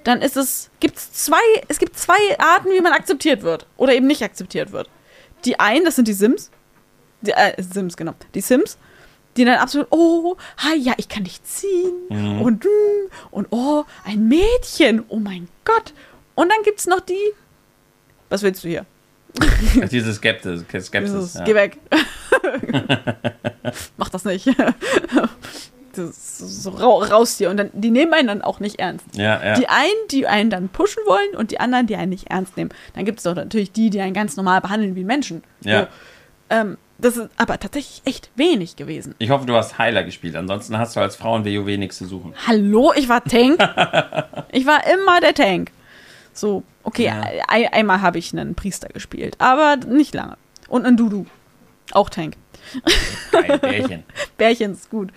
Dann 0.03 0.21
ist 0.21 0.35
es, 0.35 0.69
gibt's 0.81 1.13
zwei, 1.13 1.37
es 1.69 1.79
gibt 1.79 1.97
zwei 1.97 2.37
Arten, 2.37 2.69
wie 2.69 2.81
man 2.81 2.91
akzeptiert 2.91 3.43
wird 3.43 3.65
oder 3.77 3.93
eben 3.93 4.07
nicht 4.07 4.23
akzeptiert 4.23 4.73
wird. 4.73 4.89
Die 5.45 5.57
einen, 5.57 5.85
das 5.85 5.95
sind 5.95 6.09
die 6.09 6.13
Sims. 6.13 6.51
Die, 7.21 7.31
äh, 7.31 7.53
Sims, 7.63 7.95
genau. 7.95 8.13
Die 8.33 8.41
Sims, 8.41 8.77
die 9.37 9.45
dann 9.45 9.59
absolut, 9.59 9.87
oh, 9.91 10.35
hi, 10.57 10.75
ja, 10.77 10.93
ich 10.97 11.09
kann 11.09 11.23
dich 11.23 11.43
ziehen. 11.43 11.93
Mhm. 12.09 12.41
Und, 12.41 12.65
mm, 12.65 13.11
und 13.31 13.47
oh, 13.51 13.85
ein 14.03 14.27
Mädchen. 14.27 15.03
Oh 15.09 15.19
mein 15.19 15.47
Gott. 15.63 15.93
Und 16.35 16.49
dann 16.49 16.63
gibt's 16.63 16.87
noch 16.87 17.01
die, 17.01 17.33
was 18.29 18.43
willst 18.43 18.63
du 18.63 18.69
hier? 18.69 18.85
Diese 19.91 20.13
Skepsis. 20.13 20.63
Skepsis 20.85 21.33
ja. 21.33 21.43
Geh 21.43 21.55
weg. 21.55 21.77
Mach 23.97 24.09
das 24.09 24.25
nicht. 24.25 24.47
Das 25.95 26.39
so 26.39 26.71
rau 26.71 27.03
raus 27.03 27.37
hier. 27.37 27.49
Und 27.49 27.55
dann, 27.55 27.69
die 27.71 27.89
nehmen 27.89 28.13
einen 28.13 28.27
dann 28.27 28.41
auch 28.41 28.59
nicht 28.59 28.79
ernst. 28.79 29.05
Ja, 29.13 29.41
ja. 29.41 29.57
Die 29.57 29.69
einen, 29.69 30.07
die 30.11 30.27
einen 30.27 30.49
dann 30.49 30.67
pushen 30.67 31.01
wollen 31.05 31.37
und 31.37 31.51
die 31.51 31.61
anderen, 31.61 31.87
die 31.87 31.95
einen 31.95 32.09
nicht 32.09 32.29
ernst 32.29 32.57
nehmen. 32.57 32.69
Dann 32.95 33.05
gibt 33.05 33.19
es 33.19 33.23
doch 33.23 33.33
natürlich 33.33 33.71
die, 33.71 33.89
die 33.89 34.01
einen 34.01 34.13
ganz 34.13 34.35
normal 34.35 34.59
behandeln 34.59 34.97
wie 34.97 35.05
Menschen. 35.05 35.41
Ja. 35.61 35.83
So, 35.83 35.87
ähm, 36.49 36.77
das 36.97 37.17
ist 37.17 37.29
aber 37.37 37.59
tatsächlich 37.59 38.01
echt 38.05 38.29
wenig 38.35 38.75
gewesen. 38.77 39.15
Ich 39.19 39.29
hoffe, 39.29 39.45
du 39.45 39.55
hast 39.55 39.77
Heiler 39.77 40.03
gespielt. 40.03 40.35
Ansonsten 40.35 40.77
hast 40.77 40.95
du 40.95 41.01
als 41.01 41.15
Frau 41.15 41.35
in 41.35 41.43
WoW 41.45 41.77
nichts 41.77 41.97
zu 41.97 42.05
suchen. 42.05 42.33
Hallo, 42.47 42.93
ich 42.95 43.09
war 43.09 43.23
Tank. 43.23 43.59
ich 44.51 44.65
war 44.65 44.81
immer 44.87 45.19
der 45.19 45.33
Tank. 45.33 45.71
So, 46.33 46.63
okay, 46.83 47.05
Ja. 47.05 47.21
ein, 47.47 47.67
einmal 47.67 48.01
habe 48.01 48.17
ich 48.17 48.31
einen 48.33 48.55
Priester 48.55 48.87
gespielt, 48.89 49.35
aber 49.39 49.75
nicht 49.77 50.13
lange. 50.13 50.37
Und 50.67 50.85
einen 50.85 50.97
Dudu. 50.97 51.25
Auch 51.91 52.09
Tank. 52.09 52.35
Geil, 53.31 53.59
Bärchen. 53.59 54.03
Bärchen 54.37 54.71
ist 54.71 54.89
gut. 54.89 55.11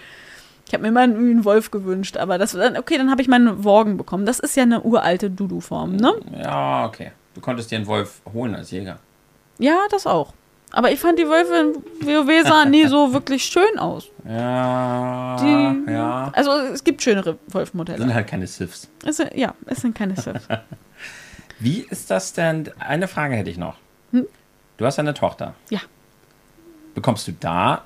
Ich 0.67 0.75
habe 0.75 0.83
mir 0.83 0.89
immer 0.89 1.01
einen 1.01 1.45
Wolf 1.45 1.71
gewünscht, 1.71 2.19
aber 2.19 2.37
das 2.37 2.55
okay, 2.55 2.99
dann 2.99 3.11
habe 3.11 3.23
ich 3.23 3.29
meinen 3.29 3.65
Worgen 3.65 3.97
bekommen. 3.97 4.27
Das 4.27 4.39
ist 4.39 4.55
ja 4.55 4.65
eine 4.65 4.83
uralte 4.83 5.31
Dudu-Form, 5.31 5.97
ne? 5.97 6.13
Ja, 6.43 6.85
okay. 6.87 7.13
Du 7.35 7.41
konntest 7.41 7.71
dir 7.71 7.77
einen 7.77 7.87
Wolf 7.87 8.21
holen 8.33 8.55
als 8.55 8.71
Jäger. 8.71 8.99
Ja, 9.59 9.79
das 9.91 10.07
auch. 10.07 10.35
Aber 10.73 10.91
ich 10.93 11.01
fand 11.01 11.19
die 11.19 11.27
Wölfe 11.27 11.55
in 11.55 12.07
WoW 12.07 12.47
sahen 12.47 12.71
nie 12.71 12.87
so 12.87 13.13
wirklich 13.15 13.43
schön 13.45 13.79
aus. 13.79 14.07
Ja, 14.29 15.37
Die, 15.41 15.91
ja. 15.93 16.31
Also 16.35 16.51
es 16.73 16.85
gibt 16.85 17.03
schönere 17.03 17.39
Wolfmodelle. 17.49 17.99
sind 17.99 18.13
halt 18.15 18.27
keine 18.27 18.47
Siths. 18.47 18.89
Es 19.05 19.19
ja, 19.35 19.55
es 19.67 19.79
sind 19.81 19.95
keine 19.97 20.15
Sith. 20.17 20.47
Wie 21.59 21.81
ist 21.91 22.11
das 22.11 22.33
denn? 22.35 22.71
Eine 22.79 23.09
Frage 23.09 23.35
hätte 23.35 23.51
ich 23.51 23.57
noch. 23.59 23.77
Hm? 24.13 24.27
Du 24.77 24.85
hast 24.87 24.99
eine 24.99 25.15
Tochter. 25.15 25.55
Ja. 25.71 25.81
Bekommst 26.95 27.27
du 27.29 27.33
da 27.33 27.85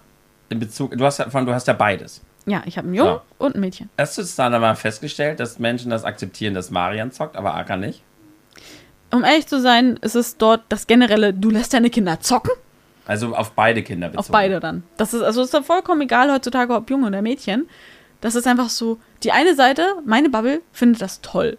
in 0.49 0.59
Bezug, 0.59 0.97
du 0.97 1.05
hast 1.05 1.18
ja, 1.18 1.30
von- 1.30 1.47
du 1.47 1.55
hast 1.55 1.66
ja 1.68 1.72
beides. 1.74 2.20
Ja, 2.47 2.62
ich 2.66 2.76
habe 2.76 2.87
einen 2.89 2.95
Jungen 2.97 3.12
Ja. 3.14 3.22
und 3.39 3.55
ein 3.55 3.61
Mädchen. 3.61 3.89
Hast 3.97 4.18
du 4.18 4.22
es 4.22 4.35
dann 4.35 4.53
aber 4.53 4.74
festgestellt, 4.74 5.39
dass 5.39 5.59
Menschen 5.61 5.91
das 5.91 6.05
akzeptieren, 6.05 6.55
dass 6.55 6.70
Marian 6.70 7.12
zockt, 7.12 7.37
aber 7.37 7.55
Aka 7.55 7.76
nicht? 7.76 8.03
Um 9.12 9.22
ehrlich 9.24 9.47
zu 9.47 9.61
sein, 9.61 9.97
ist 10.03 10.16
es 10.16 10.37
dort 10.39 10.62
das 10.68 10.87
generelle, 10.87 11.33
du 11.33 11.51
lässt 11.51 11.72
deine 11.74 11.89
Kinder 11.91 12.18
zocken? 12.20 12.51
Also 13.12 13.36
auf 13.36 13.52
beide 13.52 13.82
Kinder 13.82 14.08
bezogen. 14.08 14.20
Auf 14.20 14.30
beide 14.30 14.58
dann. 14.60 14.82
Das 14.96 15.14
ist, 15.14 15.22
also 15.22 15.42
ist 15.42 15.54
dann 15.54 15.64
vollkommen 15.64 16.00
egal 16.00 16.32
heutzutage, 16.32 16.74
ob 16.74 16.90
Junge 16.90 17.06
oder 17.06 17.22
Mädchen. 17.22 17.68
Das 18.20 18.34
ist 18.34 18.46
einfach 18.46 18.68
so, 18.70 18.98
die 19.22 19.32
eine 19.32 19.54
Seite, 19.54 19.86
meine 20.04 20.28
Bubble, 20.30 20.60
findet 20.72 21.02
das 21.02 21.20
toll. 21.20 21.58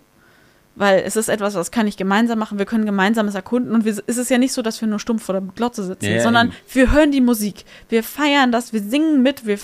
Weil 0.75 1.03
es 1.05 1.15
ist 1.15 1.29
etwas, 1.29 1.53
was 1.55 1.69
kann 1.71 1.85
ich 1.87 1.97
gemeinsam 1.97 2.39
machen, 2.39 2.57
wir 2.57 2.65
können 2.65 2.85
gemeinsames 2.85 3.35
erkunden 3.35 3.73
und 3.73 3.85
wir, 3.85 3.91
es 4.07 4.17
ist 4.17 4.31
ja 4.31 4.39
nicht 4.39 4.53
so, 4.53 4.61
dass 4.63 4.81
wir 4.81 4.87
nur 4.87 4.99
stumpf 4.99 5.23
vor 5.23 5.33
der 5.33 5.43
Glotze 5.55 5.83
sitzen, 5.83 6.05
Ja, 6.05 6.21
sondern 6.23 6.47
eben. 6.47 6.55
wir 6.71 6.91
hören 6.91 7.11
die 7.11 7.21
Musik, 7.21 7.63
wir 7.89 8.03
feiern 8.03 8.51
das, 8.51 8.73
wir 8.73 8.81
singen 8.81 9.21
mit, 9.21 9.45
wir, 9.45 9.59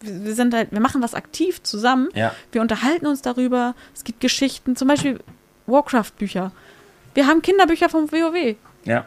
wir 0.00 0.24
wir 0.24 0.34
sind 0.36 0.54
halt, 0.54 0.70
wir 0.70 0.78
machen 0.78 1.02
was 1.02 1.14
aktiv 1.14 1.60
zusammen, 1.64 2.08
Ja, 2.14 2.32
wir 2.52 2.60
unterhalten 2.60 3.08
uns 3.08 3.20
darüber, 3.20 3.74
es 3.96 4.04
gibt 4.04 4.20
Geschichten, 4.20 4.76
zum 4.76 4.86
Beispiel 4.86 5.18
Warcraft-Bücher. 5.66 6.52
Wir 7.14 7.26
haben 7.26 7.42
Kinderbücher 7.42 7.88
vom 7.88 8.10
WoW. 8.12 8.54
ja. 8.84 9.06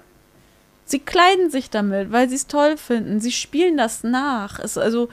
Sie 0.86 1.00
kleiden 1.00 1.50
sich 1.50 1.70
damit, 1.70 2.12
weil 2.12 2.30
sie 2.30 2.36
es 2.36 2.48
toll 2.48 2.78
finden. 2.78 3.20
Sie 3.20 3.32
spielen 3.32 3.78
das 3.78 4.04
nach. 4.04 4.60
Es 4.60 4.72
ist 4.72 4.78
also 4.78 5.10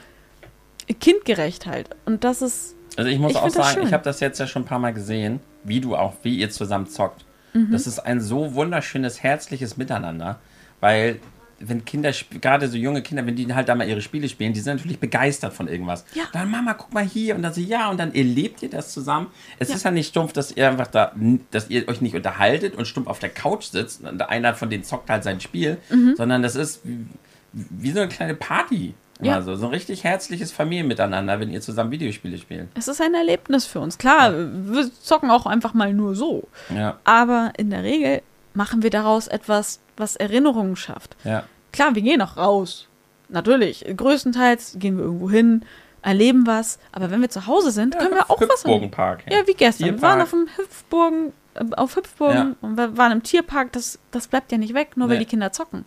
kindgerecht 0.99 1.65
halt. 1.65 1.89
Und 2.05 2.23
das 2.23 2.41
ist. 2.41 2.75
Also 2.97 3.09
ich 3.09 3.19
muss 3.19 3.31
Ich 3.31 3.37
auch 3.37 3.49
sagen, 3.49 3.83
ich 3.83 3.93
habe 3.93 4.03
das 4.03 4.19
jetzt 4.19 4.39
ja 4.39 4.47
schon 4.47 4.63
ein 4.63 4.65
paar 4.65 4.79
Mal 4.79 4.93
gesehen, 4.93 5.39
wie 5.63 5.79
du 5.79 5.95
auch, 5.95 6.13
wie 6.23 6.37
ihr 6.37 6.49
zusammen 6.49 6.87
zockt. 6.87 7.25
Mhm. 7.53 7.71
Das 7.71 7.87
ist 7.87 7.99
ein 7.99 8.19
so 8.19 8.53
wunderschönes, 8.55 9.23
herzliches 9.23 9.77
Miteinander, 9.77 10.39
weil 10.81 11.19
wenn 11.61 11.83
Kinder, 11.85 12.11
gerade 12.41 12.67
so 12.67 12.77
junge 12.77 13.01
Kinder, 13.01 13.25
wenn 13.25 13.35
die 13.35 13.53
halt 13.53 13.67
da 13.69 13.75
mal 13.75 13.87
ihre 13.87 14.01
Spiele 14.01 14.29
spielen, 14.29 14.53
die 14.53 14.59
sind 14.59 14.77
natürlich 14.77 14.99
begeistert 14.99 15.53
von 15.53 15.67
irgendwas. 15.67 16.05
Ja. 16.13 16.23
Dann 16.33 16.49
Mama, 16.49 16.73
guck 16.73 16.93
mal 16.93 17.03
hier 17.03 17.35
und 17.35 17.43
dann 17.43 17.53
sie 17.53 17.65
ja 17.65 17.89
und 17.89 17.99
dann 17.99 18.13
erlebt 18.13 18.63
ihr 18.63 18.69
das 18.69 18.93
zusammen. 18.93 19.27
Es 19.59 19.69
Ja. 19.69 19.75
ist 19.75 19.83
ja 19.85 19.91
nicht 19.91 20.07
stumpf, 20.07 20.33
dass 20.33 20.51
ihr 20.51 20.67
einfach 20.69 20.87
da, 20.87 21.13
dass 21.51 21.69
ihr 21.69 21.87
euch 21.87 22.01
nicht 22.01 22.15
unterhaltet 22.15 22.75
und 22.75 22.85
stumpf 22.87 23.07
auf 23.07 23.19
der 23.19 23.29
Couch 23.29 23.65
sitzt 23.65 24.03
und 24.03 24.21
einer 24.21 24.53
von 24.55 24.69
denen 24.69 24.83
zockt 24.83 25.09
halt 25.09 25.23
sein 25.23 25.39
Spiel, 25.41 25.77
Mhm. 25.89 26.15
sondern 26.15 26.41
das 26.43 26.55
ist 26.55 26.81
wie, 26.83 27.05
wie 27.51 27.91
so 27.91 27.99
eine 27.99 28.09
kleine 28.09 28.35
Party. 28.35 28.93
Ja. 29.21 29.35
Also 29.35 29.57
so 29.57 29.65
ein 29.65 29.71
richtig 29.73 30.05
herzliches 30.05 30.53
Familienmiteinander, 30.53 31.41
wenn 31.41 31.49
ihr 31.51 31.59
zusammen 31.59 31.91
Videospiele 31.91 32.37
spielt. 32.37 32.69
Es 32.75 32.87
ist 32.87 33.01
ein 33.01 33.13
Erlebnis 33.13 33.65
für 33.65 33.81
uns. 33.81 33.97
Klar, 33.97 34.31
wir 34.33 34.89
zocken 35.01 35.29
auch 35.29 35.45
einfach 35.45 35.73
mal 35.73 35.93
nur 35.93 36.15
so. 36.15 36.47
Ja, 36.73 36.99
Aber 37.03 37.51
in 37.57 37.69
der 37.69 37.83
Regel 37.83 38.21
machen 38.53 38.83
wir 38.83 38.89
daraus 38.89 39.27
etwas, 39.27 39.79
was 39.97 40.15
Erinnerungen 40.15 40.75
schafft. 40.75 41.15
ja. 41.23 41.43
Klar, 41.71 41.93
wir 41.93 42.01
gehen 42.01 42.19
auch 42.23 42.35
raus. 42.35 42.87
Natürlich. 43.29 43.85
Größtenteils 43.95 44.77
gehen 44.79 44.97
wir 44.97 45.03
irgendwo 45.03 45.29
hin, 45.29 45.63
erleben 46.01 46.47
was. 46.47 46.79
Aber 46.91 47.11
wenn 47.11 47.21
wir 47.21 47.29
zu 47.29 47.45
Hause 47.45 47.69
sind, 47.69 47.95
können 47.95 48.15
wir 48.15 48.23
auch 48.31 48.41
was 48.41 48.63
erleben. 48.63 48.85
Hüpfburgenpark. 48.85 49.23
Ja, 49.31 49.45
wie 49.45 49.53
gestern. 49.53 49.85
Wir 49.85 49.91
Tierpark. 49.93 50.11
waren 50.11 50.21
auf 50.23 50.29
dem 50.31 50.47
Hüpfburgen, 50.57 51.33
äh, 51.53 51.65
auf 51.75 51.95
Hüpfburgen 51.95 52.35
Ja. 52.35 52.55
und 52.61 52.75
wir 52.75 52.97
waren 52.97 53.11
im 53.11 53.21
Tierpark. 53.21 53.71
Das, 53.73 53.99
das 54.09 54.27
bleibt 54.27 54.51
ja 54.51 54.57
nicht 54.57 54.73
weg, 54.73 54.97
nur 54.97 55.09
weil 55.09 55.17
Nee. 55.19 55.25
die 55.25 55.29
Kinder 55.29 55.51
zocken. 55.51 55.85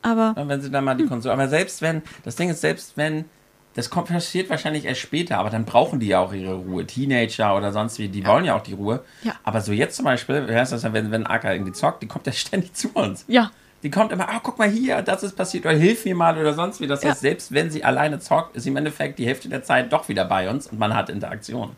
Aber 0.00 0.34
Und 0.40 0.48
wenn 0.48 0.62
sie 0.62 0.70
dann 0.70 0.82
mal 0.84 0.94
die 0.94 1.04
Konsole. 1.06 1.34
Aber 1.34 1.46
selbst 1.48 1.82
wenn, 1.82 2.00
das 2.24 2.36
Ding 2.36 2.48
ist, 2.48 2.62
selbst 2.62 2.96
wenn, 2.96 3.26
das 3.74 3.88
kommt, 3.90 4.08
passiert 4.08 4.50
wahrscheinlich 4.50 4.84
erst 4.84 5.00
später, 5.00 5.38
aber 5.38 5.50
dann 5.50 5.64
brauchen 5.64 6.00
die 6.00 6.08
ja 6.08 6.18
auch 6.20 6.32
ihre 6.32 6.54
Ruhe. 6.54 6.86
Teenager 6.86 7.56
oder 7.56 7.72
sonst 7.72 7.98
wie, 7.98 8.08
die 8.08 8.26
wollen 8.26 8.44
ja 8.44 8.56
auch 8.56 8.62
die 8.62 8.74
Ruhe. 8.74 9.02
Ja. 9.22 9.34
Aber 9.44 9.60
so 9.60 9.72
jetzt 9.72 9.96
zum 9.96 10.04
Beispiel, 10.06 10.48
wie 10.48 10.54
heißt 10.54 10.72
das 10.72 10.82
wenn, 10.92 11.10
wenn 11.12 11.26
Aka 11.26 11.52
irgendwie 11.52 11.72
zockt, 11.72 12.02
die 12.02 12.08
kommt 12.08 12.26
ja 12.26 12.32
ständig 12.46 12.74
zu 12.74 12.88
uns. 12.94 13.24
ja, 13.28 13.50
Die 13.82 13.90
kommt 13.90 14.10
immer, 14.12 14.28
ah, 14.28 14.40
guck 14.42 14.58
mal 14.58 14.68
hier, 14.68 15.00
das 15.02 15.22
ist 15.22 15.36
passiert, 15.36 15.64
oder 15.64 15.74
hilf 15.74 16.04
mir 16.04 16.14
mal 16.16 16.36
oder 16.36 16.52
sonst 16.54 16.80
wie. 16.80 16.86
Das 16.86 17.02
Ja. 17.02 17.10
heißt, 17.10 17.20
selbst 17.20 17.52
wenn 17.52 17.70
sie 17.70 17.84
alleine 17.84 18.18
zockt, 18.18 18.56
ist 18.56 18.64
sie 18.64 18.70
im 18.70 18.76
Endeffekt 18.76 19.18
die 19.18 19.26
Hälfte 19.26 19.48
der 19.48 19.62
Zeit 19.62 19.92
doch 19.92 20.08
wieder 20.08 20.24
bei 20.24 20.50
uns 20.50 20.66
und 20.66 20.78
man 20.78 20.94
hat 20.94 21.08
Interaktion. 21.08 21.70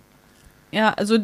ja, 0.70 0.92
also 0.94 1.18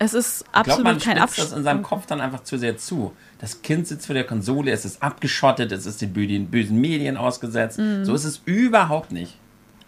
es 0.00 0.14
ist 0.14 0.42
Ich 0.42 0.52
glaube, 0.52 0.60
absolut 0.70 0.84
man 0.84 0.98
kein 0.98 1.16
spitzt 1.16 1.38
das 1.38 1.44
Abstand. 1.44 1.58
in 1.58 1.64
seinem 1.64 1.82
Kopf 1.82 2.06
dann 2.06 2.20
einfach 2.20 2.42
zu 2.44 2.56
sehr 2.58 2.76
zu. 2.76 3.12
Das 3.40 3.62
Kind 3.62 3.86
sitzt 3.88 4.06
vor 4.06 4.14
der 4.14 4.24
Konsole, 4.24 4.70
es 4.70 4.84
ist 4.84 5.02
abgeschottet, 5.02 5.72
es 5.72 5.86
ist 5.86 6.02
den 6.02 6.12
bösen, 6.12 6.46
bösen 6.48 6.80
Medien 6.80 7.16
ausgesetzt. 7.16 7.78
Mhm. 7.78 8.04
So 8.04 8.14
ist 8.14 8.24
es 8.24 8.40
überhaupt 8.44 9.10
nicht. 9.12 9.36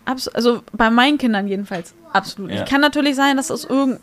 Abs 0.05 0.29
also 0.29 0.63
bei 0.73 0.91
meinen 0.91 1.19
Kindern 1.19 1.47
jedenfalls 1.49 1.95
absolut. 2.13 2.51
Ja. 2.51 2.61
nicht. 2.61 2.69
Kann 2.71 2.81
natürlich 2.81 3.17
sein, 3.17 3.37
dass 3.37 3.51
aus 3.51 3.65
irgend. 3.65 4.01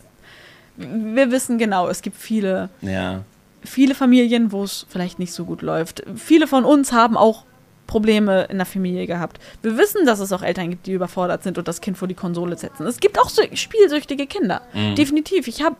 Wir 0.78 1.32
wissen 1.32 1.58
genau, 1.58 1.88
es 1.88 2.02
gibt 2.04 2.18
viele, 2.18 2.70
Ja. 2.82 3.22
viele 3.64 3.96
Familien, 3.96 4.52
wo 4.52 4.64
es 4.64 4.86
vielleicht 4.90 5.18
nicht 5.18 5.34
so 5.34 5.44
gut 5.46 5.62
läuft. 5.64 6.04
Viele 6.16 6.46
von 6.46 6.66
uns 6.66 6.92
haben 6.92 7.18
auch 7.18 7.46
Probleme 7.88 8.44
in 8.46 8.58
der 8.58 8.66
Familie 8.68 9.08
gehabt. 9.08 9.40
Wir 9.64 9.78
wissen, 9.78 10.06
dass 10.06 10.20
es 10.20 10.32
auch 10.34 10.44
Eltern 10.44 10.70
gibt, 10.70 10.86
die 10.86 10.92
überfordert 10.92 11.42
sind 11.42 11.58
und 11.58 11.68
das 11.68 11.82
Kind 11.82 11.98
vor 11.98 12.08
die 12.08 12.14
Konsole 12.14 12.58
setzen. 12.58 12.86
Es 12.86 13.00
gibt 13.00 13.18
auch 13.20 13.30
so 13.30 13.42
spielsüchtige 13.54 14.28
Kinder. 14.28 14.62
Mhm. 14.74 14.96
Definitiv. 14.96 15.48
Ich 15.48 15.64
habe 15.64 15.78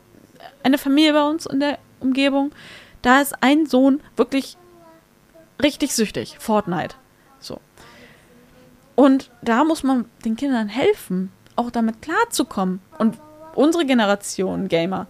eine 0.64 0.78
Familie 0.78 1.14
bei 1.14 1.24
uns 1.30 1.46
in 1.46 1.60
der 1.60 1.78
Umgebung. 2.00 2.52
Da 3.04 3.22
ist 3.22 3.36
ein 3.42 3.66
Sohn 3.68 4.02
wirklich 4.16 4.58
richtig 5.62 5.94
süchtig. 5.94 6.38
Fortnite. 6.40 6.96
Und 8.98 9.30
da 9.44 9.64
muss 9.64 9.84
man 9.84 10.06
den 10.26 10.36
Kindern 10.36 10.68
helfen, 10.68 11.32
auch 11.56 11.70
damit 11.70 12.02
klarzukommen. 12.02 12.80
Und 12.98 13.20
unsere 13.54 13.86
Generation 13.86 14.70
Gamer, 14.70 15.06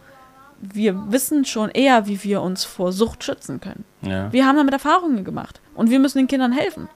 wir 0.59 1.09
wissen 1.09 1.45
schon 1.45 1.69
eher, 1.69 2.05
wie 2.05 2.21
wir 2.21 2.41
uns 2.41 2.65
vor 2.65 2.91
Sucht 2.91 3.23
schützen 3.23 3.61
können. 3.61 3.85
ja. 4.01 4.31
Wir 4.33 4.45
haben 4.45 4.57
damit 4.57 4.73
Erfahrungen 4.73 5.23
gemacht 5.23 5.61
und 5.73 5.89
wir 5.89 5.99
müssen 5.99 6.17
den 6.17 6.27
Kindern 6.27 6.51
helfen. 6.51 6.89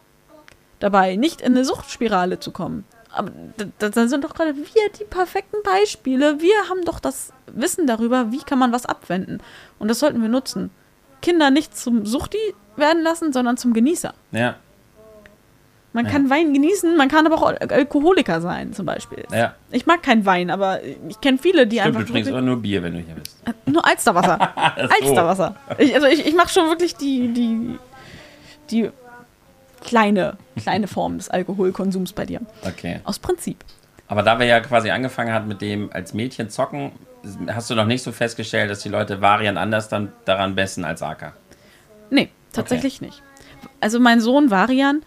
Dabei 0.81 1.15
nicht 1.15 1.39
in 1.39 1.53
eine 1.53 1.63
Suchtspirale 1.63 2.41
zu 2.41 2.51
kommen. 2.51 2.83
Aber 3.09 3.31
da, 3.79 3.87
da 3.87 4.07
sind 4.09 4.25
doch 4.25 4.33
gerade 4.33 4.57
wir 4.57 4.89
die 4.99 5.05
perfekten 5.05 5.63
Beispiele. 5.63 6.41
Wir 6.41 6.67
haben 6.69 6.83
doch 6.83 6.99
das 6.99 7.31
Wissen 7.47 7.87
darüber, 7.87 8.33
wie 8.33 8.39
kann 8.39 8.59
man 8.59 8.73
was 8.73 8.85
abwenden. 8.85 9.41
Und 9.79 9.87
das 9.87 9.99
sollten 9.99 10.21
wir 10.21 10.27
nutzen. 10.27 10.71
Kinder 11.21 11.51
nicht 11.51 11.77
zum 11.77 12.05
Suchti 12.05 12.53
werden 12.75 13.01
lassen, 13.01 13.31
sondern 13.31 13.55
zum 13.55 13.71
Genießer. 13.71 14.13
Ja. 14.33 14.55
Man 15.93 16.05
Ja. 16.05 16.11
kann 16.11 16.29
Wein 16.29 16.53
genießen, 16.53 16.95
man 16.95 17.09
kann 17.09 17.25
aber 17.25 17.35
auch 17.35 17.41
Al- 17.47 17.57
Alkoholiker 17.57 18.39
sein, 18.39 18.71
zum 18.73 18.85
Beispiel. 18.85 19.25
Ja. 19.33 19.55
Ich 19.71 19.85
mag 19.85 20.01
keinen 20.01 20.25
Wein, 20.25 20.49
aber 20.49 20.81
ich 20.83 21.19
kenne 21.19 21.37
viele, 21.37 21.67
die 21.67 21.79
Stimmt, 21.79 21.95
einfach 21.97 22.07
du 22.07 22.13
trinkst 22.13 22.31
aber 22.31 22.41
nur 22.41 22.61
Bier, 22.61 22.81
wenn 22.81 22.93
du 22.93 22.99
hier 22.99 23.15
bist. 23.15 23.37
nur 23.65 23.85
Alsterwasser. 23.85 24.37
So. 24.77 24.87
Alsterwasser. 25.05 25.55
Ich, 25.77 25.93
also 25.93 26.07
ich, 26.07 26.25
ich 26.25 26.33
mache 26.33 26.47
schon 26.49 26.67
wirklich 26.69 26.95
die, 26.95 27.27
die, 27.33 27.77
die 28.69 28.89
kleine, 29.83 30.37
kleine 30.55 30.87
Form 30.95 31.17
des 31.17 31.29
Alkoholkonsums 31.29 32.13
bei 32.13 32.25
dir. 32.25 32.39
Okay. 32.63 33.01
Aus 33.03 33.19
Prinzip. 33.19 33.63
Aber 34.07 34.23
da 34.23 34.39
wir 34.39 34.45
ja 34.45 34.59
quasi 34.61 34.91
angefangen 34.91 35.33
hatten 35.33 35.47
mit 35.47 35.61
dem 35.61 35.89
als 35.91 36.13
Mädchen 36.13 36.49
zocken, 36.49 36.91
hast 37.47 37.69
du 37.69 37.75
noch 37.75 37.85
nicht 37.85 38.03
so 38.03 38.11
festgestellt, 38.11 38.69
dass 38.69 38.79
die 38.79 38.89
Leute 38.89 39.21
Variant 39.21 39.57
anders 39.57 39.89
dann 39.89 40.11
daran 40.25 40.53
messen 40.55 40.83
als 40.85 41.01
Aka. 41.01 41.33
Nee, 42.09 42.29
tatsächlich 42.51 42.99
nicht. 43.01 43.21
Also 43.79 43.99
mein 43.99 44.19
Sohn 44.21 44.49
Varian 44.51 45.01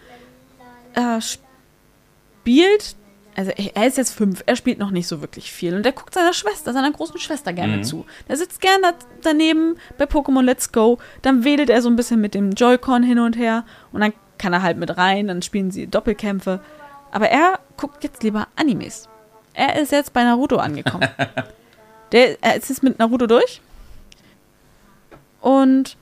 äh, 0.94 1.20
spielt, 1.20 2.96
also 3.36 3.50
er 3.50 3.86
ist 3.86 3.96
jetzt 3.96 4.12
fünf, 4.12 4.42
er 4.46 4.56
spielt 4.56 4.78
noch 4.78 4.90
nicht 4.90 5.08
so 5.08 5.20
wirklich 5.20 5.50
viel 5.52 5.74
und 5.74 5.84
er 5.84 5.92
guckt 5.92 6.14
seiner 6.14 6.32
Schwester, 6.32 6.72
seiner 6.72 6.90
großen 6.92 7.18
Schwester 7.18 7.52
gerne 7.52 7.78
Mhm. 7.78 7.84
zu. 7.84 8.06
Der 8.28 8.36
sitzt 8.36 8.60
gerne 8.60 8.82
da, 8.82 8.92
daneben 9.22 9.76
bei 9.98 10.04
Pokémon 10.04 10.42
Let's 10.42 10.70
Go, 10.72 10.98
dann 11.22 11.44
wedelt 11.44 11.70
er 11.70 11.82
so 11.82 11.88
ein 11.88 11.96
bisschen 11.96 12.20
mit 12.20 12.34
dem 12.34 12.52
Joy-Con 12.52 13.02
hin 13.02 13.18
und 13.18 13.36
her 13.36 13.64
und 13.92 14.00
dann 14.00 14.12
kann 14.38 14.52
er 14.52 14.62
halt 14.62 14.76
mit 14.76 14.96
rein, 14.96 15.28
dann 15.28 15.42
spielen 15.42 15.70
sie 15.70 15.86
Doppelkämpfe. 15.86 16.60
Aber 17.12 17.28
er 17.28 17.60
guckt 17.76 18.02
jetzt 18.04 18.22
lieber 18.22 18.48
Animes. 18.56 19.08
Er 19.52 19.80
ist 19.80 19.92
jetzt 19.92 20.12
bei 20.12 20.24
Naruto 20.24 20.56
angekommen. 20.56 21.08
Der, 22.12 22.42
er 22.42 22.56
ist 22.56 22.68
jetzt 22.68 22.82
mit 22.82 22.98
Naruto 22.98 23.26
durch. 23.26 23.60
Und 25.40 25.96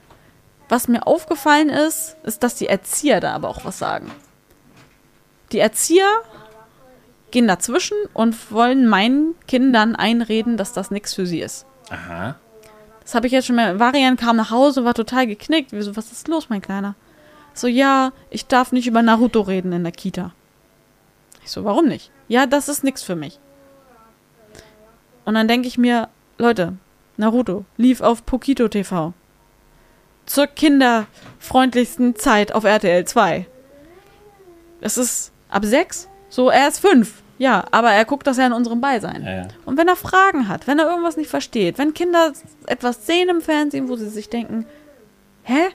was 0.68 0.88
mir 0.88 1.06
aufgefallen 1.06 1.68
ist, 1.68 2.16
ist, 2.22 2.42
dass 2.42 2.54
die 2.54 2.66
Erzieher 2.68 3.20
da 3.20 3.34
aber 3.34 3.48
auch 3.48 3.64
was 3.64 3.78
sagen. 3.78 4.10
Die 5.52 5.58
Erzieher 5.58 6.08
gehen 7.30 7.48
dazwischen 7.48 7.96
und 8.14 8.50
wollen 8.50 8.86
meinen 8.86 9.34
Kindern 9.46 9.96
einreden, 9.96 10.56
dass 10.56 10.72
das 10.72 10.90
nichts 10.90 11.14
für 11.14 11.26
sie 11.26 11.40
ist. 11.40 11.66
Aha. 11.90 12.36
Das 13.02 13.14
habe 13.14 13.26
ich 13.26 13.32
jetzt 13.32 13.46
schon 13.46 13.56
mal. 13.56 13.78
Varian 13.78 14.16
kam 14.16 14.36
nach 14.36 14.50
Hause, 14.50 14.84
war 14.84 14.94
total 14.94 15.26
geknickt. 15.26 15.72
Wieso, 15.72 15.96
was 15.96 16.12
ist 16.12 16.28
los, 16.28 16.48
mein 16.48 16.62
Kleiner? 16.62 16.94
So, 17.54 17.66
ja, 17.66 18.12
ich 18.30 18.46
darf 18.46 18.72
nicht 18.72 18.86
über 18.86 19.02
Naruto 19.02 19.40
reden 19.40 19.72
in 19.72 19.82
der 19.82 19.92
Kita. 19.92 20.32
Ich 21.44 21.50
so, 21.50 21.64
warum 21.64 21.86
nicht? 21.86 22.10
Ja, 22.28 22.46
das 22.46 22.68
ist 22.68 22.84
nichts 22.84 23.02
für 23.02 23.16
mich. 23.16 23.38
Und 25.24 25.34
dann 25.34 25.48
denke 25.48 25.68
ich 25.68 25.76
mir, 25.76 26.08
Leute, 26.38 26.74
Naruto 27.16 27.64
lief 27.76 28.00
auf 28.00 28.24
Pokito 28.24 28.68
TV. 28.68 29.12
Zur 30.24 30.46
kinderfreundlichsten 30.46 32.16
Zeit 32.16 32.54
auf 32.54 32.64
RTL 32.64 33.04
2. 33.04 33.46
Es 34.80 34.96
ist 34.96 35.31
ab 35.52 35.64
sechs, 35.64 36.08
so 36.28 36.48
er 36.50 36.68
ist 36.68 36.80
fünf. 36.80 37.22
Ja, 37.38 37.64
aber 37.72 37.90
er 37.90 38.04
guckt 38.04 38.26
das 38.26 38.36
ja 38.36 38.46
in 38.46 38.52
unserem 38.52 38.80
Beisein. 38.80 39.22
Ja, 39.24 39.34
ja. 39.34 39.48
Und 39.64 39.76
wenn 39.76 39.88
er 39.88 39.96
Fragen 39.96 40.48
hat, 40.48 40.66
wenn 40.66 40.78
er 40.78 40.88
irgendwas 40.88 41.16
nicht 41.16 41.28
versteht, 41.28 41.76
wenn 41.78 41.92
Kinder 41.92 42.32
etwas 42.66 43.06
sehen 43.06 43.28
im 43.28 43.40
Fernsehen, 43.40 43.88
wo 43.88 43.96
sie 43.96 44.08
sich 44.08 44.28
denken, 44.28 44.64
hä? 45.42 45.68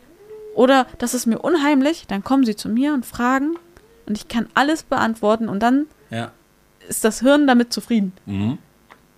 Oder 0.56 0.88
das 0.98 1.14
ist 1.14 1.26
mir 1.26 1.40
unheimlich, 1.40 2.08
dann 2.08 2.24
kommen 2.24 2.46
sie 2.46 2.56
zu 2.56 2.70
mir 2.70 2.94
und 2.94 3.06
fragen 3.06 3.56
und 4.06 4.18
ich 4.18 4.28
kann 4.28 4.48
alles 4.54 4.84
beantworten 4.84 5.50
und 5.50 5.62
dann 5.62 5.88
ja. 6.10 6.32
ist 6.88 7.04
das 7.04 7.20
Hirn 7.20 7.46
damit 7.48 7.74
zufrieden. 7.74 8.14
Mhm. 8.26 8.58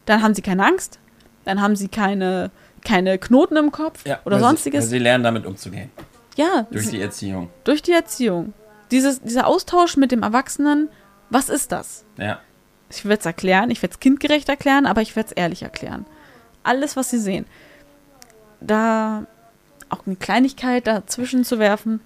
Dann 0.06 0.24
haben 0.24 0.34
sie 0.34 0.42
keine 0.42 0.66
Angst, 0.66 1.00
dann 1.46 1.62
haben 1.62 1.76
sie 1.76 1.88
keine, 1.88 2.52
keine 2.84 3.20
Knoten 3.20 3.58
im 3.58 3.72
Kopf 3.72 4.04
oder 4.26 4.40
sonstiges. 4.40 4.86
Sie, 4.86 4.90
sie 4.92 5.00
lernen 5.00 5.24
damit 5.24 5.46
umzugehen. 5.46 5.92
ja, 6.36 6.66
Durch 6.72 6.90
die 6.90 7.00
Erziehung. 7.00 7.50
durch 7.64 7.82
die 7.84 7.92
Erziehung. 7.92 8.54
Dieses, 8.92 9.22
dieser 9.22 9.48
Austausch 9.48 9.98
mit 9.98 10.12
dem 10.12 10.24
Erwachsenen, 10.24 10.90
was 11.30 11.50
ist 11.50 11.72
das? 11.72 12.06
Ja. 12.18 12.40
Ich 12.90 13.06
werde 13.06 13.20
es 13.20 13.26
erklären, 13.26 13.70
ich 13.70 13.82
werde 13.82 13.94
es 13.94 14.00
kindgerecht 14.00 14.50
erklären, 14.50 14.86
aber 14.86 15.02
ich 15.02 15.16
werde 15.16 15.28
es 15.30 15.34
ehrlich 15.34 15.62
erklären. 15.62 16.06
Alles, 16.64 16.96
was 16.96 17.10
Sie 17.12 17.20
sehen. 17.20 17.46
Da 18.62 19.26
auch 19.90 20.06
eine 20.06 20.16
Kleinigkeit 20.16 20.88
dazwischen 20.88 21.44
zu 21.46 21.60
werfen. 21.60 22.02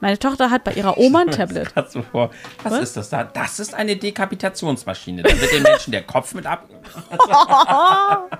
Meine 0.00 0.18
Tochter 0.18 0.50
hat 0.50 0.64
bei 0.64 0.72
ihrer 0.72 0.96
Oma 0.96 1.20
ein 1.22 1.30
Tablet. 1.30 1.72
So 1.88 2.02
vor. 2.02 2.30
Was, 2.62 2.72
Was? 2.72 2.80
ist 2.82 2.96
das 2.96 3.10
da? 3.10 3.24
Das 3.24 3.60
ist 3.60 3.74
eine 3.74 3.96
Dekapitationsmaschine. 3.96 5.22
Da 5.22 5.40
wird 5.40 5.52
den 5.52 5.62
Menschen 5.62 5.90
der 5.90 6.02
Kopf 6.04 6.34
mit 6.34 6.46
ab. 6.46 6.68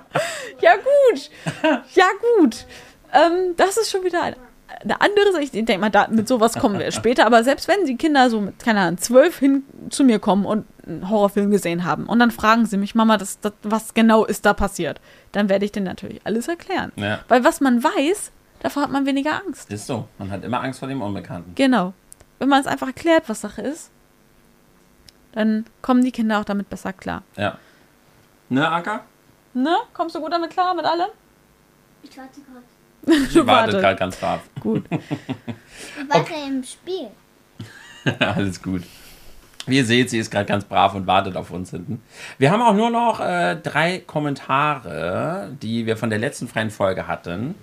Ja, 0.61 0.75
gut. 0.75 1.29
Ja, 1.95 2.05
gut. 2.37 2.65
Ähm, 3.13 3.55
das 3.57 3.77
ist 3.77 3.89
schon 3.89 4.03
wieder 4.03 4.21
ein, 4.21 4.35
eine 4.81 5.01
andere 5.01 5.31
Sache. 5.31 5.43
Ich 5.43 5.51
denke 5.51 5.77
mal, 5.77 5.89
da, 5.89 6.07
mit 6.07 6.27
sowas 6.27 6.53
kommen 6.53 6.79
wir 6.79 6.91
später. 6.91 7.25
Aber 7.25 7.43
selbst 7.43 7.67
wenn 7.67 7.85
die 7.85 7.97
Kinder 7.97 8.29
so 8.29 8.41
mit, 8.41 8.59
keine 8.59 8.81
Ahnung, 8.81 8.97
zwölf 8.99 9.39
hin 9.39 9.63
zu 9.89 10.03
mir 10.03 10.19
kommen 10.19 10.45
und 10.45 10.65
einen 10.85 11.09
Horrorfilm 11.09 11.51
gesehen 11.51 11.83
haben 11.83 12.07
und 12.07 12.19
dann 12.19 12.31
fragen 12.31 12.65
sie 12.65 12.77
mich, 12.77 12.95
Mama, 12.95 13.17
das, 13.17 13.39
das, 13.39 13.53
was 13.63 13.93
genau 13.93 14.25
ist 14.25 14.45
da 14.45 14.53
passiert, 14.53 14.99
dann 15.31 15.49
werde 15.49 15.65
ich 15.65 15.71
denen 15.71 15.85
natürlich 15.85 16.21
alles 16.23 16.47
erklären. 16.47 16.91
Ja. 16.95 17.19
Weil 17.27 17.43
was 17.43 17.61
man 17.61 17.83
weiß, 17.83 18.31
davor 18.59 18.83
hat 18.83 18.91
man 18.91 19.05
weniger 19.05 19.41
Angst. 19.45 19.71
Ist 19.71 19.87
so. 19.87 20.07
Man 20.17 20.31
hat 20.31 20.43
immer 20.43 20.61
Angst 20.61 20.79
vor 20.79 20.87
dem 20.87 21.01
Unbekannten. 21.01 21.53
Genau. 21.55 21.93
Wenn 22.39 22.49
man 22.49 22.61
es 22.61 22.67
einfach 22.67 22.87
erklärt, 22.87 23.29
was 23.29 23.41
Sache 23.41 23.61
ist, 23.61 23.91
dann 25.33 25.65
kommen 25.81 26.03
die 26.03 26.11
Kinder 26.11 26.39
auch 26.39 26.45
damit 26.45 26.69
besser 26.69 26.93
klar. 26.93 27.23
Ja. 27.37 27.57
Ne, 28.49 28.67
Anka? 28.67 29.01
Ne? 29.53 29.75
Kommst 29.93 30.15
du 30.15 30.19
gut 30.19 30.33
damit 30.33 30.49
klar 30.49 30.73
mit 30.73 30.85
allem? 30.85 31.09
Ich 32.03 32.17
warte 32.17 32.41
gerade. 32.41 32.65
Sie 33.05 33.13
wartet 33.35 33.47
Warte. 33.47 33.79
gerade 33.79 33.95
ganz 33.95 34.15
brav. 34.17 34.41
Gut. 34.59 34.83
Ich 34.89 34.99
warte 36.09 36.33
im 36.47 36.63
Spiel. 36.63 37.07
Alles 38.19 38.61
gut. 38.61 38.83
Wie 39.67 39.77
ihr 39.77 39.85
seht, 39.85 40.09
sie 40.09 40.17
ist 40.17 40.31
gerade 40.31 40.45
ganz 40.45 40.65
brav 40.65 40.95
und 40.95 41.05
wartet 41.05 41.35
auf 41.35 41.51
uns 41.51 41.69
hinten. 41.69 42.01
Wir 42.39 42.51
haben 42.51 42.61
auch 42.61 42.73
nur 42.73 42.89
noch 42.89 43.19
äh, 43.19 43.55
drei 43.55 43.99
Kommentare, 43.99 45.55
die 45.61 45.85
wir 45.85 45.97
von 45.97 46.09
der 46.09 46.17
letzten 46.19 46.47
freien 46.47 46.71
Folge 46.71 47.07
hatten. 47.07 47.55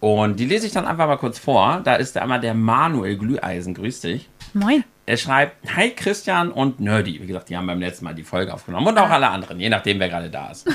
Und 0.00 0.40
die 0.40 0.46
lese 0.46 0.66
ich 0.66 0.72
dann 0.72 0.86
einfach 0.86 1.06
mal 1.06 1.16
kurz 1.16 1.38
vor. 1.38 1.80
Da 1.84 1.94
ist 1.94 2.16
einmal 2.18 2.40
der 2.40 2.54
Manuel 2.54 3.16
Glüheisen. 3.16 3.72
Grüß 3.72 4.00
dich. 4.00 4.28
Moin. 4.52 4.84
Er 5.12 5.18
schreibt, 5.18 5.76
hi 5.76 5.90
Christian 5.90 6.50
und 6.50 6.80
Nerdy. 6.80 7.20
Wie 7.20 7.26
gesagt, 7.26 7.50
die 7.50 7.56
haben 7.58 7.66
beim 7.66 7.80
letzten 7.80 8.06
Mal 8.06 8.14
die 8.14 8.22
Folge 8.22 8.54
aufgenommen. 8.54 8.86
Und 8.86 8.96
auch 8.96 9.10
alle 9.10 9.28
anderen, 9.28 9.60
je 9.60 9.68
nachdem, 9.68 10.00
wer 10.00 10.08
gerade 10.08 10.30
da 10.30 10.50
ist. 10.50 10.66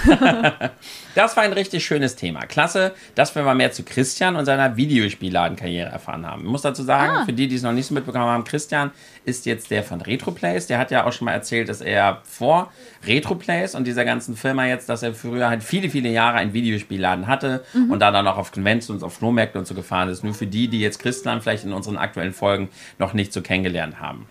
das 1.15 1.35
war 1.35 1.41
ein 1.41 1.53
richtig 1.53 1.83
schönes 1.83 2.15
Thema. 2.15 2.41
Klasse, 2.41 2.93
dass 3.15 3.33
wir 3.33 3.41
mal 3.41 3.55
mehr 3.55 3.71
zu 3.71 3.81
Christian 3.81 4.35
und 4.35 4.45
seiner 4.45 4.77
Videospielladenkarriere 4.77 5.89
erfahren 5.89 6.27
haben. 6.27 6.43
Ich 6.43 6.51
muss 6.51 6.61
dazu 6.61 6.83
sagen, 6.83 7.25
für 7.25 7.33
die, 7.33 7.47
die 7.47 7.55
es 7.55 7.63
noch 7.63 7.71
nicht 7.71 7.87
so 7.87 7.95
mitbekommen 7.95 8.25
haben, 8.25 8.43
Christian 8.43 8.91
ist 9.25 9.47
jetzt 9.47 9.71
der 9.71 9.81
von 9.81 10.01
Retroplays. 10.01 10.67
Der 10.67 10.77
hat 10.77 10.91
ja 10.91 11.07
auch 11.07 11.13
schon 11.13 11.25
mal 11.25 11.31
erzählt, 11.31 11.67
dass 11.67 11.81
er 11.81 12.21
vor 12.23 12.71
Retroplays 13.07 13.73
und 13.73 13.87
dieser 13.87 14.05
ganzen 14.05 14.37
Firma 14.37 14.67
jetzt, 14.67 14.87
dass 14.87 15.01
er 15.01 15.15
früher 15.15 15.49
halt 15.49 15.63
viele, 15.63 15.89
viele 15.89 16.09
Jahre 16.09 16.37
einen 16.37 16.53
Videospielladen 16.53 17.25
hatte 17.25 17.65
und 17.89 17.99
da 17.99 18.11
dann 18.11 18.27
auch 18.27 18.37
auf 18.37 18.51
Conventions, 18.51 19.01
auf 19.01 19.15
Flohmärkten 19.15 19.57
und 19.57 19.65
so 19.65 19.73
gefahren 19.73 20.09
ist. 20.09 20.23
Nur 20.23 20.35
für 20.35 20.45
die, 20.45 20.67
die 20.67 20.79
jetzt 20.79 20.99
Christian 20.99 21.41
vielleicht 21.41 21.65
in 21.65 21.73
unseren 21.73 21.97
aktuellen 21.97 22.33
Folgen 22.33 22.69
noch 22.99 23.13
nicht 23.13 23.33
so 23.33 23.41
kennengelernt 23.41 23.99
haben. 23.99 24.26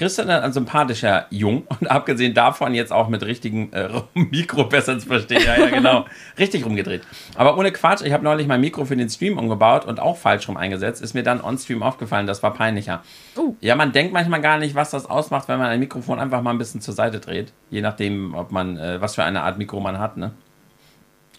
Christian 0.00 0.30
ist 0.30 0.42
ein 0.42 0.52
sympathischer 0.54 1.26
Jung 1.28 1.64
und 1.80 1.90
abgesehen 1.90 2.32
davon 2.32 2.72
jetzt 2.72 2.90
auch 2.90 3.08
mit 3.08 3.22
richtigen 3.22 3.70
äh, 3.74 3.90
Mikro 4.14 4.64
besser 4.64 4.98
zu 4.98 5.06
verstehen. 5.06 5.42
Ja, 5.44 5.58
ja, 5.58 5.68
genau. 5.68 6.06
Richtig 6.38 6.64
rumgedreht. 6.64 7.02
Aber 7.34 7.58
ohne 7.58 7.70
Quatsch, 7.70 8.00
ich 8.00 8.14
habe 8.14 8.24
neulich 8.24 8.46
mein 8.46 8.62
Mikro 8.62 8.86
für 8.86 8.96
den 8.96 9.10
Stream 9.10 9.36
umgebaut 9.36 9.84
und 9.84 10.00
auch 10.00 10.16
falsch 10.16 10.48
rum 10.48 10.56
eingesetzt. 10.56 11.02
Ist 11.02 11.12
mir 11.12 11.22
dann 11.22 11.42
on-stream 11.42 11.82
aufgefallen, 11.82 12.26
das 12.26 12.42
war 12.42 12.54
peinlicher. 12.54 13.02
Uh. 13.36 13.54
Ja, 13.60 13.76
man 13.76 13.92
denkt 13.92 14.14
manchmal 14.14 14.40
gar 14.40 14.56
nicht, 14.56 14.74
was 14.74 14.90
das 14.90 15.04
ausmacht, 15.04 15.48
wenn 15.48 15.58
man 15.58 15.68
ein 15.68 15.80
Mikrofon 15.80 16.18
einfach 16.18 16.40
mal 16.40 16.52
ein 16.52 16.58
bisschen 16.58 16.80
zur 16.80 16.94
Seite 16.94 17.20
dreht. 17.20 17.52
Je 17.68 17.82
nachdem, 17.82 18.34
ob 18.34 18.52
man, 18.52 18.78
äh, 18.78 19.02
was 19.02 19.16
für 19.16 19.24
eine 19.24 19.42
Art 19.42 19.58
Mikro 19.58 19.80
man 19.80 19.98
hat, 19.98 20.16
ne? 20.16 20.32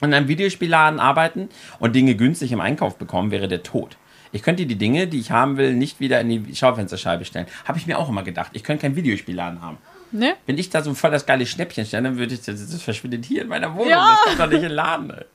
in 0.01 0.13
einem 0.13 0.27
Videospielladen 0.27 0.99
arbeiten 0.99 1.49
und 1.79 1.95
Dinge 1.95 2.15
günstig 2.15 2.51
im 2.51 2.61
Einkauf 2.61 2.97
bekommen, 2.97 3.31
wäre 3.31 3.47
der 3.47 3.63
Tod. 3.63 3.97
Ich 4.31 4.43
könnte 4.43 4.65
die 4.65 4.75
Dinge, 4.75 5.07
die 5.07 5.19
ich 5.19 5.31
haben 5.31 5.57
will, 5.57 5.73
nicht 5.73 5.99
wieder 5.99 6.21
in 6.21 6.29
die 6.29 6.55
Schaufensterscheibe 6.55 7.25
stellen. 7.25 7.47
Habe 7.65 7.77
ich 7.77 7.87
mir 7.87 7.99
auch 7.99 8.09
immer 8.09 8.23
gedacht. 8.23 8.51
Ich 8.53 8.63
könnte 8.63 8.83
keinen 8.83 8.95
Videospielladen 8.95 9.61
haben. 9.61 9.77
Ne? 10.13 10.33
Wenn 10.45 10.57
ich 10.57 10.69
da 10.69 10.81
so 10.81 10.93
voll 10.93 11.11
das 11.11 11.25
geile 11.25 11.45
Schnäppchen 11.45 11.85
stelle, 11.85 12.03
dann 12.03 12.17
würde 12.17 12.33
ich, 12.33 12.41
das, 12.41 12.69
das 12.69 12.81
verschwindet 12.81 13.23
hier 13.23 13.43
in 13.43 13.47
meiner 13.47 13.73
Wohnung. 13.73 13.89
Ja. 13.89 14.17
Das 14.17 14.25
kommt 14.25 14.39
doch 14.39 14.47
nicht 14.47 14.57
in 14.57 14.63
den 14.63 14.71
Laden. 14.73 15.09
Ey. 15.09 15.25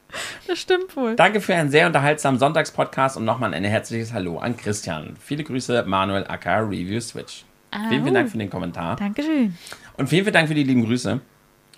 Das 0.47 0.59
stimmt 0.59 0.95
wohl. 0.97 1.17
Danke 1.17 1.41
für 1.41 1.55
einen 1.55 1.71
sehr 1.71 1.87
unterhaltsamen 1.87 2.39
Sonntagspodcast 2.39 3.17
und 3.17 3.25
nochmal 3.25 3.55
ein 3.55 3.65
herzliches 3.65 4.13
Hallo 4.13 4.39
an 4.39 4.57
Christian. 4.57 5.17
Viele 5.19 5.45
Grüße, 5.45 5.85
Manuel 5.87 6.27
Acker, 6.27 6.69
Review 6.69 7.01
Switch. 7.01 7.45
Vielen, 7.89 8.03
vielen 8.03 8.15
Dank 8.15 8.31
für 8.31 8.39
den 8.39 8.51
Kommentar. 8.51 8.97
Dankeschön. 8.97 9.57
Und 9.97 10.09
vielen, 10.09 10.25
vielen 10.25 10.35
Dank 10.35 10.49
für 10.49 10.55
die 10.55 10.63
lieben 10.63 10.85
Grüße. 10.85 11.21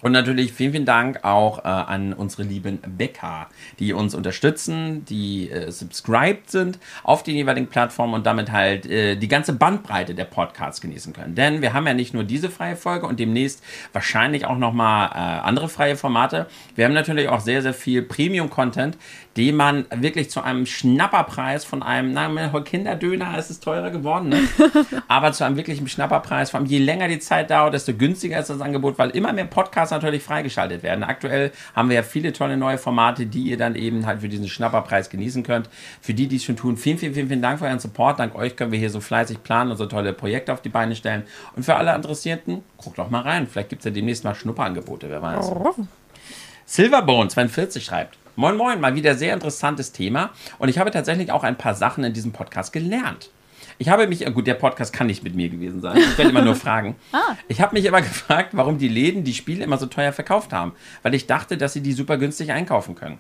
Und 0.01 0.13
natürlich 0.13 0.53
vielen, 0.53 0.73
vielen 0.73 0.85
Dank 0.85 1.25
auch 1.25 1.59
äh, 1.59 1.69
an 1.69 2.13
unsere 2.13 2.45
lieben 2.45 2.79
Bäcker, 2.87 3.49
die 3.81 3.93
uns 3.93 4.15
unterstützen, 4.15 5.05
die 5.07 5.51
äh, 5.51 5.73
subscribed 5.73 6.51
sind 6.51 6.79
auf 7.03 7.25
den 7.25 7.35
jeweiligen 7.35 7.67
Plattformen 7.67 8.15
und 8.15 8.25
damit 8.25 8.53
halt 8.53 8.87
äh, 8.87 9.17
die 9.17 9.27
ganze 9.27 9.55
Bandbreite 9.55 10.15
der 10.15 10.25
Podcasts 10.25 10.81
genießen 10.81 11.13
können. 11.13 11.35
Denn 11.35 11.63
wir 11.63 11.73
haben 11.73 11.87
ja 11.87 11.95
nicht 11.95 12.15
nur 12.15 12.23
diese 12.23 12.49
freie 12.49 12.77
Folge 12.77 13.07
und 13.07 13.19
demnächst 13.19 13.63
wahrscheinlich 13.93 14.47
auch 14.47 14.59
nochmal 14.59 15.09
äh, 15.09 15.47
andere 15.47 15.69
freie 15.69 15.97
Formate. 15.97 16.47
Wir 16.77 16.85
haben 16.85 16.95
natürlich 16.95 17.29
auch 17.29 17.41
sehr, 17.41 17.63
sehr 17.63 17.75
viel 17.75 18.03
Premium-Content, 18.03 18.97
den 19.37 19.57
man 19.57 19.87
wirklich 19.95 20.31
zu 20.31 20.43
einem 20.43 20.67
Schnapperpreis 20.67 21.65
von 21.65 21.83
einem, 21.83 22.13
na, 22.13 22.29
Kinderdöner, 22.61 23.37
es 23.37 23.51
ist 23.51 23.63
teurer 23.63 23.91
geworden, 23.91 24.29
ne? 24.31 24.41
aber 25.09 25.33
zu 25.33 25.45
einem 25.45 25.57
wirklichen 25.57 25.89
Schnapperpreis. 25.89 26.51
Vor 26.51 26.59
allem 26.59 26.69
je 26.69 26.79
länger 26.79 27.09
die 27.09 27.19
Zeit 27.19 27.51
dauert, 27.51 27.75
desto 27.75 27.95
günstiger 27.95 28.39
ist 28.39 28.51
das 28.51 28.61
Angebot, 28.61 28.99
weil 28.99 29.11
immer 29.11 29.33
mehr 29.33 29.45
Podcasts 29.45 29.88
natürlich 29.91 30.23
freigeschaltet 30.23 30.83
werden. 30.83 31.05
Aktuell 31.05 31.53
haben 31.75 31.89
wir 31.89 31.97
ja 31.97 32.03
viele 32.03 32.33
tolle 32.33 32.57
neue 32.57 32.79
Formate, 32.79 33.27
die 33.27 33.43
ihr 33.43 33.57
dann 33.57 33.75
eben 33.75 34.07
halt 34.07 34.21
für 34.21 34.29
diesen 34.29 34.49
Schnapperpreis 34.49 35.11
genießen 35.11 35.43
könnt. 35.43 35.69
Für 36.01 36.15
die, 36.15 36.27
die 36.27 36.37
es 36.37 36.45
schon 36.45 36.57
tun, 36.57 36.77
vielen, 36.77 36.99
vielen, 36.99 37.15
vielen, 37.15 37.29
vielen 37.29 37.43
Dank 37.43 37.59
für 37.59 37.67
euren 37.67 37.79
Support. 37.79 38.19
Dank 38.19 38.35
euch 38.35 38.57
können 38.57 38.73
wir 38.73 38.79
hier 38.79 38.91
so 38.91 39.01
fleißig 39.01 39.43
planen 39.43 39.71
und 39.71 39.77
so 39.77 39.87
tolle 39.87 40.13
Projekte 40.13 40.53
auf 40.53 40.63
die 40.63 40.69
Beine 40.69 40.95
stellen. 40.97 41.25
Und 41.57 41.65
für 41.65 41.77
alle 41.77 41.95
Interessierten, 41.95 42.63
guckt 42.77 42.99
doch 42.99 43.11
mal 43.11 43.23
rein. 43.23 43.47
Vielleicht 43.47 43.71
gibt 43.71 43.81
es 43.81 43.85
ja 43.85 43.91
demnächst 43.91 44.25
mal 44.25 44.35
Schnupperangebote, 44.35 45.09
wer 45.11 45.23
weiß. 45.23 45.51
Silverbone 46.67 47.29
42 47.29 47.85
schreibt. 47.85 48.19
Moin 48.37 48.57
Moin, 48.57 48.81
mal 48.81 48.95
wieder 48.95 49.15
sehr 49.15 49.35
interessantes 49.35 49.91
Thema. 49.93 50.31
Und 50.59 50.69
ich 50.69 50.79
habe 50.79 50.91
tatsächlich 50.91 51.33
auch 51.33 51.43
ein 51.43 51.57
paar 51.57 51.75
Sachen 51.75 52.05
in 52.05 52.13
diesem 52.13 52.33
Podcast 52.33 52.73
gelernt. 52.73 53.31
Ich 53.81 53.89
habe 53.89 54.07
mich, 54.09 54.25
gut, 54.35 54.47
der 54.47 54.55
Podcast 54.55 54.93
kann 54.93 55.07
nicht 55.07 55.23
mit 55.23 55.35
mir 55.37 55.49
gewesen 55.49 55.81
sein. 55.81 55.97
Ich 55.99 56.19
werde 56.19 56.31
immer 56.31 56.43
nur 56.43 56.55
fragen. 56.67 56.97
Ich 57.47 57.61
habe 57.61 57.75
mich 57.77 57.87
aber 57.89 58.01
gefragt, 58.03 58.51
warum 58.53 58.79
die 58.79 58.89
Läden 58.89 59.23
die 59.25 59.35
Spiele 59.35 59.63
immer 59.65 59.79
so 59.79 59.87
teuer 59.87 60.13
verkauft 60.13 60.53
haben. 60.53 60.73
Weil 61.03 61.15
ich 61.15 61.27
dachte, 61.27 61.57
dass 61.57 61.73
sie 61.75 61.81
die 61.81 61.93
super 61.93 62.19
günstig 62.19 62.51
einkaufen 62.53 62.95
können. 62.95 63.19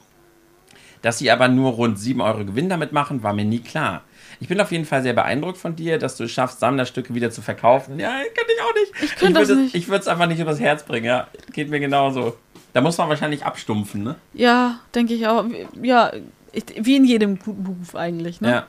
Dass 1.03 1.19
sie 1.19 1.31
aber 1.31 1.47
nur 1.47 1.73
rund 1.73 1.99
7 1.99 2.21
Euro 2.21 2.45
Gewinn 2.45 2.69
damit 2.69 2.93
machen, 2.93 3.23
war 3.23 3.33
mir 3.33 3.45
nie 3.45 3.61
klar. 3.61 4.03
Ich 4.41 4.49
bin 4.49 4.61
auf 4.61 4.73
jeden 4.73 4.85
Fall 4.85 5.03
sehr 5.03 5.13
beeindruckt 5.13 5.57
von 5.59 5.77
dir, 5.77 5.97
dass 5.99 6.17
du 6.17 6.25
es 6.25 6.33
schaffst, 6.33 6.59
Sammlerstücke 6.61 7.15
wieder 7.15 7.31
zu 7.31 7.41
verkaufen. 7.41 7.99
Ja, 8.01 8.11
kann 8.11 8.47
ich 8.49 8.63
auch 8.63 8.75
nicht. 8.75 9.05
Ich, 9.05 9.17
könnte 9.17 9.39
das 9.41 9.49
würde 9.49 9.61
es- 9.61 9.65
nicht. 9.67 9.75
Ich 9.77 9.89
würde 9.89 10.01
es 10.01 10.09
einfach 10.09 10.27
nicht 10.27 10.41
übers 10.41 10.59
Herz 10.59 10.83
bringen, 10.83 11.07
ja. 11.07 11.29
Geht 11.53 11.71
mir 11.71 11.79
genauso. 11.79 12.37
Da 12.73 12.81
muss 12.81 12.99
man 12.99 13.09
wahrscheinlich 13.09 13.45
abstumpfen, 13.45 14.03
ne? 14.03 14.17
Ja, 14.35 14.81
denke 14.95 15.15
ich 15.15 15.27
auch. 15.29 15.45
Ja, 15.83 16.13
ich, 16.53 16.65
wie 16.81 16.97
in 16.97 17.05
jedem 17.05 17.39
guten 17.39 17.63
Beruf 17.63 17.95
eigentlich, 17.95 18.41
ne? 18.41 18.51
Ja. 18.51 18.67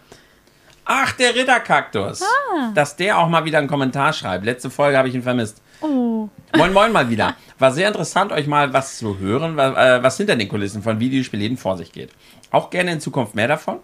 Ach, 0.91 1.11
der 1.11 1.35
Ritterkaktus. 1.35 2.23
Ah. 2.23 2.71
Dass 2.73 2.95
der 2.95 3.19
auch 3.19 3.29
mal 3.29 3.45
wieder 3.45 3.59
einen 3.59 3.67
Kommentar 3.67 4.11
schreibt. 4.11 4.43
Letzte 4.43 4.71
Folge 4.71 4.97
habe 4.97 5.07
ich 5.07 5.13
ihn 5.13 5.21
vermisst. 5.21 5.61
Oh. 5.81 6.27
Moin, 6.57 6.73
moin 6.73 6.91
mal 6.91 7.11
wieder. 7.11 7.35
War 7.59 7.71
sehr 7.71 7.87
interessant, 7.87 8.31
euch 8.31 8.47
mal 8.47 8.73
was 8.73 8.97
zu 8.97 9.19
hören, 9.19 9.59
äh, 9.59 10.01
was 10.01 10.17
hinter 10.17 10.35
den 10.35 10.49
Kulissen 10.49 10.81
von 10.81 10.99
Videospielläden 10.99 11.57
vor 11.57 11.77
sich 11.77 11.91
geht. 11.91 12.09
Auch 12.49 12.71
gerne 12.71 12.91
in 12.91 12.99
Zukunft 12.99 13.35
mehr 13.35 13.47
davon. 13.47 13.77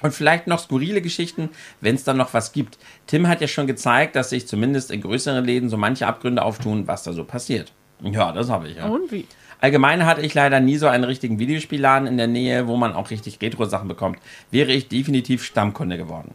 Und 0.00 0.14
vielleicht 0.14 0.46
noch 0.46 0.60
skurrile 0.60 1.02
Geschichten, 1.02 1.50
wenn 1.80 1.96
es 1.96 2.04
dann 2.04 2.16
noch 2.16 2.32
was 2.32 2.52
gibt. 2.52 2.78
Tim 3.08 3.26
hat 3.26 3.40
ja 3.40 3.48
schon 3.48 3.66
gezeigt, 3.66 4.14
dass 4.14 4.30
sich 4.30 4.46
zumindest 4.46 4.92
in 4.92 5.00
größeren 5.00 5.44
Läden 5.44 5.68
so 5.68 5.76
manche 5.76 6.06
Abgründe 6.06 6.42
auftun, 6.42 6.86
was 6.86 7.02
da 7.02 7.12
so 7.12 7.24
passiert. 7.24 7.72
Ja, 8.00 8.30
das 8.30 8.48
habe 8.48 8.68
ich 8.68 8.76
ja. 8.76 8.86
Und 8.86 9.10
wie? 9.10 9.26
Allgemein 9.60 10.06
hatte 10.06 10.20
ich 10.20 10.34
leider 10.34 10.60
nie 10.60 10.76
so 10.76 10.86
einen 10.86 11.04
richtigen 11.04 11.38
Videospielladen 11.38 12.06
in 12.06 12.16
der 12.16 12.28
Nähe, 12.28 12.68
wo 12.68 12.76
man 12.76 12.92
auch 12.92 13.10
richtig 13.10 13.40
Retro-Sachen 13.42 13.88
bekommt. 13.88 14.18
Wäre 14.50 14.72
ich 14.72 14.88
definitiv 14.88 15.42
Stammkunde 15.44 15.96
geworden. 15.96 16.34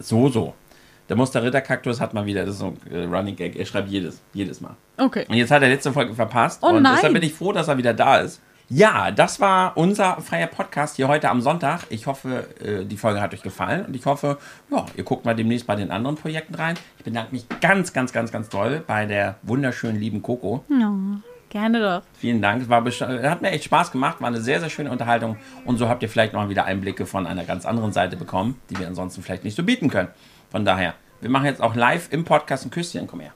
So, 0.00 0.28
so. 0.28 0.54
Der 1.08 1.16
Muster 1.16 1.42
Ritterkaktus 1.42 2.00
hat 2.00 2.12
mal 2.12 2.26
wieder, 2.26 2.44
das 2.44 2.54
ist 2.54 2.60
so 2.60 2.66
ein 2.66 2.92
äh, 2.92 3.04
Running 3.04 3.34
Gag, 3.34 3.56
er 3.56 3.64
schreibt 3.64 3.88
jedes, 3.88 4.20
jedes 4.34 4.60
Mal. 4.60 4.76
Okay. 4.98 5.24
Und 5.28 5.36
jetzt 5.36 5.50
hat 5.50 5.62
er 5.62 5.68
letzte 5.68 5.92
Folge 5.92 6.14
verpasst. 6.14 6.62
Oh 6.62 6.68
und 6.68 6.82
nein. 6.82 6.94
deshalb 6.96 7.14
bin 7.14 7.22
ich 7.22 7.32
froh, 7.32 7.52
dass 7.52 7.68
er 7.68 7.78
wieder 7.78 7.94
da 7.94 8.18
ist. 8.18 8.42
Ja, 8.70 9.10
das 9.10 9.40
war 9.40 9.78
unser 9.78 10.20
freier 10.20 10.46
Podcast 10.46 10.96
hier 10.96 11.08
heute 11.08 11.30
am 11.30 11.40
Sonntag. 11.40 11.84
Ich 11.88 12.06
hoffe, 12.06 12.46
äh, 12.62 12.84
die 12.84 12.98
Folge 12.98 13.22
hat 13.22 13.32
euch 13.32 13.40
gefallen 13.40 13.86
und 13.86 13.96
ich 13.96 14.04
hoffe, 14.04 14.36
ja, 14.70 14.84
ihr 14.94 15.04
guckt 15.04 15.24
mal 15.24 15.34
demnächst 15.34 15.66
bei 15.66 15.74
den 15.74 15.90
anderen 15.90 16.16
Projekten 16.16 16.54
rein. 16.54 16.74
Ich 16.98 17.04
bedanke 17.04 17.32
mich 17.32 17.46
ganz, 17.62 17.94
ganz, 17.94 18.12
ganz, 18.12 18.30
ganz 18.30 18.50
doll 18.50 18.84
bei 18.86 19.06
der 19.06 19.36
wunderschönen 19.42 19.98
lieben 19.98 20.20
Coco. 20.20 20.62
Ja, 20.68 20.92
gerne 21.50 21.80
doch. 21.80 22.02
Vielen 22.18 22.42
Dank. 22.42 22.62
Es 22.62 22.68
war 22.68 22.84
hat 22.84 23.42
mir 23.42 23.50
echt 23.50 23.64
Spaß 23.64 23.92
gemacht, 23.92 24.20
war 24.20 24.28
eine 24.28 24.40
sehr, 24.40 24.60
sehr 24.60 24.70
schöne 24.70 24.90
Unterhaltung. 24.90 25.36
Und 25.64 25.78
so 25.78 25.88
habt 25.88 26.02
ihr 26.02 26.08
vielleicht 26.08 26.32
noch 26.32 26.48
wieder 26.48 26.64
Einblicke 26.64 27.06
von 27.06 27.26
einer 27.26 27.44
ganz 27.44 27.66
anderen 27.66 27.92
Seite 27.92 28.16
bekommen, 28.16 28.60
die 28.70 28.78
wir 28.78 28.86
ansonsten 28.86 29.22
vielleicht 29.22 29.44
nicht 29.44 29.56
so 29.56 29.62
bieten 29.62 29.90
können. 29.90 30.08
Von 30.50 30.64
daher, 30.64 30.94
wir 31.20 31.30
machen 31.30 31.46
jetzt 31.46 31.62
auch 31.62 31.74
live 31.74 32.08
im 32.12 32.24
Podcast 32.24 32.64
ein 32.64 32.70
Küsschen. 32.70 33.06
Komm 33.06 33.20
her. 33.20 33.32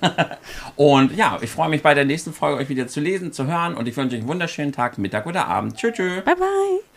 Und 0.76 1.14
ja, 1.16 1.38
ich 1.40 1.50
freue 1.50 1.68
mich 1.68 1.82
bei 1.82 1.94
der 1.94 2.04
nächsten 2.04 2.32
Folge 2.32 2.58
euch 2.60 2.68
wieder 2.68 2.86
zu 2.86 3.00
lesen, 3.00 3.32
zu 3.32 3.46
hören. 3.46 3.74
Und 3.74 3.88
ich 3.88 3.96
wünsche 3.96 4.16
euch 4.16 4.22
einen 4.22 4.28
wunderschönen 4.28 4.72
Tag, 4.72 4.98
Mittag 4.98 5.26
oder 5.26 5.46
Abend. 5.46 5.76
Tschüss, 5.76 5.94
tschüss. 5.94 6.24
Bye, 6.24 6.36
bye. 6.36 6.87